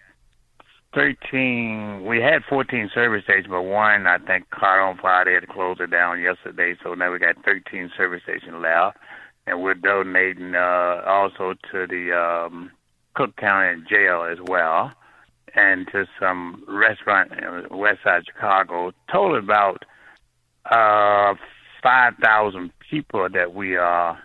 thirteen. 0.94 2.04
We 2.04 2.20
had 2.20 2.44
fourteen 2.46 2.90
service 2.92 3.24
stations, 3.24 3.46
but 3.48 3.62
one 3.62 4.06
I 4.06 4.18
think 4.18 4.50
caught 4.50 4.78
on 4.78 4.98
fire. 4.98 5.24
They 5.24 5.32
had 5.32 5.40
to 5.40 5.46
close 5.46 5.78
it 5.80 5.90
down 5.90 6.20
yesterday, 6.20 6.74
so 6.82 6.92
now 6.92 7.12
we 7.12 7.18
got 7.18 7.42
thirteen 7.46 7.90
service 7.96 8.22
stations 8.24 8.56
left 8.60 8.98
and 9.46 9.62
we're 9.62 9.74
donating 9.74 10.54
uh, 10.54 11.02
also 11.06 11.54
to 11.70 11.86
the 11.86 12.12
um, 12.12 12.70
Cook 13.16 13.34
County 13.36 13.82
Jail 13.88 14.28
as 14.30 14.38
well, 14.46 14.92
and 15.54 15.88
to 15.92 16.06
some 16.20 16.62
restaurant 16.68 17.32
in 17.32 17.76
West 17.76 18.00
Side 18.04 18.24
Chicago. 18.26 18.92
Total 19.10 19.38
about 19.38 19.84
uh, 20.70 21.34
five 21.82 22.12
thousand 22.22 22.72
people 22.90 23.26
that 23.32 23.54
we 23.54 23.76
are 23.76 24.18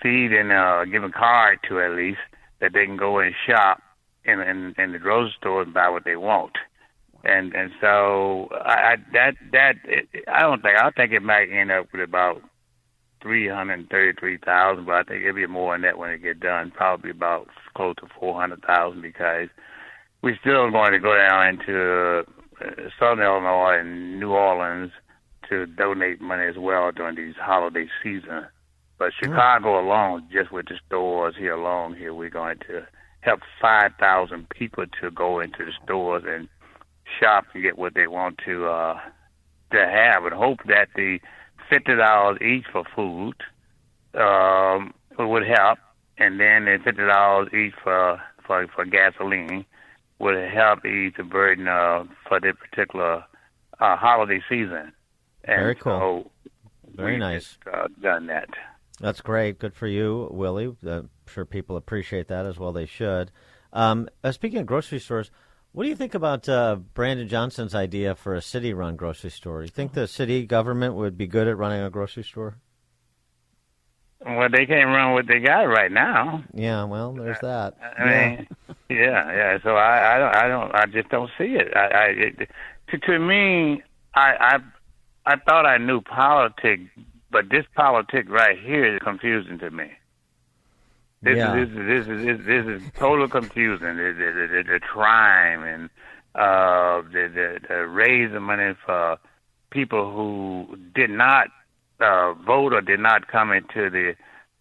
feeding, 0.00 0.52
uh, 0.52 0.84
giving 0.84 1.10
card 1.10 1.58
to 1.68 1.80
at 1.80 1.92
least 1.92 2.20
that 2.60 2.72
they 2.72 2.86
can 2.86 2.96
go 2.96 3.18
and 3.18 3.34
shop 3.46 3.82
in 4.24 4.40
in, 4.40 4.74
in 4.78 4.92
the 4.92 4.98
grocery 4.98 5.34
store 5.40 5.62
and 5.62 5.74
buy 5.74 5.88
what 5.88 6.04
they 6.04 6.16
want. 6.16 6.52
And 7.24 7.54
and 7.54 7.72
so 7.80 8.48
I, 8.52 8.74
I 8.74 8.96
that 9.14 9.34
that 9.52 9.74
I 10.28 10.42
don't 10.42 10.62
think 10.62 10.78
I 10.78 10.90
think 10.90 11.12
it 11.12 11.22
might 11.22 11.50
end 11.50 11.72
up 11.72 11.86
with 11.92 12.02
about 12.02 12.40
three 13.26 13.48
hundred 13.48 13.90
thirty-three 13.90 14.38
thousand, 14.38 14.84
but 14.86 14.94
I 14.94 15.02
think 15.02 15.22
it'll 15.22 15.34
be 15.34 15.46
more 15.46 15.74
than 15.74 15.82
that 15.82 15.98
when 15.98 16.10
it 16.10 16.22
get 16.22 16.38
done. 16.38 16.70
Probably 16.70 17.10
about 17.10 17.48
close 17.74 17.96
to 17.96 18.06
four 18.20 18.40
hundred 18.40 18.62
thousand 18.62 19.02
because 19.02 19.48
we're 20.22 20.38
still 20.40 20.70
going 20.70 20.92
to 20.92 21.00
go 21.00 21.16
down 21.16 21.48
into 21.48 22.24
uh, 22.60 22.70
Southern 23.00 23.24
Illinois 23.24 23.78
and 23.80 24.20
New 24.20 24.30
Orleans 24.30 24.92
to 25.48 25.66
donate 25.66 26.20
money 26.20 26.46
as 26.46 26.56
well 26.56 26.92
during 26.92 27.16
these 27.16 27.34
holiday 27.36 27.88
season. 28.00 28.46
But 28.98 29.12
Chicago 29.20 29.80
alone, 29.80 30.28
just 30.32 30.52
with 30.52 30.66
the 30.66 30.78
stores 30.86 31.34
here 31.36 31.54
alone, 31.54 31.96
here 31.96 32.14
we're 32.14 32.30
going 32.30 32.58
to 32.68 32.86
help 33.20 33.40
five 33.60 33.90
thousand 33.98 34.48
people 34.50 34.84
to 35.00 35.10
go 35.10 35.40
into 35.40 35.64
the 35.64 35.72
stores 35.82 36.22
and 36.26 36.48
shop 37.18 37.44
and 37.54 37.62
get 37.62 37.76
what 37.76 37.94
they 37.94 38.06
want 38.06 38.38
to 38.46 38.68
uh, 38.68 39.00
to 39.72 39.78
have, 39.78 40.24
and 40.24 40.32
hope 40.32 40.60
that 40.68 40.88
the 40.94 41.18
fifty 41.70 41.94
dollars 41.94 42.38
each 42.40 42.64
for 42.72 42.84
food 42.94 43.34
um, 44.14 44.94
would 45.18 45.46
help, 45.46 45.78
and 46.18 46.40
then 46.40 46.64
the 46.64 46.78
fifty 46.84 47.04
dollars 47.06 47.48
each 47.52 47.74
for, 47.82 48.20
for 48.46 48.66
for 48.74 48.84
gasoline 48.84 49.64
would 50.18 50.36
help 50.50 50.84
ease 50.84 51.12
the 51.16 51.22
burden 51.24 51.68
uh, 51.68 52.04
for 52.26 52.40
the 52.40 52.52
particular 52.54 53.24
uh, 53.80 53.96
holiday 53.96 54.40
season. 54.48 54.92
And 55.44 55.60
Very 55.60 55.74
cool. 55.74 55.98
So 55.98 56.30
Very 56.94 57.18
nice. 57.18 57.58
Just, 57.64 57.74
uh, 57.74 57.88
done 58.00 58.26
that. 58.26 58.48
That's 59.00 59.20
great. 59.20 59.58
Good 59.58 59.74
for 59.74 59.86
you, 59.86 60.28
Willie. 60.30 60.74
I'm 60.86 61.10
sure 61.26 61.44
people 61.44 61.76
appreciate 61.76 62.28
that 62.28 62.46
as 62.46 62.58
well. 62.58 62.72
They 62.72 62.86
should. 62.86 63.30
Um, 63.72 64.08
uh, 64.24 64.32
speaking 64.32 64.58
of 64.60 64.66
grocery 64.66 64.98
stores, 64.98 65.30
what 65.76 65.82
do 65.82 65.90
you 65.90 65.94
think 65.94 66.14
about 66.14 66.48
uh, 66.48 66.76
Brandon 66.94 67.28
Johnson's 67.28 67.74
idea 67.74 68.14
for 68.14 68.34
a 68.34 68.40
city-run 68.40 68.96
grocery 68.96 69.28
store? 69.28 69.58
Do 69.58 69.64
you 69.64 69.70
think 69.70 69.92
the 69.92 70.08
city 70.08 70.46
government 70.46 70.94
would 70.94 71.18
be 71.18 71.26
good 71.26 71.46
at 71.46 71.58
running 71.58 71.82
a 71.82 71.90
grocery 71.90 72.22
store? 72.22 72.56
Well, 74.24 74.48
they 74.48 74.64
can't 74.64 74.86
run 74.86 75.12
what 75.12 75.26
they 75.26 75.38
got 75.38 75.64
right 75.64 75.92
now. 75.92 76.42
Yeah, 76.54 76.84
well, 76.84 77.12
there's 77.12 77.40
that. 77.40 77.74
I 77.98 78.04
mean, 78.06 78.48
yeah, 78.88 79.30
yeah. 79.30 79.58
So 79.62 79.76
I, 79.76 80.14
I 80.14 80.18
don't, 80.18 80.36
I 80.36 80.48
don't, 80.48 80.74
I 80.74 80.86
just 80.86 81.10
don't 81.10 81.30
see 81.36 81.56
it. 81.56 81.76
I, 81.76 81.86
I 81.88 82.04
it, 82.06 82.50
to, 82.88 82.98
to 82.98 83.18
me, 83.18 83.82
I, 84.14 84.32
I, 84.40 84.58
I 85.26 85.36
thought 85.36 85.66
I 85.66 85.76
knew 85.76 86.00
politics, 86.00 86.90
but 87.30 87.50
this 87.50 87.66
politics 87.74 88.30
right 88.30 88.58
here 88.58 88.94
is 88.94 89.02
confusing 89.04 89.58
to 89.58 89.70
me. 89.70 89.90
This 91.22 91.36
Yeah. 91.38 91.56
is 91.62 91.68
this 91.74 92.06
is 92.06 92.06
this 92.06 92.38
is 92.40 92.46
this 92.46 92.66
is 92.66 92.82
total 92.98 93.28
confusing. 93.28 93.96
The, 93.96 94.12
the, 94.16 94.62
the, 94.62 94.72
the 94.74 94.80
crime 94.80 95.62
and 95.64 95.90
uh, 96.34 97.02
the, 97.10 97.28
the 97.34 97.60
the 97.68 97.86
raising 97.88 98.42
money 98.42 98.74
for 98.84 99.16
people 99.70 100.12
who 100.12 100.76
did 100.94 101.10
not 101.10 101.48
uh, 102.00 102.34
vote 102.34 102.72
or 102.72 102.80
did 102.80 103.00
not 103.00 103.28
come 103.28 103.50
into 103.52 103.90
the 103.90 104.14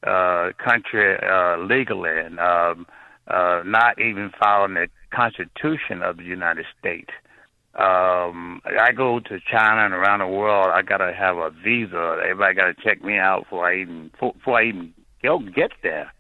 uh, 0.10 0.52
country 0.64 1.18
uh, 1.22 1.58
legally 1.58 2.12
and 2.18 2.40
um, 2.40 2.88
uh, 3.28 3.62
not 3.66 4.00
even 4.00 4.32
following 4.40 4.76
the 4.76 4.88
Constitution 5.12 6.02
of 6.02 6.18
the 6.18 6.24
United 6.24 6.66
States. 6.80 7.10
Um, 7.76 8.62
I 8.66 8.94
go 8.96 9.20
to 9.20 9.40
China 9.52 9.84
and 9.84 9.94
around 9.94 10.20
the 10.20 10.28
world. 10.28 10.68
I 10.74 10.82
gotta 10.82 11.12
have 11.14 11.36
a 11.38 11.50
visa. 11.50 12.20
Everybody 12.24 12.56
gotta 12.56 12.74
check 12.82 13.04
me 13.04 13.18
out 13.18 13.44
before 13.44 13.70
I 13.70 13.82
even 13.82 14.12
before 14.20 14.60
I 14.60 14.64
even 14.68 14.94
go 15.22 15.40
get 15.40 15.72
there. 15.84 16.14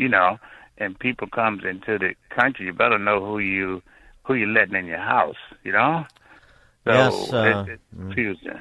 You 0.00 0.08
know, 0.08 0.38
and 0.78 0.98
people 0.98 1.28
comes 1.28 1.62
into 1.64 1.98
the 1.98 2.14
country. 2.34 2.66
You 2.66 2.72
better 2.72 2.98
know 2.98 3.24
who 3.24 3.38
you 3.38 3.82
who 4.24 4.34
you 4.34 4.46
letting 4.46 4.76
in 4.76 4.86
your 4.86 4.98
house. 4.98 5.36
You 5.62 5.72
know. 5.72 6.06
So 6.84 6.92
Yes, 6.92 7.32
uh, 7.32 7.64
it, 7.66 7.72
it's 7.72 7.82
confusing. 7.94 8.60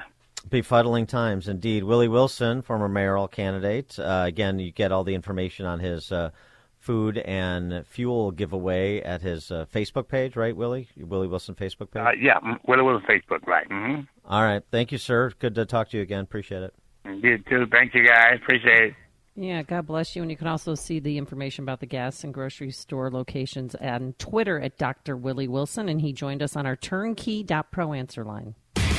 Befuddling 0.49 1.07
times, 1.07 1.47
indeed. 1.47 1.83
Willie 1.83 2.07
Wilson, 2.07 2.61
former 2.61 2.89
mayoral 2.89 3.27
candidate. 3.27 3.97
Uh, 3.99 4.23
again, 4.27 4.59
you 4.59 4.71
get 4.71 4.91
all 4.91 5.03
the 5.03 5.15
information 5.15 5.65
on 5.65 5.79
his 5.79 6.11
uh, 6.11 6.31
food 6.79 7.17
and 7.19 7.85
fuel 7.85 8.31
giveaway 8.31 9.01
at 9.01 9.21
his 9.21 9.51
uh, 9.51 9.65
Facebook 9.73 10.07
page, 10.07 10.35
right, 10.35 10.55
Willie? 10.55 10.87
Willie 10.97 11.27
Wilson 11.27 11.55
Facebook 11.55 11.91
page? 11.91 12.03
Uh, 12.03 12.11
yeah, 12.19 12.39
Willie 12.67 12.83
Wilson 12.83 13.05
Facebook, 13.07 13.45
right? 13.45 13.67
hmm 13.67 14.01
All 14.25 14.41
right. 14.41 14.63
Thank 14.71 14.91
you, 14.91 14.97
sir. 14.97 15.31
Good 15.39 15.55
to 15.55 15.65
talk 15.65 15.89
to 15.89 15.97
you 15.97 16.03
again. 16.03 16.23
Appreciate 16.23 16.63
it. 16.63 16.73
You 17.05 17.37
too. 17.49 17.65
Thank 17.71 17.93
you, 17.93 18.05
guys. 18.07 18.39
Appreciate 18.41 18.83
it. 18.89 18.93
Yeah, 19.39 19.63
God 19.63 19.87
bless 19.87 20.17
you. 20.17 20.21
And 20.21 20.29
you 20.29 20.35
can 20.35 20.47
also 20.47 20.75
see 20.75 20.99
the 20.99 21.17
information 21.17 21.63
about 21.63 21.79
the 21.79 21.85
gas 21.85 22.25
and 22.25 22.33
grocery 22.33 22.71
store 22.71 23.09
locations 23.09 23.73
on 23.73 24.13
Twitter 24.19 24.59
at 24.59 24.77
Dr. 24.77 25.15
Willie 25.15 25.47
Wilson. 25.47 25.87
And 25.87 26.01
he 26.01 26.11
joined 26.11 26.43
us 26.43 26.57
on 26.57 26.65
our 26.65 26.75
turnkey.pro 26.75 27.93
answer 27.93 28.25
line. 28.25 28.55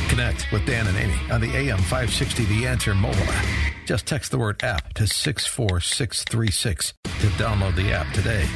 Connect 0.09 0.51
with 0.51 0.65
Dan 0.65 0.87
and 0.87 0.97
Amy 0.97 1.31
on 1.31 1.43
the 1.43 1.55
AM 1.55 1.77
560 1.77 2.47
The 2.47 2.67
Answer 2.67 2.95
mobile 2.95 3.23
app. 3.23 3.45
Just 3.85 4.07
text 4.07 4.31
the 4.31 4.39
word 4.39 4.65
app 4.65 4.95
to 4.95 5.07
64636 5.07 6.95
to 7.05 7.27
download 7.37 7.77
the 7.77 7.93
app 7.93 8.11
today. 8.15 8.49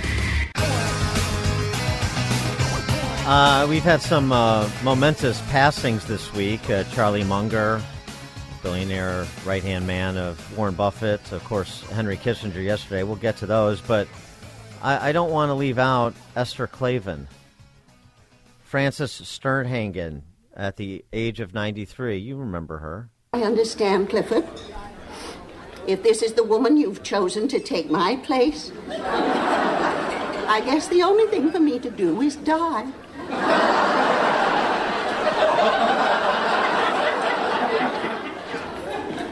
Uh, 3.26 3.66
we've 3.68 3.82
had 3.82 4.00
some 4.00 4.32
uh, 4.32 4.68
momentous 4.82 5.40
passings 5.50 6.06
this 6.06 6.32
week. 6.32 6.70
Uh, 6.70 6.84
Charlie 6.84 7.24
Munger, 7.24 7.82
billionaire 8.64 9.26
right 9.44 9.62
hand 9.62 9.86
man 9.86 10.16
of 10.16 10.58
Warren 10.58 10.74
Buffett, 10.74 11.30
of 11.32 11.44
course, 11.44 11.82
Henry 11.90 12.16
Kissinger 12.16 12.64
yesterday. 12.64 13.02
We'll 13.02 13.16
get 13.16 13.36
to 13.36 13.46
those, 13.46 13.80
but 13.82 14.08
I, 14.82 15.10
I 15.10 15.12
don't 15.12 15.30
want 15.30 15.50
to 15.50 15.54
leave 15.54 15.78
out 15.78 16.14
Esther 16.34 16.66
Clavin, 16.66 17.26
Frances 18.64 19.12
Sternhagen 19.12 20.22
at 20.56 20.76
the 20.76 21.04
age 21.12 21.40
of 21.40 21.52
93. 21.52 22.16
You 22.16 22.36
remember 22.36 22.78
her. 22.78 23.10
I 23.34 23.42
understand, 23.42 24.08
Clifford. 24.08 24.48
If 25.86 26.02
this 26.02 26.22
is 26.22 26.32
the 26.32 26.44
woman 26.44 26.78
you've 26.78 27.02
chosen 27.02 27.46
to 27.48 27.60
take 27.60 27.90
my 27.90 28.16
place, 28.16 28.72
I 28.88 30.62
guess 30.64 30.88
the 30.88 31.02
only 31.02 31.26
thing 31.26 31.52
for 31.52 31.60
me 31.60 31.78
to 31.80 31.90
do 31.90 32.22
is 32.22 32.36
die. 32.36 32.90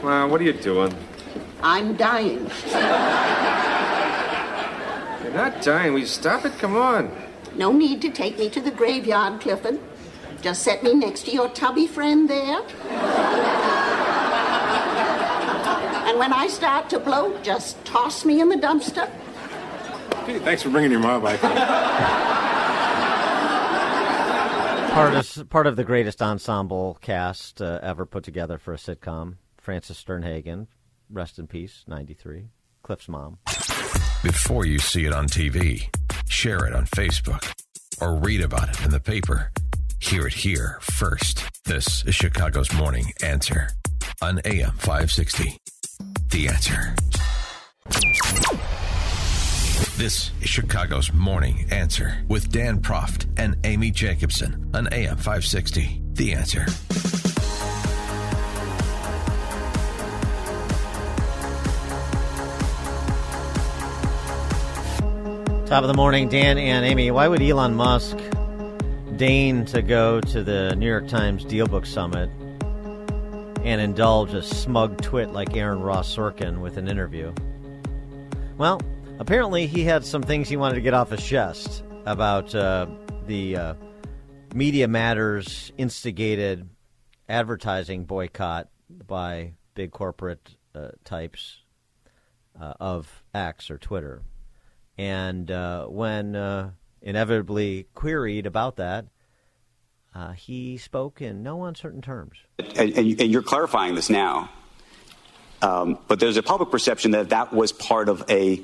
Well, 0.03 0.27
what 0.27 0.41
are 0.41 0.43
you 0.43 0.51
doing? 0.51 0.93
I'm 1.61 1.95
dying. 1.95 2.51
You're 5.23 5.31
not 5.33 5.61
dying. 5.61 5.93
Will 5.93 6.01
you 6.01 6.05
stop 6.05 6.43
it? 6.43 6.51
Come 6.59 6.75
on. 6.75 7.09
No 7.55 7.71
need 7.71 8.01
to 8.01 8.09
take 8.09 8.37
me 8.37 8.49
to 8.49 8.59
the 8.59 8.71
graveyard, 8.71 9.39
Clifford. 9.39 9.79
Just 10.41 10.63
set 10.63 10.83
me 10.83 10.93
next 10.93 11.21
to 11.27 11.31
your 11.31 11.47
tubby 11.47 11.87
friend 11.87 12.29
there. 12.29 12.59
And 16.05 16.19
when 16.19 16.33
I 16.33 16.47
start 16.47 16.89
to 16.89 16.99
bloat, 16.99 17.41
just 17.41 17.83
toss 17.85 18.25
me 18.25 18.41
in 18.41 18.49
the 18.49 18.57
dumpster. 18.57 19.09
Gee, 20.25 20.39
thanks 20.39 20.63
for 20.63 20.69
bringing 20.69 20.91
your 20.91 20.99
mom 20.99 21.21
by. 21.21 21.37
part 24.93 25.15
of 25.15 25.49
part 25.49 25.65
of 25.65 25.77
the 25.77 25.85
greatest 25.85 26.21
ensemble 26.21 26.97
cast 27.01 27.61
uh, 27.61 27.79
ever 27.81 28.05
put 28.05 28.25
together 28.25 28.57
for 28.57 28.73
a 28.73 28.77
sitcom. 28.77 29.37
Frances 29.63 29.97
Sternhagen, 29.97 30.67
rest 31.09 31.39
in 31.39 31.47
peace, 31.47 31.85
ninety 31.87 32.13
three. 32.13 32.49
Cliff's 32.83 33.07
mom. 33.07 33.37
Before 34.21 34.65
you 34.65 34.77
see 34.77 35.05
it 35.05 35.13
on 35.13 35.27
TV, 35.27 35.87
share 36.27 36.65
it 36.65 36.75
on 36.75 36.85
Facebook, 36.85 37.49
or 38.01 38.17
read 38.17 38.41
about 38.41 38.67
it 38.69 38.83
in 38.83 38.91
the 38.91 38.99
paper. 38.99 39.51
Hear 40.01 40.27
it 40.27 40.33
here 40.33 40.79
first. 40.81 41.45
This 41.63 42.03
is 42.05 42.13
Chicago's 42.13 42.73
Morning 42.73 43.05
Answer 43.23 43.69
on 44.21 44.41
AM 44.43 44.71
560. 44.71 45.57
The 46.29 46.49
Answer. 46.49 46.95
This 49.95 50.31
is 50.41 50.49
Chicago's 50.49 51.13
Morning 51.13 51.67
Answer 51.71 52.25
with 52.27 52.51
Dan 52.51 52.81
Proft 52.81 53.27
and 53.37 53.55
Amy 53.63 53.91
Jacobson 53.91 54.69
on 54.73 54.89
AM 54.91 55.15
560. 55.15 56.01
The 56.15 56.33
Answer. 56.33 56.65
Top 65.73 65.83
of 65.83 65.87
the 65.87 65.95
morning, 65.95 66.29
Dan 66.29 66.59
and 66.59 66.85
Amy. 66.85 67.09
Why 67.09 67.27
would 67.27 67.41
Elon 67.41 67.73
Musk 67.73 68.15
deign 69.15 69.65
to 69.65 69.81
go 69.81 70.21
to 70.21 70.43
the 70.43 70.75
New 70.75 70.85
York 70.85 71.07
Times 71.07 71.43
DealBook 71.45 71.87
Summit 71.87 72.29
and 73.65 73.81
indulge 73.81 74.35
a 74.35 74.43
smug 74.43 75.01
twit 75.01 75.31
like 75.31 75.57
Aaron 75.57 75.81
Ross 75.81 76.15
Sorkin 76.15 76.61
with 76.61 76.77
an 76.77 76.87
interview? 76.87 77.33
Well, 78.55 78.81
apparently 79.17 79.65
he 79.65 79.83
had 79.83 80.05
some 80.05 80.21
things 80.21 80.47
he 80.47 80.57
wanted 80.57 80.75
to 80.75 80.81
get 80.81 80.93
off 80.93 81.09
his 81.09 81.25
chest 81.25 81.83
about 82.05 82.53
uh, 82.53 82.85
the 83.25 83.57
uh, 83.57 83.73
Media 84.53 84.87
Matters 84.87 85.71
instigated 85.79 86.69
advertising 87.27 88.05
boycott 88.05 88.69
by 89.07 89.53
big 89.73 89.89
corporate 89.89 90.55
uh, 90.75 90.89
types 91.03 91.63
uh, 92.61 92.73
of 92.79 93.23
X 93.33 93.71
or 93.71 93.79
Twitter. 93.79 94.21
And 94.97 95.49
uh, 95.49 95.85
when 95.85 96.35
uh, 96.35 96.71
inevitably 97.01 97.87
queried 97.95 98.45
about 98.45 98.77
that, 98.77 99.05
uh, 100.15 100.31
he 100.33 100.77
spoke 100.77 101.21
in 101.21 101.41
no 101.41 101.63
uncertain 101.63 102.01
terms. 102.01 102.37
And, 102.59 102.93
and, 102.93 103.21
and 103.21 103.31
you're 103.31 103.41
clarifying 103.41 103.95
this 103.95 104.09
now. 104.09 104.49
Um, 105.61 105.97
but 106.07 106.19
there's 106.19 106.37
a 106.37 106.43
public 106.43 106.69
perception 106.69 107.11
that 107.11 107.29
that 107.29 107.53
was 107.53 107.71
part 107.71 108.09
of 108.09 108.23
a 108.29 108.61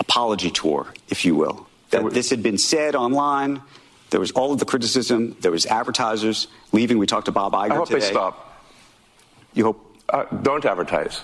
apology 0.00 0.50
tour, 0.50 0.92
if 1.08 1.24
you 1.24 1.34
will. 1.34 1.66
That 1.90 2.10
this 2.12 2.30
had 2.30 2.42
been 2.42 2.58
said 2.58 2.94
online. 2.94 3.62
There 4.10 4.20
was 4.20 4.32
all 4.32 4.52
of 4.52 4.58
the 4.58 4.64
criticism. 4.64 5.36
There 5.40 5.52
was 5.52 5.66
advertisers 5.66 6.48
leaving. 6.72 6.98
We 6.98 7.06
talked 7.06 7.26
to 7.26 7.32
Bob 7.32 7.52
Iger 7.52 7.70
I 7.70 7.74
hope 7.76 7.88
today. 7.88 8.00
they 8.00 8.06
stop. 8.06 8.62
You 9.54 9.64
hope? 9.64 9.96
Uh, 10.08 10.24
don't 10.24 10.64
advertise. 10.64 11.22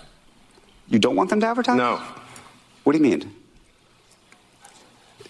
You 0.88 1.00
don't 1.00 1.16
want 1.16 1.30
them 1.30 1.40
to 1.40 1.46
advertise? 1.46 1.76
No. 1.76 2.00
What 2.84 2.92
do 2.92 2.98
you 2.98 3.04
mean? 3.04 3.34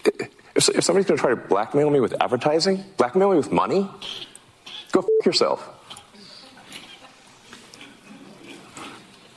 If, 0.07 0.69
if 0.69 0.83
somebody's 0.83 1.05
going 1.07 1.17
to 1.17 1.21
try 1.21 1.29
to 1.29 1.35
blackmail 1.35 1.89
me 1.89 1.99
with 1.99 2.13
advertising, 2.21 2.83
blackmail 2.97 3.31
me 3.31 3.37
with 3.37 3.51
money, 3.51 3.89
go 4.91 5.01
f- 5.01 5.25
yourself. 5.25 5.69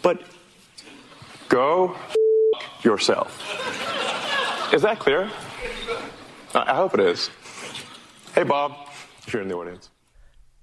But 0.03 0.23
go 1.49 1.95
f- 1.95 2.85
yourself. 2.85 4.73
Is 4.73 4.83
that 4.83 4.99
clear? 4.99 5.31
I 6.55 6.73
I 6.73 6.75
hope 6.75 6.95
it 6.95 7.01
is. 7.01 7.31
Hey, 8.35 8.45
Bob, 8.45 8.73
if 9.27 9.33
you're 9.33 9.43
in 9.43 9.49
the 9.49 9.57
audience. 9.57 9.91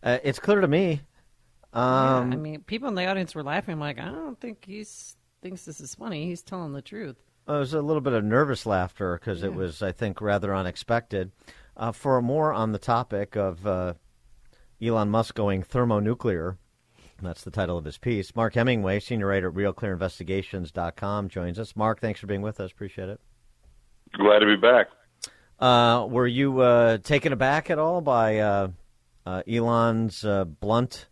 Uh, 0.01 0.17
it's 0.23 0.39
clear 0.39 0.61
to 0.61 0.67
me. 0.67 1.01
Um, 1.73 2.31
yeah, 2.31 2.37
I 2.37 2.39
mean, 2.39 2.61
people 2.61 2.87
in 2.87 2.95
the 2.95 3.05
audience 3.05 3.35
were 3.35 3.43
laughing. 3.43 3.73
I'm 3.73 3.79
like, 3.79 3.99
I 3.99 4.05
don't 4.05 4.39
think 4.39 4.63
he 4.65 4.85
thinks 5.41 5.65
this 5.65 5.81
is 5.81 5.93
funny. 5.93 6.25
He's 6.25 6.41
telling 6.41 6.73
the 6.73 6.81
truth. 6.81 7.17
It 7.47 7.51
was 7.51 7.73
a 7.73 7.81
little 7.81 8.01
bit 8.01 8.13
of 8.13 8.25
nervous 8.25 8.65
laughter 8.65 9.17
because 9.17 9.41
it 9.41 9.53
was, 9.53 9.81
I 9.81 9.93
think, 9.93 10.19
rather 10.19 10.53
unexpected. 10.53 11.31
Uh, 11.77 11.91
for 11.91 12.21
more 12.21 12.51
on 12.51 12.71
the 12.71 12.79
topic 12.79 13.37
of 13.37 13.65
uh, 13.65 13.93
Elon 14.81 15.09
Musk 15.09 15.35
going 15.35 15.63
thermonuclear, 15.63 16.57
that's 17.21 17.43
the 17.43 17.51
title 17.51 17.77
of 17.77 17.85
his 17.85 17.97
piece. 17.97 18.35
Mark 18.35 18.55
Hemingway, 18.55 18.99
senior 18.99 19.27
writer 19.27 19.47
at 19.49 19.55
RealClearInvestigations.com, 19.55 21.29
joins 21.29 21.57
us. 21.57 21.75
Mark, 21.75 22.01
thanks 22.01 22.19
for 22.19 22.27
being 22.27 22.41
with 22.41 22.59
us. 22.59 22.71
Appreciate 22.71 23.09
it. 23.09 23.21
Glad 24.13 24.39
to 24.39 24.45
be 24.45 24.55
back. 24.55 24.87
Uh, 25.59 26.05
were 26.09 26.27
you 26.27 26.59
uh, 26.59 26.97
taken 26.99 27.33
aback 27.33 27.69
at 27.69 27.79
all 27.79 28.01
by 28.01 28.39
uh, 28.39 28.67
uh, 29.25 29.43
Elon's 29.47 30.23
uh, 30.23 30.45
blunt 30.45 31.07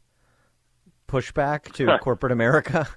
pushback 1.07 1.71
to 1.73 1.97
corporate 2.01 2.31
America? 2.31 2.87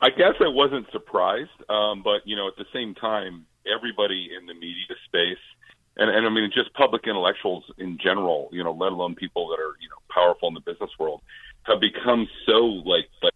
I 0.00 0.10
guess 0.10 0.34
I 0.40 0.48
wasn't 0.48 0.86
surprised, 0.92 1.56
um, 1.68 2.02
but 2.02 2.26
you 2.26 2.36
know, 2.36 2.48
at 2.48 2.56
the 2.56 2.66
same 2.72 2.94
time, 2.94 3.46
everybody 3.66 4.30
in 4.38 4.46
the 4.46 4.54
media 4.54 4.94
space, 5.06 5.42
and, 5.96 6.10
and 6.10 6.26
I 6.26 6.30
mean, 6.30 6.50
just 6.54 6.72
public 6.74 7.06
intellectuals 7.06 7.64
in 7.78 7.98
general, 8.02 8.50
you 8.52 8.62
know, 8.62 8.72
let 8.72 8.92
alone 8.92 9.14
people 9.14 9.48
that 9.48 9.58
are 9.58 9.74
you 9.80 9.88
know 9.88 9.96
powerful 10.12 10.48
in 10.48 10.54
the 10.54 10.60
business 10.60 10.90
world, 10.98 11.22
have 11.62 11.80
become 11.80 12.28
so 12.46 12.58
like, 12.84 13.08
like 13.22 13.32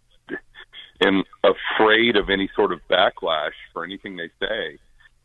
and 1.01 1.25
afraid 1.43 2.17
of 2.17 2.29
any 2.29 2.51
sort 2.55 2.73
of 2.73 2.81
backlash 2.91 3.57
for 3.73 3.85
anything 3.85 4.17
they 4.17 4.31
say. 4.39 4.79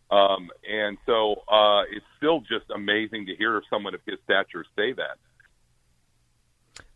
Um, 0.09 0.49
and 0.69 0.97
so 1.05 1.43
uh, 1.51 1.83
it's 1.91 2.05
still 2.17 2.39
just 2.41 2.69
amazing 2.73 3.25
to 3.25 3.35
hear 3.35 3.61
someone 3.69 3.93
of 3.93 4.01
his 4.05 4.17
stature 4.23 4.65
say 4.75 4.93
that. 4.93 5.17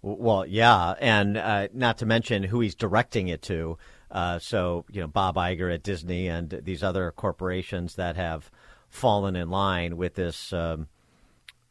Well, 0.02 0.46
yeah, 0.46 0.94
and 1.00 1.38
uh, 1.38 1.68
not 1.74 1.98
to 1.98 2.06
mention 2.06 2.44
who 2.44 2.62
he's 2.62 2.76
directing 2.76 3.28
it 3.28 3.42
to. 3.44 3.78
Uh, 4.12 4.40
so, 4.40 4.86
you 4.92 5.02
know, 5.02 5.08
Bob 5.08 5.36
Iger 5.36 5.74
at 5.74 5.84
Disney 5.84 6.28
and 6.28 6.50
these 6.64 6.84
other 6.84 7.12
corporations 7.12 7.96
that 7.96 8.16
have 8.16 8.50
fallen 8.90 9.36
in 9.36 9.50
line 9.50 9.98
with 9.98 10.16
this. 10.16 10.52
Um, 10.52 10.88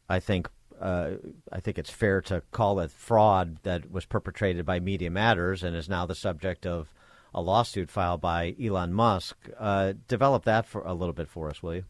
I 0.07 0.19
think 0.19 0.49
uh, 0.79 1.11
I 1.51 1.59
think 1.59 1.77
it's 1.77 1.89
fair 1.89 2.21
to 2.21 2.41
call 2.51 2.79
it 2.79 2.91
fraud 2.91 3.57
that 3.63 3.91
was 3.91 4.05
perpetrated 4.05 4.65
by 4.65 4.79
Media 4.79 5.11
Matters 5.11 5.63
and 5.63 5.75
is 5.75 5.89
now 5.89 6.05
the 6.05 6.15
subject 6.15 6.65
of 6.65 6.93
a 7.33 7.41
lawsuit 7.41 7.91
filed 7.91 8.21
by 8.21 8.55
Elon 8.61 8.93
Musk. 8.93 9.37
Uh, 9.59 9.93
develop 10.07 10.45
that 10.45 10.65
for 10.65 10.81
a 10.81 10.93
little 10.93 11.13
bit 11.13 11.27
for 11.27 11.49
us, 11.49 11.61
will 11.61 11.75
you? 11.75 11.83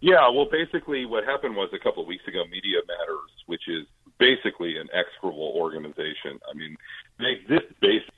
Yeah, 0.00 0.28
well, 0.28 0.46
basically, 0.50 1.06
what 1.06 1.24
happened 1.24 1.56
was 1.56 1.70
a 1.72 1.78
couple 1.78 2.02
of 2.02 2.08
weeks 2.08 2.26
ago, 2.28 2.44
Media 2.50 2.78
Matters, 2.86 3.30
which 3.46 3.68
is 3.68 3.86
basically 4.18 4.76
an 4.76 4.88
execrable 4.92 5.52
organization. 5.56 6.38
I 6.48 6.54
mean, 6.54 6.76
they 7.18 7.38
exist 7.40 7.72
basically 7.80 8.14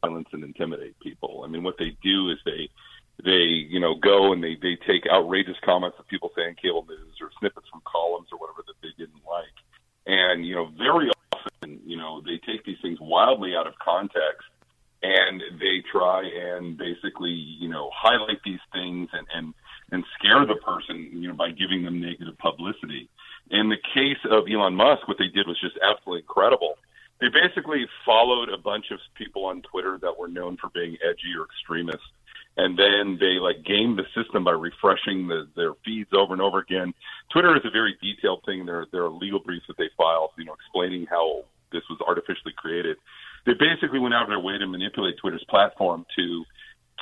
silence 0.00 0.28
and 0.32 0.44
intimidate 0.44 0.98
people. 1.00 1.42
I 1.44 1.48
mean, 1.48 1.62
what 1.62 1.78
they 1.78 1.96
do 2.02 2.30
is 2.30 2.38
they 2.44 2.68
they 3.24 3.66
you 3.68 3.80
know 3.80 3.94
go 3.94 4.32
and 4.32 4.42
they 4.42 4.56
they 4.60 4.76
take 4.86 5.06
outrageous 5.10 5.56
comments 5.64 5.96
that 5.96 6.08
people 6.08 6.30
say 6.36 6.48
in 6.48 6.54
cable 6.54 6.86
news 6.88 7.14
or 7.20 7.30
snippets 7.38 7.68
from 7.70 7.82
columns 7.84 8.28
or 8.32 8.38
whatever 8.38 8.62
that 8.66 8.74
they 8.82 8.92
didn't 8.98 9.22
like, 9.28 9.56
and 10.06 10.46
you 10.46 10.54
know 10.54 10.66
very 10.78 11.10
often 11.32 11.80
you 11.84 11.96
know 11.96 12.20
they 12.22 12.38
take 12.46 12.64
these 12.64 12.78
things 12.82 12.98
wildly 13.00 13.54
out 13.54 13.66
of 13.66 13.74
context 13.78 14.48
and 15.02 15.42
they 15.58 15.82
try 15.90 16.22
and 16.22 16.76
basically 16.76 17.30
you 17.30 17.68
know 17.68 17.90
highlight 17.94 18.38
these 18.44 18.60
things 18.72 19.08
and 19.12 19.26
and 19.34 19.54
and 19.90 20.04
scare 20.18 20.46
the 20.46 20.56
person 20.56 21.10
you 21.12 21.28
know 21.28 21.34
by 21.34 21.50
giving 21.50 21.84
them 21.84 22.00
negative 22.00 22.36
publicity. 22.38 23.08
In 23.50 23.68
the 23.68 23.76
case 23.94 24.18
of 24.30 24.44
Elon 24.50 24.74
Musk, 24.74 25.06
what 25.08 25.18
they 25.18 25.28
did 25.28 25.46
was 25.46 25.60
just 25.60 25.76
absolutely 25.82 26.20
incredible. 26.20 26.78
They 27.22 27.28
basically 27.28 27.86
followed 28.04 28.48
a 28.48 28.58
bunch 28.58 28.86
of 28.90 28.98
people 29.14 29.44
on 29.44 29.62
Twitter 29.62 29.96
that 30.02 30.18
were 30.18 30.26
known 30.26 30.56
for 30.56 30.70
being 30.74 30.98
edgy 31.06 31.30
or 31.38 31.44
extremist, 31.44 32.02
and 32.56 32.76
then 32.76 33.16
they 33.20 33.38
like 33.38 33.62
gamed 33.64 33.96
the 33.96 34.06
system 34.10 34.42
by 34.42 34.50
refreshing 34.50 35.28
the, 35.28 35.46
their 35.54 35.74
feeds 35.84 36.10
over 36.12 36.32
and 36.32 36.42
over 36.42 36.58
again. 36.58 36.92
Twitter 37.32 37.54
is 37.54 37.62
a 37.64 37.70
very 37.70 37.96
detailed 38.02 38.42
thing. 38.44 38.66
There 38.66 38.86
there 38.90 39.04
are 39.04 39.08
legal 39.08 39.38
briefs 39.38 39.66
that 39.68 39.78
they 39.78 39.88
file, 39.96 40.32
you 40.36 40.44
know, 40.44 40.54
explaining 40.54 41.06
how 41.06 41.44
this 41.70 41.84
was 41.88 42.00
artificially 42.04 42.54
created. 42.56 42.96
They 43.46 43.54
basically 43.54 44.00
went 44.00 44.14
out 44.14 44.24
of 44.24 44.28
their 44.28 44.40
way 44.40 44.58
to 44.58 44.66
manipulate 44.66 45.16
Twitter's 45.18 45.44
platform 45.48 46.04
to 46.18 46.44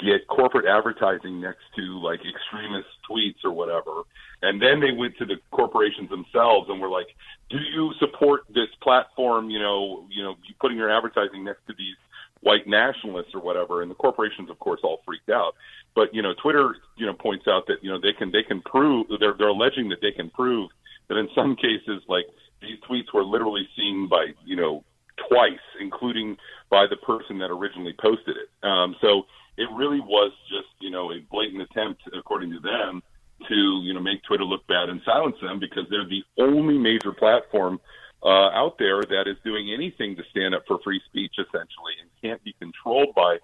get 0.05 0.27
corporate 0.29 0.67
advertising 0.67 1.41
next 1.41 1.63
to 1.77 1.83
like 2.03 2.21
extremist 2.21 2.89
tweets 3.09 3.45
or 3.45 3.53
whatever. 3.53 4.03
And 4.43 4.61
then 4.61 4.81
they 4.81 4.93
went 4.93 5.17
to 5.19 5.27
the 5.27 5.37
corporations 5.51 6.09
themselves 6.11 6.69
and 6.69 6.81
were 6.81 6.89
like, 6.89 7.09
"Do 7.51 7.59
you 7.59 7.93
support 7.99 8.43
this 8.49 8.69
platform? 8.83 9.51
You 9.51 9.59
know, 9.59 10.07
you 10.11 10.23
know, 10.23 10.37
you 10.47 10.55
putting 10.61 10.79
your 10.79 10.91
advertising 10.91 11.45
next 11.45 11.67
to 11.67 11.75
these 11.77 11.97
white 12.41 12.67
nationalists 12.67 13.35
or 13.35 13.41
whatever." 13.41 13.83
And 13.83 13.91
the 13.91 13.95
corporations, 13.95 14.51
of 14.51 14.59
course, 14.59 14.81
all 14.83 15.03
freaked 15.05 15.31
out. 15.31 15.55
But 15.95 16.15
you 16.15 16.23
know, 16.23 16.35
Twitter, 16.43 16.77
you 16.97 17.07
know, 17.07 17.15
points 17.15 17.47
out 17.49 17.67
that 17.67 17.83
you 17.83 17.91
know 17.91 18.01
they 18.01 18.13
can 18.13 18.31
they 18.31 18.43
can 18.43 18.63
prove 18.63 19.07
they're 19.21 19.35
they're 19.37 19.49
alleging 19.49 19.89
that 19.91 20.01
they 20.01 20.13
can 20.13 20.31
prove 20.31 20.71
that 21.09 21.19
in 21.19 21.29
some 21.35 21.57
cases, 21.57 22.03
like 22.09 22.27
these 22.63 22.79
tweets 22.89 23.13
were 23.13 23.25
literally 23.25 23.69
seen 23.77 24.09
by 24.09 24.29
you 24.45 24.57
know 24.57 24.85
twice, 25.29 25.61
including 25.81 26.37
by 26.71 26.87
the 26.89 26.97
person 26.97 27.39
that 27.39 27.51
originally 27.51 27.95
posted 28.01 28.37
it. 28.37 28.67
Um, 28.67 28.97
so 29.01 29.27
it 29.61 29.69
really 29.77 30.01
was 30.01 30.33
just 30.49 30.73
you 30.81 30.91
know 30.91 31.13
a 31.13 31.21
blatant 31.31 31.63
attempt, 31.63 32.03
according 32.19 32.51
to 32.53 32.61
them, 32.61 33.03
to 33.49 33.81
you 33.85 33.93
know 33.93 34.01
make 34.01 34.23
Twitter 34.25 34.45
look 34.45 34.67
bad 34.67 34.89
and 34.89 35.01
silence 35.05 35.37
them 35.43 35.61
because 35.61 35.85
they're 35.91 36.09
the 36.09 36.25
only 36.39 36.79
major 36.79 37.13
platform 37.13 37.79
uh, 38.23 38.49
out 38.51 38.77
there 38.79 39.03
that 39.03 39.25
is 39.27 39.37
doing 39.45 39.73
anything 39.73 40.17
to 40.17 40.23
stand 40.31 40.55
up 40.55 40.63
for 40.67 40.79
free 40.83 41.01
speech, 41.07 41.35
essentially, 41.39 41.95
and 42.01 42.11
can't 42.23 42.43
be 42.43 42.55
controlled 42.59 43.15
by 43.15 43.37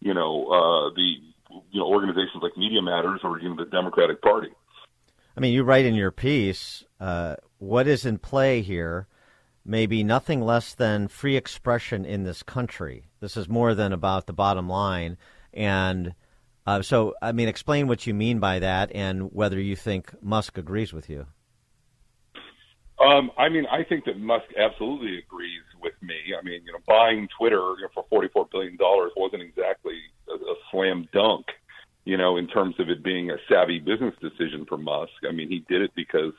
you 0.00 0.12
know 0.12 0.46
uh, 0.46 0.94
the 0.94 1.14
you 1.70 1.80
know 1.80 1.86
organizations 1.86 2.42
like 2.42 2.56
Media 2.56 2.82
Matters 2.82 3.20
or 3.24 3.38
even 3.38 3.56
the 3.56 3.64
Democratic 3.64 4.20
Party. 4.20 4.50
I 5.34 5.40
mean, 5.40 5.54
you 5.54 5.64
write 5.64 5.86
in 5.86 5.94
your 5.94 6.10
piece 6.10 6.84
uh, 7.00 7.36
what 7.58 7.88
is 7.88 8.04
in 8.04 8.18
play 8.18 8.60
here 8.60 9.06
may 9.64 9.86
be 9.86 10.02
nothing 10.02 10.42
less 10.42 10.74
than 10.74 11.08
free 11.08 11.36
expression 11.36 12.04
in 12.04 12.24
this 12.24 12.42
country. 12.42 13.04
This 13.20 13.36
is 13.36 13.48
more 13.48 13.74
than 13.74 13.92
about 13.92 14.26
the 14.26 14.32
bottom 14.32 14.68
line. 14.68 15.16
And 15.52 16.14
uh, 16.66 16.82
so, 16.82 17.14
I 17.20 17.32
mean, 17.32 17.48
explain 17.48 17.88
what 17.88 18.06
you 18.06 18.14
mean 18.14 18.38
by 18.38 18.60
that 18.60 18.92
and 18.94 19.32
whether 19.32 19.60
you 19.60 19.76
think 19.76 20.14
Musk 20.22 20.58
agrees 20.58 20.92
with 20.92 21.10
you. 21.10 21.26
Um, 22.98 23.32
I 23.36 23.48
mean, 23.48 23.66
I 23.66 23.82
think 23.82 24.04
that 24.04 24.18
Musk 24.18 24.46
absolutely 24.56 25.18
agrees 25.18 25.62
with 25.80 25.94
me. 26.02 26.14
I 26.38 26.42
mean, 26.44 26.62
you 26.64 26.72
know, 26.72 26.78
buying 26.86 27.28
Twitter 27.36 27.56
you 27.56 27.82
know, 27.82 27.88
for 27.92 28.04
forty-four 28.08 28.48
billion 28.52 28.76
dollars 28.76 29.10
wasn't 29.16 29.42
exactly 29.42 29.98
a, 30.28 30.34
a 30.34 30.54
slam 30.70 31.08
dunk, 31.12 31.46
you 32.04 32.16
know, 32.16 32.36
in 32.36 32.46
terms 32.46 32.76
of 32.78 32.90
it 32.90 33.02
being 33.02 33.30
a 33.30 33.36
savvy 33.48 33.80
business 33.80 34.14
decision 34.20 34.66
for 34.68 34.78
Musk. 34.78 35.12
I 35.28 35.32
mean, 35.32 35.48
he 35.48 35.64
did 35.68 35.82
it 35.82 35.90
because 35.96 36.32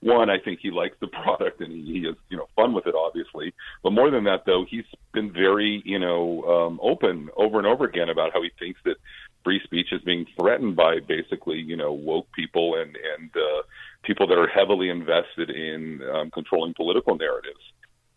one, 0.00 0.30
I 0.30 0.38
think 0.38 0.60
he 0.62 0.70
likes 0.70 0.96
the 1.00 1.06
product 1.22 1.60
and 1.60 1.72
he, 1.72 2.00
he 2.00 2.06
has, 2.06 2.16
you 2.28 2.36
know, 2.36 2.48
fun 2.56 2.72
with 2.72 2.86
it, 2.86 2.94
obviously. 2.94 3.52
But 3.82 3.92
more 3.92 4.10
than 4.10 4.24
that, 4.24 4.44
though, 4.46 4.64
he's 4.68 4.84
been 5.12 5.32
very, 5.32 5.82
you 5.84 5.98
know, 5.98 6.42
um, 6.44 6.80
open 6.82 7.28
over 7.36 7.58
and 7.58 7.66
over 7.66 7.84
again 7.84 8.08
about 8.08 8.32
how 8.32 8.42
he 8.42 8.50
thinks 8.58 8.80
that 8.84 8.96
free 9.44 9.60
speech 9.64 9.92
is 9.92 10.02
being 10.02 10.26
threatened 10.38 10.76
by 10.76 11.00
basically, 11.00 11.58
you 11.58 11.76
know, 11.76 11.92
woke 11.92 12.30
people 12.32 12.76
and 12.76 12.96
and 13.16 13.30
uh, 13.36 13.62
people 14.02 14.26
that 14.26 14.38
are 14.38 14.48
heavily 14.48 14.90
invested 14.90 15.50
in 15.50 16.00
um, 16.14 16.30
controlling 16.30 16.74
political 16.74 17.16
narratives. 17.16 17.60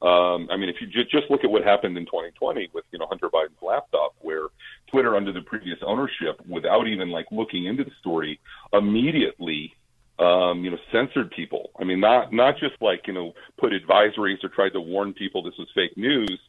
Um, 0.02 0.48
I 0.50 0.58
mean, 0.58 0.70
if 0.70 0.78
you 0.82 0.88
ju- 0.88 1.04
just 1.12 1.30
look 1.30 1.44
at 1.44 1.52
what 1.52 1.64
happened 1.64 1.96
in 1.96 2.06
2020 2.06 2.72
with, 2.74 2.86
you 2.92 2.98
know, 2.98 3.06
Hunter 3.06 3.30
Biden's 3.30 3.62
laptop, 3.62 4.16
where 4.20 4.48
Twitter, 4.88 5.16
under 5.16 5.32
the 5.32 5.42
previous 5.42 5.78
ownership, 5.86 6.42
without 6.50 6.88
even 6.88 7.10
like 7.10 7.28
looking 7.32 7.66
into 7.66 7.84
the 7.84 7.92
story, 8.00 8.40
immediately 8.74 9.76
um, 10.22 10.64
you 10.64 10.70
know, 10.70 10.78
censored 10.92 11.32
people. 11.32 11.72
I 11.80 11.84
mean, 11.84 12.00
not 12.00 12.32
not 12.32 12.58
just 12.60 12.76
like 12.80 13.08
you 13.08 13.14
know, 13.14 13.34
put 13.58 13.74
advisories 13.74 14.44
or 14.44 14.50
tried 14.50 14.74
to 14.74 14.82
warn 14.82 15.14
people 15.14 15.42
this 15.42 15.58
was 15.58 15.68
fake 15.74 15.98
news. 15.98 16.40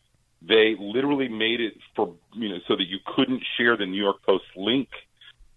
They 0.46 0.76
literally 0.78 1.28
made 1.28 1.60
it 1.60 1.74
for 1.96 2.14
you 2.34 2.50
know 2.50 2.58
so 2.68 2.76
that 2.76 2.86
you 2.86 2.98
couldn't 3.16 3.42
share 3.56 3.76
the 3.76 3.86
New 3.86 4.00
York 4.00 4.22
Post 4.24 4.44
link 4.56 4.88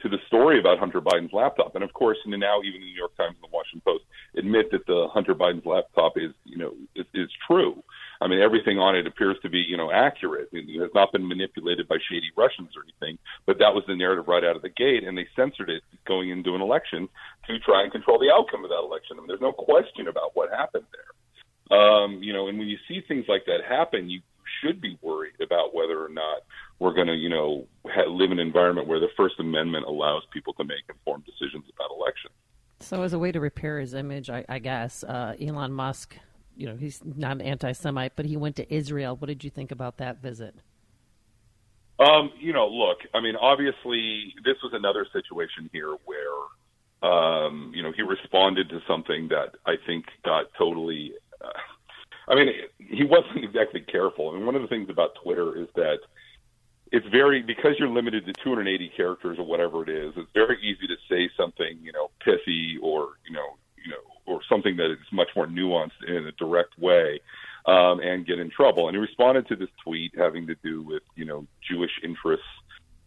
to 0.01 0.09
the 0.09 0.17
story 0.27 0.59
about 0.59 0.79
Hunter 0.79 1.01
Biden's 1.01 1.33
laptop. 1.33 1.75
And 1.75 1.83
of 1.83 1.91
course, 1.93 2.17
now 2.25 2.61
even 2.61 2.81
the 2.81 2.87
New 2.87 2.95
York 2.95 3.15
Times 3.17 3.35
and 3.41 3.51
the 3.51 3.53
Washington 3.53 3.81
Post 3.85 4.05
admit 4.37 4.71
that 4.71 4.85
the 4.85 5.07
Hunter 5.11 5.35
Biden's 5.35 5.65
laptop 5.65 6.13
is 6.15 6.31
you 6.45 6.57
know 6.57 6.73
is, 6.95 7.05
is 7.13 7.29
true. 7.45 7.83
I 8.21 8.27
mean, 8.27 8.41
everything 8.41 8.79
on 8.79 8.95
it 8.95 9.07
appears 9.07 9.37
to 9.41 9.49
be, 9.49 9.59
you 9.59 9.77
know, 9.77 9.91
accurate. 9.91 10.49
It 10.51 10.81
has 10.81 10.91
not 10.93 11.11
been 11.11 11.27
manipulated 11.27 11.87
by 11.87 11.97
shady 12.09 12.31
Russians 12.35 12.69
or 12.75 12.83
anything. 12.83 13.17
But 13.45 13.59
that 13.59 13.73
was 13.73 13.83
the 13.87 13.95
narrative 13.95 14.27
right 14.27 14.43
out 14.43 14.55
of 14.55 14.61
the 14.61 14.69
gate, 14.69 15.03
and 15.03 15.17
they 15.17 15.27
censored 15.35 15.69
it 15.69 15.83
going 16.07 16.29
into 16.29 16.55
an 16.55 16.61
election 16.61 17.09
to 17.47 17.59
try 17.59 17.83
and 17.83 17.91
control 17.91 18.19
the 18.19 18.31
outcome 18.33 18.63
of 18.63 18.69
that 18.69 18.83
election. 18.83 19.17
I 19.17 19.19
mean, 19.19 19.27
there's 19.27 19.41
no 19.41 19.51
question 19.51 20.07
about 20.07 20.31
what 20.33 20.49
happened 20.49 20.85
there. 20.91 21.77
Um, 21.77 22.21
you 22.21 22.31
know, 22.31 22.47
and 22.47 22.57
when 22.59 22.67
you 22.67 22.77
see 22.87 23.01
things 23.07 23.25
like 23.27 23.45
that 23.45 23.65
happen, 23.67 24.09
you 24.09 24.21
should 24.61 24.79
be 24.79 24.97
worried 25.01 25.41
about 25.41 25.73
whether 25.73 26.03
or 26.03 26.09
not 26.09 26.43
we're 26.79 26.93
going 26.93 27.07
to, 27.07 27.15
you 27.15 27.29
know, 27.29 27.65
ha- 27.87 28.09
live 28.09 28.31
in 28.31 28.39
an 28.39 28.45
environment 28.45 28.87
where 28.87 28.99
the 28.99 29.09
First 29.17 29.39
Amendment 29.39 29.85
allows 29.85 30.23
people 30.31 30.53
to 30.53 30.63
make 30.63 30.83
informed 30.89 31.25
decisions 31.25 31.65
about 31.75 31.89
elections. 31.91 32.33
So, 32.79 33.01
as 33.03 33.13
a 33.13 33.19
way 33.19 33.31
to 33.31 33.39
repair 33.39 33.79
his 33.79 33.93
image, 33.93 34.29
I, 34.29 34.45
I 34.47 34.59
guess 34.59 35.03
uh, 35.03 35.33
Elon 35.41 35.71
Musk 35.71 36.17
you 36.55 36.67
know, 36.67 36.75
he's 36.75 37.01
not 37.03 37.33
an 37.33 37.41
anti-Semite, 37.41 38.13
but 38.15 38.25
he 38.25 38.37
went 38.37 38.55
to 38.57 38.73
Israel. 38.73 39.15
What 39.15 39.27
did 39.27 39.43
you 39.43 39.49
think 39.49 39.71
about 39.71 39.97
that 39.97 40.21
visit? 40.21 40.55
Um, 41.99 42.31
you 42.39 42.51
know, 42.51 42.67
look, 42.67 42.99
I 43.13 43.21
mean, 43.21 43.35
obviously, 43.35 44.33
this 44.43 44.55
was 44.61 44.73
another 44.73 45.05
situation 45.13 45.69
here 45.71 45.95
where, 46.05 47.09
um, 47.09 47.71
you 47.73 47.83
know, 47.83 47.91
he 47.95 48.01
responded 48.01 48.69
to 48.69 48.81
something 48.87 49.29
that 49.29 49.55
I 49.65 49.75
think 49.85 50.05
got 50.23 50.45
totally. 50.57 51.13
Uh, 51.43 51.49
I 52.27 52.35
mean, 52.35 52.49
he 52.79 53.03
wasn't 53.03 53.43
exactly 53.43 53.81
careful. 53.81 54.29
I 54.29 54.33
mean, 54.33 54.45
one 54.45 54.55
of 54.55 54.61
the 54.61 54.67
things 54.67 54.89
about 54.89 55.11
Twitter 55.23 55.57
is 55.57 55.67
that 55.75 55.99
it's 56.91 57.07
very 57.07 57.41
because 57.41 57.75
you're 57.79 57.89
limited 57.89 58.25
to 58.25 58.33
280 58.43 58.91
characters 58.95 59.37
or 59.39 59.45
whatever 59.45 59.83
it 59.83 59.89
is. 59.89 60.13
It's 60.17 60.31
very 60.33 60.57
easy 60.61 60.87
to 60.87 60.95
say 61.09 61.29
something, 61.37 61.79
you 61.81 61.91
know, 61.91 62.09
pithy 62.23 62.77
or 62.81 63.17
you 63.27 63.33
know, 63.33 63.33
you 63.33 63.33
know, 63.33 63.55
or 64.25 64.41
something 64.49 64.77
that 64.77 64.91
is 64.91 64.97
much 65.11 65.29
more 65.35 65.47
nuanced 65.47 66.03
in 66.07 66.27
a 66.27 66.31
direct 66.33 66.77
way 66.79 67.19
um, 67.65 67.99
and 67.99 68.25
get 68.25 68.39
in 68.39 68.49
trouble. 68.49 68.87
And 68.87 68.95
he 68.95 69.01
responded 69.01 69.47
to 69.47 69.55
this 69.55 69.69
tweet 69.83 70.13
having 70.17 70.47
to 70.47 70.55
do 70.63 70.81
with 70.81 71.03
you 71.15 71.25
know 71.25 71.45
Jewish 71.69 71.91
interests, 72.03 72.45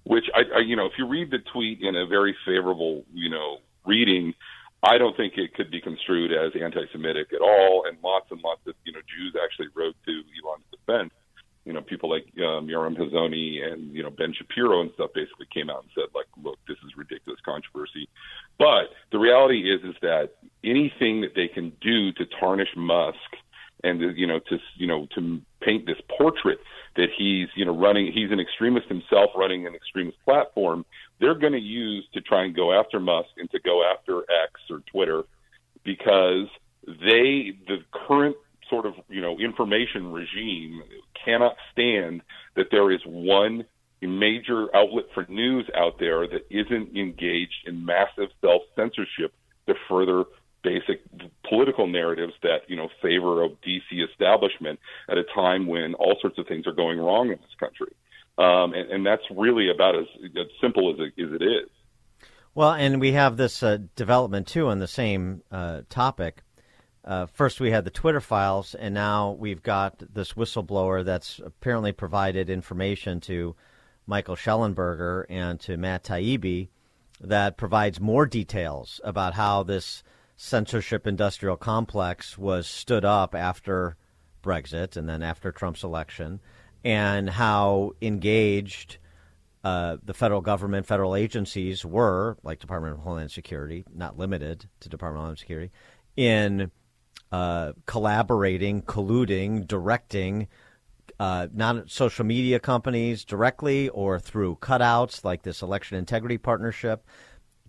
which 0.05 0.27
I, 0.35 0.43
I 0.57 0.61
you 0.61 0.77
know 0.77 0.87
if 0.87 0.93
you 0.99 1.07
read 1.07 1.31
the 1.31 1.39
tweet 1.53 1.81
in 1.83 1.97
a 1.97 2.07
very 2.07 2.37
favorable 2.47 3.05
you 3.13 3.31
know 3.31 3.59
reading. 3.87 4.35
I 4.81 4.97
don't 4.97 5.17
think 5.17 5.33
it 5.37 5.55
could 5.55 5.73
be 5.73 5.81
construed 5.81 6.31
as 6.31 6.53
anti-Semitic 6.55 7.33
at 7.33 7.41
all, 7.41 7.83
and 7.89 7.99
lots 8.01 8.31
and 8.31 8.41
lots 8.43 8.61
of 8.69 8.75
you 8.85 8.93
know 8.93 9.01
Jews 9.01 9.35
actually 9.43 9.67
wrote 9.75 9.97
to 10.07 10.13
Elon's 10.13 10.65
defense 10.71 11.11
you 11.69 11.75
know, 11.75 11.83
people 11.83 12.09
like 12.09 12.25
um, 12.39 12.67
Yoram 12.67 12.97
Hazony 12.97 13.63
and 13.63 13.95
you 13.95 14.03
know 14.03 14.09
Ben 14.09 14.33
Shapiro 14.33 14.81
and 14.81 14.91
stuff 14.95 15.11
basically 15.15 15.47
came 15.53 15.69
out 15.69 15.83
and 15.83 15.91
said 15.95 16.07
like, 16.15 16.25
look, 16.43 16.59
this 16.67 16.79
is 16.79 16.97
ridiculous 16.97 17.39
controversy. 17.45 18.09
But 18.59 18.89
the 19.13 19.19
reality 19.19 19.71
is 19.71 19.83
is 19.85 19.95
that 20.01 20.31
anything 20.65 21.21
that 21.21 21.35
they 21.37 21.47
can 21.47 21.75
do 21.83 22.11
to 22.13 22.25
tarnish 22.41 22.75
Musk 22.75 23.37
and 23.85 24.01
you 24.17 24.27
know 24.27 24.39
to 24.49 24.59
you 24.77 24.87
know 24.87 25.07
to 25.15 25.43
paint 25.61 25.85
this 25.85 25.99
portrait 26.17 26.59
that 26.97 27.09
he's 27.17 27.49
you 27.55 27.67
know 27.67 27.77
running 27.77 28.11
he's 28.13 28.33
an 28.33 28.41
extremist 28.41 28.89
himself 28.89 29.31
running 29.37 29.67
an 29.67 29.75
extremist 29.75 30.17
platform 30.25 30.87
they're 31.21 31.35
going 31.35 31.53
to 31.53 31.61
use 31.61 32.05
to 32.15 32.21
try 32.21 32.45
and 32.45 32.57
go 32.57 32.73
after 32.73 32.99
Musk 32.99 33.29
and 33.37 33.51
to 33.51 33.61
go 33.61 33.85
after 33.85 34.23
X 34.23 34.53
or 34.71 34.81
Twitter 34.91 35.25
because 35.85 36.49
they 36.87 37.53
the 37.69 37.79
current 37.93 38.37
sort 38.71 38.87
of 38.87 38.95
you 39.09 39.21
know 39.21 39.39
information 39.39 40.13
regime 40.13 40.83
cannot 41.25 41.57
stand 41.73 42.23
that 42.57 42.67
there 42.71 42.91
is 42.91 43.01
one 43.05 43.65
major 44.01 44.75
outlet 44.77 45.07
for 45.13 45.27
news 45.29 45.69
out 45.75 45.99
there 45.99 46.27
that 46.29 46.47
isn't 46.51 46.97
engaged 46.97 47.67
in 47.67 47.85
massive 47.85 48.29
self 48.41 48.63
censorship 48.77 49.33
to 49.67 49.75
further 49.89 50.25
basic 50.63 51.01
political 51.49 51.87
narratives 51.87 52.33
that 52.43 52.59
you 52.69 52.77
know 52.77 52.89
favor 53.03 53.45
a 53.45 53.49
DC 53.49 54.09
establishment 54.11 54.79
at 55.09 55.19
a 55.19 55.25
time 55.35 55.67
when 55.67 55.95
all 55.95 56.17
sorts 56.21 56.39
of 56.39 56.47
things 56.47 56.67
are 56.67 56.73
going 56.73 56.99
wrong 56.99 57.31
in 57.31 57.39
this 57.39 57.55
country, 57.59 57.93
um, 58.39 58.75
and, 58.75 58.91
and 58.91 59.07
that's 59.07 59.23
really 59.37 59.71
about 59.71 59.97
as, 59.97 60.07
as 60.37 60.47
simple 60.61 60.93
as 60.93 60.99
it, 60.99 61.23
as 61.23 61.33
it 61.33 61.43
is. 61.43 61.69
Well, 62.55 62.73
and 62.73 63.01
we 63.01 63.13
have 63.13 63.37
this 63.37 63.63
uh, 63.63 63.79
development 63.95 64.49
too 64.49 64.69
on 64.69 64.79
the 64.79 64.89
same 64.89 65.43
uh, 65.51 65.83
topic 65.89 66.43
uh, 67.09 67.25
first 67.25 67.59
we 67.59 67.71
had 67.71 67.85
the 67.85 67.91
Twitter 67.91 68.21
files, 68.21 68.75
and 68.75 68.93
now 68.93 69.31
we've 69.31 69.63
got 69.63 70.03
this 70.13 70.35
whistleblower 70.35 71.03
that's 71.03 71.41
apparently 71.43 71.91
provided 71.91 72.51
information 72.51 73.19
to 73.19 73.57
Michael 74.07 74.37
Shellenberger 74.37 75.25
and 75.31 75.59
to 75.61 75.79
Matt 75.79 76.05
Taibbi 76.05 76.69
that 77.21 77.57
provides 77.57 77.99
more 77.99 78.27
details 78.27 79.01
about 79.03 79.33
how 79.33 79.63
this 79.63 80.03
censorship 80.37 81.07
industrial 81.07 81.57
complex 81.57 82.37
was 82.37 82.67
stood 82.67 83.07
up 83.07 83.35
after 83.35 83.97
Brexit 84.43 84.95
and 84.99 85.09
then 85.09 85.23
after 85.23 85.51
Trump's 85.51 85.85
election, 85.85 86.41
and 86.85 87.31
how 87.31 87.93
engaged 88.03 88.99
uh, 89.65 89.97
the 90.05 90.15
federal 90.15 90.43
government, 90.43 90.87
federal 90.87 91.17
agencies 91.17 91.87
were, 91.87 92.37
like 92.43 92.59
Department 92.59 92.93
of 92.93 93.01
Homeland 93.01 93.31
Security, 93.31 93.87
not 93.95 94.19
limited 94.19 94.69
to 94.81 94.91
Department 94.91 95.17
of 95.17 95.23
Homeland 95.23 95.39
Security, 95.39 95.73
in 96.15 96.71
uh, 97.33 97.73
collaborating, 97.87 98.83
colluding, 98.83 99.67
directing, 99.67 100.49
uh, 101.21 101.49
not 101.53 101.91
social 101.91 102.25
media 102.25 102.61
companies 102.61 103.25
directly 103.25 103.89
or 103.91 104.19
through 104.19 104.57
cutouts 104.57 105.25
like 105.25 105.43
this 105.43 105.63
election 105.63 105.99
integrity 105.99 106.39
partnership 106.39 107.05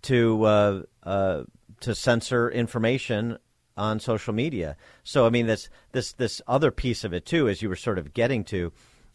to 0.02 0.44
uh, 0.44 0.82
uh, 1.02 1.42
to 1.80 1.94
censor 1.94 2.50
information 2.50 3.38
on 3.76 3.98
social 3.98 4.32
media. 4.32 4.76
So 5.02 5.26
I 5.26 5.30
mean 5.30 5.46
this 5.46 5.68
this 5.92 6.12
this 6.12 6.40
other 6.46 6.70
piece 6.70 7.04
of 7.04 7.12
it 7.12 7.26
too, 7.26 7.48
as 7.48 7.60
you 7.60 7.68
were 7.68 7.76
sort 7.76 7.98
of 7.98 8.14
getting 8.14 8.44
to, 8.44 8.72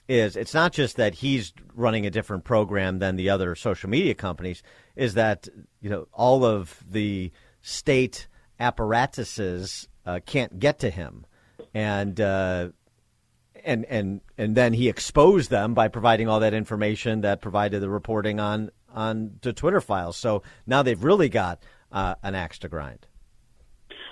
is 0.07 0.35
it's 0.35 0.53
not 0.53 0.73
just 0.73 0.97
that 0.97 1.15
he's 1.15 1.53
running 1.73 2.05
a 2.05 2.11
different 2.11 2.43
program 2.43 2.99
than 2.99 3.15
the 3.15 3.29
other 3.29 3.55
social 3.55 3.89
media 3.89 4.13
companies. 4.13 4.63
Is 4.95 5.13
that 5.13 5.47
you 5.81 5.89
know 5.89 6.07
all 6.11 6.43
of 6.43 6.83
the 6.89 7.31
state 7.61 8.27
apparatuses 8.59 9.87
uh, 10.05 10.19
can't 10.25 10.59
get 10.59 10.79
to 10.79 10.89
him, 10.89 11.25
and 11.73 12.19
uh, 12.19 12.69
and 13.63 13.85
and 13.85 14.21
and 14.37 14.55
then 14.55 14.73
he 14.73 14.87
exposed 14.87 15.49
them 15.49 15.73
by 15.73 15.87
providing 15.87 16.27
all 16.27 16.39
that 16.39 16.53
information 16.53 17.21
that 17.21 17.41
provided 17.41 17.81
the 17.81 17.89
reporting 17.89 18.39
on 18.39 18.71
on 18.93 19.37
the 19.41 19.53
Twitter 19.53 19.81
files. 19.81 20.17
So 20.17 20.43
now 20.65 20.83
they've 20.83 21.03
really 21.03 21.29
got 21.29 21.63
uh, 21.91 22.15
an 22.23 22.35
axe 22.35 22.59
to 22.59 22.69
grind. 22.69 23.07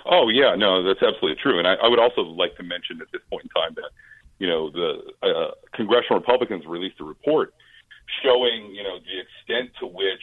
Oh 0.06 0.28
yeah, 0.28 0.54
no, 0.56 0.82
that's 0.82 1.02
absolutely 1.02 1.40
true. 1.42 1.58
And 1.58 1.66
I, 1.66 1.74
I 1.74 1.88
would 1.88 1.98
also 1.98 2.22
like 2.22 2.56
to 2.56 2.62
mention 2.62 3.00
at 3.00 3.08
this 3.12 3.22
point 3.30 3.44
in 3.44 3.50
time 3.50 3.74
that 3.76 3.90
you 4.38 4.46
know 4.46 4.70
the 4.70 5.00
uh, 5.22 5.50
congressional 5.74 6.20
Republicans 6.20 6.64
released 6.66 7.00
a 7.00 7.04
report 7.04 7.54
showing 8.22 8.74
you 8.74 8.82
know 8.82 8.98
the 8.98 9.20
extent 9.20 9.70
to 9.80 9.86
which 9.86 10.22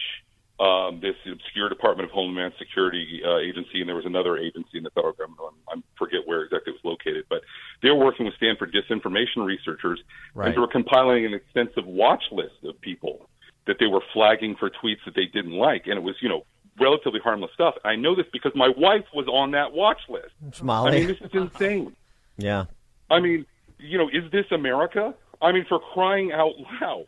um, 0.62 1.00
this 1.02 1.16
obscure 1.26 1.70
Department 1.70 2.08
of 2.10 2.14
Homeland 2.14 2.54
Security 2.60 3.22
uh, 3.26 3.38
agency, 3.40 3.80
and 3.82 3.90
there 3.90 3.96
was 3.96 4.06
another 4.06 4.38
agency 4.38 4.78
in 4.78 4.84
the 4.84 4.92
federal 4.92 5.14
government. 5.14 5.40
I 5.68 5.82
forget 5.98 6.20
where 6.26 6.44
exactly 6.44 6.74
it 6.74 6.80
was 6.84 6.86
located, 6.98 7.26
but 7.30 7.42
they 7.82 7.90
were 7.90 8.04
working 8.06 8.26
with 8.26 8.36
Stanford 8.36 8.72
disinformation 8.74 9.44
researchers, 9.46 10.00
Right. 10.36 10.48
and 10.48 10.56
they 10.56 10.60
were 10.60 10.68
compiling 10.68 11.26
an 11.26 11.34
extensive 11.34 11.86
watch 11.88 12.24
list 12.32 12.56
of 12.64 12.80
people 12.82 13.28
that 13.66 13.78
they 13.80 13.88
were 13.88 14.04
flagging 14.14 14.56
for 14.56 14.70
tweets 14.70 15.04
that 15.06 15.16
they 15.16 15.26
didn't 15.26 15.54
like, 15.54 15.88
and 15.88 15.96
it 15.98 16.04
was 16.04 16.16
you 16.22 16.30
know 16.30 16.46
relatively 16.80 17.20
harmless 17.24 17.52
stuff. 17.54 17.76
I 17.84 17.96
know 17.96 18.16
this 18.16 18.28
because 18.32 18.54
my 18.56 18.70
wife 18.78 19.06
was 19.14 19.28
on 19.28 19.52
that 19.52 19.74
watch 19.74 20.02
list. 20.10 20.34
It's 20.48 20.62
I 20.64 20.92
mean, 20.92 21.08
this 21.08 21.18
is 21.22 21.32
insane. 21.34 21.96
Yeah. 22.38 22.66
I 23.10 23.20
mean, 23.20 23.46
you 23.78 23.98
know, 24.00 24.08
is 24.08 24.32
this 24.32 24.46
America? 24.52 25.14
I 25.42 25.52
mean, 25.52 25.66
for 25.68 25.80
crying 25.94 26.32
out 26.32 26.54
loud. 26.82 27.06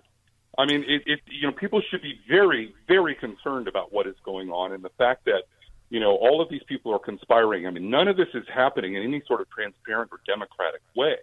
I 0.58 0.66
mean, 0.66 0.84
it, 0.88 1.04
it 1.06 1.20
you 1.26 1.48
know, 1.48 1.54
people 1.54 1.82
should 1.90 2.02
be 2.02 2.20
very, 2.28 2.74
very 2.88 3.16
concerned 3.16 3.68
about 3.68 3.92
what 3.92 4.08
is 4.08 4.16
going 4.24 4.50
on 4.50 4.72
and 4.72 4.84
the 4.84 4.92
fact 4.98 5.26
that, 5.26 5.44
you 5.90 6.00
know, 6.00 6.16
all 6.16 6.42
of 6.42 6.50
these 6.50 6.64
people 6.68 6.94
are 6.94 7.00
conspiring. 7.00 7.66
I 7.66 7.72
mean, 7.72 7.90
none 7.90 8.08
of 8.08 8.18
this 8.18 8.28
is 8.34 8.44
happening 8.54 8.96
in 8.96 9.04
any 9.04 9.22
sort 9.28 9.42
of 9.42 9.50
transparent 9.50 10.12
or 10.12 10.20
democratic 10.28 10.82
way. 10.96 11.16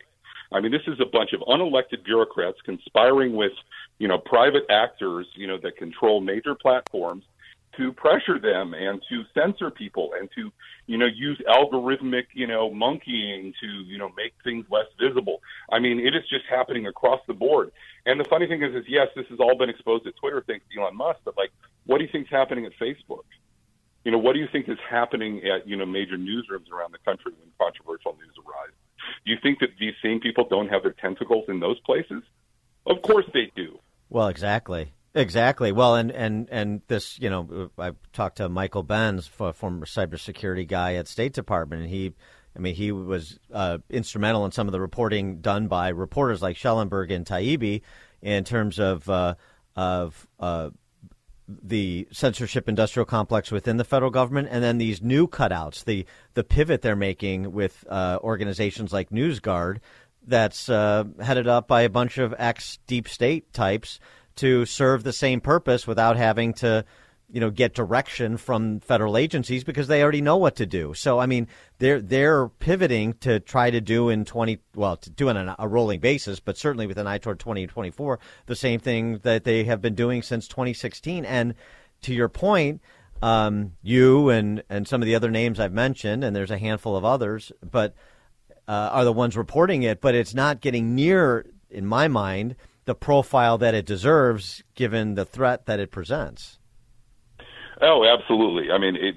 I 0.52 0.60
mean, 0.60 0.72
this 0.72 0.82
is 0.88 0.98
a 1.00 1.06
bunch 1.06 1.32
of 1.32 1.40
unelected 1.42 2.04
bureaucrats 2.04 2.58
conspiring 2.64 3.34
with, 3.34 3.52
you 3.98 4.08
know, 4.08 4.18
private 4.18 4.64
actors, 4.68 5.26
you 5.34 5.46
know, 5.46 5.58
that 5.62 5.76
control 5.76 6.20
major 6.20 6.56
platforms 6.56 7.24
to 7.80 7.92
pressure 7.94 8.38
them 8.38 8.74
and 8.74 9.02
to 9.08 9.22
censor 9.32 9.70
people 9.70 10.10
and 10.18 10.28
to, 10.36 10.52
you 10.86 10.98
know, 10.98 11.06
use 11.06 11.40
algorithmic, 11.48 12.26
you 12.34 12.46
know, 12.46 12.70
monkeying 12.70 13.54
to, 13.58 13.66
you 13.66 13.96
know, 13.96 14.10
make 14.16 14.34
things 14.44 14.66
less 14.70 14.84
visible. 15.00 15.40
I 15.72 15.78
mean, 15.78 15.98
it 15.98 16.14
is 16.14 16.22
just 16.28 16.44
happening 16.48 16.86
across 16.86 17.20
the 17.26 17.32
board. 17.32 17.72
And 18.04 18.20
the 18.20 18.26
funny 18.28 18.46
thing 18.46 18.62
is, 18.62 18.74
is 18.74 18.84
yes, 18.86 19.08
this 19.16 19.26
has 19.30 19.40
all 19.40 19.56
been 19.56 19.70
exposed 19.70 20.06
at 20.06 20.14
Twitter 20.16 20.44
thanks 20.46 20.66
to 20.70 20.80
Elon 20.80 20.94
Musk, 20.94 21.20
but 21.24 21.36
like, 21.38 21.50
what 21.86 21.98
do 21.98 22.04
you 22.04 22.10
think's 22.12 22.30
happening 22.30 22.66
at 22.66 22.72
Facebook? 22.78 23.24
You 24.04 24.12
know, 24.12 24.18
what 24.18 24.34
do 24.34 24.40
you 24.40 24.48
think 24.52 24.68
is 24.68 24.78
happening 24.88 25.42
at, 25.44 25.66
you 25.66 25.76
know, 25.76 25.86
major 25.86 26.18
newsrooms 26.18 26.70
around 26.70 26.92
the 26.92 26.98
country 27.04 27.32
when 27.32 27.50
controversial 27.58 28.12
news 28.16 28.34
arises? 28.38 28.76
Do 29.24 29.32
you 29.32 29.38
think 29.42 29.60
that 29.60 29.70
these 29.80 29.94
same 30.02 30.20
people 30.20 30.46
don't 30.48 30.68
have 30.68 30.82
their 30.82 30.92
tentacles 30.92 31.46
in 31.48 31.60
those 31.60 31.80
places? 31.80 32.22
Of 32.86 33.00
course 33.02 33.26
they 33.32 33.50
do. 33.56 33.78
Well, 34.10 34.28
exactly. 34.28 34.92
Exactly. 35.14 35.72
Well, 35.72 35.96
and, 35.96 36.12
and, 36.12 36.48
and 36.50 36.82
this, 36.86 37.18
you 37.18 37.30
know, 37.30 37.70
I 37.76 37.92
talked 38.12 38.36
to 38.36 38.48
Michael 38.48 38.84
Benz, 38.84 39.28
a 39.40 39.52
former 39.52 39.84
cybersecurity 39.84 40.68
guy 40.68 40.94
at 40.94 41.08
State 41.08 41.32
Department, 41.32 41.82
and 41.82 41.90
he, 41.90 42.14
I 42.56 42.60
mean, 42.60 42.74
he 42.74 42.92
was 42.92 43.38
uh, 43.52 43.78
instrumental 43.88 44.44
in 44.44 44.52
some 44.52 44.68
of 44.68 44.72
the 44.72 44.80
reporting 44.80 45.40
done 45.40 45.66
by 45.66 45.88
reporters 45.88 46.42
like 46.42 46.56
Schellenberg 46.56 47.10
and 47.10 47.26
Taibbi 47.26 47.82
in 48.22 48.44
terms 48.44 48.78
of 48.78 49.08
uh, 49.08 49.34
of 49.74 50.28
uh, 50.38 50.70
the 51.48 52.06
censorship 52.12 52.68
industrial 52.68 53.06
complex 53.06 53.50
within 53.50 53.78
the 53.78 53.84
federal 53.84 54.10
government, 54.10 54.48
and 54.50 54.62
then 54.62 54.78
these 54.78 55.02
new 55.02 55.26
cutouts, 55.26 55.84
the 55.84 56.06
the 56.34 56.44
pivot 56.44 56.82
they're 56.82 56.94
making 56.94 57.52
with 57.52 57.84
uh, 57.88 58.18
organizations 58.22 58.92
like 58.92 59.10
NewsGuard, 59.10 59.78
that's 60.26 60.68
uh, 60.68 61.04
headed 61.20 61.48
up 61.48 61.66
by 61.66 61.82
a 61.82 61.88
bunch 61.88 62.18
of 62.18 62.34
ex 62.38 62.78
deep 62.86 63.08
state 63.08 63.52
types 63.52 63.98
to 64.40 64.66
serve 64.66 65.02
the 65.02 65.12
same 65.12 65.40
purpose 65.40 65.86
without 65.86 66.16
having 66.16 66.52
to, 66.54 66.84
you 67.28 67.40
know, 67.40 67.50
get 67.50 67.74
direction 67.74 68.36
from 68.36 68.80
federal 68.80 69.16
agencies 69.16 69.64
because 69.64 69.88
they 69.88 70.02
already 70.02 70.20
know 70.20 70.36
what 70.36 70.56
to 70.56 70.66
do. 70.66 70.94
So 70.94 71.18
I 71.18 71.26
mean, 71.26 71.46
they're 71.78 72.02
they're 72.02 72.48
pivoting 72.48 73.14
to 73.20 73.40
try 73.40 73.70
to 73.70 73.80
do 73.80 74.10
in 74.10 74.24
twenty 74.24 74.58
well 74.74 74.96
to 74.96 75.10
do 75.10 75.28
on 75.28 75.36
a 75.58 75.68
rolling 75.68 76.00
basis, 76.00 76.40
but 76.40 76.58
certainly 76.58 76.86
with 76.86 76.98
an 76.98 77.06
eye 77.06 77.18
toward 77.18 77.38
twenty 77.38 77.66
twenty 77.66 77.90
four, 77.90 78.18
the 78.46 78.56
same 78.56 78.80
thing 78.80 79.20
that 79.22 79.44
they 79.44 79.64
have 79.64 79.80
been 79.80 79.94
doing 79.94 80.22
since 80.22 80.48
twenty 80.48 80.74
sixteen. 80.74 81.24
And 81.24 81.54
to 82.02 82.14
your 82.14 82.28
point. 82.28 82.80
Um, 83.22 83.72
you 83.82 84.30
and, 84.30 84.62
and 84.70 84.88
some 84.88 85.02
of 85.02 85.06
the 85.06 85.14
other 85.14 85.30
names 85.30 85.60
I've 85.60 85.74
mentioned, 85.74 86.24
and 86.24 86.34
there's 86.34 86.50
a 86.50 86.56
handful 86.56 86.96
of 86.96 87.04
others, 87.04 87.52
but 87.60 87.92
uh, 88.66 88.88
are 88.96 89.04
the 89.04 89.12
ones 89.12 89.36
reporting 89.36 89.82
it. 89.82 90.00
But 90.00 90.14
it's 90.14 90.32
not 90.32 90.62
getting 90.62 90.94
near, 90.94 91.44
in 91.68 91.84
my 91.84 92.08
mind, 92.08 92.56
the 92.84 92.94
profile 92.94 93.58
that 93.58 93.74
it 93.74 93.86
deserves 93.86 94.62
given 94.74 95.14
the 95.14 95.24
threat 95.24 95.66
that 95.66 95.80
it 95.80 95.90
presents. 95.90 96.58
Oh, 97.82 98.04
absolutely. 98.04 98.70
I 98.70 98.76
mean, 98.76 98.94
it, 98.94 99.16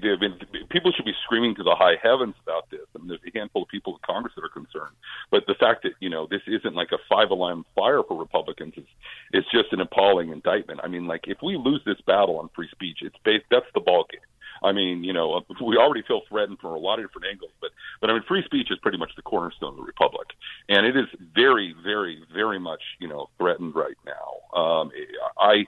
people 0.70 0.90
should 0.92 1.04
be 1.04 1.12
screaming 1.24 1.54
to 1.56 1.62
the 1.62 1.74
high 1.78 1.96
heavens 2.02 2.34
about 2.42 2.70
this. 2.70 2.80
I 2.94 2.98
mean, 2.98 3.08
there's 3.08 3.20
a 3.26 3.38
handful 3.38 3.62
of 3.62 3.68
people 3.68 3.92
in 3.92 3.98
Congress 4.06 4.32
that 4.36 4.44
are 4.44 4.48
concerned, 4.48 4.96
but 5.30 5.44
the 5.46 5.54
fact 5.60 5.82
that 5.82 5.92
you 6.00 6.08
know 6.08 6.26
this 6.30 6.40
isn't 6.46 6.74
like 6.74 6.88
a 6.92 6.98
five 7.06 7.30
alarm 7.30 7.66
fire 7.74 8.02
for 8.08 8.18
Republicans 8.18 8.72
is 8.78 8.86
it's 9.32 9.50
just 9.50 9.72
an 9.72 9.80
appalling 9.80 10.30
indictment. 10.30 10.80
I 10.82 10.88
mean, 10.88 11.06
like 11.06 11.24
if 11.26 11.38
we 11.42 11.58
lose 11.58 11.82
this 11.84 12.00
battle 12.06 12.38
on 12.38 12.48
free 12.56 12.68
speech, 12.70 12.98
it's 13.02 13.16
based 13.22 13.44
that's 13.50 13.66
the 13.74 13.80
ball 13.80 14.06
game. 14.10 14.20
I 14.64 14.72
mean, 14.72 15.04
you 15.04 15.12
know, 15.12 15.42
we 15.64 15.76
already 15.76 16.02
feel 16.02 16.22
threatened 16.28 16.58
from 16.58 16.72
a 16.72 16.78
lot 16.78 16.98
of 16.98 17.04
different 17.06 17.26
angles, 17.30 17.50
but 17.60 17.70
but 18.00 18.10
I 18.10 18.14
mean, 18.14 18.22
free 18.26 18.42
speech 18.44 18.68
is 18.70 18.78
pretty 18.78 18.98
much 18.98 19.10
the 19.16 19.22
cornerstone 19.22 19.70
of 19.70 19.76
the 19.76 19.82
republic, 19.82 20.28
and 20.68 20.86
it 20.86 20.96
is 20.96 21.06
very, 21.34 21.74
very, 21.84 22.24
very 22.32 22.58
much 22.58 22.82
you 22.98 23.08
know 23.08 23.28
threatened 23.38 23.74
right 23.74 23.98
now. 24.04 24.58
Um, 24.58 24.90
I. 25.38 25.66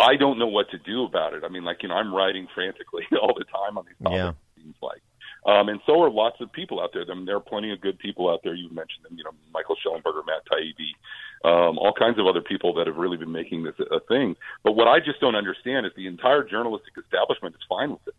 I 0.00 0.14
don't 0.14 0.38
know 0.38 0.46
what 0.46 0.70
to 0.70 0.78
do 0.78 1.02
about 1.02 1.34
it. 1.34 1.42
I 1.44 1.48
mean, 1.48 1.64
like 1.64 1.82
you 1.82 1.88
know, 1.88 1.96
I'm 1.96 2.14
writing 2.14 2.46
frantically 2.54 3.02
all 3.20 3.34
the 3.36 3.42
time 3.42 3.76
on 3.76 3.84
these 3.84 3.96
topics. 4.00 4.16
Yeah. 4.16 4.62
Seems 4.62 4.76
like, 4.80 5.02
um, 5.44 5.68
and 5.68 5.80
so 5.86 6.02
are 6.02 6.10
lots 6.10 6.40
of 6.40 6.52
people 6.52 6.80
out 6.80 6.90
there. 6.92 7.04
I 7.10 7.14
mean, 7.14 7.24
there 7.24 7.36
are 7.36 7.40
plenty 7.40 7.72
of 7.72 7.80
good 7.80 7.98
people 7.98 8.30
out 8.30 8.40
there. 8.44 8.54
You 8.54 8.68
mentioned 8.70 9.04
them, 9.04 9.16
you 9.16 9.24
know, 9.24 9.30
Michael 9.52 9.76
Shellenberger, 9.84 10.26
Matt 10.26 10.46
Taibbi, 10.46 10.94
um, 11.44 11.78
all 11.78 11.92
kinds 11.92 12.18
of 12.18 12.26
other 12.26 12.40
people 12.40 12.74
that 12.74 12.86
have 12.86 12.96
really 12.96 13.16
been 13.16 13.32
making 13.32 13.62
this 13.62 13.74
a, 13.90 14.00
thing. 14.00 14.36
But 14.64 14.72
what 14.72 14.88
I 14.88 15.00
just 15.00 15.20
don't 15.20 15.36
understand 15.36 15.86
is 15.86 15.92
the 15.96 16.06
entire 16.06 16.42
journalistic 16.42 16.94
establishment 16.98 17.54
is 17.54 17.60
fine 17.68 17.90
with 17.90 18.06
it. 18.08 18.14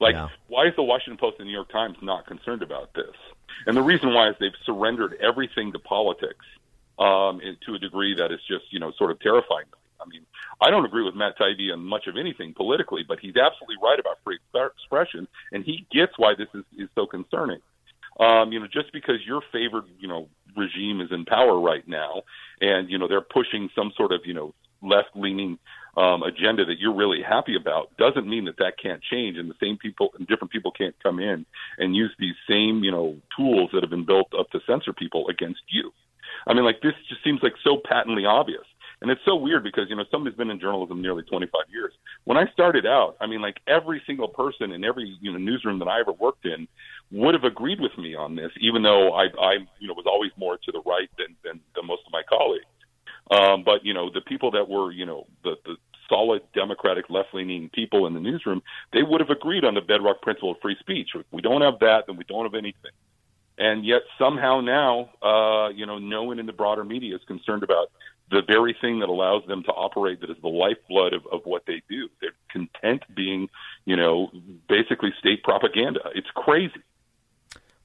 Like, 0.00 0.16
why 0.48 0.66
is 0.66 0.74
the 0.76 0.82
Washington 0.82 1.18
Post 1.18 1.36
and 1.38 1.46
the 1.46 1.50
New 1.50 1.56
York 1.56 1.70
Times 1.70 1.96
not 2.02 2.26
concerned 2.26 2.62
about 2.62 2.92
this? 2.94 3.14
And 3.66 3.76
the 3.76 3.82
reason 3.82 4.12
why 4.12 4.28
is 4.28 4.36
they've 4.40 4.50
surrendered 4.66 5.16
everything 5.20 5.72
to 5.72 5.78
politics 5.78 6.44
um, 6.98 7.40
and 7.40 7.56
to 7.66 7.74
a 7.74 7.78
degree 7.78 8.14
that 8.16 8.32
is 8.32 8.40
just, 8.48 8.64
you 8.70 8.80
know, 8.80 8.92
sort 8.98 9.12
of 9.12 9.20
terrifying. 9.20 9.66
I 10.00 10.08
mean, 10.08 10.26
I 10.60 10.70
don't 10.70 10.84
agree 10.84 11.02
with 11.02 11.14
Matt 11.14 11.38
Taibbi 11.38 11.72
on 11.72 11.80
much 11.80 12.06
of 12.06 12.16
anything 12.16 12.54
politically, 12.54 13.04
but 13.06 13.20
he's 13.20 13.36
absolutely 13.36 13.76
right 13.82 13.98
about 13.98 14.18
free 14.24 14.38
expression, 14.54 15.26
and 15.52 15.64
he 15.64 15.86
gets 15.90 16.12
why 16.18 16.34
this 16.36 16.48
is, 16.54 16.64
is 16.76 16.88
so 16.94 17.06
concerning. 17.06 17.60
Um, 18.18 18.52
you 18.52 18.60
know, 18.60 18.66
just 18.66 18.92
because 18.92 19.16
your 19.26 19.42
favored, 19.52 19.84
you 19.98 20.08
know, 20.08 20.28
regime 20.56 21.00
is 21.00 21.10
in 21.10 21.24
power 21.24 21.58
right 21.60 21.86
now, 21.86 22.22
and 22.60 22.88
you 22.88 22.98
know 22.98 23.08
they're 23.08 23.20
pushing 23.20 23.68
some 23.74 23.92
sort 23.96 24.12
of, 24.12 24.20
you 24.24 24.34
know, 24.34 24.54
left-leaning 24.82 25.58
um, 25.96 26.22
agenda 26.22 26.64
that 26.64 26.78
you're 26.78 26.94
really 26.94 27.22
happy 27.22 27.56
about, 27.56 27.96
doesn't 27.96 28.28
mean 28.28 28.44
that 28.44 28.58
that 28.58 28.74
can't 28.80 29.02
change, 29.02 29.36
and 29.36 29.50
the 29.50 29.54
same 29.60 29.76
people 29.78 30.10
and 30.18 30.26
different 30.26 30.52
people 30.52 30.70
can't 30.70 30.94
come 31.02 31.18
in 31.18 31.46
and 31.78 31.96
use 31.96 32.12
these 32.18 32.34
same, 32.48 32.84
you 32.84 32.90
know, 32.90 33.16
tools 33.36 33.70
that 33.72 33.82
have 33.82 33.90
been 33.90 34.06
built 34.06 34.32
up 34.38 34.50
to 34.50 34.60
censor 34.66 34.92
people 34.92 35.28
against 35.28 35.62
you. 35.68 35.92
I 36.46 36.54
mean, 36.54 36.64
like 36.64 36.82
this 36.82 36.94
just 37.08 37.22
seems 37.24 37.40
like 37.42 37.54
so 37.64 37.80
patently 37.84 38.26
obvious. 38.26 38.64
And 39.00 39.10
it's 39.10 39.20
so 39.26 39.36
weird 39.36 39.64
because, 39.64 39.84
you 39.90 39.96
know, 39.96 40.04
somebody's 40.10 40.36
been 40.36 40.50
in 40.50 40.60
journalism 40.60 41.02
nearly 41.02 41.24
25 41.24 41.52
years. 41.70 41.92
When 42.24 42.38
I 42.38 42.50
started 42.52 42.86
out, 42.86 43.16
I 43.20 43.26
mean, 43.26 43.42
like 43.42 43.58
every 43.66 44.02
single 44.06 44.28
person 44.28 44.72
in 44.72 44.82
every, 44.82 45.18
you 45.20 45.30
know, 45.30 45.38
newsroom 45.38 45.78
that 45.80 45.88
I 45.88 46.00
ever 46.00 46.12
worked 46.12 46.46
in 46.46 46.66
would 47.14 47.34
have 47.38 47.44
agreed 47.44 47.80
with 47.80 47.96
me 48.04 48.14
on 48.24 48.30
this, 48.40 48.52
even 48.60 48.82
though 48.82 49.12
I, 49.12 49.24
I 49.40 49.52
you 49.80 49.86
know, 49.88 49.94
was 49.94 50.08
always 50.14 50.32
more 50.36 50.56
to 50.56 50.72
the 50.72 50.82
right 50.84 51.10
than, 51.18 51.36
than, 51.44 51.60
than 51.74 51.86
most 51.86 52.02
of 52.06 52.12
my 52.12 52.22
colleagues. 52.28 52.72
Um, 53.30 53.64
but, 53.64 53.84
you 53.88 53.94
know, 53.94 54.10
the 54.12 54.20
people 54.20 54.50
that 54.56 54.68
were, 54.68 54.92
you 54.92 55.06
know, 55.06 55.26
the, 55.44 55.54
the 55.64 55.76
solid 56.08 56.42
Democratic 56.52 57.06
left-leaning 57.08 57.70
people 57.70 58.06
in 58.06 58.12
the 58.12 58.20
newsroom, 58.20 58.60
they 58.92 59.02
would 59.02 59.20
have 59.20 59.30
agreed 59.30 59.64
on 59.64 59.74
the 59.74 59.80
bedrock 59.80 60.20
principle 60.20 60.50
of 60.50 60.58
free 60.60 60.76
speech. 60.80 61.10
If 61.14 61.24
we 61.30 61.40
don't 61.40 61.62
have 61.62 61.78
that, 61.80 62.04
then 62.06 62.16
we 62.16 62.24
don't 62.24 62.44
have 62.44 62.54
anything. 62.54 62.92
And 63.56 63.86
yet 63.86 64.02
somehow 64.18 64.60
now, 64.60 65.10
uh, 65.22 65.68
you 65.70 65.86
know, 65.86 65.98
no 65.98 66.24
one 66.24 66.38
in 66.38 66.46
the 66.46 66.52
broader 66.52 66.84
media 66.84 67.14
is 67.14 67.22
concerned 67.26 67.62
about 67.62 67.90
the 68.30 68.42
very 68.46 68.76
thing 68.80 69.00
that 69.00 69.08
allows 69.08 69.42
them 69.46 69.62
to 69.64 69.72
operate 69.72 70.20
that 70.20 70.30
is 70.30 70.36
the 70.42 70.48
lifeblood 70.48 71.12
of, 71.12 71.22
of 71.30 71.40
what 71.44 71.62
they 71.66 71.80
do. 71.88 72.08
They're 72.20 72.32
content 72.50 73.02
being, 73.14 73.48
you 73.84 73.96
know, 73.96 74.30
basically 74.68 75.12
state 75.18 75.42
propaganda. 75.44 76.00
It's 76.14 76.30
crazy. 76.34 76.82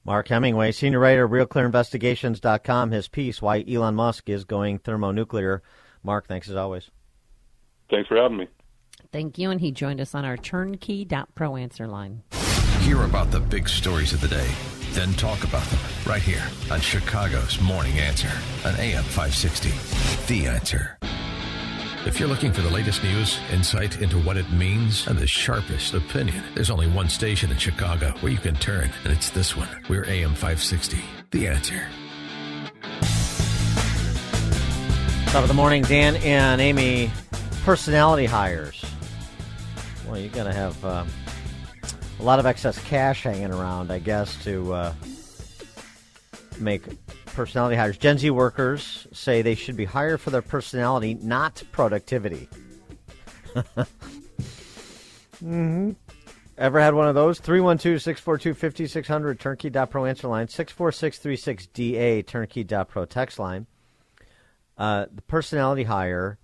Mark 0.04 0.28
Hemingway, 0.28 0.72
senior 0.72 0.98
writer, 0.98 1.24
of 1.24 1.30
RealClearInvestigations.com, 1.30 2.90
his 2.90 3.08
piece, 3.08 3.42
Why 3.42 3.64
Elon 3.68 3.94
Musk 3.94 4.28
is 4.28 4.44
Going 4.44 4.78
Thermonuclear. 4.78 5.62
Mark, 6.02 6.26
thanks 6.26 6.48
as 6.48 6.56
always. 6.56 6.90
Thanks 7.90 8.08
for 8.08 8.16
having 8.16 8.38
me. 8.38 8.48
Thank 9.12 9.38
you. 9.38 9.50
And 9.50 9.60
he 9.60 9.72
joined 9.72 10.00
us 10.00 10.14
on 10.14 10.24
our 10.24 10.36
turnkey.pro 10.36 11.56
answer 11.56 11.86
line. 11.86 12.22
Hear 12.80 13.02
about 13.02 13.30
the 13.30 13.40
big 13.40 13.68
stories 13.68 14.12
of 14.12 14.20
the 14.20 14.28
day 14.28 14.48
then 14.92 15.12
talk 15.14 15.44
about 15.44 15.64
them 15.66 15.78
right 16.06 16.22
here 16.22 16.42
on 16.70 16.80
Chicago's 16.80 17.60
Morning 17.60 17.98
Answer 17.98 18.30
on 18.64 18.74
AM 18.76 19.04
560. 19.04 19.70
The 20.26 20.46
Answer. 20.48 20.98
If 22.06 22.18
you're 22.18 22.30
looking 22.30 22.50
for 22.50 22.62
the 22.62 22.70
latest 22.70 23.02
news, 23.02 23.38
insight 23.52 24.00
into 24.00 24.18
what 24.20 24.38
it 24.38 24.50
means, 24.50 25.06
and 25.06 25.18
the 25.18 25.26
sharpest 25.26 25.92
opinion, 25.92 26.42
there's 26.54 26.70
only 26.70 26.88
one 26.88 27.10
station 27.10 27.50
in 27.50 27.58
Chicago 27.58 28.12
where 28.20 28.32
you 28.32 28.38
can 28.38 28.54
turn, 28.54 28.90
and 29.04 29.12
it's 29.12 29.28
this 29.28 29.54
one. 29.54 29.68
We're 29.86 30.06
AM 30.06 30.30
560. 30.30 30.98
The 31.30 31.46
Answer. 31.46 31.86
Top 35.26 35.42
of 35.42 35.48
the 35.48 35.54
morning, 35.54 35.82
Dan 35.82 36.16
and 36.16 36.58
Amy. 36.62 37.10
Personality 37.64 38.24
hires. 38.24 38.82
Well, 40.06 40.18
you're 40.18 40.30
going 40.30 40.46
to 40.46 40.54
have 40.54 40.82
uh, 40.82 41.04
a 42.18 42.22
lot 42.22 42.38
of 42.38 42.46
excess 42.46 42.82
cash 42.84 43.24
hanging 43.24 43.52
around, 43.52 43.92
I 43.92 43.98
guess, 43.98 44.42
to 44.44 44.72
uh, 44.72 44.94
make 46.58 46.82
personality 47.32 47.76
hires. 47.76 47.98
Gen 47.98 48.18
Z 48.18 48.30
workers 48.30 49.06
say 49.12 49.42
they 49.42 49.54
should 49.54 49.76
be 49.76 49.84
hired 49.84 50.20
for 50.20 50.30
their 50.30 50.42
personality, 50.42 51.14
not 51.14 51.62
productivity. 51.72 52.48
mm-hmm. 55.42 55.92
Ever 56.58 56.80
had 56.80 56.94
one 56.94 57.08
of 57.08 57.14
those? 57.14 57.40
312 57.40 58.02
642 58.02 58.54
5600, 58.54 59.40
turnkey.pro 59.40 60.04
answer 60.04 60.28
line, 60.28 60.46
64636DA, 60.46 62.26
turnkey.pro 62.26 63.04
text 63.06 63.38
line. 63.38 63.66
Uh, 64.76 65.06
the 65.14 65.22
personality 65.22 65.84
hire 65.84 66.38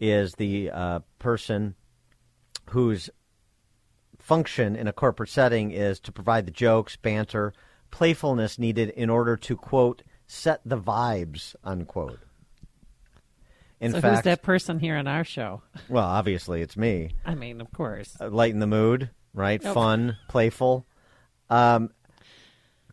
is 0.00 0.34
the 0.34 0.70
uh, 0.70 1.00
person 1.18 1.74
whose 2.70 3.10
function 4.18 4.76
in 4.76 4.86
a 4.86 4.92
corporate 4.92 5.30
setting 5.30 5.70
is 5.70 6.00
to 6.00 6.12
provide 6.12 6.46
the 6.46 6.50
jokes, 6.50 6.96
banter, 6.96 7.52
playfulness 7.90 8.58
needed 8.58 8.90
in 8.90 9.10
order 9.10 9.36
to, 9.36 9.56
quote, 9.56 10.02
set 10.28 10.60
the 10.64 10.78
vibes, 10.78 11.56
unquote. 11.64 12.20
In 13.80 13.92
so 13.92 14.00
fact, 14.00 14.14
who's 14.16 14.24
that 14.24 14.42
person 14.42 14.78
here 14.78 14.96
on 14.96 15.08
our 15.08 15.24
show? 15.24 15.62
well, 15.88 16.04
obviously 16.04 16.62
it's 16.62 16.76
me. 16.76 17.10
I 17.24 17.34
mean, 17.34 17.60
of 17.60 17.72
course. 17.72 18.16
Uh, 18.20 18.28
lighten 18.28 18.60
the 18.60 18.66
mood, 18.66 19.10
right? 19.34 19.62
Nope. 19.62 19.74
Fun, 19.74 20.16
playful. 20.28 20.86
Um, 21.50 21.90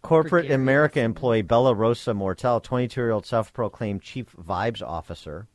corporate 0.02 0.50
America 0.50 1.02
employee 1.02 1.42
Bella 1.42 1.74
Rosa 1.74 2.14
Mortel, 2.14 2.60
22 2.62 3.02
year 3.02 3.12
old 3.12 3.26
self 3.26 3.52
proclaimed 3.54 4.02
chief 4.02 4.28
vibes 4.34 4.82
officer. 4.82 5.48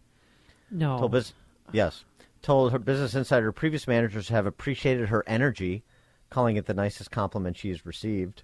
No. 0.70 0.98
Told 0.98 1.12
bus- 1.12 1.34
yes. 1.72 2.04
Told 2.42 2.72
her 2.72 2.78
Business 2.78 3.14
Insider 3.14 3.52
previous 3.52 3.86
managers 3.86 4.28
have 4.30 4.46
appreciated 4.46 5.08
her 5.08 5.22
energy, 5.26 5.84
calling 6.30 6.56
it 6.56 6.66
the 6.66 6.74
nicest 6.74 7.10
compliment 7.10 7.56
she 7.56 7.68
has 7.68 7.84
received. 7.86 8.42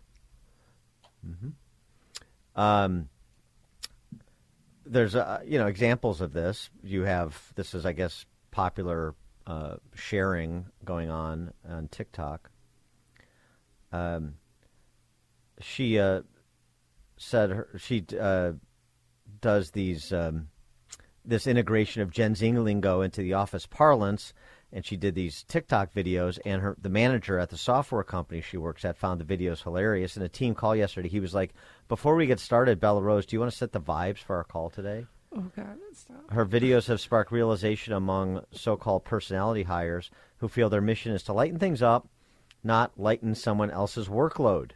Mm-hmm. 1.27 2.61
Um, 2.61 3.09
there's 4.87 5.15
uh, 5.15 5.41
you 5.45 5.59
know 5.59 5.67
examples 5.67 6.21
of 6.21 6.33
this. 6.33 6.71
You 6.83 7.03
have 7.03 7.53
this 7.55 7.75
is 7.75 7.85
I 7.85 7.93
guess 7.93 8.25
popular 8.51 9.15
uh, 9.47 9.77
sharing 9.95 10.67
going 10.85 11.11
on 11.11 11.53
on 11.69 11.89
TikTok. 11.89 12.51
Um, 13.93 14.35
she 15.61 15.99
uh, 15.99 16.23
said 17.17 17.51
her, 17.51 17.69
she 17.79 18.05
uh, 18.19 18.53
does 19.41 19.71
these 19.71 20.13
um, 20.13 20.49
this 21.25 21.47
integration 21.47 22.03
of 22.03 22.11
Gen 22.11 22.35
Z 22.35 22.51
lingo 22.53 23.01
into 23.01 23.23
the 23.23 23.35
office 23.35 23.67
parlance, 23.67 24.33
and 24.73 24.85
she 24.85 24.97
did 24.97 25.15
these 25.15 25.45
TikTok 25.45 25.93
videos. 25.93 26.39
And 26.45 26.63
her 26.63 26.77
the 26.81 26.89
manager 26.89 27.39
at 27.39 27.51
the 27.51 27.57
software 27.57 28.05
company 28.05 28.41
she 28.41 28.57
works 28.57 28.85
at 28.85 28.97
found 28.97 29.21
the 29.21 29.37
videos 29.37 29.63
hilarious. 29.63 30.17
In 30.17 30.23
a 30.23 30.29
team 30.29 30.55
call 30.55 30.77
yesterday, 30.77 31.09
he 31.09 31.21
was 31.21 31.35
like, 31.35 31.55
"Before 31.89 32.17
we 32.17 32.27
get 32.27 32.41
started, 32.41 32.81
Bella 32.81 33.03
Rose, 33.03 33.27
do 33.27 33.37
you 33.37 33.41
want 33.41 33.53
to 33.53 33.59
set 33.59 33.73
the 33.73 33.81
vibes 33.81 34.19
for 34.19 34.37
our 34.37 34.45
call 34.45 34.71
today?" 34.71 35.07
Oh 35.35 35.51
God, 35.55 35.79
stop. 35.93 36.31
Her 36.31 36.47
videos 36.47 36.87
have 36.87 37.01
sparked 37.01 37.31
realization 37.31 37.93
among 37.93 38.45
so-called 38.53 39.05
personality 39.05 39.65
hires 39.65 40.11
who 40.39 40.49
feel 40.49 40.71
their 40.71 40.81
mission 40.81 41.13
is 41.13 41.23
to 41.25 41.33
lighten 41.33 41.59
things 41.59 41.83
up, 41.83 42.09
not 42.65 42.99
lighten 42.99 43.35
someone 43.35 43.71
else's 43.71 44.09
workload. 44.09 44.73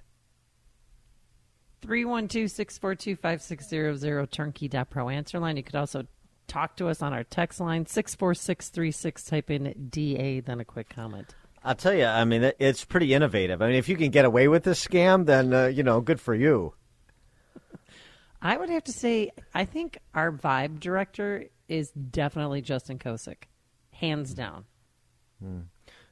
312-642-5600 1.82 4.30
turnkey.pro 4.30 5.08
answer 5.08 5.38
line. 5.38 5.56
You 5.56 5.62
could 5.62 5.76
also 5.76 6.04
talk 6.46 6.76
to 6.76 6.88
us 6.88 7.00
on 7.00 7.14
our 7.14 7.24
text 7.24 7.58
line 7.60 7.86
64636 7.86 9.24
type 9.24 9.50
in 9.50 9.88
DA 9.88 10.40
then 10.40 10.60
a 10.60 10.64
quick 10.64 10.90
comment. 10.90 11.34
I'll 11.62 11.74
tell 11.74 11.94
you, 11.94 12.06
I 12.06 12.24
mean, 12.24 12.52
it's 12.58 12.84
pretty 12.84 13.14
innovative. 13.14 13.62
I 13.62 13.68
mean, 13.68 13.76
if 13.76 13.88
you 13.88 13.96
can 13.96 14.10
get 14.10 14.24
away 14.24 14.48
with 14.48 14.64
this 14.64 14.84
scam, 14.84 15.26
then 15.26 15.52
uh, 15.52 15.66
you 15.66 15.82
know, 15.82 16.00
good 16.00 16.20
for 16.20 16.34
you. 16.34 16.72
I 18.42 18.56
would 18.56 18.70
have 18.70 18.84
to 18.84 18.92
say 18.92 19.30
I 19.54 19.64
think 19.64 19.98
our 20.14 20.32
vibe 20.32 20.80
director 20.80 21.46
is 21.68 21.90
definitely 21.90 22.62
Justin 22.62 22.98
Kosick. 22.98 23.44
Hands 23.92 24.32
down. 24.32 24.64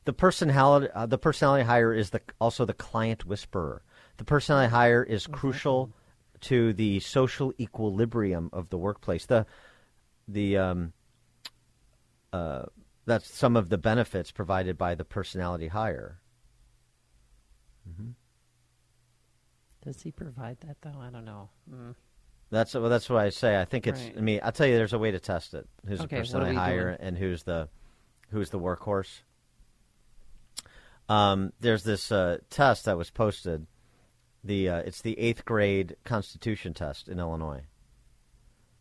The 0.05 0.13
personality, 0.13 0.89
uh, 0.95 1.07
the 1.07 1.19
personality 1.19 1.65
hire 1.65 1.93
is 1.93 2.11
the 2.11 2.21
also 2.41 2.65
the 2.65 2.75
client 2.75 3.25
whisperer. 3.27 3.83
The 4.19 4.25
personality 4.25 4.71
hire 4.71 5.03
is 5.03 5.27
crucial 5.27 5.91
to 6.43 6.73
the 6.73 7.01
social 7.01 7.53
equilibrium 7.59 8.51
of 8.53 8.71
the 8.71 8.79
workplace. 8.79 9.27
The 9.27 9.47
the 10.27 10.59
um, 10.59 10.93
uh, 12.33 12.65
that's 13.07 13.33
some 13.33 13.57
of 13.57 13.69
the 13.69 13.79
benefits 13.79 14.31
provided 14.31 14.77
by 14.77 14.95
the 14.95 15.05
personality 15.05 15.69
hire. 15.69 16.21
Does 19.83 20.03
he 20.03 20.11
provide 20.11 20.59
that 20.61 20.77
though? 20.83 21.01
I 21.01 21.11
don't 21.11 21.25
know. 21.25 21.49
Mm. 21.73 21.95
That's 22.51 22.75
well, 22.75 22.89
that's 22.89 23.11
what 23.11 23.19
I 23.21 23.29
say. 23.31 23.61
I 23.61 23.65
think 23.65 23.87
it's. 23.87 24.01
Right. 24.01 24.15
I 24.17 24.21
mean, 24.21 24.41
I'll 24.43 24.53
tell 24.53 24.67
you, 24.67 24.77
there's 24.77 24.95
a 24.95 24.99
way 24.99 25.11
to 25.11 25.21
test 25.21 25.53
it. 25.55 25.67
Who's 25.87 26.01
Okay, 26.01 26.07
the 26.09 26.15
what 26.17 26.19
are 26.19 26.23
personality 26.23 26.51
we 26.53 26.57
hire 26.57 26.97
doing? 26.97 27.09
and 27.09 27.19
who's 27.19 27.43
the 27.43 27.69
who's 28.31 28.51
the 28.51 28.59
workhorse. 28.59 29.21
Um, 31.09 31.53
there's 31.61 31.85
this 31.85 32.11
uh, 32.13 32.39
test 32.51 32.85
that 32.87 32.97
was 32.97 33.11
posted. 33.11 33.67
The 34.45 34.69
uh, 34.69 34.79
it's 34.79 35.03
the 35.03 35.19
eighth 35.19 35.45
grade 35.45 35.97
Constitution 36.05 36.73
test 36.75 37.09
in 37.09 37.19
Illinois. 37.19 37.63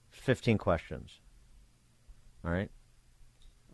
Fifteen 0.10 0.58
questions. 0.58 1.20
All 2.46 2.52
right. 2.52 2.70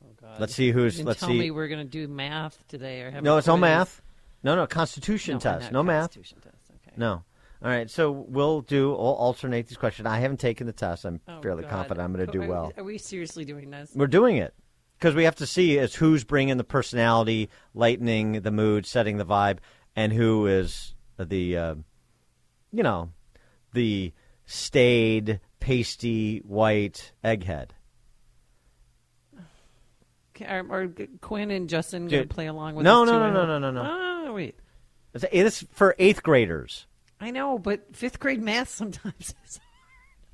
Oh 0.04 0.10
God. 0.20 0.40
Let's 0.40 0.56
see 0.56 0.72
who's. 0.72 1.00
You 1.00 1.06
Let's 1.06 1.20
tell 1.20 1.30
see. 1.30 1.38
me 1.40 1.52
we're 1.52 1.68
going 1.68 1.86
to 1.86 1.90
do 1.90 2.08
math 2.08 2.64
today 2.68 3.02
or 3.02 3.12
have 3.12 3.24
no, 3.24 3.38
it's 3.38 3.48
no 3.48 3.58
math. 3.58 4.02
No, 4.44 4.56
no 4.56 4.66
Constitution 4.68 5.36
No, 5.36 5.40
test. 5.40 5.72
No 5.72 5.84
math. 5.84 6.14
Constitution 6.14 6.40
test. 6.42 6.72
Okay. 6.88 6.96
No. 6.98 7.24
All 7.64 7.70
right. 7.70 7.90
So 7.90 8.12
we'll 8.12 8.62
do. 8.62 8.90
We'll 8.90 8.98
alternate 9.00 9.68
these 9.68 9.78
questions. 9.78 10.06
I 10.06 10.20
haven't 10.20 10.40
taken 10.40 10.68
the 10.68 10.74
test. 10.74 11.06
I'm 11.06 11.22
Oh, 11.28 11.42
fairly 11.42 11.64
God. 11.64 11.72
confident 11.72 12.02
I'm 12.02 12.14
going 12.14 12.26
to 12.26 12.32
do 12.32 12.42
Are- 12.44 12.48
well. 12.48 12.74
Are 12.78 12.84
we 12.84 12.98
seriously 12.98 13.46
doing 13.46 13.70
this? 13.72 13.92
We're 13.96 14.08
doing 14.08 14.38
it 14.38 14.54
because 15.00 15.16
we 15.16 15.24
have 15.24 15.36
to 15.38 15.46
see 15.46 15.78
is 15.78 15.96
who's 15.96 16.24
bringing 16.24 16.58
the 16.58 16.64
personality, 16.64 17.50
lightening 17.74 18.42
the 18.42 18.52
mood, 18.52 18.86
setting 18.86 19.18
the 19.18 19.26
vibe, 19.26 19.60
and 19.96 20.12
who 20.12 20.48
is 20.48 20.94
the, 21.18 21.58
uh, 21.58 21.76
you 22.72 22.84
know, 22.84 23.12
the 23.74 24.12
staid, 24.46 25.40
pasty, 25.62 26.40
white 26.40 27.14
egghead. 27.24 27.70
Are, 30.48 30.66
are 30.72 30.88
Quinn 31.22 31.52
and 31.52 31.70
Justin 31.70 32.08
going 32.08 32.28
to 32.28 32.34
play 32.34 32.48
along 32.48 32.76
with 32.76 32.84
no, 32.84 33.06
no, 33.06 33.14
too? 33.14 33.20
no, 33.20 33.32
no, 33.32 33.60
no, 33.60 33.60
no, 33.60 33.72
no. 33.72 34.26
Oh, 34.28 34.34
wait. 34.34 34.56
It's, 35.14 35.24
it's 35.32 35.66
for 35.72 35.96
eighth 36.00 36.24
graders. 36.24 36.88
I 37.24 37.32
know, 37.32 37.58
but 37.58 37.96
fifth 37.96 38.20
grade 38.20 38.42
math 38.42 38.68
sometimes 38.68 39.34
is. 39.46 39.60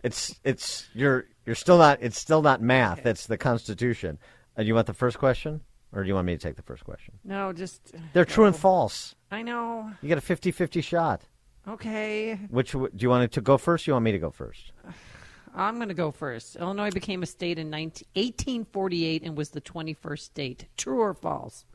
It's 0.01 0.39
it's 0.43 0.87
you're 0.95 1.25
you're 1.45 1.53
still 1.55 1.77
not. 1.77 1.99
It's 2.01 2.17
still 2.17 2.41
not 2.41 2.63
math. 2.63 3.05
It's 3.05 3.27
the 3.27 3.37
Constitution. 3.37 4.17
Uh, 4.57 4.63
you 4.63 4.73
want 4.73 4.87
the 4.87 4.93
first 4.95 5.19
question, 5.19 5.61
or 5.93 6.01
do 6.01 6.07
you 6.07 6.15
want 6.15 6.25
me 6.25 6.33
to 6.33 6.39
take 6.39 6.55
the 6.55 6.63
first 6.63 6.83
question? 6.83 7.13
No, 7.23 7.53
just. 7.53 7.93
They're 8.13 8.25
true 8.25 8.45
and 8.45 8.55
false. 8.55 9.13
I 9.29 9.43
know. 9.43 9.91
You 10.01 10.07
get 10.07 10.17
a 10.17 10.21
50-50 10.21 10.83
shot. 10.83 11.21
Okay. 11.67 12.39
Which 12.49 12.71
do 12.71 12.89
you 12.97 13.09
want 13.09 13.25
it 13.25 13.33
to 13.33 13.41
go 13.41 13.59
first? 13.59 13.87
Or 13.87 13.91
you 13.91 13.93
want 13.93 14.05
me 14.05 14.13
to 14.13 14.17
go 14.17 14.31
first? 14.31 14.71
I'm 15.55 15.75
going 15.75 15.89
to 15.89 15.93
go 15.93 16.09
first. 16.09 16.55
Illinois 16.55 16.91
became 16.91 17.21
a 17.21 17.27
state 17.27 17.59
in 17.59 17.69
19, 17.69 18.07
1848 18.13 19.23
and 19.23 19.37
was 19.37 19.49
the 19.49 19.61
21st 19.61 20.19
state. 20.19 20.65
True 20.77 21.01
or 21.01 21.13
false? 21.13 21.65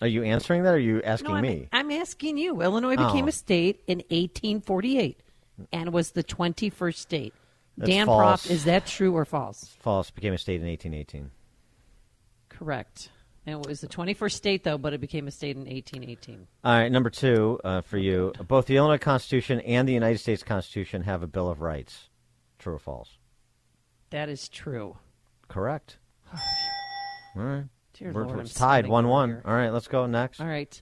Are 0.00 0.06
you 0.06 0.22
answering 0.22 0.62
that? 0.62 0.70
or 0.70 0.76
Are 0.76 0.78
you 0.78 1.02
asking 1.02 1.30
no, 1.30 1.36
I'm, 1.36 1.42
me? 1.42 1.68
I'm 1.72 1.90
asking 1.90 2.38
you. 2.38 2.62
Illinois 2.62 2.96
became 2.96 3.24
Oh. 3.24 3.28
a 3.28 3.32
state 3.32 3.82
in 3.86 3.98
1848 4.10 5.20
and 5.72 5.92
was 5.92 6.12
the 6.12 6.22
21st 6.22 6.96
state. 6.98 7.34
That's 7.76 7.90
Dan 7.90 8.06
false. 8.06 8.46
Proft, 8.46 8.50
is 8.50 8.64
that 8.64 8.86
true 8.86 9.14
or 9.16 9.24
false? 9.24 9.76
False. 9.80 10.10
Became 10.10 10.34
a 10.34 10.38
state 10.38 10.60
in 10.60 10.66
1818. 10.66 11.30
Correct. 12.48 13.10
And 13.46 13.64
it 13.64 13.68
was 13.68 13.80
the 13.80 13.88
21st 13.88 14.32
state, 14.32 14.64
though, 14.64 14.78
but 14.78 14.92
it 14.92 15.00
became 15.00 15.26
a 15.26 15.30
state 15.30 15.56
in 15.56 15.62
1818. 15.64 16.46
All 16.64 16.72
right, 16.72 16.90
number 16.92 17.08
two 17.08 17.58
uh, 17.64 17.80
for 17.80 17.96
you. 17.96 18.32
Both 18.46 18.66
the 18.66 18.76
Illinois 18.76 18.98
Constitution 18.98 19.60
and 19.60 19.88
the 19.88 19.92
United 19.92 20.18
States 20.18 20.42
Constitution 20.42 21.02
have 21.02 21.22
a 21.22 21.26
Bill 21.26 21.48
of 21.48 21.60
Rights. 21.60 22.08
True 22.58 22.74
or 22.74 22.78
false? 22.78 23.16
That 24.10 24.28
is 24.28 24.48
true. 24.48 24.96
Correct. 25.48 25.96
All 27.36 27.42
right. 27.42 27.64
Dear 27.98 28.12
Lord, 28.12 28.30
I'm 28.38 28.46
tied 28.46 28.86
1 28.86 29.08
1. 29.08 29.42
All 29.44 29.52
right, 29.54 29.70
let's 29.70 29.88
go 29.88 30.06
next. 30.06 30.40
All 30.40 30.46
right. 30.46 30.80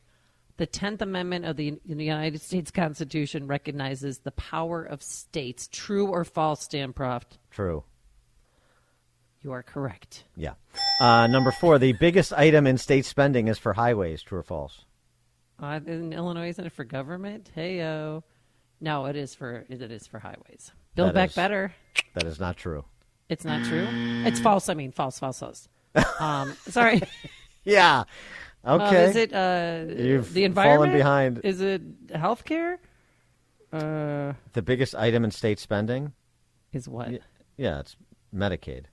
The 0.58 0.66
Tenth 0.66 1.02
Amendment 1.02 1.44
of 1.44 1.56
the 1.56 1.78
United 1.84 2.40
States 2.40 2.70
Constitution 2.70 3.46
recognizes 3.46 4.18
the 4.18 4.30
power 4.32 4.82
of 4.82 5.02
states. 5.02 5.68
True 5.70 6.08
or 6.08 6.24
false, 6.24 6.66
Dan 6.66 6.92
Proft? 6.92 7.38
True. 7.50 7.84
You 9.42 9.52
are 9.52 9.62
correct. 9.62 10.24
Yeah. 10.34 10.54
Uh, 11.00 11.26
number 11.26 11.52
four, 11.52 11.78
the 11.78 11.92
biggest 11.92 12.32
item 12.32 12.66
in 12.66 12.78
state 12.78 13.04
spending 13.04 13.48
is 13.48 13.58
for 13.58 13.74
highways. 13.74 14.22
True 14.22 14.38
or 14.38 14.42
false? 14.42 14.84
Uh, 15.62 15.80
in 15.86 16.12
Illinois, 16.12 16.48
isn't 16.48 16.66
it 16.66 16.72
for 16.72 16.84
government? 16.84 17.50
Hey 17.54 17.78
yo, 17.78 18.24
no, 18.80 19.06
it 19.06 19.16
is 19.16 19.34
for 19.34 19.64
it 19.68 19.80
is 19.82 20.06
for 20.06 20.18
highways. 20.18 20.72
Build 20.94 21.08
That 21.08 21.14
back 21.14 21.28
is- 21.30 21.36
better. 21.36 21.74
That 22.14 22.24
is 22.24 22.40
not 22.40 22.56
true. 22.56 22.84
It's 23.28 23.44
not 23.44 23.64
true. 23.64 23.86
It's 24.24 24.38
false. 24.40 24.68
I 24.68 24.74
mean, 24.74 24.92
false, 24.92 25.18
false, 25.18 25.40
false. 25.40 25.68
Um, 26.20 26.54
sorry. 26.68 27.00
Yeah. 27.64 28.04
Um, 28.62 28.80
Okay. 28.80 29.04
is 29.10 29.16
it 29.16 29.32
uh, 29.32 29.84
You've 29.88 30.32
the 30.32 30.42
fallen 30.48 30.50
environment? 30.50 30.92
behind. 30.92 31.40
Is 31.42 31.60
it 31.60 32.06
healthcare? 32.08 32.78
Uh, 33.72 34.34
The 34.52 34.62
biggest 34.62 34.94
item 34.94 35.24
in 35.24 35.32
state 35.32 35.58
spending 35.58 36.12
is 36.72 36.88
what? 36.88 37.08
Y- 37.10 37.18
Yeah, 37.56 37.80
it's 37.80 37.96
Medicaid. 38.34 38.84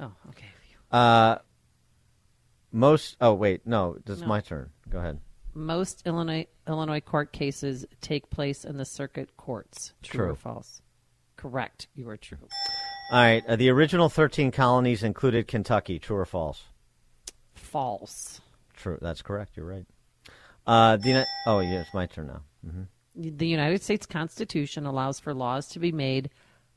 Oh, 0.00 0.12
okay. 0.30 0.46
Uh, 0.90 1.36
most. 2.72 3.16
Oh, 3.20 3.34
wait. 3.34 3.66
No, 3.66 3.98
it's 4.06 4.20
No. 4.20 4.26
my 4.26 4.40
turn. 4.40 4.70
Go 4.88 4.98
ahead. 4.98 5.20
Most 5.52 6.02
Illinois 6.06 6.46
Illinois 6.66 7.00
court 7.00 7.32
cases 7.32 7.84
take 8.00 8.30
place 8.30 8.64
in 8.64 8.76
the 8.78 8.84
circuit 8.84 9.36
courts. 9.36 9.92
True, 10.02 10.30
or 10.30 10.34
false? 10.34 10.80
Correct. 11.36 11.88
You 11.94 12.08
are 12.08 12.16
true. 12.16 12.38
All 13.10 13.20
right. 13.22 13.44
Uh, 13.46 13.56
the 13.56 13.68
original 13.70 14.08
13 14.08 14.50
colonies 14.50 15.02
included 15.02 15.46
Kentucky. 15.46 15.98
True 15.98 16.16
or 16.16 16.24
false? 16.24 16.64
False. 17.54 18.40
True. 18.76 18.98
That's 19.00 19.22
correct. 19.22 19.56
You're 19.56 19.66
right. 19.66 19.86
Uh, 20.66 20.96
the 20.96 21.08
Uni- 21.08 21.24
oh, 21.46 21.60
yeah, 21.60 21.80
it's 21.80 21.92
my 21.94 22.06
turn 22.06 22.26
now. 22.28 22.40
hmm 22.68 22.82
The 23.14 23.46
United 23.46 23.82
States 23.82 24.06
Constitution 24.06 24.86
allows 24.86 25.20
for 25.20 25.34
laws 25.34 25.68
to 25.68 25.78
be 25.78 25.92
made 25.92 26.30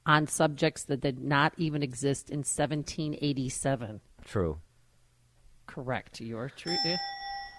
on 0.06 0.28
subjects 0.28 0.84
that 0.86 1.02
did 1.02 1.20
not 1.20 1.54
even 1.58 1.82
exist 1.84 2.30
in 2.30 2.40
1787. 2.40 4.02
True. 4.26 4.60
Correct. 5.66 6.20
You 6.20 6.38
are 6.38 6.50
true. 6.50 6.76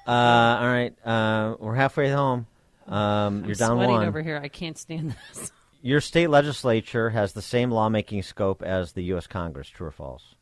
Uh, 0.06 0.10
all 0.10 0.66
right. 0.66 0.94
Uh, 1.04 1.56
we're 1.58 1.74
halfway 1.74 2.10
home. 2.10 2.46
Um, 2.86 3.40
you're 3.44 3.52
I'm 3.52 3.52
down 3.54 3.76
sweating 3.76 3.94
one. 3.96 4.06
over 4.06 4.22
here. 4.22 4.38
I 4.42 4.48
can't 4.48 4.78
stand 4.78 5.14
this. 5.34 5.52
Your 5.80 6.00
state 6.00 6.28
legislature 6.28 7.10
has 7.10 7.32
the 7.32 7.42
same 7.42 7.70
lawmaking 7.70 8.22
scope 8.22 8.62
as 8.62 8.92
the 8.92 9.02
U.S. 9.04 9.26
Congress. 9.26 9.68
True 9.68 9.86
or 9.88 9.92
false? 9.92 10.34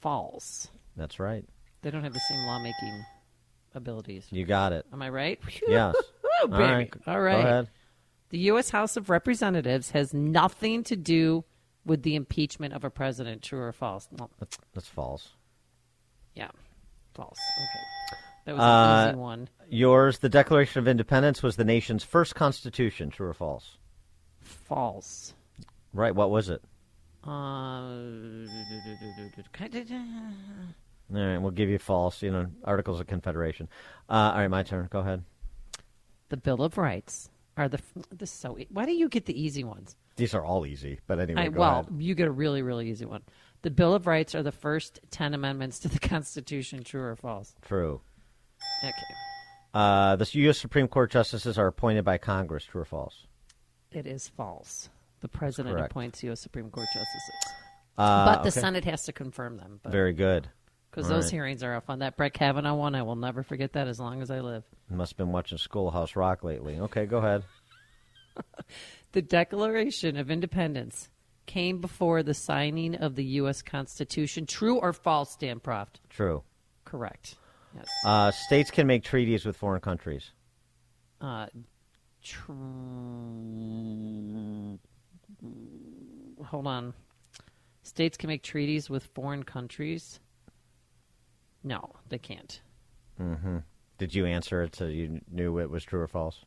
False. 0.00 0.68
That's 0.96 1.20
right. 1.20 1.44
They 1.82 1.90
don't 1.90 2.02
have 2.04 2.12
the 2.12 2.20
same 2.28 2.44
lawmaking 2.46 3.04
abilities. 3.74 4.26
You 4.30 4.44
got 4.44 4.72
it. 4.72 4.84
Am 4.92 5.00
I 5.02 5.08
right? 5.10 5.40
Yes. 5.68 5.94
All 6.42 6.48
right. 6.48 6.92
All 7.06 7.14
Go 7.20 7.26
ahead. 7.26 7.68
The 8.30 8.38
U.S. 8.38 8.70
House 8.70 8.96
of 8.96 9.10
Representatives 9.10 9.90
has 9.90 10.12
nothing 10.12 10.82
to 10.84 10.96
do 10.96 11.44
with 11.84 12.02
the 12.02 12.16
impeachment 12.16 12.74
of 12.74 12.82
a 12.82 12.90
president. 12.90 13.42
True 13.42 13.60
or 13.60 13.72
false? 13.72 14.08
Well, 14.10 14.30
That's, 14.40 14.58
that's 14.74 14.88
false. 14.88 15.28
yeah, 16.34 16.50
false. 17.14 17.38
Okay, 17.38 18.18
that 18.46 18.52
was 18.56 18.60
an 18.62 18.68
Uh, 18.68 19.08
easy 19.10 19.18
one. 19.18 19.48
Yours, 19.68 20.18
the 20.18 20.28
Declaration 20.28 20.80
of 20.80 20.88
Independence 20.88 21.42
was 21.42 21.54
the 21.56 21.64
nation's 21.64 22.02
first 22.02 22.34
constitution. 22.34 23.10
True 23.10 23.28
or 23.28 23.34
false? 23.34 23.76
False. 24.52 25.34
Right. 25.92 26.14
What 26.14 26.30
was 26.30 26.48
it? 26.48 26.62
Uh, 27.26 27.30
All 27.30 28.46
right. 31.12 31.38
We'll 31.38 31.50
give 31.50 31.68
you 31.68 31.78
false. 31.78 32.22
You 32.22 32.30
know, 32.30 32.46
Articles 32.64 33.00
of 33.00 33.06
Confederation. 33.06 33.68
Uh, 34.08 34.32
all 34.34 34.38
right. 34.38 34.48
My 34.48 34.62
turn. 34.62 34.88
Go 34.90 35.00
ahead. 35.00 35.22
the 36.30 36.36
Bill 36.36 36.62
of 36.62 36.78
Rights 36.78 37.28
are 37.56 37.68
the. 37.68 37.80
This 38.10 38.30
is 38.32 38.38
so. 38.38 38.58
e- 38.58 38.68
Why 38.70 38.86
do 38.86 38.92
you 38.92 39.08
get 39.08 39.26
the 39.26 39.40
easy 39.40 39.64
ones? 39.64 39.96
These 40.16 40.34
are 40.34 40.44
all 40.44 40.66
easy. 40.66 41.00
But 41.06 41.20
anyway, 41.20 41.44
I, 41.44 41.48
well, 41.48 41.80
ahead. 41.80 41.86
you 41.98 42.14
get 42.14 42.28
a 42.28 42.32
really, 42.32 42.62
really 42.62 42.90
easy 42.90 43.04
one. 43.06 43.22
The 43.62 43.70
Bill 43.70 43.94
of 43.94 44.06
Rights 44.06 44.34
are 44.34 44.42
the 44.42 44.52
first 44.52 45.00
ten 45.10 45.34
amendments 45.34 45.78
to 45.80 45.88
the 45.88 45.98
Constitution. 46.00 46.82
True 46.82 47.02
or 47.02 47.16
false? 47.16 47.54
True. 47.62 48.00
Okay, 48.84 48.92
Uh, 49.74 50.16
the 50.16 50.28
U.S. 50.40 50.58
Supreme 50.58 50.88
Court 50.88 51.10
justices 51.10 51.56
are 51.58 51.66
appointed 51.68 52.04
by 52.04 52.18
Congress. 52.18 52.64
True 52.64 52.82
or 52.82 52.84
false? 52.84 53.26
It 53.94 54.06
is 54.06 54.28
false. 54.28 54.88
The 55.20 55.28
president 55.28 55.76
Correct. 55.76 55.90
appoints 55.92 56.22
U.S. 56.24 56.40
Supreme 56.40 56.70
Court 56.70 56.86
justices, 56.92 57.52
Uh, 57.96 58.24
but 58.26 58.42
the 58.42 58.48
okay. 58.48 58.60
Senate 58.60 58.84
has 58.84 59.04
to 59.04 59.12
confirm 59.12 59.56
them. 59.56 59.80
But 59.82 59.92
Very 59.92 60.12
good. 60.12 60.48
Because 60.90 61.08
those 61.08 61.24
right. 61.24 61.32
hearings 61.32 61.62
are 61.62 61.80
fun. 61.80 62.00
That 62.00 62.16
Brett 62.16 62.34
Kavanaugh 62.34 62.74
one, 62.74 62.94
I 62.94 63.02
will 63.02 63.16
never 63.16 63.42
forget 63.42 63.72
that 63.74 63.88
as 63.88 63.98
long 63.98 64.20
as 64.20 64.30
I 64.30 64.40
live. 64.40 64.64
Must 64.90 65.12
have 65.12 65.16
been 65.16 65.32
watching 65.32 65.56
Schoolhouse 65.56 66.16
Rock 66.16 66.44
lately. 66.44 66.78
Okay, 66.80 67.06
go 67.06 67.18
ahead. 67.18 67.44
The 69.12 69.20
Declaration 69.22 70.16
of 70.16 70.30
Independence 70.30 71.10
came 71.44 71.82
before 71.82 72.22
the 72.22 72.32
signing 72.32 72.94
of 72.94 73.14
the 73.14 73.24
U.S. 73.24 73.60
Constitution. 73.60 74.46
True 74.46 74.78
or 74.78 74.94
false, 74.94 75.36
Dan 75.36 75.60
Proft? 75.60 75.96
True. 76.08 76.42
Correct. 76.86 77.36
Yes. 77.76 77.86
Uh, 78.06 78.30
states 78.30 78.70
can 78.70 78.86
make 78.86 79.04
treaties 79.04 79.44
with 79.44 79.54
foreign 79.56 79.82
countries. 79.82 80.30
Uh, 81.20 81.46
true. 82.22 82.56
Hold 86.46 86.66
on. 86.66 86.94
States 87.82 88.16
can 88.16 88.28
make 88.28 88.42
treaties 88.42 88.88
with 88.88 89.04
foreign 89.14 89.42
countries. 89.42 90.20
No, 91.64 91.94
they 92.08 92.18
can't. 92.18 92.60
hmm 93.18 93.58
Did 93.98 94.14
you 94.14 94.26
answer 94.26 94.62
it 94.62 94.74
so 94.74 94.86
you 94.86 95.20
knew 95.30 95.58
it 95.58 95.70
was 95.70 95.84
true 95.84 96.00
or 96.00 96.08
false? 96.08 96.44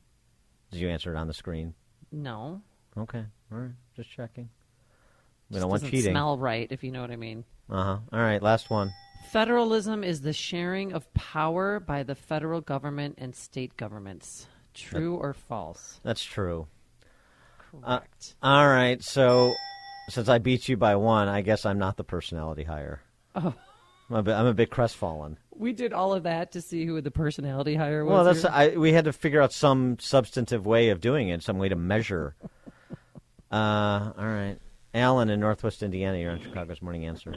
Did 0.72 0.81
you 0.81 0.89
answer 0.89 1.14
it 1.14 1.18
on 1.18 1.27
the 1.27 1.34
screen? 1.34 1.73
No. 2.11 2.61
Okay. 2.97 3.23
All 3.52 3.57
right. 3.60 3.72
Just 3.95 4.10
checking. 4.11 4.49
We 5.49 5.56
Just 5.56 5.61
don't 5.61 5.69
want 5.69 5.81
doesn't 5.84 5.91
cheating. 5.95 6.11
Smell 6.14 6.38
right, 6.38 6.68
if 6.72 6.84
you 6.84 6.91
know 6.91 7.02
what 7.02 7.11
I 7.11 7.15
mean. 7.18 7.43
Uh 7.69 7.84
huh. 7.84 7.97
All 8.11 8.19
right. 8.19 8.41
Last 8.41 8.69
one. 8.69 8.91
Federalism 9.30 10.03
is 10.03 10.22
the 10.22 10.34
sharing 10.34 10.93
of 10.93 11.11
power 11.14 11.80
by 11.80 12.03
the 12.03 12.15
federal 12.15 12.61
government 12.61 13.15
and 13.18 13.35
state 13.35 13.76
governments. 13.77 14.47
True 14.76 15.15
or 15.15 15.34
false? 15.34 15.99
That's 16.03 16.23
true. 16.23 16.68
Correct. 17.57 18.35
all 18.41 18.68
right. 18.68 19.02
So, 19.03 19.53
since 20.10 20.30
I 20.30 20.38
beat 20.38 20.69
you 20.69 20.77
by 20.77 20.95
one, 20.95 21.27
I 21.27 21.41
guess 21.41 21.65
I'm 21.65 21.80
not 21.80 21.97
the 21.97 22.03
personality 22.03 22.64
hire. 22.64 23.02
Oh. 23.35 23.53
I'm 24.10 24.18
a 24.18 24.23
bit, 24.23 24.35
I'm 24.35 24.45
a 24.45 24.53
bit 24.53 24.69
crestfallen. 24.69 25.38
We 25.52 25.73
did 25.73 25.91
all 25.91 26.14
of 26.14 26.23
that 26.23 26.52
to 26.52 26.61
see 26.61 26.85
who 26.85 27.02
the 27.02 27.11
personality 27.11 27.76
hire 27.76 28.06
was. 28.06 28.11
Well, 28.11 28.23
that's. 28.23 28.45
I, 28.45 28.77
we 28.77 28.93
had 28.93 29.06
to 29.06 29.14
figure 29.14 29.41
out 29.41 29.52
some 29.52 29.97
substantive 29.99 30.65
way 30.65 30.89
of 30.89 31.02
doing 31.02 31.30
it, 31.30 31.41
some 31.41 31.57
way 31.57 31.69
to 31.69 31.76
measure. 31.76 32.35
uh, 33.52 33.56
all 33.56 34.14
right, 34.18 34.57
Alan 34.93 35.30
in 35.30 35.39
Northwest 35.39 35.81
Indiana, 35.81 36.19
you're 36.19 36.31
on 36.31 36.41
Chicago's 36.41 36.81
Morning 36.81 37.06
Answer. 37.06 37.35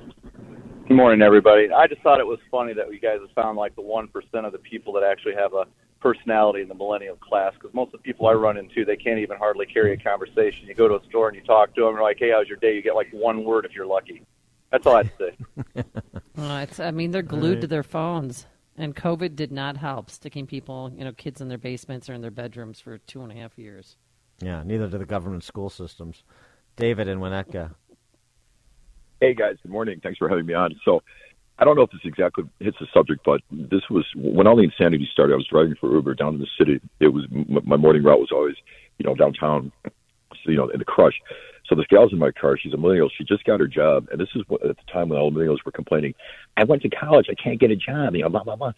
Good 0.89 0.94
morning, 0.97 1.23
everybody. 1.23 1.69
I 1.73 1.86
just 1.86 2.02
thought 2.02 2.20
it 2.20 2.27
was 2.27 2.39
funny 2.51 2.74
that 2.74 2.93
you 2.93 3.01
guys 3.01 3.19
have 3.20 3.35
found 3.35 3.56
like 3.56 3.74
the 3.74 3.82
one 3.82 4.09
percent 4.09 4.44
of 4.44 4.52
the 4.52 4.59
people 4.59 4.93
that 4.94 5.05
actually 5.05 5.35
have 5.36 5.55
a 5.55 5.65
personality 6.01 6.62
in 6.62 6.69
the 6.69 6.75
millennial 6.75 7.16
class. 7.16 7.55
Because 7.55 7.75
most 7.75 7.89
of 7.95 8.01
the 8.01 8.05
people 8.05 8.27
I 8.27 8.33
run 8.33 8.57
into, 8.57 8.85
they 8.85 8.97
can't 8.97 9.19
even 9.19 9.37
hardly 9.39 9.66
carry 9.66 9.93
a 9.93 9.97
conversation. 9.97 10.66
You 10.66 10.75
go 10.75 10.89
to 10.89 10.97
a 10.97 11.05
store 11.09 11.29
and 11.29 11.37
you 11.37 11.43
talk 11.43 11.75
to 11.75 11.83
them, 11.83 11.95
and 11.95 12.03
like, 12.03 12.19
"Hey, 12.19 12.31
how's 12.31 12.49
your 12.49 12.57
day?" 12.59 12.75
You 12.75 12.83
get 12.83 12.95
like 12.95 13.09
one 13.12 13.45
word 13.45 13.65
if 13.65 13.73
you're 13.75 13.87
lucky. 13.87 14.23
That's 14.70 14.87
all 14.87 14.97
I'd 14.97 15.11
say. 15.19 15.37
Uh, 16.39 16.61
it's, 16.62 16.79
I 16.79 16.93
mean, 16.93 17.11
they're 17.11 17.20
glued 17.20 17.55
Right. 17.55 17.61
to 17.62 17.66
their 17.66 17.83
phones, 17.83 18.47
and 18.77 18.95
COVID 18.95 19.35
did 19.35 19.51
not 19.51 19.77
help 19.77 20.09
sticking 20.09 20.47
people, 20.47 20.93
you 20.97 21.05
know, 21.05 21.11
kids 21.11 21.41
in 21.41 21.49
their 21.49 21.59
basements 21.59 22.09
or 22.09 22.12
in 22.15 22.20
their 22.20 22.31
bedrooms 22.31 22.79
for 22.79 22.97
two 22.99 23.23
and 23.23 23.33
a 23.33 23.35
half 23.35 23.59
years. 23.59 23.97
Yeah, 24.41 24.62
neither 24.65 24.87
do 24.87 24.99
the 24.99 25.05
government 25.05 25.43
school 25.43 25.69
systems. 25.69 26.23
David 26.77 27.09
and 27.09 27.20
Winnetka. 27.20 27.75
Hey 29.20 29.35
guys, 29.35 29.57
good 29.65 29.73
morning. 29.73 29.99
Thanks 30.01 30.16
for 30.19 30.29
having 30.29 30.47
me 30.47 30.55
on. 30.55 30.79
So, 30.85 31.03
I 31.59 31.65
don't 31.65 31.77
know 31.77 31.83
if 31.83 31.91
this 31.91 32.01
exactly 32.05 32.45
hits 32.61 32.77
the 32.79 32.87
subject, 32.95 33.23
but 33.25 33.41
this 33.51 33.83
was 33.91 34.05
when 34.15 34.47
all 34.47 34.57
the 34.57 34.63
insanity 34.63 35.09
started. 35.13 35.33
I 35.33 35.37
was 35.37 35.47
driving 35.51 35.75
for 35.81 35.93
Uber 35.93 36.15
down 36.15 36.33
to 36.33 36.39
the 36.39 36.47
city. 36.57 36.81
It 37.01 37.09
was 37.09 37.25
my 37.31 37.77
morning 37.77 38.05
route 38.05 38.21
was 38.21 38.31
always, 38.33 38.55
you 38.99 39.07
know, 39.07 39.15
downtown, 39.15 39.73
you 40.45 40.57
know, 40.57 40.69
in 40.69 40.79
the 40.79 40.85
crush. 40.85 41.15
So 41.67 41.75
this 41.75 41.87
gal's 41.89 42.13
in 42.13 42.19
my 42.19 42.31
car. 42.31 42.57
She's 42.57 42.73
a 42.73 42.77
millennial. 42.77 43.11
She 43.17 43.25
just 43.25 43.45
got 43.45 43.61
her 43.61 43.67
job, 43.67 44.07
and 44.11 44.21
this 44.21 44.29
is 44.35 44.43
what, 44.49 44.65
at 44.65 44.77
the 44.77 44.93
time 44.93 45.09
when 45.09 45.19
all 45.19 45.31
the 45.31 45.39
millennials 45.39 45.59
were 45.67 45.73
complaining. 45.73 46.15
I 46.57 46.65
went 46.65 46.83
to 46.83 46.89
college. 46.89 47.27
I 47.29 47.35
can't 47.35 47.61
get 47.61 47.71
a 47.71 47.77
job. 47.77 48.15
You 48.15 48.23
know, 48.23 48.29
blah 48.29 48.45
blah 48.45 48.57
blah. 48.57 48.73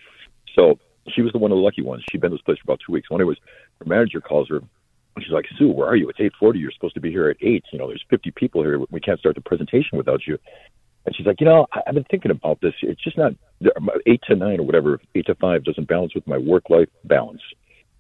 So 0.56 0.78
she 1.14 1.22
was 1.22 1.32
the 1.32 1.38
one 1.38 1.52
of 1.52 1.56
the 1.56 1.62
lucky 1.62 1.82
ones. 1.82 2.02
She'd 2.10 2.20
been 2.20 2.32
in 2.32 2.36
this 2.36 2.42
place 2.42 2.58
for 2.58 2.72
about 2.72 2.80
two 2.84 2.92
weeks. 2.92 3.08
Day 3.10 3.24
was 3.24 3.38
her 3.78 3.86
manager 3.86 4.20
calls 4.20 4.48
her. 4.48 4.60
She's 5.18 5.32
like, 5.32 5.46
Sue, 5.58 5.68
where 5.68 5.88
are 5.88 5.96
you? 5.96 6.08
It's 6.08 6.20
eight 6.20 6.32
forty. 6.38 6.60
You're 6.60 6.72
supposed 6.72 6.94
to 6.94 7.00
be 7.00 7.10
here 7.10 7.28
at 7.28 7.36
eight. 7.42 7.64
You 7.72 7.78
know, 7.78 7.88
there's 7.88 8.04
fifty 8.08 8.30
people 8.30 8.62
here. 8.62 8.80
We 8.90 9.00
can't 9.00 9.18
start 9.18 9.34
the 9.34 9.42
presentation 9.42 9.98
without 9.98 10.26
you. 10.26 10.38
And 11.06 11.16
she's 11.16 11.26
like, 11.26 11.40
you 11.40 11.46
know, 11.46 11.66
I- 11.72 11.82
I've 11.86 11.94
been 11.94 12.04
thinking 12.04 12.30
about 12.30 12.60
this. 12.60 12.74
It's 12.82 13.02
just 13.02 13.16
not 13.16 13.32
eight 14.06 14.20
to 14.26 14.36
nine 14.36 14.60
or 14.60 14.66
whatever. 14.66 15.00
Eight 15.14 15.26
to 15.26 15.34
five 15.36 15.64
doesn't 15.64 15.88
balance 15.88 16.14
with 16.14 16.26
my 16.26 16.38
work 16.38 16.70
life 16.70 16.88
balance. 17.04 17.40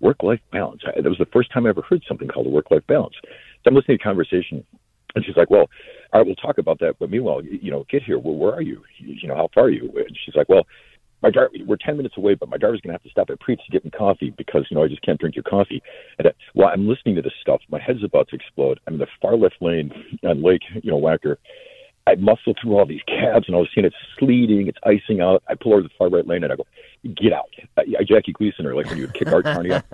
Work 0.00 0.22
life 0.22 0.40
balance. 0.52 0.82
I, 0.86 1.00
that 1.00 1.08
was 1.08 1.18
the 1.18 1.26
first 1.26 1.52
time 1.52 1.66
I 1.66 1.70
ever 1.70 1.82
heard 1.82 2.02
something 2.06 2.28
called 2.28 2.46
a 2.46 2.50
work 2.50 2.70
life 2.70 2.86
balance. 2.86 3.14
So 3.22 3.68
I'm 3.68 3.74
listening 3.74 3.98
to 3.98 4.02
a 4.02 4.04
conversation, 4.04 4.64
and 5.14 5.24
she's 5.24 5.36
like, 5.36 5.50
well, 5.50 5.68
all 6.12 6.20
right, 6.20 6.26
we'll 6.26 6.36
talk 6.36 6.58
about 6.58 6.78
that. 6.80 6.96
But 6.98 7.10
meanwhile, 7.10 7.42
you, 7.44 7.70
know, 7.70 7.84
get 7.90 8.02
here. 8.02 8.18
Well, 8.18 8.36
where 8.36 8.54
are 8.54 8.62
you? 8.62 8.82
You, 8.98 9.28
know, 9.28 9.36
how 9.36 9.48
far 9.54 9.64
are 9.64 9.70
you? 9.70 9.90
And 9.96 10.16
she's 10.24 10.34
like, 10.34 10.48
well, 10.48 10.66
my 11.22 11.30
driver, 11.30 11.50
we're 11.66 11.76
10 11.76 11.96
minutes 11.98 12.16
away, 12.16 12.34
but 12.34 12.48
my 12.48 12.56
driver's 12.56 12.80
going 12.80 12.90
to 12.90 12.94
have 12.94 13.02
to 13.02 13.10
stop 13.10 13.28
at 13.28 13.40
Preet's 13.40 13.64
to 13.66 13.72
get 13.72 13.84
me 13.84 13.90
coffee 13.90 14.32
because, 14.36 14.66
you 14.70 14.76
know, 14.76 14.84
I 14.84 14.88
just 14.88 15.02
can't 15.02 15.20
drink 15.20 15.36
your 15.36 15.42
coffee. 15.42 15.82
And 16.18 16.28
uh, 16.28 16.32
while 16.54 16.70
I'm 16.72 16.88
listening 16.88 17.14
to 17.16 17.22
this 17.22 17.34
stuff, 17.42 17.60
my 17.70 17.78
head's 17.78 18.02
about 18.02 18.28
to 18.28 18.36
explode. 18.36 18.80
I'm 18.86 18.94
in 18.94 19.00
the 19.00 19.06
far 19.20 19.36
left 19.36 19.56
lane 19.60 19.92
on 20.24 20.42
Lake, 20.42 20.62
you 20.82 20.90
know, 20.90 20.98
Wacker. 20.98 21.36
I 22.06 22.14
muscle 22.16 22.54
through 22.60 22.78
all 22.78 22.86
these 22.86 23.02
cabs, 23.06 23.46
and 23.46 23.54
I 23.54 23.60
was 23.60 23.68
seeing 23.74 23.86
it's 23.86 23.96
sleeting, 24.18 24.68
it's 24.68 24.78
icing 24.84 25.20
out. 25.20 25.42
I 25.48 25.54
pull 25.54 25.72
over 25.72 25.82
to 25.82 25.88
the 25.88 25.94
far 25.96 26.08
right 26.08 26.26
lane, 26.26 26.42
and 26.42 26.52
I 26.52 26.56
go, 26.56 26.66
"Get 27.14 27.32
out!" 27.32 27.50
I, 27.76 27.82
I 27.98 28.04
Jackie 28.04 28.32
Gleason, 28.32 28.66
or 28.66 28.74
like 28.74 28.86
when 28.86 28.96
you 28.98 29.04
would 29.04 29.14
kick 29.14 29.28
Art 29.28 29.44
Carney 29.44 29.72
out. 29.72 29.84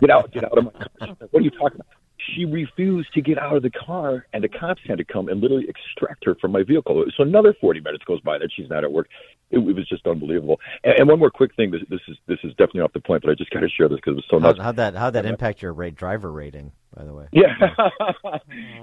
Get 0.00 0.10
out! 0.10 0.30
Get 0.32 0.44
out 0.44 0.58
of 0.58 0.64
my 0.64 0.70
car! 0.70 1.16
What 1.30 1.40
are 1.40 1.44
you 1.44 1.50
talking 1.50 1.80
about? 1.80 1.86
She 2.34 2.44
refused 2.44 3.12
to 3.14 3.20
get 3.20 3.38
out 3.38 3.56
of 3.56 3.62
the 3.62 3.70
car, 3.70 4.26
and 4.32 4.42
the 4.42 4.48
cops 4.48 4.80
had 4.86 4.98
to 4.98 5.04
come 5.04 5.28
and 5.28 5.40
literally 5.40 5.66
extract 5.68 6.24
her 6.24 6.34
from 6.40 6.52
my 6.52 6.62
vehicle. 6.62 7.04
So 7.16 7.22
another 7.22 7.54
40 7.60 7.80
minutes 7.80 8.04
goes 8.04 8.20
by 8.20 8.38
that 8.38 8.48
she's 8.54 8.68
not 8.68 8.84
at 8.84 8.92
work. 8.92 9.08
It, 9.50 9.58
it 9.58 9.76
was 9.76 9.88
just 9.88 10.06
unbelievable. 10.06 10.58
And, 10.82 10.94
and 10.98 11.08
one 11.08 11.18
more 11.18 11.30
quick 11.30 11.54
thing. 11.54 11.70
This, 11.70 11.82
this 11.88 12.00
is 12.08 12.16
this 12.26 12.38
is 12.42 12.50
definitely 12.52 12.80
off 12.80 12.92
the 12.92 13.00
point, 13.00 13.22
but 13.22 13.30
I 13.30 13.34
just 13.34 13.50
got 13.50 13.60
to 13.60 13.68
share 13.68 13.88
this 13.88 13.96
because 13.96 14.12
it 14.12 14.16
was 14.16 14.24
so 14.30 14.40
How, 14.40 14.48
nuts. 14.48 14.60
how'd 14.60 14.76
that 14.76 14.94
how'd 14.94 15.12
that 15.14 15.26
impact 15.26 15.62
your 15.62 15.72
rate 15.72 15.94
driver 15.94 16.32
rating? 16.32 16.72
By 16.96 17.04
the 17.04 17.12
way. 17.12 17.26
Yeah. 17.32 17.54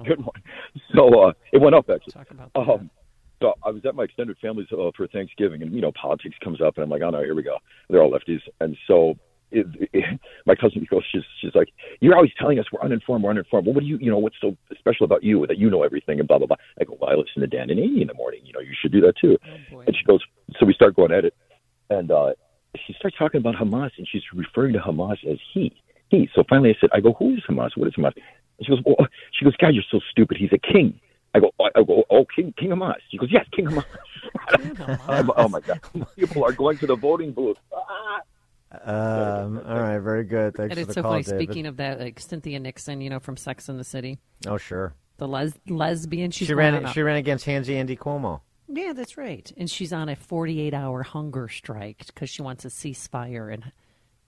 Good 0.05 0.23
one. 0.23 0.41
So 0.95 1.27
uh, 1.27 1.33
it 1.51 1.59
went 1.59 1.75
up 1.75 1.89
actually. 1.89 2.13
Talk 2.13 2.31
about 2.31 2.51
Um, 2.55 2.89
so 3.41 3.53
I 3.61 3.71
was 3.71 3.85
at 3.85 3.93
my 3.93 4.03
extended 4.05 4.37
family's 4.41 4.67
uh, 4.71 4.91
for 4.95 5.05
Thanksgiving, 5.07 5.63
and 5.63 5.73
you 5.73 5.81
know 5.81 5.91
politics 5.99 6.35
comes 6.43 6.61
up, 6.61 6.77
and 6.77 6.83
I'm 6.83 6.89
like, 6.89 7.01
oh 7.01 7.09
no, 7.09 7.21
here 7.21 7.35
we 7.35 7.43
go. 7.43 7.57
They're 7.89 8.01
all 8.01 8.11
lefties, 8.11 8.41
and 8.61 8.77
so 8.87 9.15
it, 9.53 9.89
it, 9.93 10.19
my 10.45 10.55
cousin 10.55 10.85
goes, 10.89 11.03
she's 11.11 11.21
she's 11.39 11.55
like, 11.55 11.69
you're 12.01 12.15
always 12.15 12.31
telling 12.39 12.59
us 12.59 12.65
we're 12.71 12.81
uninformed, 12.81 13.23
we're 13.23 13.29
uninformed. 13.31 13.65
Well, 13.67 13.75
what 13.75 13.81
do 13.81 13.87
you, 13.87 13.97
you 14.01 14.11
know, 14.11 14.17
what's 14.17 14.35
so 14.41 14.57
special 14.77 15.05
about 15.05 15.23
you 15.23 15.45
that 15.47 15.57
you 15.57 15.69
know 15.69 15.83
everything 15.83 16.19
and 16.19 16.27
blah 16.27 16.37
blah 16.39 16.47
blah. 16.47 16.57
I 16.79 16.83
go, 16.83 16.97
well, 16.99 17.09
I 17.11 17.15
listen 17.15 17.41
to 17.41 17.47
Dan 17.47 17.69
and 17.69 17.79
Amy 17.79 18.01
in 18.01 18.07
the 18.07 18.13
morning. 18.15 18.41
You 18.43 18.53
know, 18.53 18.59
you 18.59 18.73
should 18.81 18.91
do 18.91 19.01
that 19.01 19.13
too. 19.17 19.37
and 19.87 19.95
she 19.95 20.03
goes, 20.05 20.21
so 20.59 20.65
we 20.65 20.73
start 20.73 20.95
going 20.95 21.11
at 21.11 21.25
it, 21.25 21.35
and 21.89 22.11
uh, 22.11 22.33
she 22.85 22.93
starts 22.93 23.17
talking 23.17 23.39
about 23.39 23.55
Hamas, 23.55 23.91
and 23.97 24.07
she's 24.11 24.23
referring 24.33 24.73
to 24.73 24.79
Hamas 24.79 25.17
as 25.31 25.37
he, 25.53 25.71
he. 26.09 26.29
So 26.35 26.43
finally, 26.49 26.71
I 26.71 26.75
said, 26.81 26.89
I 26.93 26.99
go, 26.99 27.13
who 27.13 27.33
is 27.35 27.41
Hamas? 27.49 27.71
What 27.77 27.87
is 27.87 27.93
Hamas? 27.93 28.13
And 28.15 28.65
she 28.65 28.69
goes, 28.69 28.81
well, 28.85 29.07
she 29.37 29.45
goes, 29.45 29.55
God, 29.57 29.69
you're 29.73 29.83
so 29.91 29.99
stupid. 30.11 30.37
He's 30.39 30.51
a 30.53 30.57
king. 30.57 30.99
I 31.35 31.39
go, 31.39 31.51
I 31.59 31.81
go, 31.83 32.03
oh, 32.11 32.25
King, 32.35 32.53
King 32.59 32.69
Hamas. 32.69 32.95
She 33.09 33.17
goes, 33.17 33.29
yes, 33.31 33.45
King 33.55 33.65
Hamas. 33.67 33.85
I'm- 35.09 35.29
oh 35.35 35.47
my 35.49 35.59
God, 35.61 35.79
people 36.15 36.43
are 36.43 36.51
going 36.51 36.77
to 36.79 36.87
the 36.87 36.95
voting 36.95 37.31
booth. 37.31 37.57
Um, 38.83 39.61
all 39.67 39.79
right, 39.79 39.99
very 39.99 40.23
good. 40.23 40.55
Thanks 40.55 40.71
and 40.71 40.77
for 40.77 40.79
it's 40.81 40.87
the 40.87 40.93
so 40.95 41.01
call, 41.03 41.11
funny. 41.11 41.23
David. 41.23 41.43
Speaking 41.43 41.65
of 41.67 41.77
that, 41.77 41.99
like 41.99 42.19
Cynthia 42.19 42.59
Nixon, 42.59 43.01
you 43.01 43.09
know, 43.09 43.19
from 43.19 43.37
Sex 43.37 43.69
and 43.69 43.79
the 43.79 43.83
City, 43.83 44.17
Oh, 44.47 44.57
sure. 44.57 44.95
the 45.17 45.27
les- 45.27 45.53
lesbian. 45.67 46.31
She's 46.31 46.47
she 46.47 46.53
ran. 46.53 46.87
She 46.93 47.01
ran 47.03 47.17
against 47.17 47.45
Hansy 47.45 47.75
Andy 47.75 47.95
Cuomo. 47.95 48.41
Yeah, 48.67 48.93
that's 48.93 49.17
right. 49.17 49.51
And 49.57 49.69
she's 49.69 49.93
on 49.93 50.09
a 50.09 50.15
48 50.15 50.73
hour 50.73 51.03
hunger 51.03 51.47
strike 51.49 52.05
because 52.07 52.29
she 52.29 52.41
wants 52.41 52.65
a 52.65 52.69
ceasefire 52.69 53.53
in 53.53 53.63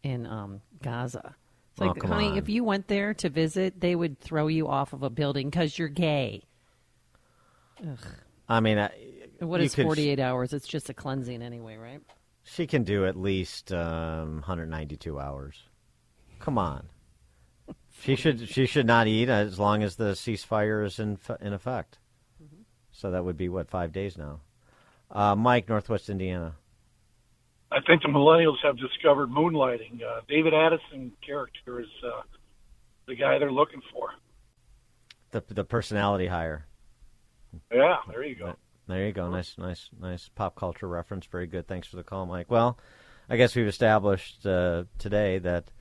in 0.04 0.28
um, 0.28 0.62
Gaza. 0.84 1.36
It's 1.72 1.82
Oh, 1.82 1.88
like, 1.88 1.98
come 2.00 2.12
honey, 2.12 2.28
on. 2.30 2.38
if 2.38 2.48
you 2.48 2.64
went 2.64 2.88
there 2.88 3.14
to 3.16 3.30
visit, 3.30 3.82
they 3.82 3.96
would 3.96 4.20
throw 4.20 4.48
you 4.48 4.68
off 4.68 4.94
of 4.94 5.02
a 5.04 5.10
building 5.10 5.50
because 5.50 5.78
you're 5.80 5.88
gay. 5.90 6.44
Ugh. 7.82 8.00
I 8.48 8.60
mean, 8.60 8.78
I, 8.78 8.92
What 9.40 9.60
is 9.62 9.74
could- 9.76 9.86
48 9.86 10.20
hours? 10.20 10.54
It's 10.54 10.68
just 10.68 10.90
a 10.90 10.94
cleansing 10.94 11.42
anyway, 11.42 11.76
right? 11.78 12.02
She 12.48 12.68
can 12.68 12.84
do 12.84 13.08
at 13.08 13.18
least 13.18 13.74
um, 13.74 14.36
192 14.36 15.20
hours. 15.20 15.64
Come 16.40 16.60
on. 16.60 16.88
She 18.02 18.16
should. 18.16 18.48
She 18.48 18.68
should 18.68 18.86
not 18.86 19.08
eat 19.08 19.30
as 19.30 19.58
long 19.58 19.82
as 19.82 19.96
the 19.96 20.12
ceasefire 20.12 20.86
is 20.86 21.00
in 21.00 21.18
in 21.42 21.54
effect. 21.54 21.98
Mm-hmm. 22.42 22.62
So 22.92 23.10
that 23.10 23.26
would 23.26 23.38
be 23.38 23.50
what 23.50 23.70
five 23.70 23.92
days 23.92 24.16
now. 24.16 24.42
Uh, 25.10 25.34
Mike, 25.36 25.68
Northwest 25.68 26.10
Indiana. 26.10 26.56
I 27.72 27.80
think 27.82 28.04
the 28.04 28.10
millennials 28.10 28.58
have 28.64 28.78
discovered 28.78 29.30
moonlighting. 29.32 30.04
Uh, 30.04 30.22
David 30.28 30.54
Addison 30.54 31.14
character 31.26 31.80
is 31.80 31.88
uh, 32.06 32.22
the 33.08 33.16
guy 33.16 33.40
they're 33.40 33.52
looking 33.52 33.82
for. 33.92 34.12
The 35.32 35.44
the 35.48 35.64
personality 35.64 36.28
hire. 36.28 36.68
Yeah, 37.74 37.98
there 38.10 38.24
you 38.24 38.36
go. 38.36 38.56
There 38.88 39.06
you 39.06 39.12
go. 39.12 39.30
Nice, 39.30 39.58
nice, 39.58 39.90
nice 40.00 40.30
pop 40.36 40.56
culture 40.56 40.88
reference. 40.88 41.26
Very 41.26 41.48
good. 41.48 41.68
Thanks 41.68 41.88
for 41.88 41.96
the 41.96 42.04
call, 42.04 42.26
Mike. 42.26 42.50
Well, 42.50 42.78
I 43.30 43.38
guess 43.38 43.56
we've 43.56 43.68
established 43.68 44.46
uh, 44.46 44.84
today 45.00 45.40
that 45.40 45.72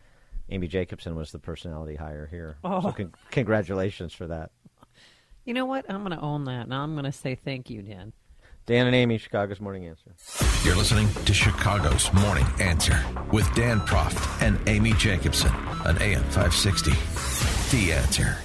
Amy 0.49 0.69
Jacobson 0.69 1.15
was 1.15 1.33
the 1.33 1.39
personality 1.39 1.97
hire 1.97 2.27
here. 2.31 2.57
Oh. 2.65 2.81
So 2.81 2.93
con- 2.93 3.15
congratulations 3.31 4.13
for 4.13 4.27
that. 4.29 4.51
You 5.45 5.53
know 5.53 5.67
what? 5.67 5.85
I'm 5.91 6.03
going 6.03 6.17
to 6.17 6.25
own 6.25 6.45
that. 6.45 6.69
Now 6.69 6.83
I'm 6.83 6.95
going 6.95 7.05
to 7.05 7.13
say 7.13 7.35
thank 7.35 7.69
you, 7.69 7.83
Dan. 7.83 8.13
Dan 8.67 8.87
and 8.87 8.97
Amy, 8.97 9.19
Chicago's 9.19 9.61
Morning 9.61 9.87
Answer. 9.87 10.15
You're 10.65 10.75
listening 10.75 11.07
to 11.27 11.35
Chicago's 11.35 12.11
Morning 12.15 12.47
Answer 12.61 12.99
with 13.31 13.53
Dan 13.55 13.81
Proft 13.81 14.43
and 14.43 14.59
Amy 14.67 14.95
Jacobson 14.95 15.53
on 15.85 16.01
AM 16.01 16.23
560. 16.31 16.93
The 17.77 17.93
Answer. 17.93 18.39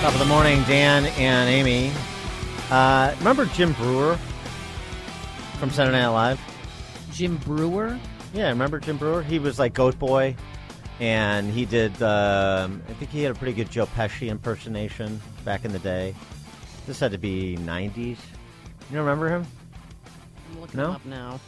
Top 0.00 0.12
of 0.12 0.20
the 0.20 0.26
morning, 0.26 0.62
Dan 0.64 1.06
and 1.18 1.48
Amy. 1.50 1.90
Uh, 2.70 3.12
remember 3.18 3.46
Jim 3.46 3.72
Breuer 3.72 4.16
from 5.58 5.70
Saturday 5.70 5.98
Night 5.98 6.08
Live? 6.08 6.40
Jim 7.12 7.36
Breuer? 7.38 7.98
Yeah, 8.32 8.48
remember 8.50 8.78
Jim 8.78 8.96
Breuer? 8.96 9.22
He 9.22 9.40
was 9.40 9.58
like 9.58 9.74
Goat 9.74 9.98
Boy, 9.98 10.36
and 11.00 11.50
he 11.50 11.64
did. 11.64 12.00
Um, 12.00 12.80
I 12.88 12.92
think 12.94 13.10
he 13.10 13.22
had 13.22 13.32
a 13.34 13.34
pretty 13.38 13.52
good 13.52 13.70
Joe 13.70 13.86
Pesci 13.86 14.28
impersonation 14.28 15.20
back 15.44 15.64
in 15.64 15.72
the 15.72 15.80
day. 15.80 16.14
This 16.86 17.00
had 17.00 17.10
to 17.10 17.18
be 17.18 17.56
'90s. 17.56 18.18
You 18.92 18.98
remember 19.00 19.28
him? 19.28 19.44
I'm 20.52 20.60
looking 20.60 20.78
No? 20.78 20.86
him 20.90 20.94
up 20.94 21.06
now. 21.06 21.40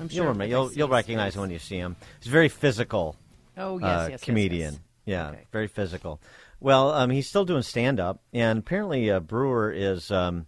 I'm 0.00 0.08
sure. 0.08 0.16
You'll 0.16 0.26
remember. 0.32 0.46
You'll 0.46 0.72
you'll 0.72 0.88
recognize 0.88 1.34
him 1.34 1.42
when 1.42 1.50
you 1.50 1.58
see 1.58 1.76
him. 1.76 1.96
He's 2.22 2.32
very 2.32 2.48
physical. 2.48 3.16
Oh, 3.58 3.78
yes, 3.78 3.86
uh, 3.86 4.00
yes, 4.02 4.10
yes, 4.12 4.24
comedian. 4.24 4.72
yes. 4.74 4.82
Yeah, 5.04 5.28
Okay. 5.30 5.46
very 5.52 5.66
physical. 5.66 6.20
Well, 6.62 6.92
um, 6.92 7.10
he's 7.10 7.28
still 7.28 7.44
doing 7.44 7.62
stand 7.62 7.98
up, 7.98 8.22
and 8.32 8.60
apparently 8.60 9.10
uh, 9.10 9.18
Breuer 9.18 9.72
is 9.72 10.12
um, 10.12 10.46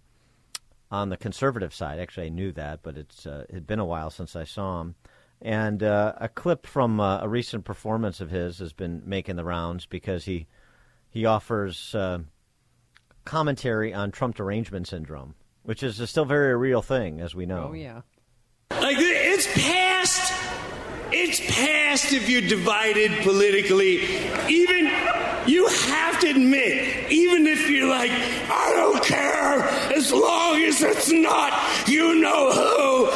on 0.89 1.09
the 1.09 1.16
conservative 1.16 1.74
side. 1.74 1.99
Actually, 1.99 2.27
I 2.27 2.31
knew 2.31 2.53
that, 2.53 2.85
but 2.85 2.97
it's 2.97 3.27
uh, 3.27 3.47
it 3.49 3.55
had 3.55 3.66
been 3.66 3.81
a 3.81 3.85
while 3.85 4.11
since 4.11 4.36
I 4.36 4.45
saw 4.45 4.81
him. 4.81 4.95
And 5.43 5.82
uh, 5.82 6.12
a 6.19 6.28
clip 6.28 6.69
from 6.69 7.01
uh, 7.01 7.19
a 7.20 7.28
recent 7.28 7.65
performance 7.65 8.20
of 8.20 8.31
his 8.31 8.61
has 8.61 8.73
been 8.73 9.03
making 9.05 9.35
the 9.35 9.45
rounds 9.45 9.86
because 9.86 10.24
he 10.24 10.47
he 11.11 11.27
offers 11.27 11.97
uh, 11.97 12.20
commentary 13.24 13.93
on 13.93 14.12
Trump 14.12 14.36
derangement 14.36 14.86
syndrome, 14.86 15.35
which 15.65 15.82
is 15.82 15.99
a 15.99 16.07
still 16.07 16.24
very 16.24 16.57
real 16.57 16.81
thing, 16.81 17.20
as 17.20 17.35
we 17.35 17.45
know. 17.45 17.70
Oh, 17.70 17.73
yeah. 17.73 18.03
Like 18.70 18.99
it's 19.01 19.53
past. 19.53 20.32
It's 21.11 21.41
past 21.41 22.12
if 22.12 22.31
you're 22.31 22.41
divided 22.41 23.23
politically. 23.23 24.05
Even 24.49 24.93
you 25.47 25.69
have 25.69 26.03
to 26.24 26.30
admit, 26.30 27.10
even 27.10 27.46
if 27.46 27.68
you're 27.68 27.88
like, 27.88 28.10
I 28.10 28.72
don't 28.74 29.02
care 29.05 29.62
as 29.96 30.12
long 30.12 30.62
as 30.62 30.82
it's 30.82 31.12
not 31.12 31.52
you 31.88 32.20
know 32.20 32.52
who. 32.52 33.10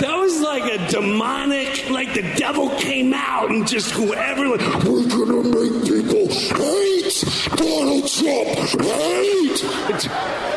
That 0.00 0.16
was 0.16 0.40
like 0.40 0.64
a 0.64 0.88
demonic, 0.88 1.90
like 1.90 2.14
the 2.14 2.22
devil 2.36 2.70
came 2.70 3.12
out 3.14 3.50
and 3.50 3.68
just 3.68 3.90
whoever, 3.90 4.48
like, 4.48 4.60
we're 4.84 5.06
gonna 5.08 5.42
make 5.42 5.84
people 5.84 6.26
hate 6.28 7.24
Donald 7.56 8.08
Trump, 8.08 8.48
hate. 8.82 9.62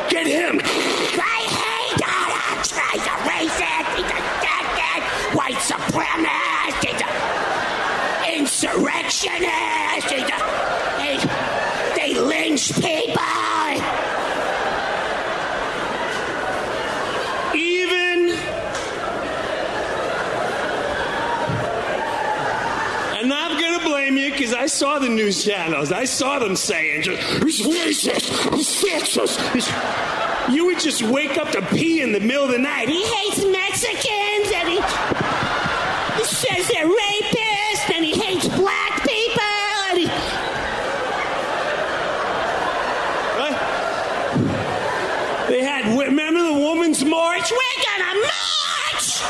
Get 0.10 0.28
him. 0.28 0.62
I 0.64 1.40
hate 1.60 1.98
Donald 1.98 2.66
Trump. 2.66 2.92
He's 2.94 3.06
a 3.06 3.18
racist. 3.30 4.33
Supremacist. 5.70 7.02
He's 8.24 8.40
insurrectionist. 8.40 10.10
He's 10.12 10.30
a, 10.30 10.40
he, 11.02 11.14
they 11.96 12.20
lynch 12.20 12.74
people. 12.74 13.22
Even 17.56 18.30
and 23.16 23.22
I'm 23.22 23.28
not 23.30 23.62
gonna 23.62 23.84
blame 23.84 24.18
you 24.18 24.32
because 24.32 24.54
I 24.54 24.66
saw 24.66 25.00
the 25.00 25.10
news 25.10 25.44
channels. 25.46 25.92
I 25.92 26.06
saw 26.06 26.40
them 26.40 26.56
saying, 26.56 27.04
just, 27.04 27.22
"He's 27.44 27.62
racist, 27.62 28.56
he's 28.56 28.84
sexist." 28.84 29.54
He's-" 29.54 29.70
You 30.54 30.66
would 30.66 30.80
just 30.80 31.02
wake 31.04 31.38
up 31.38 31.52
to 31.52 31.62
pee 31.62 32.02
in 32.02 32.12
the 32.12 32.20
middle 32.20 32.44
of 32.44 32.52
the 32.52 32.58
night. 32.60 32.90
He 32.90 33.02
hates 33.06 33.46
Mexicans 33.46 34.52
and 34.54 34.70
he 34.70 34.80
says 36.44 36.68
they're 36.68 36.88
rapists 36.88 37.90
and 37.96 38.04
he 38.04 38.12
hates 38.20 38.48
black 38.50 39.02
people 39.08 39.44
and 39.90 40.00
he... 40.00 40.06
Right? 43.40 43.58
They 45.48 45.62
had, 45.64 45.98
remember 45.98 46.44
the 46.44 46.54
Women's 46.54 47.06
March? 47.06 47.50
We're 47.52 47.84
gonna 47.84 48.14
march! 48.20 49.22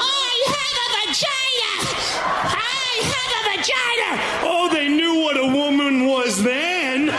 I 0.00 0.34
have 0.54 0.76
a 0.84 0.88
vagina! 0.96 1.72
I 2.56 3.00
have 3.12 3.32
a 3.38 3.42
vagina! 3.50 4.08
Oh, 4.44 4.64
they 4.72 4.88
knew 4.88 5.14
what 5.22 5.36
a 5.36 5.46
woman 5.54 6.06
was 6.06 6.42
then! 6.42 7.12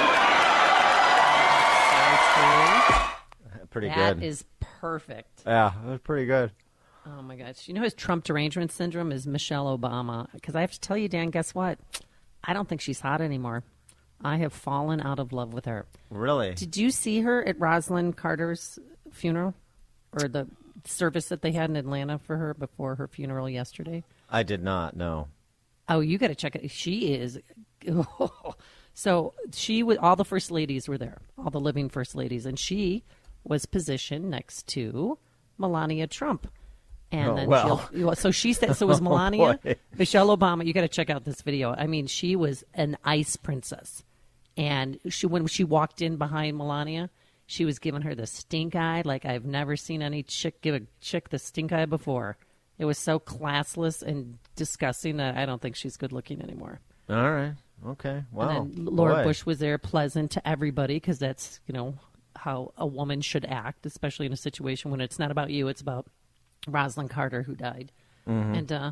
Pretty 3.69 3.89
that 3.89 4.13
good. 4.13 4.17
That 4.21 4.25
is 4.25 4.45
perfect. 4.85 5.41
Yeah, 5.47 5.71
it 5.83 5.89
was 5.89 5.99
pretty 6.01 6.27
good. 6.27 6.51
Oh 7.07 7.21
my 7.23 7.35
gosh! 7.35 7.67
You 7.67 7.73
know 7.73 7.81
his 7.81 7.95
Trump 7.95 8.23
derangement 8.23 8.71
syndrome 8.71 9.11
is 9.11 9.25
Michelle 9.25 9.75
Obama. 9.75 10.27
Because 10.31 10.55
I 10.55 10.61
have 10.61 10.71
to 10.73 10.79
tell 10.79 10.95
you, 10.97 11.07
Dan, 11.07 11.31
guess 11.31 11.55
what? 11.55 11.79
I 12.43 12.53
don't 12.53 12.69
think 12.69 12.81
she's 12.81 12.99
hot 12.99 13.19
anymore. 13.19 13.63
I 14.23 14.37
have 14.37 14.53
fallen 14.53 15.01
out 15.01 15.17
of 15.17 15.33
love 15.33 15.53
with 15.53 15.65
her. 15.65 15.87
Really? 16.11 16.53
Did 16.53 16.77
you 16.77 16.91
see 16.91 17.21
her 17.21 17.43
at 17.47 17.59
Rosalynn 17.59 18.15
Carter's 18.15 18.77
funeral, 19.11 19.55
or 20.13 20.27
the 20.27 20.47
service 20.83 21.29
that 21.29 21.41
they 21.41 21.51
had 21.51 21.69
in 21.71 21.75
Atlanta 21.75 22.19
for 22.19 22.37
her 22.37 22.53
before 22.53 22.95
her 22.95 23.07
funeral 23.07 23.49
yesterday? 23.49 24.03
I 24.29 24.43
did 24.43 24.63
not 24.63 24.95
No. 24.95 25.29
Oh, 25.89 25.99
you 25.99 26.17
got 26.17 26.27
to 26.27 26.35
check 26.35 26.55
it. 26.55 26.69
She 26.71 27.13
is. 27.13 27.39
so 28.93 29.33
she 29.51 29.81
was. 29.81 29.97
All 29.97 30.15
the 30.15 30.25
first 30.25 30.51
ladies 30.51 30.87
were 30.87 30.97
there. 30.97 31.17
All 31.39 31.49
the 31.49 31.59
living 31.59 31.89
first 31.89 32.15
ladies, 32.15 32.45
and 32.45 32.57
she 32.57 33.03
was 33.45 33.65
positioned 33.65 34.29
next 34.29 34.67
to 34.67 35.17
Melania 35.57 36.07
Trump. 36.07 36.47
And 37.11 37.29
Oh, 37.31 37.35
then 37.35 37.47
well. 37.47 37.89
she'll- 37.93 38.15
so 38.15 38.31
she 38.31 38.53
said. 38.53 38.75
So 38.75 38.87
was 38.87 38.99
Oh, 39.01 39.03
Melania, 39.03 39.59
boy. 39.63 39.75
Michelle 39.97 40.35
Obama. 40.35 40.65
You 40.65 40.73
got 40.73 40.81
to 40.81 40.87
check 40.87 41.09
out 41.09 41.23
this 41.23 41.41
video. 41.41 41.73
I 41.77 41.87
mean, 41.87 42.07
she 42.07 42.35
was 42.35 42.63
an 42.73 42.97
ice 43.05 43.35
princess, 43.35 44.03
and 44.57 44.99
she 45.09 45.27
when 45.27 45.45
she 45.47 45.63
walked 45.63 46.01
in 46.01 46.17
behind 46.17 46.57
Melania. 46.57 47.09
She 47.47 47.63
was 47.63 47.77
giving 47.77 48.01
her 48.01 48.15
the 48.15 48.25
stink 48.25 48.75
eye 48.75 49.03
like 49.05 49.23
I've 49.23 49.45
never 49.45 49.75
seen 49.75 50.01
any 50.01 50.23
chick 50.23 50.61
give 50.61 50.73
a 50.73 50.81
chick 50.99 51.29
the 51.29 51.37
stink 51.37 51.71
eye 51.71 51.85
before. 51.85 52.37
It 52.79 52.85
was 52.85 52.97
so 52.97 53.19
classless 53.19 54.01
and 54.01 54.39
disgusting 54.55 55.17
that 55.17 55.37
I 55.37 55.45
don't 55.45 55.61
think 55.61 55.75
she's 55.75 55.95
good 55.95 56.11
looking 56.11 56.41
anymore. 56.41 56.79
All 57.07 57.31
right. 57.31 57.53
Okay. 57.85 58.23
Wow. 58.31 58.49
And 58.63 58.73
then 58.75 58.85
Laura 58.87 59.17
Boy. 59.17 59.23
Bush 59.25 59.45
was 59.45 59.59
there, 59.59 59.77
pleasant 59.77 60.31
to 60.31 60.45
everybody, 60.47 60.95
because 60.95 61.19
that's 61.19 61.59
you 61.67 61.73
know 61.75 61.93
how 62.35 62.71
a 62.77 62.85
woman 62.85 63.21
should 63.21 63.45
act, 63.45 63.85
especially 63.85 64.25
in 64.25 64.33
a 64.33 64.37
situation 64.37 64.91
when 64.91 65.01
it's 65.01 65.17
not 65.19 65.31
about 65.31 65.49
you, 65.49 65.67
it's 65.67 65.81
about 65.81 66.07
Rosalynn 66.67 67.09
Carter 67.09 67.43
who 67.43 67.55
died, 67.55 67.91
Mhm. 68.27 68.57
and 68.57 68.71
uh, 68.71 68.91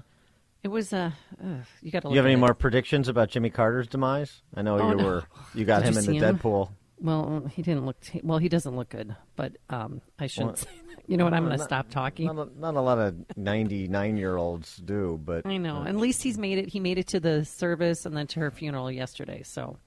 it 0.64 0.68
was 0.70 0.94
uh, 0.94 1.11
uh, 1.44 1.48
you 1.82 1.91
got 1.91 2.03
to. 2.03 2.10
You 2.10 2.18
have 2.18 2.26
any 2.26 2.36
more 2.36 2.53
predictions 2.53 3.07
about 3.10 3.30
Jimmy 3.30 3.49
Carter's 3.49 3.88
demise? 3.88 4.41
I 4.56 4.61
know 4.61 4.80
Oh, 4.80 4.90
you 4.91 4.95
no. 4.95 5.03
were. 5.06 5.24
You 5.53 5.65
got 5.65 5.84
him 5.84 5.94
you 5.94 5.99
in 5.99 6.06
the 6.06 6.14
him? 6.14 6.38
Deadpool. 6.38 6.70
Well, 7.02 7.45
he 7.52 7.61
didn't 7.61 7.86
look. 7.86 7.99
T- 7.99 8.22
well, 8.24 8.38
he 8.38 8.48
doesn't 8.48 8.76
look 8.76 8.90
good, 8.90 9.14
but 9.36 9.57
um, 9.70 10.02
I 10.20 10.28
shouldn't. 10.28 10.48
Well, 10.52 10.56
say 10.57 10.70
that. 10.95 11.03
You 11.10 11.18
know 11.18 11.26
what? 11.26 11.34
I'm 11.34 11.44
going 11.45 11.57
to 11.57 11.64
stop 11.64 11.90
talking. 11.90 12.28
Not 12.28 12.48
a, 12.48 12.60
not 12.60 12.76
a 12.76 12.80
lot 12.82 12.98
of 12.98 13.15
ninety-nine-year-olds 13.36 14.78
do, 14.78 15.20
but 15.24 15.45
I 15.45 15.57
know. 15.57 15.84
At 15.86 15.95
least 15.98 16.24
he's 16.24 16.38
made 16.38 16.60
it. 16.60 16.70
He 16.70 16.80
made 16.80 16.98
it 16.98 17.07
to 17.07 17.20
the 17.20 17.44
service 17.44 18.06
and 18.06 18.15
then 18.15 18.28
to 18.28 18.40
her 18.40 18.52
funeral 18.52 18.90
yesterday. 18.90 19.44
So 19.44 19.78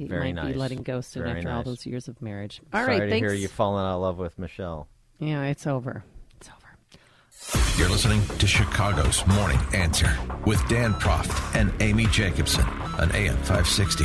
he 0.00 0.06
Very 0.08 0.32
might 0.32 0.42
be 0.42 0.48
nice. 0.48 0.56
letting 0.56 0.82
go 0.82 1.02
soon 1.02 1.24
Very 1.24 1.36
after 1.38 1.50
all 1.50 1.56
nice. 1.56 1.64
those 1.66 1.86
years 1.86 2.08
of 2.08 2.20
marriage. 2.22 2.60
All 2.72 2.80
Sorry 2.80 2.94
right, 2.98 3.04
to 3.04 3.10
thanks. 3.10 3.22
hear 3.30 3.34
you 3.38 3.48
falling 3.48 3.84
out 3.84 3.96
of 3.96 4.00
love 4.00 4.18
with 4.18 4.38
Michelle. 4.38 4.88
Yeah, 5.18 5.44
it's 5.44 5.66
over. 5.66 6.02
it's 6.38 6.48
over. 6.48 7.78
You're 7.78 7.90
listening 7.90 8.22
to 8.38 8.46
Chicago's 8.46 9.26
Morning 9.26 9.60
Answer 9.74 10.10
with 10.46 10.66
Dan 10.68 10.94
Proft 10.94 11.54
and 11.54 11.70
Amy 11.82 12.06
Jacobson 12.06 12.64
on 12.98 13.14
AM 13.14 13.36
560. 13.42 14.04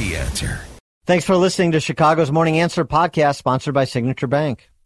The 0.00 0.16
Answer. 0.16 0.60
Thanks 1.06 1.24
for 1.24 1.34
listening 1.36 1.72
to 1.72 1.80
Chicago's 1.80 2.30
Morning 2.30 2.60
Answer 2.60 2.84
podcast 2.84 3.34
sponsored 3.36 3.74
by 3.74 3.84
Signature 3.86 4.28
Bank. 4.28 4.69